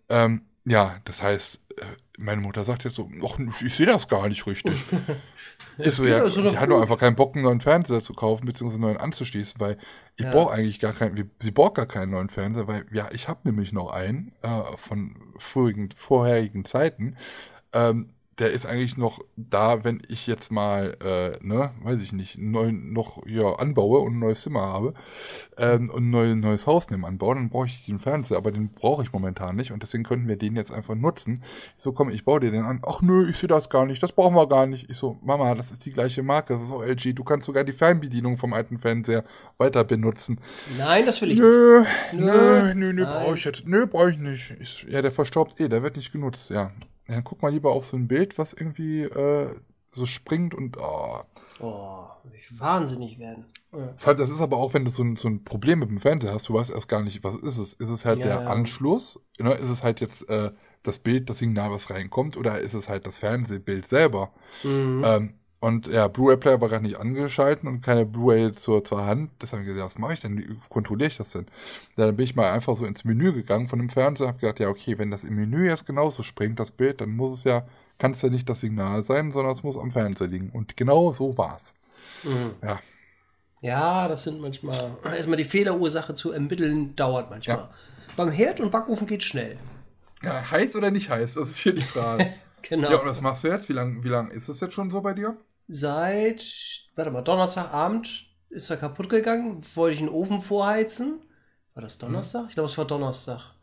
Ähm, 0.08 0.42
ja, 0.64 0.98
das 1.04 1.22
heißt, 1.22 1.60
äh, 1.78 1.84
meine 2.20 2.40
Mutter 2.40 2.64
sagt 2.64 2.84
jetzt 2.84 2.94
so, 2.96 3.08
"Och, 3.22 3.38
ich 3.64 3.74
sehe 3.74 3.86
das 3.86 4.06
gar 4.08 4.28
nicht 4.28 4.46
richtig. 4.46 4.74
Ist 5.78 5.96
so, 5.96 6.04
ja, 6.04 6.20
doch 6.20 6.34
die 6.34 6.58
hat 6.58 6.68
doch 6.70 6.74
gut. 6.74 6.82
einfach 6.82 6.98
keinen 6.98 7.16
Bock, 7.16 7.34
einen 7.34 7.44
neuen 7.44 7.60
Fernseher 7.60 8.02
zu 8.02 8.12
kaufen, 8.14 8.46
beziehungsweise 8.46 8.80
einen 8.82 8.92
neuen 8.92 9.00
anzuschließen, 9.02 9.58
weil 9.60 9.78
ich 10.16 10.24
Ja. 10.24 10.30
brauche 10.32 10.52
eigentlich 10.54 10.78
gar 10.80 10.92
keinen, 10.92 11.30
sie 11.40 11.50
braucht 11.50 11.74
gar 11.74 11.86
keinen 11.86 12.10
neuen 12.10 12.28
Fernseher, 12.28 12.66
weil, 12.68 12.86
ja, 12.92 13.08
ich 13.12 13.28
habe 13.28 13.40
nämlich 13.44 13.72
noch 13.72 13.90
einen 13.90 14.32
äh, 14.42 14.62
von 14.76 15.16
vorigen, 15.38 15.90
vorherigen 15.96 16.64
Zeiten. 16.64 17.16
Ähm, 17.72 18.10
der 18.40 18.50
ist 18.52 18.66
eigentlich 18.66 18.96
noch 18.96 19.20
da, 19.36 19.84
wenn 19.84 20.02
ich 20.08 20.26
jetzt 20.26 20.50
mal, 20.50 20.96
äh, 21.04 21.44
ne, 21.44 21.70
weiß 21.82 22.00
ich 22.00 22.12
nicht, 22.12 22.38
neuen, 22.38 22.92
noch 22.92 23.22
hier 23.26 23.60
anbaue 23.60 24.00
und 24.00 24.14
ein 24.14 24.18
neues 24.18 24.40
Zimmer 24.40 24.62
habe 24.62 24.94
ähm, 25.58 25.90
und 25.90 26.04
ein 26.04 26.10
neues, 26.10 26.34
neues 26.36 26.66
Haus 26.66 26.90
neben 26.90 27.04
anbaue, 27.04 27.34
dann 27.34 27.50
brauche 27.50 27.66
ich 27.66 27.84
den 27.84 27.98
Fernseher, 27.98 28.38
aber 28.38 28.50
den 28.50 28.70
brauche 28.70 29.02
ich 29.02 29.12
momentan 29.12 29.56
nicht 29.56 29.72
und 29.72 29.82
deswegen 29.82 30.04
könnten 30.04 30.26
wir 30.26 30.36
den 30.36 30.56
jetzt 30.56 30.72
einfach 30.72 30.94
nutzen. 30.94 31.42
Ich 31.76 31.82
so, 31.82 31.92
komm, 31.92 32.10
ich 32.10 32.24
baue 32.24 32.40
dir 32.40 32.50
den 32.50 32.64
an. 32.64 32.80
Ach 32.86 33.02
nö, 33.02 33.28
ich 33.28 33.36
sehe 33.36 33.48
das 33.48 33.68
gar 33.68 33.84
nicht, 33.84 34.02
das 34.02 34.12
brauchen 34.12 34.34
wir 34.34 34.48
gar 34.48 34.66
nicht. 34.66 34.88
Ich 34.88 34.96
so, 34.96 35.18
Mama, 35.22 35.54
das 35.54 35.70
ist 35.70 35.84
die 35.84 35.92
gleiche 35.92 36.22
Marke, 36.22 36.54
das 36.54 36.62
ist 36.62 36.72
auch 36.72 36.82
LG, 36.82 37.14
du 37.14 37.24
kannst 37.24 37.46
sogar 37.46 37.64
die 37.64 37.74
Fernbedienung 37.74 38.38
vom 38.38 38.54
alten 38.54 38.78
Fernseher 38.78 39.24
weiter 39.58 39.84
benutzen. 39.84 40.40
Nein, 40.78 41.04
das 41.04 41.20
will 41.20 41.30
ich 41.30 41.38
nicht. 41.38 41.44
Nö, 41.44 41.84
Nö, 42.12 42.24
nö, 42.24 42.74
nö, 42.74 42.92
nö, 42.92 43.02
nein. 43.04 43.22
brauche 43.24 43.36
ich 43.36 43.44
jetzt. 43.44 43.66
Nö, 43.66 43.86
brauche 43.86 44.10
ich 44.10 44.18
nicht. 44.18 44.54
Ich, 44.60 44.86
ja, 44.88 45.02
der 45.02 45.12
verstaubt 45.12 45.60
eh, 45.60 45.68
der 45.68 45.82
wird 45.82 45.96
nicht 45.96 46.12
genutzt, 46.12 46.50
ja. 46.50 46.70
Ja. 47.10 47.16
Dann 47.16 47.24
guck 47.24 47.42
mal 47.42 47.52
lieber 47.52 47.72
auf 47.72 47.84
so 47.84 47.96
ein 47.96 48.08
Bild, 48.08 48.38
was 48.38 48.52
irgendwie 48.52 49.02
äh, 49.02 49.54
so 49.92 50.06
springt 50.06 50.54
und 50.54 50.76
oh. 50.78 51.20
Oh, 51.60 52.04
ich 52.32 52.58
wahnsinnig 52.58 53.18
werden. 53.18 53.46
Ja. 53.72 54.14
Das 54.14 54.30
ist 54.30 54.40
aber 54.40 54.56
auch, 54.56 54.74
wenn 54.74 54.84
du 54.84 54.90
so 54.90 55.02
ein, 55.02 55.16
so 55.16 55.28
ein 55.28 55.44
Problem 55.44 55.80
mit 55.80 55.90
dem 55.90 56.00
Fernseher 56.00 56.32
hast, 56.34 56.48
du 56.48 56.54
weißt 56.54 56.70
erst 56.70 56.88
gar 56.88 57.02
nicht, 57.02 57.22
was 57.22 57.36
ist 57.36 57.58
es? 57.58 57.74
Ist 57.74 57.90
es 57.90 58.04
halt 58.04 58.20
Ja, 58.20 58.26
der 58.26 58.40
ja. 58.42 58.46
Anschluss? 58.46 59.20
Ne? 59.38 59.52
Ist 59.52 59.68
es 59.68 59.82
halt 59.82 60.00
jetzt 60.00 60.28
äh, 60.28 60.52
das 60.82 60.98
Bild, 60.98 61.28
das 61.28 61.38
Signal, 61.38 61.70
was 61.70 61.90
reinkommt? 61.90 62.36
Oder 62.36 62.60
ist 62.60 62.74
es 62.74 62.88
halt 62.88 63.06
das 63.06 63.18
Fernsehbild 63.18 63.86
selber? 63.86 64.32
Mhm. 64.62 65.02
Ähm, 65.04 65.34
und 65.60 65.86
ja, 65.88 66.08
Blu-ray-Player 66.08 66.60
war 66.60 66.68
gerade 66.70 66.84
nicht 66.84 66.98
angeschalten 66.98 67.68
und 67.68 67.82
keine 67.82 68.06
Blu-ray 68.06 68.54
zur, 68.54 68.82
zur 68.84 69.04
Hand. 69.04 69.30
Deshalb 69.42 69.60
habe 69.60 69.68
ich 69.70 69.74
gesagt, 69.74 69.94
was 69.94 69.98
mache 69.98 70.14
ich 70.14 70.20
denn? 70.20 70.38
Wie 70.38 70.58
kontrolliere 70.70 71.08
ich 71.08 71.18
das 71.18 71.30
denn? 71.30 71.46
Dann 71.96 72.16
bin 72.16 72.24
ich 72.24 72.34
mal 72.34 72.50
einfach 72.50 72.76
so 72.76 72.86
ins 72.86 73.04
Menü 73.04 73.32
gegangen 73.34 73.68
von 73.68 73.78
dem 73.78 73.90
Fernseher 73.90 74.28
habe 74.28 74.38
gedacht, 74.38 74.58
ja, 74.60 74.68
okay, 74.68 74.98
wenn 74.98 75.10
das 75.10 75.22
im 75.24 75.36
Menü 75.36 75.66
jetzt 75.68 75.86
genauso 75.86 76.22
springt, 76.22 76.58
das 76.60 76.70
Bild, 76.70 77.00
dann 77.02 77.10
muss 77.10 77.32
es 77.32 77.44
ja, 77.44 77.66
kann 77.98 78.12
es 78.12 78.22
ja 78.22 78.30
nicht 78.30 78.48
das 78.48 78.60
Signal 78.60 79.02
sein, 79.02 79.32
sondern 79.32 79.52
es 79.52 79.62
muss 79.62 79.76
am 79.76 79.90
Fernseher 79.92 80.28
liegen. 80.28 80.50
Und 80.50 80.76
genau 80.78 81.12
so 81.12 81.36
war's. 81.36 81.74
Mhm. 82.22 82.54
Ja. 82.62 82.80
Ja, 83.60 84.08
das 84.08 84.24
sind 84.24 84.40
manchmal. 84.40 84.98
Erstmal 85.04 85.36
die 85.36 85.44
Fehlerursache 85.44 86.14
zu 86.14 86.32
ermitteln, 86.32 86.96
dauert 86.96 87.30
manchmal. 87.30 87.58
Ja. 87.58 87.70
Beim 88.16 88.30
Herd 88.30 88.60
und 88.60 88.70
Backofen 88.70 89.06
geht 89.06 89.22
schnell. 89.24 89.58
ja. 90.22 90.50
Heiß 90.50 90.76
oder 90.76 90.90
nicht 90.90 91.10
heiß? 91.10 91.34
Das 91.34 91.50
ist 91.50 91.58
hier 91.58 91.74
die 91.74 91.82
Frage. 91.82 92.32
Genau. 92.62 92.90
Ja, 92.90 92.98
und 93.00 93.06
was 93.08 93.22
machst 93.22 93.42
du 93.44 93.48
jetzt? 93.48 93.70
Wie 93.70 93.72
lange 93.72 94.04
wie 94.04 94.08
lang 94.08 94.30
ist 94.30 94.48
das 94.50 94.60
jetzt 94.60 94.74
schon 94.74 94.90
so 94.90 95.00
bei 95.00 95.14
dir? 95.14 95.34
Seit, 95.72 96.44
warte 96.96 97.12
mal, 97.12 97.22
Donnerstagabend 97.22 98.26
ist 98.48 98.70
er 98.70 98.76
kaputt 98.76 99.08
gegangen. 99.08 99.62
Wollte 99.76 99.94
ich 99.94 100.00
einen 100.00 100.08
Ofen 100.08 100.40
vorheizen. 100.40 101.20
War 101.74 101.82
das 101.84 101.98
Donnerstag? 101.98 102.46
Ich 102.48 102.54
glaube, 102.54 102.68
es 102.68 102.76
war 102.76 102.86
Donnerstag. 102.86 103.54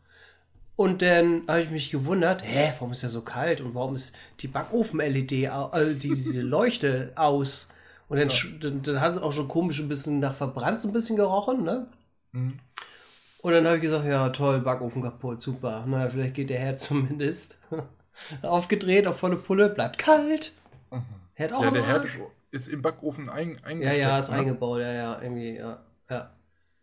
Und 0.74 1.02
dann 1.02 1.42
habe 1.48 1.60
ich 1.60 1.70
mich 1.70 1.90
gewundert, 1.90 2.42
hä, 2.44 2.72
warum 2.78 2.92
ist 2.92 3.02
der 3.02 3.10
so 3.10 3.20
kalt 3.20 3.60
und 3.60 3.74
warum 3.74 3.94
ist 3.94 4.14
die 4.40 4.48
Backofen-LED, 4.48 5.50
au- 5.50 5.72
äh, 5.72 5.94
die, 5.94 6.08
diese 6.14 6.40
Leuchte 6.40 7.12
aus? 7.16 7.68
Und 8.08 8.18
dann, 8.18 8.28
sch- 8.30 8.58
dann, 8.58 8.82
dann 8.82 9.00
hat 9.02 9.12
es 9.12 9.18
auch 9.18 9.32
schon 9.32 9.48
komisch 9.48 9.78
ein 9.80 9.88
bisschen 9.88 10.18
nach 10.18 10.34
verbrannt 10.34 10.80
so 10.80 10.88
ein 10.88 10.92
bisschen 10.94 11.16
gerochen, 11.16 11.62
ne? 11.64 11.88
Mhm. 12.32 12.58
Und 13.42 13.52
dann 13.52 13.66
habe 13.66 13.76
ich 13.76 13.82
gesagt, 13.82 14.06
ja 14.06 14.30
toll, 14.30 14.60
Backofen 14.60 15.02
kaputt, 15.02 15.42
super. 15.42 15.84
Naja, 15.86 16.08
vielleicht 16.10 16.34
geht 16.34 16.48
der 16.48 16.58
Herd 16.58 16.80
zumindest. 16.80 17.58
Aufgedreht 18.42 19.06
auf 19.06 19.18
volle 19.18 19.36
Pulle, 19.36 19.68
bleibt 19.68 19.98
kalt. 19.98 20.52
Herd 21.38 21.52
auch 21.52 21.62
Ja, 21.62 21.70
der 21.70 21.86
Herd 21.86 22.04
ist, 22.04 22.18
ist 22.50 22.68
im 22.68 22.82
Backofen 22.82 23.28
ein, 23.28 23.50
Ja, 23.50 23.62
eingesteckt. 23.62 23.98
ja, 24.00 24.18
ist 24.18 24.30
ne? 24.30 24.36
eingebaut, 24.38 24.80
ja, 24.80 24.92
ja, 24.92 25.22
irgendwie, 25.22 25.54
ja. 25.54 25.78
ja. 26.10 26.30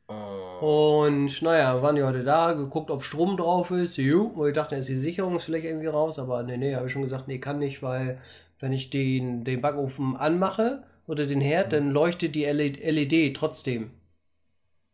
Oh. 0.08 1.04
Und 1.06 1.42
naja, 1.42 1.82
waren 1.82 1.98
die 1.98 2.04
heute 2.04 2.24
da, 2.24 2.54
geguckt, 2.54 2.90
ob 2.90 3.04
Strom 3.04 3.36
drauf 3.36 3.72
ist. 3.72 3.98
Jo, 3.98 4.24
und 4.28 4.48
ich 4.48 4.54
dachte, 4.54 4.76
ist 4.78 4.88
die 4.88 4.96
Sicherung 4.96 5.42
vielleicht 5.42 5.66
irgendwie 5.66 5.88
raus, 5.88 6.20
aber 6.20 6.44
nee, 6.44 6.56
nee, 6.56 6.74
habe 6.74 6.86
ich 6.86 6.94
schon 6.94 7.02
gesagt, 7.02 7.28
nee, 7.28 7.40
kann 7.40 7.60
nicht, 7.60 7.84
weil 7.84 8.18
wenn 8.60 8.72
ich 8.72 8.90
den, 8.90 9.44
den 9.44 9.60
Backofen 9.60 10.16
anmache 10.16 10.84
oder 11.06 11.26
den 11.26 11.42
Herd, 11.42 11.74
dann 11.74 11.90
leuchtet 11.92 12.36
die 12.36 12.46
LED 12.46 13.36
trotzdem. 13.36 13.92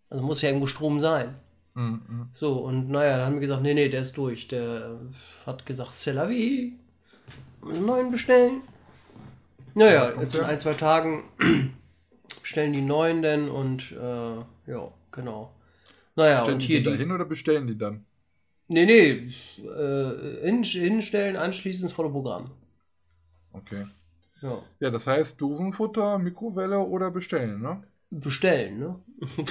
Also 0.10 0.24
muss 0.24 0.42
ja 0.42 0.50
irgendwo 0.50 0.66
Strom 0.68 1.00
sein. 1.00 1.36
Mhm. 1.76 2.30
So, 2.34 2.58
und 2.66 2.90
naja, 2.90 3.18
dann 3.18 3.28
haben 3.28 3.34
wir 3.36 3.42
gesagt, 3.42 3.62
nee, 3.62 3.76
nee, 3.76 3.90
der 3.90 4.02
ist 4.02 4.18
durch. 4.18 4.48
Der 4.48 4.98
hat 5.46 5.68
gesagt, 5.68 5.92
c'est 5.92 6.14
la 6.14 6.28
vie. 6.28 6.74
Einen 7.64 7.86
neuen 7.86 8.10
bestellen. 8.10 8.64
Naja, 9.74 10.12
kommt 10.12 10.24
jetzt 10.24 10.36
in 10.36 10.44
ein, 10.44 10.60
zwei 10.60 10.74
Tagen 10.74 11.24
bestellen 12.42 12.74
die 12.74 12.82
neuen 12.82 13.22
denn 13.22 13.50
und 13.50 13.92
äh, 13.92 14.72
ja, 14.72 14.94
genau. 15.12 15.54
Naja, 16.16 16.42
Stellen 16.42 16.56
und 16.56 16.62
die 16.62 16.68
hier 16.68 16.80
die 16.80 16.84
die. 16.84 16.90
dahin 16.90 17.12
oder 17.12 17.26
bestellen 17.26 17.68
die 17.68 17.78
dann? 17.78 18.06
Nee, 18.68 18.86
nee, 18.86 19.10
äh, 19.60 20.42
hin, 20.46 20.64
hinstellen, 20.64 21.36
anschließend 21.36 21.92
volle 21.92 22.10
Programm. 22.10 22.52
Okay. 23.54 23.88
Ja. 24.42 24.64
Ja, 24.80 24.90
das 24.90 25.08
heißt 25.08 25.40
Dosenfutter, 25.40 26.18
Mikrowelle 26.20 26.80
oder 26.80 27.12
bestellen, 27.12 27.62
ne? 27.62 27.84
Bestellen, 28.10 28.80
ne? 28.80 29.00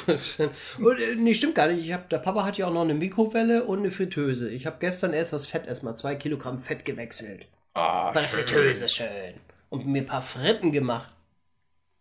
Bestellen. 0.06 0.50
und, 0.78 0.98
äh, 0.98 1.14
nee, 1.16 1.34
stimmt 1.34 1.54
gar 1.54 1.68
nicht. 1.68 1.82
Ich 1.84 1.92
hab, 1.92 2.10
der 2.10 2.18
Papa 2.18 2.44
hat 2.44 2.58
ja 2.58 2.66
auch 2.66 2.72
noch 2.72 2.82
eine 2.82 2.94
Mikrowelle 2.94 3.64
und 3.64 3.78
eine 3.80 3.90
Fritteuse. 3.90 4.50
Ich 4.50 4.66
habe 4.66 4.76
gestern 4.80 5.12
erst 5.14 5.32
das 5.32 5.46
Fett 5.46 5.66
erstmal 5.66 5.96
zwei 5.96 6.14
Kilogramm 6.14 6.58
Fett 6.58 6.84
gewechselt. 6.84 7.46
Ah, 7.74 8.12
Bei 8.12 8.20
der 8.20 8.28
Fritteuse 8.28 8.88
schön. 8.88 9.34
Und 9.70 9.86
mir 9.86 10.02
ein 10.02 10.06
paar 10.06 10.22
Fritten 10.22 10.72
gemacht. 10.72 11.10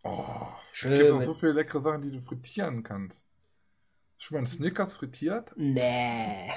Oh, 0.04 0.48
Schön 0.74 0.92
da 0.92 0.98
gibt 1.14 1.24
so 1.24 1.34
viele 1.34 1.54
leckere 1.54 1.82
Sachen, 1.82 2.02
die 2.02 2.12
du 2.12 2.22
frittieren 2.22 2.84
kannst. 2.84 3.26
Schon 4.18 4.36
mal 4.36 4.40
einen 4.40 4.48
Snickers 4.48 4.94
frittiert? 4.96 5.54
Nee. 5.56 6.52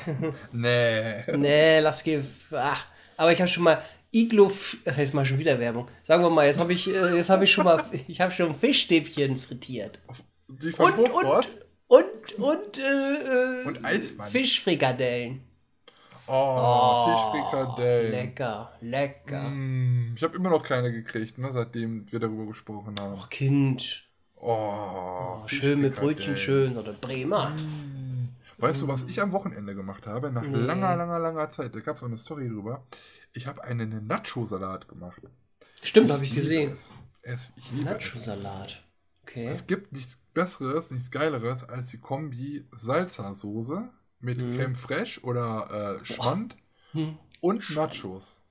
Nee. 0.51 1.25
nee, 1.37 1.81
lass 1.81 2.03
gehen. 2.03 2.27
Ach, 2.51 2.87
aber 3.17 3.33
ich 3.33 3.39
habe 3.41 3.49
schon 3.49 3.63
mal 3.63 3.81
Iglo. 4.11 4.51
Jetzt 4.97 5.15
mal 5.15 5.25
schon 5.25 5.39
wieder 5.39 5.59
Werbung. 5.61 5.89
Sagen 6.03 6.25
wir 6.25 6.31
mal, 6.31 6.47
jetzt 6.47 6.59
habe 6.59 6.73
ich, 6.73 6.89
äh, 6.89 7.15
jetzt 7.17 7.31
habe 7.31 7.45
ich 7.45 7.53
schon 7.53 7.65
mal, 7.65 7.83
ich 8.09 8.21
habe 8.21 8.33
schon 8.33 8.55
Fischstäbchen 8.55 9.39
frittiert. 9.39 10.01
Die 10.49 10.73
Und, 10.73 10.77
von 10.77 10.93
und, 10.93 10.97
Bofrost? 10.97 11.61
und, 11.87 12.33
und, 12.39 12.79
äh, 12.79 12.83
äh, 12.83 13.65
Und 13.65 13.85
Eismann. 13.85 14.29
Fischfrikadellen. 14.31 15.45
Oh, 16.27 17.07
Fischfrikadellen. 17.33 18.13
Lecker, 18.13 18.73
lecker. 18.81 19.43
Mm, 19.51 20.15
ich 20.17 20.23
habe 20.23 20.37
immer 20.37 20.51
noch 20.51 20.63
keine 20.63 20.93
gekriegt, 20.93 21.39
ne, 21.39 21.51
seitdem 21.53 22.11
wir 22.11 22.21
darüber 22.21 22.47
gesprochen 22.47 22.95
haben. 23.01 23.15
Oh, 23.19 23.27
Kind. 23.29 24.09
Oh, 24.37 25.41
Oh, 25.45 25.49
schön 25.49 25.81
mit 25.81 25.97
Brötchen, 25.97 26.37
schön. 26.37 26.77
Oder 26.77 26.93
Bremer. 26.93 27.51
Mm. 27.51 28.29
Weißt 28.59 28.83
du, 28.83 28.89
was 28.89 29.03
ich 29.05 29.21
am 29.21 29.33
Wochenende 29.33 29.75
gemacht 29.75 30.07
habe? 30.07 30.31
Nach 30.31 30.43
Nee. 30.43 30.57
langer, 30.57 30.95
langer, 30.95 31.19
langer 31.19 31.51
Zeit. 31.51 31.75
Da 31.75 31.81
gab 31.81 31.97
es 31.97 32.03
auch 32.03 32.07
eine 32.07 32.19
Story 32.19 32.49
drüber. 32.49 32.87
Ich 33.33 33.47
habe 33.49 33.65
einen 33.65 34.07
Nacho-Salat 34.07 34.89
gemacht. 34.89 35.21
Stimmt, 35.83 36.11
habe 36.13 36.25
ich 36.25 36.33
gesehen. 36.35 36.77
Nacho-Salat. 37.73 38.85
Okay. 39.23 39.47
Es 39.47 39.67
gibt 39.67 39.93
nichts 39.93 40.19
Besseres, 40.35 40.91
nichts 40.91 41.11
Geileres 41.11 41.65
als 41.69 41.89
die 41.89 41.99
Kombi 41.99 42.67
Salsa-Soße 42.73 43.89
mit 44.23 44.39
Mhm. 44.39 44.57
Creme 44.57 44.75
Fraiche 44.77 45.21
oder 45.23 45.99
äh, 46.01 46.05
Schmand 46.05 46.57
Hm. 46.93 47.19
und 47.41 47.69
Nachos. 47.77 48.43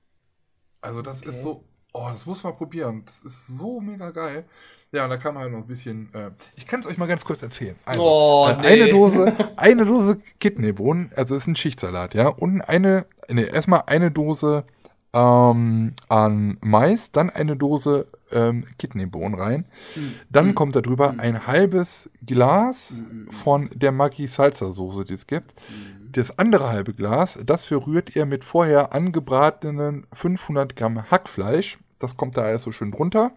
Also 0.80 1.02
das 1.02 1.20
Okay. 1.20 1.30
ist 1.30 1.42
so, 1.42 1.64
oh, 1.92 2.08
das 2.10 2.26
muss 2.26 2.42
man 2.44 2.56
probieren. 2.56 3.04
Das 3.06 3.20
ist 3.22 3.46
so 3.46 3.80
mega 3.80 4.10
geil. 4.10 4.44
Ja, 4.90 5.04
und 5.04 5.10
da 5.10 5.16
kann 5.16 5.32
man 5.34 5.44
halt 5.44 5.52
noch 5.52 5.60
ein 5.60 5.66
bisschen, 5.66 6.12
äh, 6.12 6.30
ich 6.54 6.66
kann 6.66 6.80
es 6.80 6.86
euch 6.86 6.98
mal 6.98 7.06
ganz 7.06 7.24
kurz 7.24 7.42
erzählen. 7.42 7.76
Also, 7.86 8.02
Oh, 8.04 8.46
äh, 8.48 8.60
nee. 8.60 8.66
eine 8.66 8.88
Dose, 8.90 9.34
eine 9.56 9.86
Dose 9.86 10.20
Kidneybohnen, 10.38 11.10
also 11.16 11.34
es 11.34 11.42
ist 11.42 11.46
ein 11.46 11.56
Schichtsalat, 11.56 12.12
ja, 12.14 12.28
und 12.28 12.60
eine, 12.60 13.06
nee, 13.28 13.44
erstmal 13.44 13.84
eine 13.86 14.10
Dose 14.10 14.64
ähm, 15.12 15.92
an 16.08 16.58
Mais, 16.60 17.12
dann 17.12 17.30
eine 17.30 17.56
Dose 17.56 18.06
ähm, 18.30 18.64
Kidneybohnen 18.78 19.38
rein. 19.38 19.66
Hm. 19.94 20.14
Dann 20.30 20.54
kommt 20.54 20.74
da 20.74 20.80
drüber 20.80 21.14
ein 21.18 21.46
halbes 21.46 22.08
Glas 22.24 22.90
Hm, 22.90 23.28
von 23.30 23.70
der 23.74 23.92
Maggi 23.92 24.26
Salsa 24.26 24.72
Soße, 24.72 25.04
die 25.04 25.14
es 25.14 25.26
gibt. 25.26 25.52
hm. 25.68 26.12
Das 26.12 26.38
andere 26.38 26.68
halbe 26.68 26.92
Glas, 26.92 27.38
das 27.44 27.64
verrührt 27.64 28.14
ihr 28.14 28.26
mit 28.26 28.44
vorher 28.44 28.92
angebratenen 28.92 30.06
500 30.12 30.76
Gramm 30.76 31.10
Hackfleisch. 31.10 31.78
Das 31.98 32.16
kommt 32.18 32.36
da 32.36 32.42
alles 32.42 32.62
so 32.64 32.72
schön 32.72 32.90
drunter. 32.90 33.30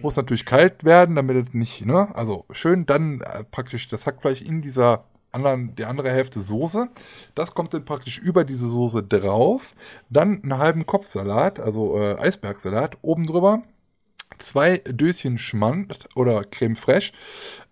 Muss 0.00 0.14
natürlich 0.14 0.44
kalt 0.44 0.84
werden, 0.84 1.16
damit 1.16 1.48
es 1.48 1.54
nicht, 1.54 1.86
ne? 1.86 2.08
Also 2.14 2.44
schön 2.52 2.86
dann 2.86 3.20
äh, 3.22 3.44
praktisch 3.50 3.88
das 3.88 4.06
Hackfleisch 4.06 4.42
in 4.42 4.60
dieser 4.60 5.04
anderen, 5.32 5.74
die 5.74 5.84
andere 5.84 6.10
Hälfte 6.10 6.40
Soße. 6.40 6.88
Das 7.34 7.54
kommt 7.54 7.74
dann 7.74 7.84
praktisch 7.84 8.18
über 8.18 8.44
diese 8.44 8.66
Soße 8.68 9.02
drauf. 9.02 9.74
Dann 10.08 10.42
einen 10.42 10.58
halben 10.58 10.86
Kopfsalat, 10.86 11.60
also 11.60 11.98
äh, 11.98 12.16
Eisbergsalat, 12.18 12.98
oben 13.02 13.26
drüber. 13.26 13.62
Zwei 14.38 14.78
Döschen 14.78 15.38
Schmand 15.38 16.08
oder 16.14 16.44
Creme 16.44 16.76
Fraiche. 16.76 17.12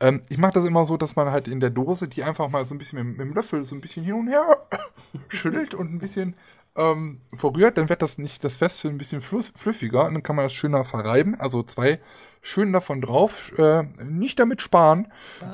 Ähm, 0.00 0.22
ich 0.28 0.38
mache 0.38 0.54
das 0.54 0.66
immer 0.66 0.84
so, 0.84 0.96
dass 0.96 1.16
man 1.16 1.30
halt 1.30 1.48
in 1.48 1.60
der 1.60 1.70
Dose 1.70 2.08
die 2.08 2.24
einfach 2.24 2.48
mal 2.48 2.66
so 2.66 2.74
ein 2.74 2.78
bisschen 2.78 2.98
mit, 2.98 3.18
mit 3.18 3.26
dem 3.26 3.34
Löffel 3.34 3.62
so 3.62 3.74
ein 3.74 3.80
bisschen 3.80 4.04
hin 4.04 4.14
und 4.14 4.28
her 4.28 4.66
schüttelt 5.28 5.74
und 5.74 5.92
ein 5.92 5.98
bisschen 5.98 6.34
ähm, 6.76 7.20
verrührt. 7.32 7.78
Dann 7.78 7.88
wird 7.88 8.02
das 8.02 8.18
nicht 8.18 8.44
das 8.44 8.56
Feste 8.56 8.88
ein 8.88 8.98
bisschen 8.98 9.20
fluss, 9.20 9.52
flüffiger 9.56 10.06
und 10.06 10.14
dann 10.14 10.22
kann 10.22 10.36
man 10.36 10.46
das 10.46 10.52
schöner 10.52 10.84
verreiben. 10.84 11.36
Also 11.38 11.62
zwei 11.62 12.00
schön 12.48 12.72
davon 12.72 13.00
drauf. 13.00 13.52
Äh, 13.58 13.84
nicht 14.04 14.38
damit 14.38 14.62
sparen. 14.62 15.08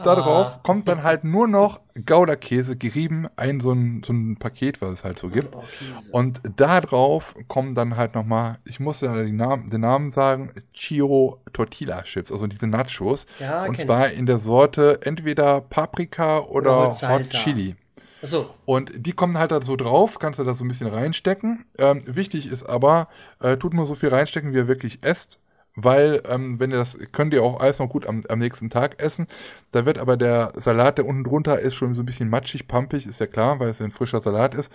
Da 0.05 0.13
Ah. 0.13 0.15
drauf 0.15 0.63
kommt 0.63 0.87
dann 0.89 1.03
halt 1.03 1.25
nur 1.25 1.49
noch 1.49 1.81
Gouda-Käse 2.07 2.77
gerieben. 2.77 3.27
Ein 3.37 3.61
so 3.61 3.73
ein, 3.73 4.03
so 4.05 4.13
ein 4.13 4.37
Paket, 4.37 4.81
was 4.81 4.93
es 4.93 5.05
halt 5.05 5.19
so 5.19 5.29
gibt. 5.29 5.55
Oh. 5.55 5.63
Und 6.13 6.41
da 6.57 6.81
drauf 6.81 7.35
kommen 7.49 7.75
dann 7.75 7.97
halt 7.97 8.15
nochmal, 8.15 8.59
ich 8.65 8.81
muss 8.81 9.01
ja 9.01 9.15
den 9.15 9.37
Namen, 9.37 9.71
den 9.71 9.81
Namen 9.81 10.11
sagen, 10.11 10.53
Chiro 10.73 11.41
Tortilla 11.53 12.03
Chips, 12.03 12.31
also 12.31 12.47
diese 12.47 12.67
Nachos. 12.67 13.27
Ja, 13.41 13.65
und 13.65 13.77
zwar 13.77 14.11
in 14.11 14.27
der 14.27 14.39
Sorte 14.39 15.01
entweder 15.03 15.61
Paprika 15.61 16.39
oder, 16.41 16.89
Oder 16.91 17.09
Hot. 17.11 17.23
Chili. 17.31 17.77
Achso, 18.23 18.49
Und 18.65 18.91
die 18.97 19.13
kommen 19.13 19.37
halt 19.37 19.51
da 19.51 19.61
so 19.61 19.77
drauf, 19.77 20.19
kannst 20.19 20.39
du 20.41 20.45
da 20.45 20.55
so 20.55 20.65
ein 20.65 20.69
bisschen 20.69 20.87
reinstecken. 20.89 21.67
Ähm, 21.79 21.99
wichtig 22.07 22.47
ist 22.51 22.63
aber, 22.65 23.09
äh, 23.43 23.59
tut 23.59 23.75
nur 23.75 23.85
so 23.85 23.95
viel 23.95 24.09
reinstecken, 24.09 24.53
wie 24.55 24.57
ihr 24.57 24.67
wirklich 24.69 25.01
esst. 25.03 25.39
Weil, 25.77 26.23
ähm, 26.29 26.61
wenn 26.61 26.71
ihr 26.71 26.79
das, 26.79 26.97
könnt 27.13 27.35
ihr 27.35 27.43
auch 27.43 27.61
alles 27.61 27.81
noch 27.81 27.89
gut 27.89 28.07
am, 28.07 28.23
am 28.29 28.39
nächsten 28.39 28.71
Tag 28.71 29.01
essen. 29.03 29.27
Da 29.73 29.85
wird 29.87 29.99
aber 29.99 30.17
der 30.17 30.53
Salat, 30.57 30.99
der 30.99 31.07
unten 31.07 31.25
drunter 31.25 31.59
ist, 31.59 31.75
schon 31.75 31.95
so 31.95 32.03
ein 32.03 32.07
bisschen 32.07 32.31
matschig, 32.31 32.69
pampig, 32.69 33.07
ist 33.07 33.21
ja 33.21 33.27
klar, 33.27 33.59
weil 33.59 33.71
es 33.71 33.81
ein 33.81 33.91
frischer 33.91 34.21
Salat 34.21 34.55
ist. 34.55 34.71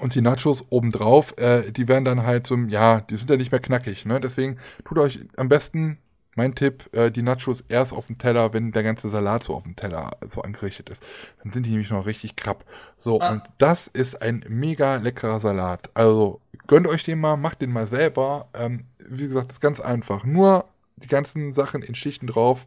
Und 0.00 0.14
die 0.14 0.22
Nachos 0.22 0.64
obendrauf, 0.70 1.34
äh, 1.38 1.70
die 1.72 1.86
werden 1.86 2.04
dann 2.04 2.24
halt 2.24 2.46
so, 2.46 2.56
ja, 2.56 3.02
die 3.02 3.16
sind 3.16 3.30
ja 3.30 3.36
nicht 3.36 3.52
mehr 3.52 3.60
knackig, 3.60 4.06
ne? 4.06 4.20
Deswegen 4.20 4.58
tut 4.84 4.98
euch 4.98 5.20
am 5.36 5.48
besten, 5.48 5.98
mein 6.36 6.54
Tipp, 6.54 6.88
äh, 6.92 7.10
die 7.10 7.22
Nachos 7.22 7.62
erst 7.68 7.92
auf 7.92 8.06
dem 8.06 8.18
Teller, 8.18 8.52
wenn 8.52 8.72
der 8.72 8.82
ganze 8.82 9.08
Salat 9.08 9.42
so 9.44 9.54
auf 9.54 9.64
dem 9.64 9.76
Teller 9.76 10.16
so 10.28 10.42
angerichtet 10.42 10.88
ist. 10.90 11.02
Dann 11.42 11.52
sind 11.52 11.66
die 11.66 11.70
nämlich 11.70 11.90
noch 11.90 12.06
richtig 12.06 12.36
krapp. 12.36 12.64
So, 12.98 13.20
Ah. 13.20 13.30
und 13.32 13.42
das 13.58 13.88
ist 13.88 14.22
ein 14.22 14.44
mega 14.48 14.96
leckerer 14.96 15.40
Salat. 15.40 15.90
Also, 15.94 16.40
gönnt 16.66 16.86
euch 16.86 17.04
den 17.04 17.18
mal, 17.20 17.36
macht 17.36 17.60
den 17.62 17.72
mal 17.72 17.86
selber. 17.88 18.48
Ähm, 18.54 18.84
wie 18.98 19.28
gesagt, 19.28 19.48
das 19.48 19.56
ist 19.56 19.60
ganz 19.60 19.80
einfach. 19.80 20.24
Nur 20.24 20.66
die 20.96 21.08
ganzen 21.08 21.52
Sachen 21.52 21.82
in 21.82 21.94
Schichten 21.94 22.26
drauf. 22.26 22.66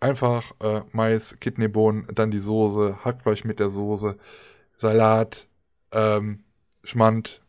Einfach 0.00 0.52
äh, 0.60 0.82
Mais, 0.92 1.36
Kidneybohnen, 1.40 2.06
dann 2.14 2.30
die 2.30 2.38
Soße, 2.38 3.04
Hackfleisch 3.04 3.44
mit 3.44 3.58
der 3.60 3.70
Soße, 3.70 4.16
Salat, 4.76 5.46
ähm, 5.92 6.44
Schmand, 6.84 7.42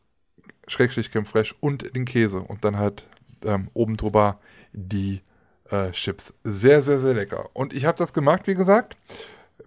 Schrägstrich 0.67 1.11
Creme 1.11 1.25
Fraiche 1.25 1.55
und 1.59 1.95
den 1.95 2.05
Käse. 2.05 2.39
Und 2.39 2.63
dann 2.65 2.77
halt 2.77 3.05
ähm, 3.45 3.69
oben 3.73 3.97
drüber 3.97 4.39
die 4.73 5.21
äh, 5.71 5.91
Chips. 5.91 6.33
Sehr, 6.43 6.81
sehr, 6.81 6.99
sehr 6.99 7.13
lecker. 7.13 7.49
Und 7.53 7.73
ich 7.73 7.85
habe 7.85 7.97
das 7.97 8.13
gemacht, 8.13 8.47
wie 8.47 8.55
gesagt. 8.55 8.95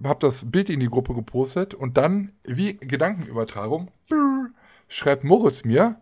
Habe 0.03 0.21
das 0.21 0.51
Bild 0.51 0.69
in 0.71 0.81
die 0.81 0.89
Gruppe 0.89 1.15
gepostet 1.15 1.75
und 1.75 1.97
dann, 1.97 2.33
wie 2.45 2.75
Gedankenübertragung, 2.75 3.91
brr, 4.09 4.49
schreibt 4.89 5.23
Moritz 5.23 5.65
mir, 5.65 5.97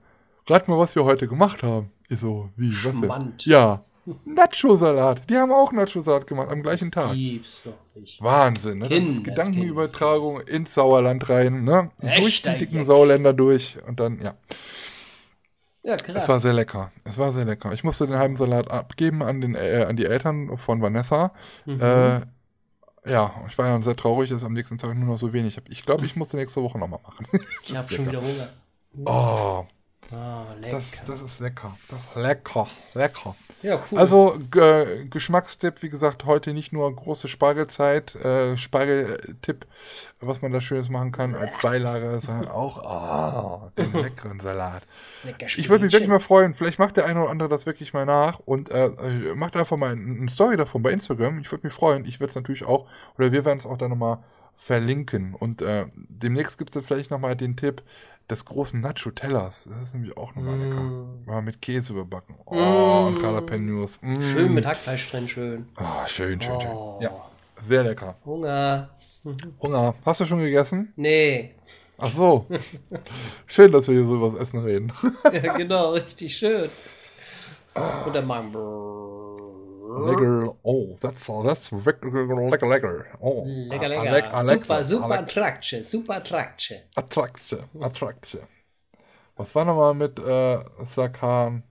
rat 0.49 0.69
mal, 0.69 0.79
was 0.79 0.95
wir 0.95 1.05
heute 1.05 1.29
gemacht 1.29 1.63
haben. 1.63 1.91
Ich 2.09 2.21
so, 2.21 2.49
wie? 2.57 2.73
Schmand. 2.73 3.45
Ja, 3.45 3.85
Nacho-Salat. 4.25 5.29
Die 5.29 5.37
haben 5.37 5.53
auch 5.53 5.73
Nacho-Salat 5.73 6.27
gemacht 6.27 6.49
am 6.51 6.63
gleichen 6.63 6.91
Tag. 6.91 7.15
gibt's 7.15 7.63
doch 7.65 7.75
nicht. 7.95 8.21
Wahnsinn, 8.23 8.79
ne? 8.79 8.89
Das 8.89 8.89
Kind, 8.89 9.11
ist 9.11 9.19
das 9.19 9.25
Gedankenübertragung 9.25 10.41
ins 10.43 10.75
Sauerland 10.75 11.29
rein, 11.29 11.65
ne? 11.65 11.91
Echter 12.01 12.21
durch 12.21 12.43
die 12.43 12.67
dicken. 12.67 12.85
Sauerländer 12.85 13.33
durch 13.33 13.79
und 13.87 14.01
dann, 14.01 14.21
ja. 14.21 14.35
Ja, 15.83 15.97
krass. 15.97 16.17
Es 16.17 16.29
war 16.29 16.41
sehr 16.41 16.53
lecker. 16.53 16.93
Es 17.05 17.17
war 17.17 17.33
sehr 17.33 17.45
lecker. 17.45 17.73
Ich 17.73 17.85
musste 17.85 18.07
den 18.07 18.17
halben 18.17 18.37
Salat 18.37 18.71
abgeben 18.71 19.23
an, 19.23 19.41
den, 19.41 19.55
äh, 19.55 19.87
an 19.89 19.97
die 19.97 20.05
Eltern 20.05 20.57
von 20.59 20.83
Vanessa. 20.83 21.33
Mhm. 21.65 21.81
Äh, 21.81 22.21
ja, 23.07 23.33
ich 23.49 23.57
war 23.57 23.67
dann 23.67 23.83
sehr 23.83 23.97
traurig, 23.97 24.29
dass 24.31 24.45
am 24.45 24.53
nächsten 24.53 24.77
Tag 24.77 24.95
nur 24.95 25.07
noch 25.09 25.19
so 25.19 25.33
wenig 25.33 25.57
habe. 25.57 25.71
Ich 25.71 25.87
glaube, 25.87 26.05
ich 26.05 26.17
muss 26.17 26.33
nächste 26.35 26.63
Woche 26.63 26.79
nochmal 26.79 27.01
machen. 27.03 27.27
ich 27.63 27.75
habe 27.75 27.93
schon 27.93 28.07
wieder 28.07 28.21
Hunger. 28.21 28.49
Oh, 29.07 29.67
Ah, 30.13 30.55
lecker. 30.59 30.77
Das, 30.77 31.05
das 31.05 31.23
ist 31.23 31.41
lecker. 31.41 31.77
Das 31.89 32.01
ist 32.01 32.17
lecker. 32.17 32.67
Lecker. 32.95 33.37
ja, 33.63 33.81
cool. 33.91 33.99
Also, 33.99 34.39
äh, 34.57 35.05
Geschmackstipp, 35.05 35.83
wie 35.83 35.89
gesagt, 35.89 36.25
heute 36.25 36.53
nicht 36.53 36.73
nur 36.73 36.95
große 36.95 37.29
Spargelzeit, 37.29 38.17
äh, 38.17 38.57
Spargeltipp, 38.57 39.67
was 40.21 40.43
man 40.43 40.51
da 40.51 40.61
Schönes 40.61 40.89
machen 40.89 41.13
kann 41.13 41.37
als 41.37 41.57
Beilage, 41.63 42.21
sondern 42.25 42.49
auch 42.49 42.85
ah, 42.85 43.73
den 43.79 43.93
leckeren 44.03 44.41
Salat. 44.41 44.83
lecker 45.23 45.47
Ich 45.47 45.69
würde 45.69 45.85
mich 45.85 45.93
wirklich 45.93 46.11
mal 46.11 46.19
freuen, 46.19 46.55
vielleicht 46.55 46.81
macht 46.81 46.97
der 46.97 47.07
eine 47.07 47.21
oder 47.23 47.31
andere 47.31 47.49
das 47.49 47.67
wirklich 47.67 47.93
mal 47.93 48.05
nach 48.05 48.41
und 48.41 48.71
äh, 48.71 48.87
äh, 48.87 49.35
macht 49.37 49.57
einfach 49.57 49.77
mal 49.77 49.93
eine 49.93 50.29
Story 50.29 50.57
davon 50.57 50.83
bei 50.83 50.91
Instagram. 50.91 51.39
Ich 51.39 51.53
würde 51.53 51.67
mich 51.67 51.75
freuen. 51.75 52.05
Ich 52.05 52.19
werde 52.19 52.31
es 52.31 52.37
natürlich 52.37 52.65
auch, 52.65 52.89
oder 53.17 53.31
wir 53.31 53.45
werden 53.45 53.61
es 53.61 53.67
auch 53.67 53.79
dann 53.79 53.91
nochmal 53.91 54.19
verlinken. 54.57 55.35
Und 55.35 55.63
äh, 55.63 55.87
demnächst 55.95 56.59
gibt 56.59 56.77
es 56.77 56.85
vielleicht 56.85 57.11
nochmal 57.11 57.35
den 57.35 57.57
Tipp 57.57 57.83
des 58.31 58.45
großen 58.45 58.81
Nacho-Tellers. 58.81 59.65
Das 59.69 59.83
ist 59.83 59.95
nämlich 59.95 60.17
auch 60.17 60.35
nochmal 60.35 60.59
lecker. 60.59 60.81
Mm. 60.81 61.25
Mal 61.27 61.43
mit 61.43 61.61
Käse 61.61 61.93
überbacken. 61.93 62.37
Oh, 62.47 63.07
und 63.09 63.19
Mm. 63.19 63.23
Jalapenos. 63.25 63.99
Mm. 64.03 64.21
Schön 64.23 64.55
mit 64.55 64.67
Hackfleisch 64.67 65.11
drin, 65.11 65.29
schön. 65.29 65.67
Ah, 65.77 66.07
schön, 66.07 66.41
schön, 66.41 66.61
schön. 66.61 66.71
Oh. 66.71 66.99
Ja, 67.01 67.11
sehr 67.67 67.83
lecker. 67.85 68.15
Hunger. 68.25 68.91
Hunger. 69.61 69.95
Hast 70.05 70.21
du 70.21 70.25
schon 70.27 70.41
gegessen? 70.41 70.93
Nee. 70.97 71.55
Ach 71.99 72.11
so. 72.11 72.47
schön, 73.47 73.71
dass 73.73 73.87
wir 73.89 73.95
hier 73.95 74.07
so 74.07 74.17
über 74.17 74.31
das 74.31 74.41
Essen 74.41 74.61
reden. 74.61 74.93
Ja, 75.33 75.55
genau, 75.57 75.91
richtig 75.93 76.37
schön. 76.37 76.69
Und 78.07 78.15
dann 78.15 78.27
machen 78.27 78.53
Lecker. 79.99 80.57
Oh, 80.63 80.97
that's, 81.01 81.27
that's 81.45 81.73
lecker, 81.73 82.67
lecker. 82.69 83.07
Oh, 83.21 83.45
Lecker, 83.47 83.89
lecker. 83.89 84.33
Alexa, 84.35 84.43
super, 84.43 84.85
super 84.85 85.05
Alec- 85.07 85.19
Attraction, 85.21 85.85
super 85.85 86.17
Attraction. 86.17 86.79
Attraction, 86.97 87.65
Attraction. 87.81 88.41
Was 89.37 89.55
war 89.55 89.65
nochmal 89.65 89.95
mit 89.95 90.19
äh, 90.19 90.59
Sakan? 90.85 91.63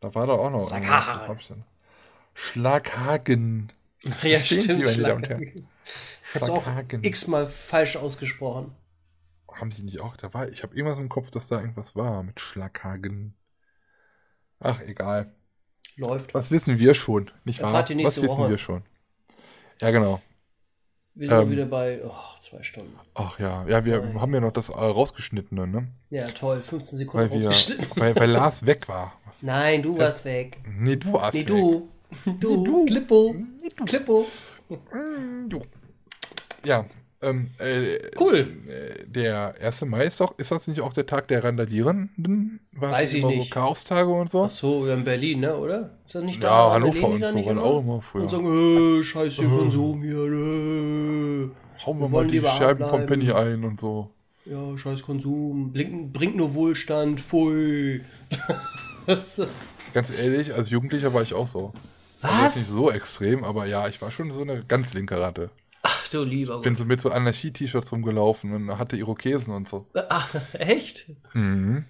Da 0.00 0.14
war 0.14 0.26
da 0.26 0.32
auch 0.34 0.50
noch. 0.50 0.68
Sakan. 0.68 1.36
Schlaghagen. 2.34 3.72
Ja, 4.22 4.40
stimmt. 4.40 4.82
meine 4.82 4.96
Damen 5.02 5.16
und 5.16 5.26
Schlag- 5.26 5.28
Herren? 5.28 5.42
Ich 5.42 6.34
hab's 6.34 6.48
auch 6.48 6.62
Schlaghagen. 6.62 7.04
x-mal 7.04 7.46
falsch 7.46 7.96
ausgesprochen. 7.96 8.74
Haben 9.52 9.72
Sie 9.72 9.82
nicht 9.82 10.00
auch? 10.00 10.16
Da 10.16 10.32
war, 10.32 10.48
ich 10.48 10.62
habe 10.62 10.74
irgendwas 10.74 10.98
im 10.98 11.10
Kopf, 11.10 11.30
dass 11.30 11.48
da 11.48 11.60
irgendwas 11.60 11.94
war 11.96 12.22
mit 12.22 12.40
Schlaghagen. 12.40 13.34
Ach, 14.60 14.80
egal. 14.80 15.34
Läuft. 16.00 16.34
Was 16.34 16.50
wissen 16.50 16.78
wir 16.78 16.94
schon, 16.94 17.30
nicht 17.44 17.60
wahr? 17.60 17.68
Erfahrt 17.70 17.90
ihr 17.90 17.96
Was 17.96 18.02
nächste 18.02 18.22
wissen 18.22 18.36
Woche. 18.38 18.50
wir 18.50 18.58
schon? 18.58 18.82
Ja, 19.80 19.90
genau. 19.90 20.20
Wir 21.14 21.28
sind 21.28 21.38
Ähm. 21.42 21.50
wieder 21.50 21.66
bei 21.66 22.00
oh, 22.04 22.12
zwei 22.40 22.62
Stunden. 22.62 22.98
Ach 23.14 23.38
ja, 23.38 23.66
ja, 23.68 23.84
wir 23.84 24.00
Nein. 24.00 24.20
haben 24.20 24.32
ja 24.34 24.40
noch 24.40 24.52
das 24.52 24.68
äh, 24.70 24.72
rausgeschnittene, 24.72 25.66
ne? 25.66 25.88
Ja, 26.08 26.26
toll. 26.28 26.62
15 26.62 26.98
Sekunden 26.98 27.30
Weil 27.30 27.38
wir, 27.40 27.46
rausgeschnitten. 27.48 27.86
weil, 27.96 28.16
weil 28.16 28.30
Lars 28.30 28.64
weg 28.64 28.88
war. 28.88 29.12
Nein, 29.42 29.82
du 29.82 29.98
warst 29.98 30.24
weg. 30.24 30.58
Nee, 30.66 30.96
du 30.96 31.12
warst 31.12 31.34
Nee, 31.34 31.40
weg. 31.40 31.46
du. 31.48 31.88
Du. 32.38 32.64
du. 32.64 32.84
Klippo. 32.86 33.34
Nee, 33.34 33.68
du. 33.76 33.84
Klippo. 33.84 34.26
Mm, 34.68 35.48
du. 35.48 35.62
Ja, 36.64 36.84
ähm, 37.22 37.48
äh, 37.58 37.98
Cool. 38.18 38.48
äh, 38.68 39.04
Der 39.06 39.54
1. 39.62 39.82
Mai 39.82 40.04
ist 40.04 40.20
doch, 40.20 40.38
ist 40.38 40.50
das 40.50 40.66
nicht 40.68 40.80
auch 40.80 40.92
der 40.92 41.06
Tag 41.06 41.28
der 41.28 41.44
Randalierenden? 41.44 42.60
War 42.72 42.92
Weiß 42.92 43.12
ich 43.14 43.24
nicht. 43.24 43.48
so 43.52 43.60
Chaostage 43.60 44.08
und 44.10 44.30
so? 44.30 44.44
Ach 44.44 44.50
so, 44.50 44.86
in 44.86 45.04
Berlin, 45.04 45.40
ne, 45.40 45.56
oder? 45.56 45.98
Ist 46.06 46.14
das 46.14 46.24
nicht 46.24 46.42
da? 46.42 46.48
ja, 46.68 46.74
Hannover 46.74 47.08
und 47.08 47.24
so, 47.24 47.44
waren 47.46 47.58
auch 47.58 47.80
immer 47.80 48.00
früher. 48.02 48.22
Und 48.22 48.30
sagen, 48.30 48.98
äh, 49.00 49.02
scheiße, 49.02 49.44
Konsum 49.44 50.02
hier, 50.02 50.24
äh. 50.24 51.50
Hauen 51.86 51.98
wir 51.98 52.06
wir 52.06 52.08
mal 52.08 52.26
die 52.26 52.40
Scheiben 52.42 52.86
vom. 52.86 53.06
Penny 53.06 53.32
ein 53.32 53.64
und 53.64 53.80
so. 53.80 54.10
Ja, 54.44 54.76
scheiß 54.76 55.02
Konsum, 55.02 55.72
bringt, 55.72 56.12
bringt 56.12 56.36
nur 56.36 56.54
Wohlstand, 56.54 57.20
pfui. 57.20 58.00
Ganz 59.94 60.10
ehrlich, 60.10 60.54
als 60.54 60.70
Jugendlicher 60.70 61.12
war 61.14 61.22
ich 61.22 61.34
auch 61.34 61.46
so. 61.46 61.72
Also 62.22 62.36
jetzt 62.36 62.44
Was? 62.46 62.56
nicht 62.56 62.68
so 62.68 62.90
extrem, 62.90 63.44
aber 63.44 63.66
ja, 63.66 63.88
ich 63.88 64.00
war 64.02 64.10
schon 64.10 64.30
so 64.30 64.42
eine 64.42 64.62
ganz 64.64 64.92
linke 64.94 65.18
Ratte. 65.20 65.50
Du 66.12 66.24
lieber 66.24 66.60
Bin 66.60 66.76
so 66.76 66.84
mit 66.84 67.00
so 67.00 67.10
Anarchie-T-Shirts 67.10 67.92
rumgelaufen 67.92 68.52
und 68.52 68.78
hatte 68.78 68.96
Irokesen 68.96 69.54
und 69.54 69.68
so. 69.68 69.86
Ach, 70.08 70.34
echt? 70.52 71.06
Mhm. 71.34 71.84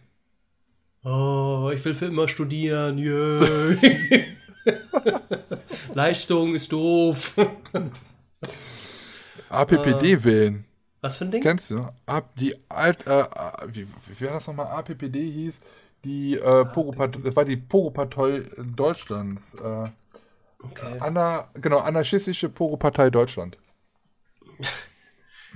Oh, 1.02 1.70
ich 1.74 1.84
will 1.84 1.94
für 1.94 2.06
immer 2.06 2.28
studieren. 2.28 2.98
Jö. 2.98 3.76
Leistung 5.94 6.54
ist 6.54 6.70
doof. 6.72 7.34
APPD 9.48 10.12
Äh. 10.12 10.24
wählen. 10.24 10.64
Was 11.00 11.16
für 11.16 11.24
ein 11.24 11.30
Ding? 11.30 11.42
Kennst 11.42 11.70
du? 11.70 11.88
Ab, 12.04 12.30
die 12.36 12.54
alt, 12.68 13.06
äh, 13.06 13.24
wie, 13.68 13.86
wie 14.18 14.26
war 14.26 14.34
das 14.34 14.46
nochmal? 14.46 14.66
APPD 14.66 15.30
hieß 15.30 15.54
die 16.04 16.34
äh, 16.36 16.64
Pogopat 16.66 17.18
das 17.24 17.34
war 17.36 17.44
die 17.44 17.56
Pogo-Partei 17.56 18.42
Deutschlands. 18.76 19.54
Äh, 19.54 19.88
Okay. 20.62 20.98
Anna, 21.00 21.48
genau, 21.54 21.78
anarchistische 21.78 22.50
Pogo-Partei 22.50 23.08
Deutschland. 23.08 23.56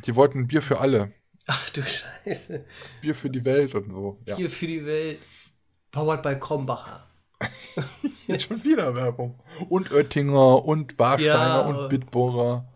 Die 0.07 0.15
wollten 0.17 0.47
Bier 0.47 0.63
für 0.63 0.81
alle. 0.81 1.13
Ach 1.47 1.71
du 1.71 1.83
Scheiße. 1.83 2.65
Bier 3.01 3.15
für 3.15 3.31
die 3.31 3.45
Welt 3.45 3.75
und 3.75 3.91
so. 3.91 4.21
Ja. 4.27 4.37
Hier 4.37 4.51
für 4.51 4.67
die 4.67 4.85
Welt. 4.87 5.19
Powered 5.91 6.23
by 6.23 6.37
Krombacher. 6.39 7.07
Schon 8.39 8.65
wieder 8.65 8.95
Werbung. 8.95 9.41
Und 9.69 9.93
Oettinger 9.93 10.65
und 10.65 10.99
Warsteiner 10.99 11.35
Ja. 11.37 11.61
und 11.61 11.89
Bitburger. 11.91 12.73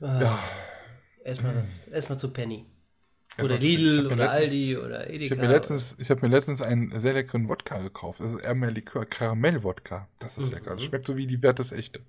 Ja. 0.00 0.38
Erstmal 1.24 1.64
erstmal 1.90 2.18
zu 2.18 2.32
Penny. 2.32 2.66
Oder 3.42 3.56
Lidl 3.56 4.06
oder 4.06 4.16
letztens- 4.16 4.30
Aldi 4.42 4.76
oder 4.76 5.08
Edeka. 5.08 5.24
Ich 5.24 5.30
habe 5.30 5.40
mir, 5.48 5.48
letztens, 5.54 5.94
ich 5.98 6.10
hab 6.10 6.20
mir 6.22 6.28
letztens 6.28 6.60
einen 6.60 7.00
sehr 7.00 7.14
leckeren 7.14 7.48
Wodka 7.48 7.78
gekauft. 7.78 8.20
Das 8.20 8.28
ist 8.34 8.40
eher 8.42 8.54
mehr 8.54 8.70
Likör. 8.70 9.06
Karamell-Wodka. 9.06 10.08
Das 10.18 10.36
ist 10.36 10.46
Mhm. 10.48 10.52
lecker. 10.54 10.74
Das 10.74 10.84
schmeckt 10.84 11.06
so 11.06 11.16
wie 11.16 11.26
die 11.26 11.40
Wert 11.42 11.58
des 11.60 11.72
Echte. 11.72 12.00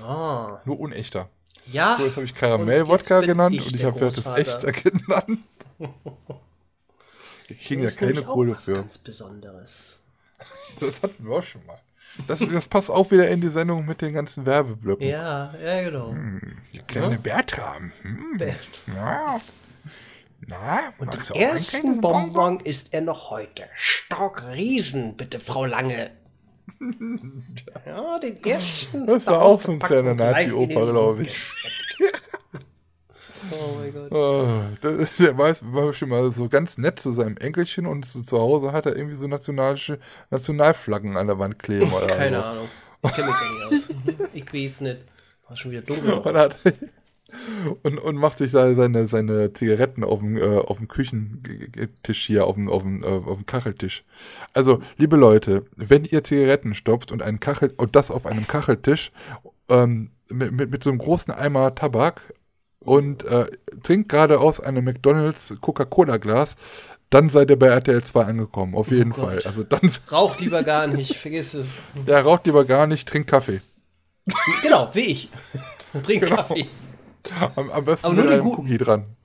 Ah. 0.00 0.60
Nur 0.64 0.80
unechter. 0.80 1.28
Ja. 1.66 1.96
So, 1.98 2.04
jetzt 2.04 2.16
habe 2.16 2.26
ich 2.26 2.34
Karamell-Wodka 2.34 3.20
genannt 3.20 3.54
ich 3.56 3.66
und 3.66 3.74
ich 3.74 3.84
habe 3.84 3.98
Großvater. 3.98 4.38
Echter 4.38 4.72
genannt. 4.72 5.40
Wir 7.46 7.56
kriegen 7.56 7.82
ja 7.82 7.88
ist 7.88 7.98
keine 7.98 8.22
Kohle 8.22 8.54
was 8.56 8.64
für. 8.64 8.72
ganz 8.74 8.98
Besonderes. 8.98 10.00
Das 10.80 11.02
hatten 11.02 11.24
wir 11.24 11.36
auch 11.36 11.42
schon 11.42 11.64
mal. 11.66 11.78
Das, 12.26 12.40
das 12.40 12.66
passt 12.66 12.90
auch 12.90 13.08
wieder 13.12 13.28
in 13.28 13.40
die 13.40 13.48
Sendung 13.48 13.86
mit 13.86 14.00
den 14.00 14.12
ganzen 14.12 14.44
Werbeblöcken. 14.44 15.06
Ja, 15.06 15.54
ja, 15.56 15.82
genau. 15.82 16.10
Hm, 16.10 16.58
die 16.72 16.78
kleine 16.78 17.14
Ja. 17.14 17.20
Bertram. 17.20 17.92
Hm. 18.02 18.36
Bert. 18.38 18.56
Ja. 18.88 19.40
Na, 20.46 20.80
Und 20.98 21.14
den 21.14 21.20
du 21.20 21.32
auch 21.32 21.36
ein 21.36 21.42
ersten 21.42 22.00
Bonbon 22.00 22.60
isst 22.60 22.92
er 22.92 23.02
noch 23.02 23.30
heute. 23.30 23.64
Stock 23.74 24.42
Riesen, 24.48 25.16
bitte, 25.16 25.38
Frau 25.38 25.64
Lange. 25.64 26.10
Ja, 27.86 28.18
den 28.18 28.42
ersten. 28.44 29.06
Das 29.06 29.26
war 29.26 29.42
auch 29.42 29.60
so 29.60 29.72
ein 29.72 29.78
kleiner 29.78 30.14
Nazi-Opa, 30.14 30.62
in 30.62 30.68
den 30.68 30.90
glaub 30.90 31.16
Mund 31.16 31.26
ich. 31.28 31.52
Oh 33.50 33.76
mein 33.78 33.92
Gott. 33.92 34.10
Oh, 34.12 34.62
das 34.80 35.16
der 35.16 35.36
weiß, 35.36 35.60
war 35.64 35.92
schon 35.92 36.08
mal 36.08 36.32
so 36.32 36.48
ganz 36.48 36.78
nett 36.78 36.98
zu 36.98 37.12
seinem 37.12 37.36
Enkelchen 37.36 37.86
und 37.86 38.06
so 38.06 38.22
zu 38.22 38.38
Hause 38.38 38.72
hat 38.72 38.86
er 38.86 38.96
irgendwie 38.96 39.16
so 39.16 39.26
nationalische 39.26 39.98
Nationalflaggen 40.30 41.16
an 41.16 41.26
der 41.26 41.38
Wand 41.38 41.58
kleben 41.58 41.92
oder 41.92 42.06
Keine 42.06 42.36
so. 42.36 42.42
Ahnung. 42.42 42.68
Ich 43.04 43.12
kenne 43.12 43.26
mich 43.28 43.36
da 43.36 43.74
nicht 43.74 43.90
aus. 43.90 44.28
Ich 44.34 44.52
weiß 44.52 44.80
nicht. 44.80 45.06
War 45.46 45.56
schon 45.56 45.70
wieder 45.72 45.82
dunkel. 45.82 46.12
Und, 46.14 46.36
hat, 46.36 46.56
und, 47.82 47.98
und 47.98 48.16
macht 48.16 48.38
sich 48.38 48.52
da 48.52 48.74
seine, 48.74 49.08
seine 49.08 49.52
Zigaretten 49.52 50.04
auf 50.04 50.20
dem, 50.20 50.36
äh, 50.36 50.42
auf 50.58 50.78
dem 50.78 50.88
Küchentisch 50.88 52.24
hier, 52.26 52.46
auf 52.46 52.54
dem, 52.54 52.68
auf, 52.68 52.82
dem, 52.82 53.02
äh, 53.02 53.06
auf 53.06 53.36
dem 53.36 53.46
Kacheltisch. 53.46 54.04
Also, 54.52 54.80
liebe 54.96 55.16
Leute, 55.16 55.64
wenn 55.76 56.04
ihr 56.04 56.24
Zigaretten 56.24 56.74
stopft 56.74 57.12
und 57.12 57.22
einen 57.22 57.40
Kachel 57.40 57.72
und 57.76 57.96
das 57.96 58.10
auf 58.10 58.26
einem 58.26 58.46
Kacheltisch 58.46 59.12
ähm, 59.68 60.10
mit, 60.30 60.52
mit, 60.52 60.70
mit 60.70 60.82
so 60.84 60.90
einem 60.90 60.98
großen 60.98 61.32
Eimer 61.34 61.74
Tabak 61.74 62.34
und 62.80 63.24
äh, 63.24 63.46
trinkt 63.82 64.08
gerade 64.10 64.40
aus 64.40 64.60
einem 64.60 64.84
McDonalds 64.84 65.54
Coca-Cola-Glas, 65.60 66.56
dann 67.10 67.28
seid 67.28 67.50
ihr 67.50 67.58
bei 67.58 67.68
RTL 67.68 68.02
2 68.02 68.24
angekommen, 68.24 68.74
auf 68.74 68.90
jeden 68.90 69.12
Oh. 69.12 69.16
Fall. 69.26 69.40
Also 69.44 69.62
dann, 69.62 69.90
Rauch 70.12 70.38
lieber 70.40 70.62
gar 70.62 70.86
nicht, 70.86 71.16
vergiss 71.16 71.54
es. 71.54 71.76
ja, 72.06 72.20
raucht 72.20 72.46
lieber 72.46 72.64
gar 72.64 72.86
nicht, 72.86 73.08
trinkt 73.08 73.30
Kaffee. 73.30 73.60
Genau, 74.62 74.90
wie 74.94 75.00
ich. 75.00 75.28
Trink 76.04 76.22
Genau. 76.24 76.36
Kaffee. 76.36 76.66
Am, 77.56 77.70
am 77.70 77.84
besten 77.84 78.06
Aber 78.06 78.14
mit 78.16 78.28
einem. 78.28 78.46
Cookie 78.46 78.78
dran. 78.78 79.16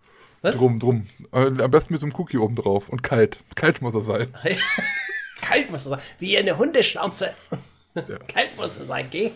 Was? 0.42 0.56
Drum, 0.56 0.80
drum. 0.80 1.08
Äh, 1.34 1.62
am 1.62 1.72
besten 1.72 1.94
mit 1.94 2.00
so 2.00 2.08
einem 2.08 2.16
Cookie 2.16 2.38
oben 2.38 2.56
drauf. 2.56 2.90
Und 2.90 3.04
kalt. 3.04 3.44
Kalt 3.56 3.82
muss 3.82 3.94
er 3.94 4.02
sein. 4.02 4.28
Kalt 5.42 5.70
muss 5.70 5.86
er 5.86 5.90
sein. 5.92 6.00
Wie 6.20 6.38
eine 6.38 6.58
Hundeschnauze. 6.58 7.34
Kalt 8.28 8.56
muss 8.56 8.78
er 8.78 8.86
sein, 8.86 9.08
geh. 9.10 9.32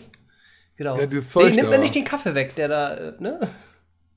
Genau. 0.76 0.98
Ja, 0.98 1.06
dieses 1.06 1.30
Zeug 1.30 1.50
nee, 1.50 1.56
nimmt 1.56 1.68
da. 1.68 1.70
mir 1.72 1.78
nicht 1.78 1.94
den 1.94 2.04
Kaffee 2.04 2.34
weg, 2.34 2.54
der 2.56 2.68
da, 2.68 2.94
äh, 2.94 3.12
ne? 3.20 3.40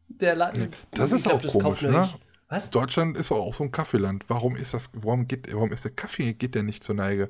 Der 0.08 0.36
Laden. 0.36 0.72
das 0.92 1.12
ist 1.12 1.28
auch 1.28 1.40
komisch, 1.40 1.60
kauft 1.60 1.82
nur 1.84 1.92
ne? 1.92 2.10
Was? 2.50 2.70
Deutschland 2.70 3.18
ist 3.18 3.32
auch 3.32 3.54
so 3.54 3.66
ein 3.66 3.72
Kaffeeland. 3.72 4.24
Warum 4.30 4.56
ist 4.56 4.74
das, 4.74 4.90
warum 4.94 5.28
geht, 5.28 5.54
warum 5.54 5.72
ist 5.74 5.84
der 5.84 5.92
Kaffee, 5.92 6.34
geht 6.34 6.56
der 6.56 6.64
nicht 6.64 6.84
zur 6.84 6.96
Neige? 6.96 7.30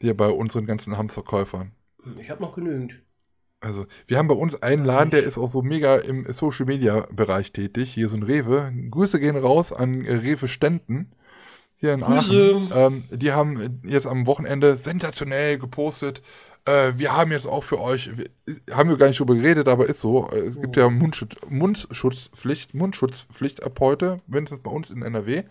Hier 0.00 0.14
bei 0.14 0.28
unseren 0.28 0.66
ganzen 0.66 0.98
Hamsterkäufern. 0.98 1.72
Ich 2.18 2.30
habe 2.30 2.42
noch 2.42 2.54
genügend. 2.54 3.00
Also, 3.60 3.86
wir 4.06 4.16
haben 4.18 4.28
bei 4.28 4.34
uns 4.34 4.60
einen 4.62 4.84
Laden, 4.86 5.10
der 5.10 5.22
ist 5.22 5.36
auch 5.36 5.48
so 5.50 5.60
mega 5.62 5.96
im 5.96 6.30
Social 6.32 6.64
Media 6.66 7.06
Bereich 7.12 7.52
tätig. 7.52 7.92
Hier 7.92 8.08
so 8.08 8.16
ein 8.16 8.22
Rewe. 8.22 8.72
Grüße 8.90 9.20
gehen 9.20 9.36
raus 9.36 9.72
an 9.72 10.04
äh, 10.04 10.14
Rewe 10.14 10.48
Ständen. 10.48 11.12
hier 11.76 11.92
in 11.92 12.00
Grüße. 12.00 12.54
Aachen. 12.72 12.72
Ähm, 12.74 13.04
die 13.10 13.32
haben 13.32 13.80
jetzt 13.84 14.06
am 14.06 14.26
Wochenende 14.26 14.76
sensationell 14.76 15.58
gepostet. 15.58 16.22
Äh, 16.64 16.92
wir 16.96 17.14
haben 17.16 17.32
jetzt 17.32 17.46
auch 17.46 17.64
für 17.64 17.80
euch, 17.80 18.10
wir, 18.16 18.26
haben 18.74 18.88
wir 18.90 18.96
gar 18.96 19.08
nicht 19.08 19.20
drüber 19.20 19.34
geredet, 19.34 19.68
aber 19.68 19.86
ist 19.86 20.00
so. 20.00 20.30
äh, 20.30 20.38
Es 20.40 20.60
gibt 20.60 20.76
ja 20.76 20.88
Mundschutz, 20.88 21.34
Mundschutzpflicht, 21.48 22.74
Mundschutzpflicht 22.74 23.62
ab 23.62 23.78
heute, 23.80 24.20
wenn 24.26 24.44
es 24.44 24.50
bei 24.62 24.70
uns 24.70 24.90
in 24.90 25.02
NRW, 25.02 25.42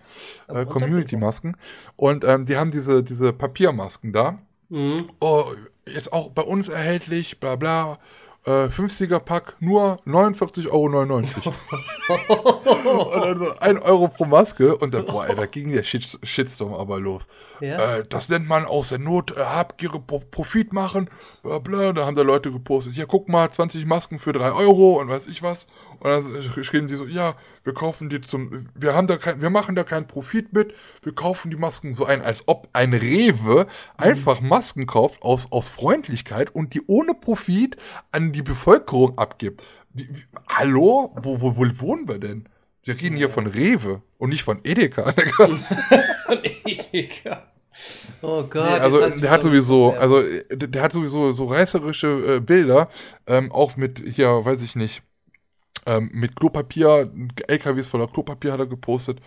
äh, 0.48 0.66
Community-Masken. 0.66 1.58
Und 1.96 2.24
ähm, 2.26 2.46
die 2.46 2.58
haben 2.58 2.72
diese, 2.72 3.04
diese 3.04 3.34
Papiermasken 3.34 4.14
da. 4.14 4.40
Mhm. 4.70 5.10
Oh, 5.20 5.46
jetzt 5.86 6.14
auch 6.14 6.30
bei 6.30 6.42
uns 6.42 6.70
erhältlich, 6.70 7.40
bla 7.40 7.56
bla. 7.56 8.00
Äh, 8.46 8.68
50er-Pack, 8.68 9.58
nur 9.60 10.00
49,99 10.08 10.72
Euro. 10.72 10.86
und 13.14 13.22
dann 13.22 13.38
so 13.38 13.60
1 13.60 13.82
Euro 13.82 14.08
pro 14.08 14.24
Maske. 14.24 14.78
Und 14.78 14.94
dann, 14.94 15.06
boah, 15.06 15.28
ey, 15.28 15.36
da 15.36 15.46
ging 15.46 15.74
der 15.74 15.84
Shit 15.84 16.18
Shitstorm 16.24 16.74
aber 16.74 17.02
los. 17.02 17.28
Ja? 17.60 17.98
Äh, 17.98 18.06
das 18.08 18.30
nennt 18.30 18.48
man 18.48 18.64
aus 18.66 18.88
der 18.90 19.00
Not, 19.00 19.36
äh, 19.36 19.42
Habgier, 19.42 19.90
Pro 19.90 20.20
Profit 20.20 20.72
machen, 20.72 21.10
bla 21.44 21.60
bla. 21.60 21.92
Da 21.92 22.06
haben 22.06 22.16
da 22.16 22.22
Leute 22.22 22.50
gepostet, 22.50 22.96
hier 22.96 23.08
guck 23.08 23.28
mal, 23.28 23.52
20 23.52 23.86
Masken 23.86 24.20
für 24.20 24.32
3 24.32 24.54
Euro 24.54 25.02
und 25.02 25.10
weiß 25.10 25.28
ich 25.28 25.44
was. 25.44 25.68
Und 26.00 26.10
dann 26.10 26.64
schrieben 26.64 26.88
die 26.88 26.96
so, 26.96 27.06
ja, 27.06 27.36
wir 27.64 27.74
kaufen 27.74 28.10
die 28.10 28.22
zum, 28.22 28.68
wir 28.76 28.94
haben 28.94 29.08
da 29.08 29.18
kein, 29.18 29.42
wir 29.42 29.50
machen 29.50 29.76
da 29.76 29.84
keinen 29.84 30.08
Profit 30.08 30.54
mit, 30.54 30.74
wir 31.04 31.14
kaufen 31.14 31.52
die 31.52 31.58
Masken 31.58 31.94
so 31.94 32.06
ein, 32.06 32.22
als 32.22 32.48
ob 32.48 32.70
ein 32.74 32.94
Rewe 32.94 33.68
einfach 33.98 34.42
Masken 34.42 34.86
kauft 34.86 35.22
aus, 35.22 35.52
aus 35.52 35.68
Freundlichkeit 35.68 36.54
und 36.54 36.74
die 36.74 36.82
ohne 36.88 37.14
Profit 37.14 37.78
an 38.12 38.32
die 38.32 38.44
Bevölkerung 38.44 39.18
abgibt. 39.18 39.64
Wie, 39.94 40.08
wie, 40.10 40.24
hallo? 40.48 41.16
Wo, 41.22 41.42
wo, 41.42 41.58
wo 41.58 41.66
wohnen 41.80 42.08
wir 42.08 42.20
denn? 42.20 42.48
Wir 42.84 43.00
reden 43.00 43.18
hier 43.18 43.30
von 43.30 43.46
Rewe 43.46 44.02
und 44.18 44.30
nicht 44.30 44.44
von 44.44 44.62
Edeka. 44.64 45.14
Edeka. 46.66 47.50
Oh 48.22 48.44
Gott. 48.44 48.70
Nee, 48.70 48.80
also 48.80 49.04
hat's 49.04 49.20
der 49.20 49.32
hat 49.32 49.44
sowieso, 49.44 49.94
also 49.94 50.22
der 50.52 50.82
hat 50.82 50.92
sowieso 50.92 51.34
so 51.34 51.46
reißerische 51.46 52.36
äh, 52.36 52.40
Bilder, 52.40 52.90
ähm, 53.28 53.52
auch 53.52 53.78
mit 53.78 54.00
hier, 54.00 54.28
weiß 54.28 54.62
ich 54.64 54.76
nicht, 54.76 55.04
ähm, 55.90 56.10
mit 56.14 56.36
Klopapier, 56.36 57.12
LKWs 57.48 57.88
voller 57.88 58.08
Klopapier 58.08 58.54
hat 58.54 58.60
er 58.60 58.68
gepostet. 58.68 59.20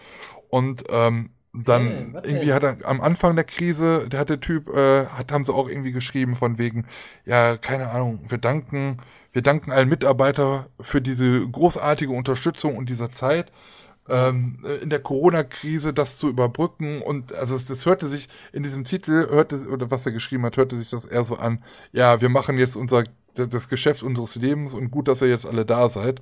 Und 0.49 0.85
ähm, 0.89 1.31
dann 1.53 2.15
Hey, 2.15 2.31
irgendwie 2.31 2.53
hat 2.53 2.63
er 2.63 2.77
am 2.85 3.01
Anfang 3.01 3.35
der 3.37 3.45
Krise, 3.45 4.09
der 4.09 4.21
hat 4.21 4.31
der 4.31 4.41
Typ, 4.41 4.71
äh, 4.75 5.07
hat, 5.07 5.31
haben 5.33 5.45
sie 5.45 5.53
auch 5.53 5.69
irgendwie 5.69 5.93
geschrieben 5.93 6.35
von 6.35 6.57
wegen, 6.57 6.87
ja, 7.27 7.57
keine 7.59 7.91
Ahnung, 7.91 8.21
wir 8.27 8.39
danken, 8.39 8.99
wir 9.33 9.43
danken 9.43 9.71
allen 9.71 9.89
Mitarbeiter 9.89 10.69
für 10.81 11.03
diese 11.03 11.47
großartige 11.47 12.13
Unterstützung 12.13 12.77
und 12.77 12.89
dieser 12.89 13.13
Zeit 13.13 13.53
ähm, 14.09 14.59
äh, 14.65 14.83
in 14.83 14.91
der 14.91 15.01
Corona-Krise 15.01 15.93
das 15.93 16.19
zu 16.19 16.29
überbrücken. 16.29 17.03
Und 17.03 17.35
also 17.35 17.55
es, 17.55 17.67
das 17.67 17.87
hörte 17.87 18.09
sich 18.09 18.29
in 18.53 18.63
diesem 18.63 18.85
Titel 18.85 19.29
hörte 19.31 19.67
oder 19.69 19.91
was 19.91 20.07
er 20.07 20.13
geschrieben 20.13 20.45
hat 20.45 20.57
hörte 20.57 20.77
sich 20.77 20.91
das 20.91 21.05
eher 21.05 21.25
so 21.25 21.37
an 21.37 21.63
ja 21.93 22.21
wir 22.21 22.29
machen 22.29 22.59
jetzt 22.59 22.77
unser 22.77 23.05
das 23.35 23.69
Geschäft 23.69 24.03
unseres 24.03 24.35
Lebens 24.35 24.75
und 24.75 24.91
gut 24.91 25.09
dass 25.09 25.23
ihr 25.23 25.29
jetzt 25.29 25.47
alle 25.47 25.65
da 25.65 25.89
seid 25.89 26.21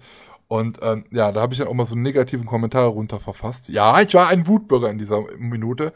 und 0.50 0.78
ähm, 0.82 1.04
ja 1.10 1.30
da 1.30 1.40
habe 1.40 1.54
ich 1.54 1.60
dann 1.60 1.68
auch 1.68 1.74
mal 1.74 1.86
so 1.86 1.94
einen 1.94 2.02
negativen 2.02 2.44
Kommentar 2.44 2.86
runter 2.86 3.20
verfasst 3.20 3.68
ja 3.68 4.00
ich 4.00 4.14
war 4.14 4.28
ein 4.28 4.46
Wutbürger 4.46 4.90
in 4.90 4.98
dieser 4.98 5.22
Minute 5.38 5.92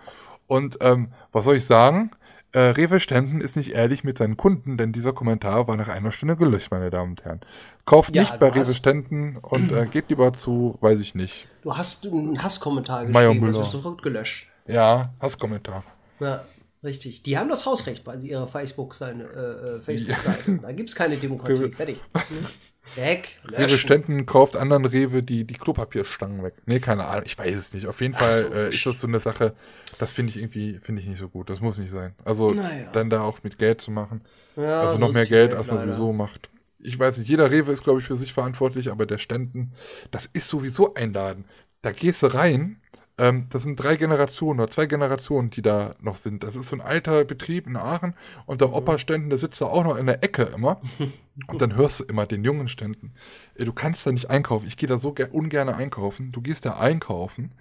und 0.46 0.78
ähm, 0.80 1.08
was 1.32 1.44
soll 1.44 1.56
ich 1.56 1.66
sagen 1.66 2.10
äh, 2.52 2.60
Rewe 2.60 3.00
Stenden 3.00 3.40
ist 3.40 3.56
nicht 3.56 3.72
ehrlich 3.72 4.04
mit 4.04 4.16
seinen 4.16 4.36
Kunden, 4.36 4.76
denn 4.76 4.92
dieser 4.92 5.12
Kommentar 5.12 5.66
war 5.66 5.76
nach 5.76 5.88
einer 5.88 6.12
Stunde 6.12 6.36
gelöscht, 6.36 6.70
meine 6.70 6.88
Damen 6.88 7.10
und 7.10 7.24
Herren. 7.24 7.40
Kauft 7.84 8.14
Ja, 8.14 8.22
nicht 8.22 8.38
bei 8.38 8.48
Rewe 8.48 8.72
Stenden 8.72 9.38
und 9.38 9.72
äh, 9.72 9.86
geht 9.86 10.08
lieber 10.08 10.32
zu, 10.32 10.78
weiß 10.80 11.00
ich 11.00 11.16
nicht, 11.16 11.48
Du 11.64 11.74
hast 11.74 12.06
einen 12.06 12.42
Hasskommentar 12.42 13.06
geschrieben, 13.06 13.46
das 13.46 13.56
wird 13.56 13.66
sofort 13.66 14.02
gelöscht. 14.02 14.48
Ja, 14.66 15.14
Hasskommentar. 15.18 15.82
Ja, 16.20 16.44
richtig. 16.82 17.22
Die 17.22 17.38
haben 17.38 17.48
das 17.48 17.64
Hausrecht 17.64 18.04
bei 18.04 18.16
ihrer 18.16 18.46
Facebook-Seite. 18.46 19.22
Äh, 19.22 19.76
äh, 19.76 19.80
Facebook-Seite. 19.80 20.58
Da 20.60 20.72
gibt 20.72 20.90
es 20.90 20.94
keine 20.94 21.16
Demokratie. 21.16 21.68
Fertig. 21.72 22.02
Weg. 22.96 23.40
Rewe. 23.48 23.68
Stenden 23.70 24.26
kauft 24.26 24.56
anderen 24.56 24.84
Rewe 24.84 25.22
die, 25.22 25.44
die 25.44 25.54
Klopapierstangen 25.54 26.42
weg. 26.42 26.54
Nee, 26.66 26.80
keine 26.80 27.06
Ahnung, 27.06 27.24
ich 27.26 27.36
weiß 27.38 27.54
es 27.56 27.72
nicht. 27.74 27.86
Auf 27.86 28.00
jeden 28.00 28.14
Ach 28.14 28.20
Fall 28.20 28.44
so. 28.44 28.52
äh, 28.54 28.68
ist 28.68 28.86
das 28.86 29.00
so 29.00 29.06
eine 29.06 29.20
Sache, 29.20 29.54
das 29.98 30.12
finde 30.12 30.30
ich 30.30 30.36
irgendwie, 30.38 30.78
finde 30.82 31.00
ich 31.02 31.08
nicht 31.08 31.18
so 31.18 31.28
gut. 31.28 31.48
Das 31.50 31.60
muss 31.60 31.78
nicht 31.78 31.90
sein. 31.90 32.14
Also 32.24 32.50
Naja. 32.52 32.90
dann 32.92 33.10
da 33.10 33.22
auch 33.22 33.42
mit 33.42 33.58
Geld 33.58 33.80
zu 33.80 33.90
machen. 33.90 34.20
Ja, 34.56 34.82
also 34.82 34.94
so 34.94 35.00
noch 35.00 35.12
mehr 35.12 35.26
Geld, 35.26 35.50
Welt 35.50 35.58
als 35.58 35.66
man 35.66 35.76
leider. 35.76 35.94
sowieso 35.94 36.12
macht. 36.12 36.48
Ich 36.78 36.98
weiß 36.98 37.16
nicht, 37.18 37.28
jeder 37.28 37.50
Rewe 37.50 37.72
ist, 37.72 37.82
glaube 37.82 38.00
ich, 38.00 38.06
für 38.06 38.16
sich 38.16 38.34
verantwortlich, 38.34 38.90
aber 38.90 39.06
der 39.06 39.18
Ständen, 39.18 39.72
das 40.10 40.28
ist 40.32 40.48
sowieso 40.48 40.92
ein 40.94 41.12
Laden. 41.14 41.46
Da 41.80 41.92
gehst 41.92 42.22
du 42.22 42.26
rein, 42.26 42.80
ähm, 43.16 43.46
das 43.50 43.62
sind 43.62 43.76
drei 43.76 43.96
Generationen 43.96 44.60
oder 44.60 44.70
zwei 44.70 44.86
Generationen, 44.86 45.50
die 45.50 45.62
da 45.62 45.94
noch 46.00 46.16
sind. 46.16 46.42
Das 46.42 46.56
ist 46.56 46.68
so 46.68 46.76
ein 46.76 46.80
alter 46.80 47.24
Betrieb 47.24 47.66
in 47.66 47.76
Aachen 47.76 48.14
und 48.46 48.60
der 48.60 48.72
Opa 48.72 48.98
Ständen, 48.98 49.30
der 49.30 49.38
sitzt 49.38 49.60
da 49.60 49.66
auch 49.66 49.84
noch 49.84 49.96
in 49.96 50.06
der 50.06 50.22
Ecke 50.24 50.42
immer. 50.54 50.80
Und 51.48 51.60
dann 51.60 51.74
hörst 51.74 51.98
du 51.98 52.04
immer 52.04 52.26
den 52.26 52.44
jungen 52.44 52.68
Ständen, 52.68 53.12
du 53.56 53.72
kannst 53.72 54.06
da 54.06 54.12
nicht 54.12 54.30
einkaufen. 54.30 54.68
Ich 54.68 54.76
gehe 54.76 54.88
da 54.88 54.98
so 54.98 55.12
ger 55.12 55.34
ungern 55.34 55.68
einkaufen. 55.68 56.30
Du 56.30 56.40
gehst 56.40 56.64
da 56.64 56.78
einkaufen 56.78 57.54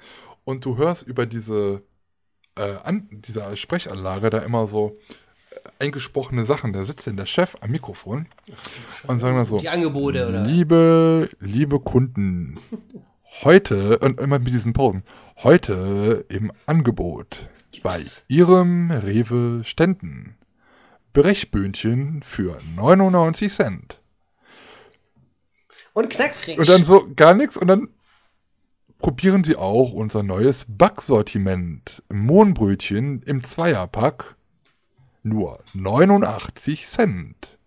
und 0.44 0.64
du 0.64 0.78
hörst 0.78 1.02
über 1.08 1.26
diese, 1.26 1.82
äh, 2.56 2.76
an, 2.84 3.08
diese 3.12 3.58
Sprechanlage 3.58 4.30
da 4.30 4.40
immer 4.40 4.68
so 4.68 5.00
äh, 5.50 5.84
eingesprochene 5.86 6.46
Sachen. 6.46 6.72
Da 6.72 6.86
sitzt 6.86 7.08
dann 7.08 7.18
der 7.18 7.26
Chef 7.26 7.58
am 7.62 7.72
Mikrofon 7.72 8.28
und 9.08 9.20
sagen 9.20 9.38
dann 9.38 9.48
so, 9.48 9.58
Die 9.60 9.70
Angebote, 9.70 10.28
oder? 10.28 10.44
liebe, 10.44 11.30
liebe 11.40 11.80
Kunden, 11.80 12.60
heute, 13.42 14.00
und 14.00 14.20
immer 14.20 14.40
mit 14.40 14.54
diesen 14.54 14.74
Pausen, 14.74 15.04
heute 15.38 16.26
im 16.30 16.52
Angebot 16.66 17.50
bei 17.82 18.06
Ihrem 18.28 18.92
Rewe 18.92 19.64
Ständen. 19.64 20.36
Brechböhnchen 21.14 22.24
für 22.24 22.60
99 22.76 23.54
Cent. 23.54 24.02
Und 25.94 26.10
knackfrisch. 26.10 26.58
Und 26.58 26.68
dann 26.70 26.84
so 26.84 27.08
gar 27.16 27.34
nichts 27.36 27.56
und 27.56 27.68
dann 27.68 27.90
probieren 28.98 29.44
Sie 29.44 29.56
auch 29.56 29.92
unser 29.92 30.24
neues 30.24 30.66
Backsortiment. 30.68 32.02
Mohnbrötchen 32.10 33.22
im 33.24 33.44
Zweierpack. 33.44 34.36
Nur 35.22 35.60
89 35.74 36.88
Cent. 36.88 37.60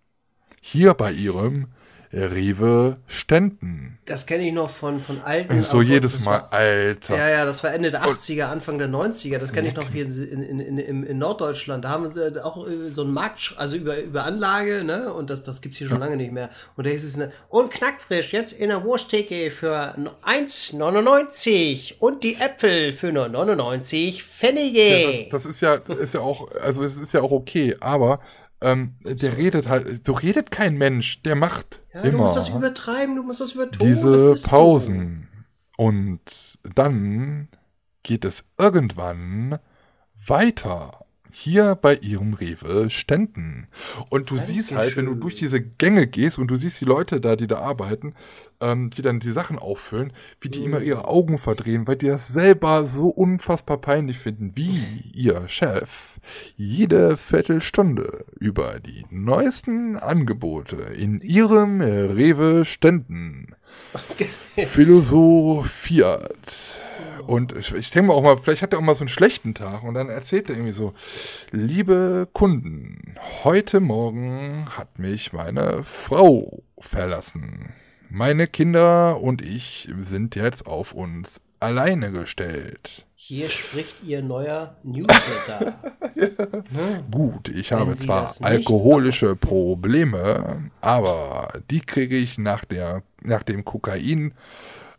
Hier 0.61 0.95
bei 0.95 1.13
Ihrem 1.13 1.69
Rewe 2.17 2.97
Ständen. 3.07 3.99
das 4.07 4.27
kenne 4.27 4.47
ich 4.47 4.53
noch 4.53 4.71
von, 4.71 5.01
von 5.03 5.21
alten. 5.23 5.63
So 5.63 5.83
jedes 5.83 6.25
Mal, 6.25 6.33
War, 6.33 6.53
Alter. 6.53 7.17
ja, 7.17 7.29
ja, 7.29 7.45
das 7.45 7.63
war 7.63 7.73
Ende 7.73 7.91
der 7.91 8.05
80er, 8.05 8.45
Anfang 8.45 8.79
der 8.79 8.89
90er. 8.89 9.39
Das 9.39 9.53
kenne 9.53 9.69
ich 9.69 9.75
noch 9.75 9.91
hier 9.91 10.07
in, 10.07 10.43
in, 10.43 10.79
in, 10.79 11.03
in, 11.03 11.19
Norddeutschland. 11.19 11.85
Da 11.85 11.91
haben 11.91 12.11
sie 12.11 12.43
auch 12.43 12.67
äh, 12.67 12.91
so 12.91 13.03
einen 13.03 13.13
Markt, 13.13 13.55
also 13.59 13.77
über, 13.77 14.01
über 14.01 14.25
Anlage, 14.25 14.85
ne? 14.85 15.13
Und 15.13 15.31
das, 15.31 15.45
das 15.45 15.61
gibt's 15.61 15.79
hier 15.79 15.89
schon 15.89 16.01
lange 16.01 16.17
nicht 16.17 16.33
mehr. 16.33 16.51
Und 16.77 16.87
da 16.87 16.91
hieß 16.91 17.05
es, 17.05 17.17
ne, 17.17 17.33
und 17.49 17.71
knackfrisch, 17.71 18.33
jetzt 18.33 18.53
in 18.53 18.69
der 18.69 18.83
Wursttheke 18.85 19.51
für 19.51 19.97
1,99 20.25 21.99
und 21.99 22.25
die 22.25 22.37
Äpfel 22.37 22.93
für 22.93 23.13
nur 23.13 23.29
99 23.29 24.25
Pfennige. 24.25 24.81
Ja, 24.81 25.11
das, 25.31 25.45
das 25.45 25.45
ist 25.53 25.61
ja, 25.61 25.75
ist 25.75 26.15
ja 26.15 26.21
auch, 26.21 26.51
also 26.63 26.83
es 26.85 26.99
ist 26.99 27.13
ja 27.13 27.21
auch 27.21 27.33
okay, 27.33 27.77
aber 27.81 28.21
ähm, 28.67 28.95
der 29.05 29.37
redet 29.37 29.69
halt, 29.69 30.05
so 30.05 30.13
redet 30.13 30.51
kein 30.51 30.77
Mensch, 30.77 31.23
der 31.23 31.37
macht 31.37 31.81
ja, 31.95 32.03
du 32.03 32.09
immer 32.09 32.23
musst 32.25 32.37
das 32.37 32.49
übertreiben, 32.49 33.15
du 33.15 33.23
musst 33.23 33.41
das 33.41 33.53
übertun. 33.53 33.79
das 33.79 33.89
diese 33.89 34.37
so. 34.37 34.49
Pausen. 34.49 35.29
Und 35.77 36.59
dann 36.75 37.49
geht 38.03 38.25
es 38.25 38.45
irgendwann 38.59 39.59
weiter. 40.27 41.06
Hier 41.39 41.75
bei 41.75 41.97
ihrem 41.97 42.33
Rewe 42.33 42.89
Ständen. 42.89 43.67
Und 44.11 44.31
du 44.31 44.39
siehst 44.39 44.75
halt, 44.75 44.97
wenn 44.97 45.05
du 45.05 45.11
Dankeschön. 45.11 45.21
durch 45.21 45.35
diese 45.35 45.61
Gänge 45.61 46.07
gehst 46.07 46.39
und 46.39 46.51
du 46.51 46.57
siehst 46.57 46.81
die 46.81 46.87
Leute 46.87 47.21
da, 47.21 47.37
die 47.37 47.47
da 47.47 47.59
arbeiten, 47.59 48.15
ähm, 48.63 48.89
die 48.89 49.03
dann 49.03 49.21
die 49.21 49.33
Sachen 49.33 49.59
auffüllen, 49.59 50.15
wie 50.41 50.49
die 50.49 50.61
Mhm. 50.61 50.65
immer 50.65 50.81
ihre 50.81 51.07
Augen 51.07 51.37
verdrehen, 51.37 51.87
weil 51.87 51.97
die 51.97 52.07
das 52.07 52.29
selber 52.29 52.87
so 52.87 53.09
unfassbar 53.09 53.77
peinlich 53.77 54.19
finden, 54.19 54.53
wie 54.57 54.81
ihr 55.13 55.47
Chef 55.47 56.19
jede 56.57 57.19
Viertelstunde 57.19 58.25
über 58.41 58.81
die 58.81 59.05
neuesten 59.11 59.99
Angebote 59.99 60.77
in 60.97 61.21
ihrem 61.21 61.83
Rewe 61.83 62.65
Ständen 62.65 63.55
philosophiert. 64.67 66.81
Und 67.27 67.55
ich, 67.57 67.73
ich 67.75 67.91
denke 67.91 68.09
mal 68.09 68.15
auch 68.15 68.23
mal, 68.23 68.39
vielleicht 68.39 68.63
hat 68.63 68.73
er 68.73 68.79
auch 68.79 68.83
mal 68.83 68.95
so 68.95 69.01
einen 69.01 69.09
schlechten 69.09 69.55
Tag 69.55 69.83
und 69.83 69.95
dann 69.95 70.09
erzählt 70.09 70.49
er 70.49 70.57
irgendwie 70.57 70.73
so, 70.73 70.95
liebe 71.51 72.29
Kunden, 72.33 73.17
heute 73.43 73.81
Morgen 73.81 74.67
hat 74.71 74.99
mich 74.99 75.33
meine 75.33 75.83
Frau 75.83 76.63
verlassen. 76.79 77.75
Meine 78.09 78.47
Kinder 78.47 79.21
und 79.21 79.43
ich 79.43 79.89
sind 80.01 80.37
jetzt 80.37 80.67
auf 80.67 80.93
uns 80.93 81.41
alleine 81.59 82.13
gestellt. 82.13 83.07
Hier 83.17 83.49
spricht 83.49 84.05
ihr 84.05 84.23
neuer 84.23 84.77
Newsletter. 84.85 85.75
Ne? 86.17 87.05
Gut, 87.11 87.51
ich 87.51 87.73
Wenn 87.73 87.81
habe 87.81 87.95
Sie 87.95 88.07
zwar 88.07 88.35
alkoholische 88.41 89.37
Probleme, 89.37 90.71
aber 90.81 91.53
die 91.71 91.81
kriege 91.81 92.17
ich 92.17 92.39
nach, 92.39 92.65
der, 92.65 93.03
nach 93.21 93.43
dem 93.43 93.67
Kokain 93.67 94.33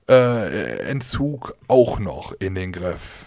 äh, 0.09 0.89
Entzug 0.89 1.55
auch 1.67 1.99
noch 1.99 2.34
in 2.39 2.55
den 2.55 2.71
Griff. 2.71 3.25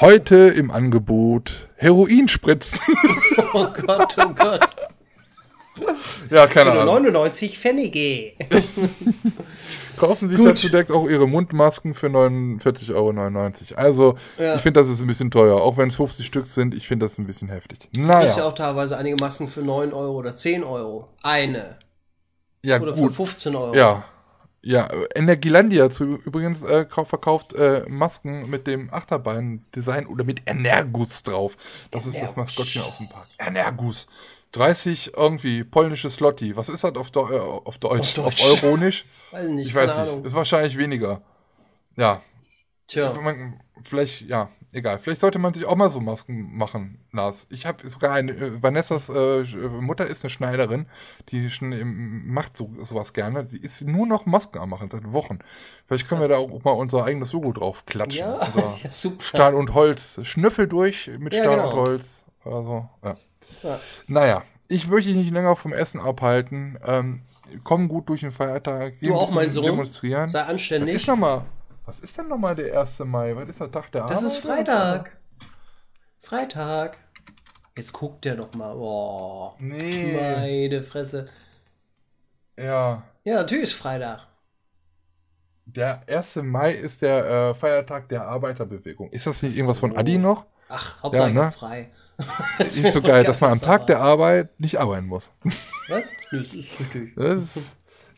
Heute 0.00 0.36
im 0.48 0.70
Angebot 0.70 1.68
Heroinspritzen. 1.76 2.80
Oh 3.52 3.66
Gott, 3.86 4.16
oh 4.18 4.30
Gott. 4.34 4.68
ja, 6.30 6.46
keine 6.48 6.72
Für 6.72 6.80
Ahnung. 6.82 6.94
99 7.04 7.58
Pfennige. 7.58 8.32
Kaufen 9.96 10.28
sich 10.28 10.38
Gut. 10.38 10.48
dazu 10.48 10.68
direkt 10.68 10.90
auch 10.90 11.08
ihre 11.08 11.28
Mundmasken 11.28 11.94
für 11.94 12.08
49,99 12.08 12.94
Euro. 12.94 13.80
Also, 13.80 14.16
Ja. 14.38 14.56
ich 14.56 14.60
finde, 14.62 14.80
das 14.80 14.88
ist 14.90 15.00
ein 15.00 15.06
bisschen 15.06 15.30
teuer. 15.30 15.60
Auch 15.62 15.76
wenn 15.76 15.88
es 15.88 15.94
50 15.96 16.26
Stück 16.26 16.48
sind, 16.48 16.74
ich 16.74 16.88
finde 16.88 17.06
das 17.06 17.16
ein 17.18 17.26
bisschen 17.26 17.48
heftig. 17.48 17.88
Du 17.92 18.02
hast 18.08 18.22
ja 18.24 18.36
Naja, 18.36 18.44
auch 18.48 18.54
teilweise 18.54 18.96
einige 18.96 19.16
Masken 19.16 19.48
für 19.48 19.62
9 19.62 19.92
Euro 19.92 20.14
oder 20.18 20.34
10 20.34 20.64
Euro. 20.64 21.08
Eine. 21.22 21.76
ja, 22.64 22.80
Oder 22.80 22.94
für 22.94 23.02
gut. 23.02 23.12
15 23.14 23.54
Euro. 23.54 23.74
Ja. 23.74 24.04
Ja, 24.66 24.88
Energielandia 25.14 25.90
zu, 25.90 26.04
übrigens 26.24 26.62
äh, 26.62 26.86
kau- 26.88 27.04
verkauft 27.04 27.52
äh, 27.52 27.84
Masken 27.86 28.48
mit 28.48 28.66
dem 28.66 28.92
Achterbahn-Design 28.92 30.06
oder 30.06 30.24
mit 30.24 30.40
Energus 30.46 31.22
drauf. 31.22 31.56
Das 31.90 32.06
ist 32.06 32.14
das 32.22 32.32
Energus. 32.32 32.36
Maskottchen 32.36 32.82
aus 32.82 32.96
dem 32.96 33.08
Park. 33.10 33.28
Energus. 33.38 34.06
30 34.52 35.12
irgendwie 35.16 35.64
polnische 35.64 36.08
Slotti. 36.08 36.56
Was 36.56 36.68
ist 36.70 36.82
das 36.82 36.94
auf, 36.96 37.10
Deu 37.10 37.28
äh, 37.30 37.38
auf 37.38 37.76
Deutsch? 37.78 38.18
Auf 38.18 38.26
Auf, 38.26 38.34
Deutsch. 38.36 38.62
Euronisch? 38.62 39.04
Weiß 39.32 39.48
nicht, 39.48 39.68
Ich 39.68 39.74
weiß 39.74 39.88
nicht. 39.88 39.98
Ahnung. 39.98 40.24
Ist 40.24 40.34
wahrscheinlich 40.34 40.78
weniger. 40.78 41.20
Ja, 41.96 42.22
Tja. 42.86 43.12
man, 43.20 43.60
vielleicht, 43.84 44.22
ja, 44.22 44.48
egal. 44.74 44.98
Vielleicht 44.98 45.20
sollte 45.20 45.38
man 45.38 45.54
sich 45.54 45.64
auch 45.64 45.76
mal 45.76 45.90
so 45.90 46.00
Masken 46.00 46.56
machen, 46.56 46.98
Lars. 47.12 47.46
Ich 47.50 47.66
habe 47.66 47.88
sogar 47.88 48.12
eine, 48.12 48.32
äh, 48.32 48.62
Vanessas 48.62 49.08
äh, 49.08 49.44
Mutter 49.80 50.06
ist 50.06 50.24
eine 50.24 50.30
Schneiderin, 50.30 50.86
die 51.30 51.50
schon 51.50 51.72
im, 51.72 52.32
macht 52.32 52.56
so, 52.56 52.70
sowas 52.80 53.12
gerne. 53.12 53.46
Sie 53.48 53.58
ist 53.58 53.82
nur 53.82 54.06
noch 54.06 54.26
Masken 54.26 54.58
am 54.58 54.70
machen, 54.70 54.88
seit 54.90 55.12
Wochen. 55.12 55.38
Vielleicht 55.86 56.08
können 56.08 56.20
wir 56.20 56.28
da 56.28 56.36
auch 56.36 56.62
mal 56.64 56.72
unser 56.72 57.04
eigenes 57.04 57.32
Logo 57.32 57.52
drauf 57.52 57.86
klatschen. 57.86 58.20
Ja, 58.20 58.40
ja, 58.82 58.90
super. 58.90 59.22
Stahl 59.22 59.54
und 59.54 59.74
Holz. 59.74 60.20
Schnüffel 60.22 60.66
durch 60.68 61.10
mit 61.18 61.34
Ja, 61.34 61.42
Stahl 61.42 61.56
genau. 61.56 61.70
und 61.70 61.76
Holz. 61.76 62.24
Oder 62.44 62.62
so. 62.62 62.88
Ja. 63.04 63.16
Ja. 63.62 63.80
Naja, 64.06 64.42
ich 64.68 64.88
möchte 64.88 65.08
dich 65.08 65.18
nicht 65.18 65.32
länger 65.32 65.56
vom 65.56 65.72
Essen 65.72 66.00
abhalten. 66.00 66.78
Ähm, 66.86 67.22
komm 67.62 67.88
gut 67.88 68.08
durch 68.08 68.20
den 68.20 68.32
Feiertag. 68.32 68.94
Geh 69.00 69.08
Du 69.08 69.14
auch, 69.14 69.30
mein 69.30 69.46
bisschen 69.46 69.62
Sohn. 69.62 69.64
Demonstrieren. 69.64 70.28
Sei 70.28 70.40
Was 70.40 70.46
ist 70.46 70.50
anständig. 70.52 70.94
Was 71.86 72.00
ist 72.00 72.16
denn 72.18 72.28
nochmal 72.28 72.54
der 72.54 72.80
1. 72.80 73.00
Mai? 73.00 73.34
Was 73.36 73.48
ist 73.48 73.60
der 73.60 73.70
Tag 73.70 73.90
der 73.92 74.02
Das 74.02 74.12
Arbeit? 74.18 74.24
ist 74.26 74.36
Freitag. 74.38 75.16
Freitag. 76.22 76.96
Jetzt 77.76 77.92
guckt 77.92 78.24
der 78.24 78.36
noch 78.36 78.54
mal. 78.54 78.74
Oh, 78.76 79.54
Nee. 79.58 80.12
meine 80.16 80.82
Fresse. 80.82 81.26
Ja. 82.58 83.02
Ja, 83.24 83.34
natürlich 83.36 83.64
ist 83.64 83.72
Freitag. 83.74 84.26
Der 85.66 86.02
1. 86.08 86.36
Mai 86.36 86.72
ist 86.72 87.02
der 87.02 87.24
äh, 87.50 87.54
Feiertag 87.54 88.08
der 88.08 88.26
Arbeiterbewegung. 88.28 89.10
Ist 89.10 89.26
das 89.26 89.42
nicht 89.42 89.56
irgendwas 89.56 89.78
von 89.80 89.96
Adi 89.96 90.18
noch? 90.18 90.46
Ach, 90.68 91.02
Hauptsache 91.02 91.28
Ja, 91.30 91.44
ne? 91.46 91.52
frei. 91.52 91.90
Das 92.58 92.76
Ist 92.78 92.92
so 92.92 93.02
geil, 93.02 93.24
dass 93.24 93.40
man 93.40 93.52
am 93.52 93.60
Tag 93.60 93.86
der. 93.86 94.00
Arbeit 94.00 94.58
nicht 94.60 94.78
arbeiten 94.78 95.06
muss. 95.06 95.30
Was? 95.88 96.04
Das 96.30 96.42
ist 96.54 96.54
richtig. 96.80 97.14
Das 97.16 97.34
ist, 97.56 97.66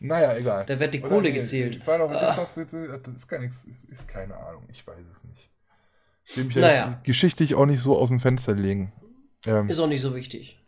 naja, 0.01 0.37
egal. 0.37 0.65
Da 0.67 0.79
wird 0.79 0.95
die 0.95 1.01
Oder 1.01 1.09
Kohle 1.09 1.29
nee, 1.31 1.35
gezählt. 1.35 1.77
Ich 1.77 1.87
war 1.87 1.99
willst 2.55 2.73
du- 2.73 2.99
das 2.99 3.15
ist 3.15 3.29
gar 3.29 3.39
nichts, 3.41 3.67
ist 3.89 4.07
keine 4.09 4.37
Ahnung, 4.37 4.65
ich 4.71 4.87
weiß 4.87 5.05
es 5.13 5.25
nicht. 5.25 5.51
Ich 6.25 6.37
will 6.37 6.45
mich 6.45 6.55
ja 6.57 6.61
Naja. 6.63 6.91
jetzt 6.91 7.05
geschichtlich 7.05 7.55
auch 7.55 7.67
nicht 7.67 7.81
so 7.83 7.99
aus 7.99 8.09
dem 8.09 8.21
Fenster 8.21 8.55
legen. 8.55 8.93
Ähm, 9.47 9.69
Ist 9.69 9.79
auch 9.79 9.87
nicht 9.87 10.01
so 10.01 10.15
wichtig. 10.15 10.59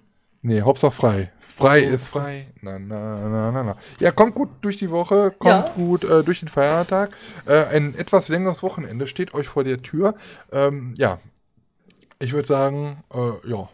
nee, 0.42 0.60
Hauptsache 0.62 0.92
frei. 0.92 1.32
Frei 1.56 1.82
So. 1.82 1.88
ist 1.90 2.09
frei. 2.09 2.46
Na, 2.62 2.78
na, 2.78 3.28
na, 3.28 3.50
na, 3.50 3.62
na. 3.64 3.76
Ja, 3.98 4.12
kommt 4.12 4.36
gut 4.36 4.50
durch 4.60 4.76
die 4.76 4.90
Woche, 4.90 5.32
kommt 5.36 5.50
Ja. 5.66 5.72
gut 5.74 6.05
äh, 6.05 6.22
durch 6.22 6.38
den 6.40 6.48
Feiertag. 6.48 7.10
Äh, 7.46 7.64
ein 7.64 7.96
etwas 7.96 8.28
längeres 8.28 8.62
Wochenende 8.62 9.09
steht 9.09 9.34
euch 9.34 9.48
vor 9.48 9.64
der 9.64 9.82
Tür. 9.82 10.14
Ähm, 10.52 10.94
ja, 10.96 11.18
ich 12.20 12.32
würde 12.32 12.46
sagen, 12.46 13.02
äh, 13.12 13.48
ja, 13.50 13.68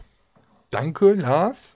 danke, 0.71 1.13
Lars, 1.13 1.74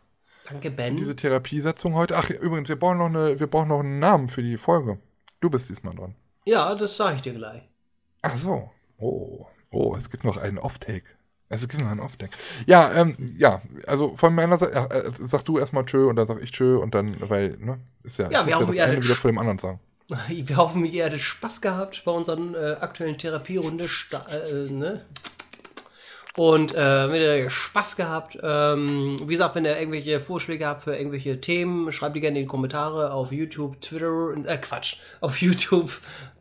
Danke, 0.50 0.72
Ben. 0.72 0.98
diese 0.98 1.16
Therapiesetzung 1.16 1.94
heute. 1.96 2.18
Ach, 2.18 2.30
übrigens, 2.30 2.70
wir 2.70 2.76
brauchen 2.78 2.98
noch, 2.98 3.06
eine, 3.08 3.40
wir 3.40 3.48
brauchen 3.48 3.68
noch 3.70 3.80
einen 3.82 4.00
Namen 4.00 4.30
für 4.30 4.42
die 4.42 4.58
Folge. 4.58 4.98
Du 5.40 5.50
bist 5.50 5.70
diesmal 5.70 5.94
dran. 5.96 6.16
Ja, 6.46 6.74
das 6.76 6.98
sage 6.98 7.16
ich 7.18 7.22
dir 7.22 7.34
gleich. 7.34 7.62
Ach 8.22 8.36
so. 8.36 8.70
Oh, 8.98 9.46
oh, 9.72 9.96
es 9.98 10.10
gibt 10.10 10.24
noch 10.24 10.38
einen 10.38 10.58
Off-Take. 10.58 11.04
Es 11.50 11.68
gibt 11.68 11.82
noch 11.82 11.90
einen 11.90 12.00
Off-Take. 12.00 12.32
Ja, 12.66 12.92
ähm, 12.94 13.16
ja, 13.38 13.62
also 13.88 14.16
von 14.18 14.36
meiner 14.36 14.58
Seite, 14.58 14.74
äh, 14.92 14.98
äh, 15.08 15.12
sag 15.26 15.44
du 15.46 15.58
erstmal 15.60 15.86
tschö 15.86 16.08
und 16.08 16.16
dann 16.16 16.28
sag 16.28 16.42
ich 16.44 16.52
tschö 16.52 16.78
und 16.78 16.94
dann, 16.94 17.16
weil, 17.30 17.58
ne, 17.60 17.80
ist 18.04 18.18
ja, 18.20 18.30
Ja, 18.30 18.46
wir 18.46 18.56
hoffen, 18.56 18.68
das 18.68 18.76
ihr 18.76 18.86
eine 18.86 18.98
wieder 19.04 19.16
vor 19.16 19.32
dem 19.32 19.38
anderen 19.38 19.60
sagen. 19.60 19.80
Wir 20.28 20.58
hoffen, 20.58 20.86
ihr 20.86 21.06
hattet 21.06 21.22
Spaß 21.22 21.62
gehabt 21.62 22.02
bei 22.04 22.12
unseren 22.12 22.56
äh, 22.56 22.78
aktuellen 22.82 23.20
Therapierunde. 23.20 23.88
sta- 23.88 24.26
Äh, 24.28 24.68
ne? 24.72 25.06
Und 26.38 26.76
äh, 26.76 27.12
wenn 27.12 27.22
ihr 27.22 27.50
Spaß 27.50 27.96
gehabt, 27.96 28.38
ähm, 28.42 29.20
wie 29.24 29.34
gesagt, 29.34 29.56
wenn 29.56 29.66
ihr 29.66 29.78
irgendwelche 29.78 30.22
Vorschläge 30.22 30.68
habt 30.68 30.84
für 30.84 30.96
irgendwelche 30.96 31.42
Themen, 31.42 31.92
schreibt 31.92 32.16
die 32.16 32.22
gerne 32.22 32.38
in 32.40 32.46
die 32.46 32.50
Kommentare 32.50 33.12
auf 33.12 33.32
YouTube, 33.32 33.82
Twitter, 33.82 34.34
äh, 34.46 34.58
Quatsch, 34.58 34.98
auf 35.22 35.42
YouTube 35.42 35.92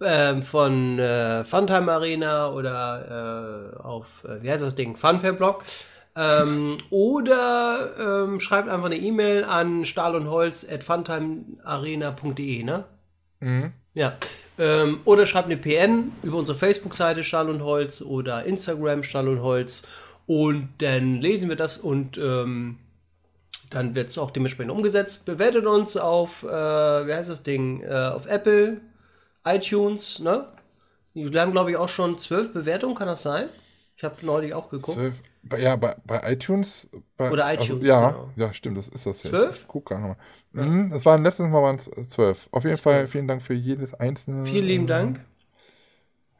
ähm, 0.03 0.43
von 0.43 0.99
äh, 0.99 1.45
Funtime 1.45 1.91
Arena 1.91 2.51
oder 2.53 3.73
äh, 3.75 3.83
auf, 3.83 4.25
äh, 4.25 4.43
wie 4.43 4.51
heißt 4.51 4.63
das 4.63 4.75
Ding, 4.75 4.97
Funfair 4.97 5.33
Blog. 5.33 5.65
Ähm, 6.15 6.79
oder 6.91 8.25
ähm, 8.27 8.41
schreibt 8.41 8.69
einfach 8.69 8.87
eine 8.87 8.97
E-Mail 8.97 9.45
an 9.45 9.85
stahl 9.85 10.17
und 10.17 10.29
holz 10.29 10.67
at 10.69 10.83
funtimearena.de, 10.83 12.65
ne? 12.65 12.85
Mhm. 13.41 13.73
Ja. 13.95 14.17
Ähm, 14.59 15.01
oder 15.05 15.27
schreibt 15.27 15.47
eine 15.47 15.57
PN 15.57 16.13
über 16.23 16.37
unsere 16.37 16.59
Facebook-Seite 16.59 17.23
Stahl 17.23 17.49
und 17.49 17.63
Holz 17.63 18.03
oder 18.03 18.45
Instagram 18.45 19.03
Stahl 19.03 19.29
und 19.29 19.43
Holz. 19.43 19.83
Und 20.27 20.69
dann 20.79 21.21
lesen 21.21 21.49
wir 21.49 21.57
das 21.57 21.79
und 21.79 22.19
ähm, 22.19 22.79
dann 23.71 23.95
wird 23.95 24.11
es 24.11 24.19
auch 24.19 24.31
dementsprechend 24.31 24.73
umgesetzt. 24.73 25.27
Bewertet 25.27 25.67
uns 25.67 25.97
auf, 25.97 26.43
äh, 26.43 26.47
wie 26.49 27.15
heißt 27.15 27.31
das 27.31 27.43
Ding? 27.43 27.83
Äh, 27.83 27.93
auf 27.93 28.27
Apple, 28.27 28.81
iTunes, 29.45 30.19
ne? 30.19 30.47
Wir 31.15 31.41
haben, 31.41 31.53
glaube 31.53 31.71
ich, 31.71 31.77
auch 31.77 31.89
schon 31.89 32.19
zwölf 32.19 32.53
Bewertungen, 32.53 32.95
kann 32.95 33.09
das 33.09 33.23
sein? 33.23 33.49
Ich 33.97 34.05
habe 34.05 34.15
neulich 34.25 34.55
auch 34.55 34.71
geguckt. 34.71 34.99
Zwölf, 34.99 35.15
ja, 35.57 35.77
bei, 35.77 35.97
bei 36.05 36.33
iTunes. 36.33 36.89
Bei, 37.17 37.31
Oder 37.31 37.47
also, 37.47 37.65
iTunes, 37.65 37.87
ja, 37.87 38.11
genau. 38.11 38.31
ja, 38.37 38.55
stimmt, 38.55 38.79
das 38.79 38.89
ist 38.89 39.07
das 39.07 39.23
ja. 39.23 39.31
Zwölf? 39.31 39.61
Ich 39.63 39.69
guck 39.69 39.87
gerade 39.87 40.03
nochmal. 40.03 40.19
Mhm, 40.53 40.93
es 40.93 41.05
waren 41.05 41.23
letztes 41.23 41.47
Mal 41.47 41.63
waren 41.63 41.77
es 41.77 41.89
äh, 41.89 42.07
zwölf. 42.07 42.49
Auf 42.51 42.65
jeden 42.65 42.77
Fall 42.77 43.07
vielen 43.07 43.29
Dank 43.29 43.43
für 43.43 43.55
jedes 43.55 43.95
einzelne. 43.95 44.45
Vielen 44.45 44.67
lieben 44.67 44.85
äh, 44.85 44.89
Dank. 44.89 45.25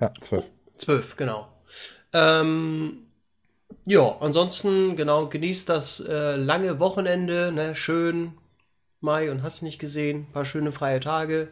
Ja, 0.01 0.13
zwölf. 0.21 0.45
Zwölf, 0.77 1.17
genau. 1.17 1.49
Ähm, 2.13 3.09
ja, 3.85 4.17
ansonsten, 4.21 4.97
genau, 4.97 5.27
genießt 5.27 5.69
das 5.69 6.01
äh, 6.01 6.37
lange 6.37 6.81
Wochenende, 6.81 7.53
ne, 7.53 7.75
schön 7.75 8.35
Mai 9.01 9.31
und 9.31 9.43
hast 9.43 9.63
nicht 9.63 9.79
gesehen, 9.79 10.27
paar 10.33 10.45
schöne 10.45 10.73
freie 10.73 11.01
Tage, 11.01 11.49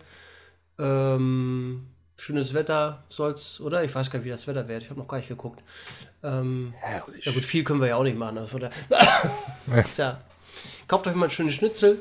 ähm, 0.78 1.86
schönes 2.16 2.54
Wetter 2.54 3.04
soll's, 3.08 3.60
oder? 3.60 3.84
Ich 3.84 3.94
weiß 3.94 4.10
gar 4.10 4.18
nicht, 4.18 4.26
wie 4.26 4.30
das 4.30 4.46
Wetter 4.46 4.68
wird, 4.68 4.82
ich 4.82 4.90
habe 4.90 5.00
noch 5.00 5.08
gar 5.08 5.18
nicht 5.18 5.28
geguckt. 5.28 5.62
Ähm, 6.22 6.74
Herrlich. 6.80 7.24
ja 7.24 7.32
gut, 7.32 7.44
viel 7.44 7.64
können 7.64 7.80
wir 7.80 7.88
ja 7.88 7.96
auch 7.96 8.02
nicht 8.02 8.18
machen, 8.18 8.38
also 8.38 8.48
von 8.48 8.68
ist 9.76 9.98
ja, 9.98 10.20
kauft 10.88 11.06
euch 11.06 11.14
mal 11.14 11.26
ein 11.26 11.30
schönes 11.30 11.54
Schnitzel, 11.54 11.98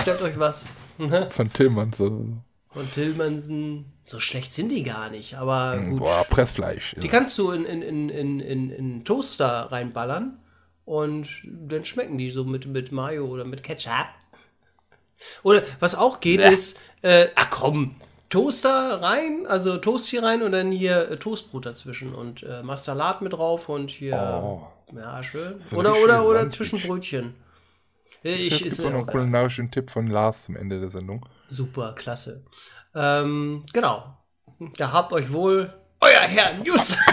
stellt 0.00 0.22
euch 0.22 0.38
was. 0.38 0.66
Von 1.30 1.50
Tillmann. 1.50 1.94
So. 1.94 2.26
Und 2.74 2.92
Tillmansen, 2.92 3.86
so 4.04 4.20
schlecht 4.20 4.54
sind 4.54 4.70
die 4.70 4.82
gar 4.82 5.10
nicht, 5.10 5.34
aber 5.34 5.78
gut. 5.78 5.98
Boah, 5.98 6.24
Pressfleisch. 6.28 6.94
Die 6.98 7.08
kannst 7.08 7.36
du 7.38 7.50
in, 7.50 7.64
in, 7.64 7.82
in, 7.82 8.08
in, 8.10 8.40
in, 8.40 8.70
in 8.70 9.04
Toaster 9.04 9.72
reinballern 9.72 10.38
und 10.84 11.28
dann 11.44 11.84
schmecken 11.84 12.18
die 12.18 12.30
so 12.30 12.44
mit, 12.44 12.66
mit 12.66 12.92
Mayo 12.92 13.26
oder 13.26 13.44
mit 13.44 13.62
Ketchup. 13.62 14.08
Oder 15.42 15.62
was 15.80 15.94
auch 15.94 16.20
geht 16.20 16.40
ist, 16.40 16.78
äh, 17.02 17.28
ach 17.34 17.50
komm, 17.50 17.96
Toaster 18.30 19.02
rein, 19.02 19.44
also 19.48 19.76
Toast 19.78 20.06
hier 20.08 20.22
rein 20.22 20.42
und 20.42 20.52
dann 20.52 20.70
hier 20.72 21.10
äh, 21.10 21.16
Toastbrot 21.16 21.66
dazwischen 21.66 22.14
und 22.14 22.42
äh, 22.44 22.62
machst 22.62 22.84
Salat 22.84 23.20
mit 23.22 23.32
drauf 23.32 23.68
und 23.68 23.90
hier, 23.90 24.40
Oh. 24.42 24.62
ja 24.96 25.22
schön. 25.22 25.56
Oder, 25.74 25.96
oder, 26.02 26.24
oder 26.24 26.38
Sandwich. 26.40 26.56
Zwischenbrötchen. 26.56 27.34
Ja, 28.22 28.30
Ich, 28.30 28.64
Ich, 28.64 28.80
auch 28.80 28.84
noch 28.84 28.90
einen 29.00 29.08
auch, 29.08 29.12
kulinarischen 29.12 29.70
Tipp 29.70 29.90
von 29.90 30.06
Lars 30.06 30.44
zum 30.44 30.56
Ende 30.56 30.80
der 30.80 30.90
Sendung. 30.90 31.26
super, 31.48 31.92
klasse. 31.94 32.44
Ähm, 32.94 33.64
genau. 33.72 34.16
Da 34.76 34.92
habt 34.92 35.12
euch 35.12 35.32
wohl 35.32 35.72
euer 36.00 36.20
Herr 36.20 36.58
News. 36.58 36.96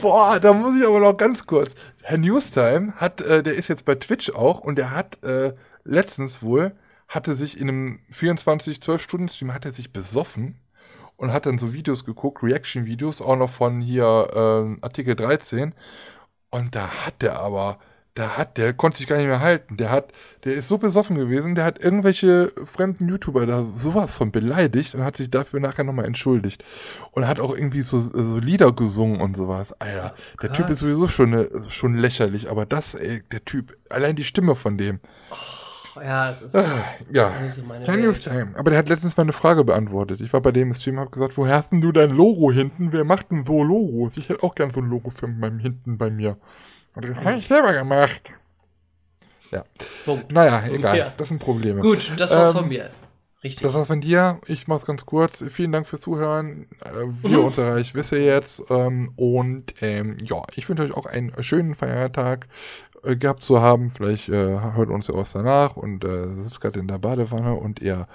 Boah, 0.00 0.38
da 0.38 0.52
muss 0.52 0.76
ich 0.76 0.86
aber 0.86 1.00
noch 1.00 1.16
ganz 1.16 1.44
kurz. 1.44 1.74
Herr 2.02 2.18
Newstime 2.18 2.94
hat, 2.96 3.20
äh, 3.20 3.42
der 3.42 3.54
ist 3.54 3.68
jetzt 3.68 3.84
bei 3.84 3.94
Twitch 3.96 4.30
auch 4.30 4.60
und 4.60 4.76
der 4.76 4.92
hat 4.92 5.22
äh, 5.24 5.54
letztens 5.84 6.42
wohl, 6.42 6.72
hatte 7.08 7.34
sich 7.34 7.58
in 7.58 7.68
einem 7.68 7.98
24-12-Stunden-Stream, 8.12 9.54
hat 9.54 9.64
er 9.64 9.72
sich 9.72 9.92
besoffen 9.92 10.60
und 11.16 11.32
hat 11.32 11.46
dann 11.46 11.58
so 11.58 11.72
Videos 11.72 12.04
geguckt, 12.04 12.42
Reaction-Videos, 12.42 13.20
auch 13.20 13.36
noch 13.36 13.50
von 13.50 13.80
hier 13.80 14.28
ähm, 14.34 14.78
Artikel 14.82 15.16
13. 15.16 15.74
Und 16.50 16.74
da 16.74 16.88
hat 16.88 17.20
der 17.22 17.40
aber, 17.40 17.78
der 18.16 18.36
hat, 18.36 18.56
der 18.58 18.74
konnte 18.74 18.98
sich 18.98 19.06
gar 19.06 19.16
nicht 19.16 19.26
mehr 19.26 19.40
halten. 19.40 19.78
Der 19.78 19.90
hat, 19.90 20.12
der 20.44 20.52
ist 20.54 20.68
so 20.68 20.76
besoffen 20.76 21.16
gewesen, 21.16 21.54
der 21.54 21.64
hat 21.64 21.82
irgendwelche 21.82 22.52
fremden 22.66 23.08
YouTuber 23.08 23.46
da 23.46 23.66
sowas 23.74 24.14
von 24.14 24.30
beleidigt 24.30 24.94
und 24.94 25.02
hat 25.02 25.16
sich 25.16 25.30
dafür 25.30 25.60
nachher 25.60 25.84
nochmal 25.84 26.04
entschuldigt. 26.04 26.62
Und 27.12 27.26
hat 27.26 27.40
auch 27.40 27.54
irgendwie 27.54 27.82
so, 27.82 27.98
so 27.98 28.38
Lieder 28.38 28.72
gesungen 28.72 29.20
und 29.20 29.36
sowas. 29.36 29.72
Alter, 29.80 30.14
Oh 30.14 30.42
der 30.42 30.52
Typ 30.52 30.68
ist 30.68 30.80
sowieso 30.80 31.08
schon, 31.08 31.30
ne, 31.30 31.50
schon 31.68 31.96
lächerlich, 31.96 32.50
aber 32.50 32.64
das, 32.66 32.94
ey, 32.94 33.22
der 33.32 33.44
Typ, 33.44 33.76
allein 33.88 34.14
die 34.14 34.24
Stimme 34.24 34.54
von 34.54 34.78
dem. 34.78 35.00
Ja, 36.02 36.30
es 36.30 36.42
ist 36.42 36.54
Ah, 36.56 36.64
ja. 37.12 37.30
so 37.48 37.62
meine 37.62 37.84
Kein 37.84 37.96
Welt. 37.96 38.06
Newstime. 38.06 38.48
Aber 38.54 38.70
der 38.70 38.78
hat 38.78 38.88
letztens 38.88 39.16
mal 39.16 39.22
eine 39.24 39.32
Frage 39.32 39.64
beantwortet. 39.64 40.20
Ich 40.20 40.32
war 40.32 40.40
bei 40.40 40.52
dem 40.52 40.68
im 40.68 40.74
Stream 40.74 40.96
und 40.98 41.04
hab 41.04 41.12
gesagt, 41.12 41.36
woher 41.36 41.54
hast 41.56 41.70
denn 41.72 41.80
du 41.80 41.92
dein 41.92 42.10
Logo 42.10 42.50
hinten? 42.52 42.92
Wer 42.92 43.04
macht 43.04 43.30
denn 43.30 43.44
so 43.46 43.62
Logos? 43.62 44.12
Ich 44.16 44.28
hätte 44.28 44.42
auch 44.42 44.54
gern 44.54 44.70
so 44.72 44.80
ein 44.80 44.88
Logo 44.88 45.10
für 45.10 45.26
meinem 45.26 45.58
hinten 45.58 45.98
bei 45.98 46.10
mir. 46.10 46.36
Und 46.94 47.04
ich 47.04 47.16
habe 47.16 47.36
ich 47.36 47.46
selber 47.48 47.72
gemacht. 47.72 48.30
Ja. 49.50 49.64
Punkt. 50.04 50.30
Naja, 50.32 50.62
egal. 50.70 50.96
Ja. 50.98 51.12
Das 51.16 51.28
sind 51.28 51.38
Probleme. 51.40 51.80
Gut, 51.80 52.12
das 52.16 52.30
war's 52.32 52.50
Ähm, 52.50 52.56
von 52.56 52.68
mir. 52.68 52.90
Richtig. 53.44 53.62
Das 53.62 53.72
war's 53.72 53.86
von 53.86 54.00
dir. 54.00 54.40
Ich 54.46 54.66
mach's 54.66 54.84
ganz 54.84 55.06
kurz. 55.06 55.44
Vielen 55.50 55.70
Dank 55.70 55.86
fürs 55.86 56.02
Zuhören. 56.02 56.66
Äh, 56.84 56.90
Wir 57.22 57.38
Mhm. 57.38 57.44
unter 57.44 57.74
euch 57.74 57.94
wisst 57.94 58.10
ihr 58.12 58.24
jetzt. 58.24 58.62
Ähm, 58.68 59.12
und 59.16 59.74
ähm, 59.80 60.18
ja, 60.24 60.42
ich 60.56 60.68
wünsche 60.68 60.82
euch 60.82 60.92
auch 60.92 61.06
einen 61.06 61.32
schönen 61.42 61.76
Feiertag 61.76 62.48
äh, 63.02 63.16
gehabt 63.16 63.42
zu 63.42 63.60
haben. 63.60 63.90
Vielleicht 63.90 64.28
äh, 64.28 64.60
hört 64.74 64.90
uns 64.90 65.08
ja 65.08 65.14
was 65.14 65.32
danach 65.32 65.76
und 65.76 66.04
äh, 66.04 66.32
sitzt 66.42 66.60
gerade 66.60 66.78
in 66.78 66.88
der 66.88 66.98
Badewanne 66.98 67.54
und 67.54 67.80
ihr 67.80 68.06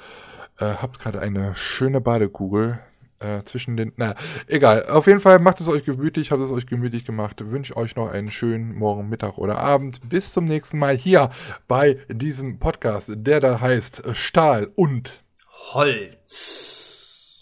äh, 0.60 0.66
habt 0.66 1.00
gerade 1.00 1.20
eine 1.20 1.56
schöne 1.56 2.02
Badekugel 2.02 2.80
äh, 3.20 3.44
zwischen 3.46 3.78
den. 3.78 3.94
Na, 3.96 4.16
egal. 4.48 4.88
Auf 4.90 5.08
jeden 5.08 5.20
Fall 5.20 5.40
macht 5.40 5.62
es 5.62 5.68
euch 5.68 5.86
gemütlich, 5.86 6.32
habt 6.32 6.42
es 6.42 6.52
euch 6.52 6.68
gemütlich 6.68 7.06
gemacht. 7.06 7.42
Wünsche 7.50 7.76
euch 7.78 7.96
noch 7.96 8.12
einen 8.12 8.32
schönen 8.32 8.76
Morgen, 8.76 9.10
Mittag 9.10 9.38
oder 9.38 9.58
Abend. 9.58 10.02
Bis 10.08 10.34
zum 10.34 10.46
nächsten 10.46 10.78
Mal 10.78 10.98
hier 10.98 11.30
bei 11.68 11.98
diesem 12.10 12.60
Podcast, 12.60 13.12
der 13.16 13.40
da 13.40 13.62
heißt 13.62 14.04
Stahl 14.14 14.72
und 14.76 15.24
Holz. 15.74 17.33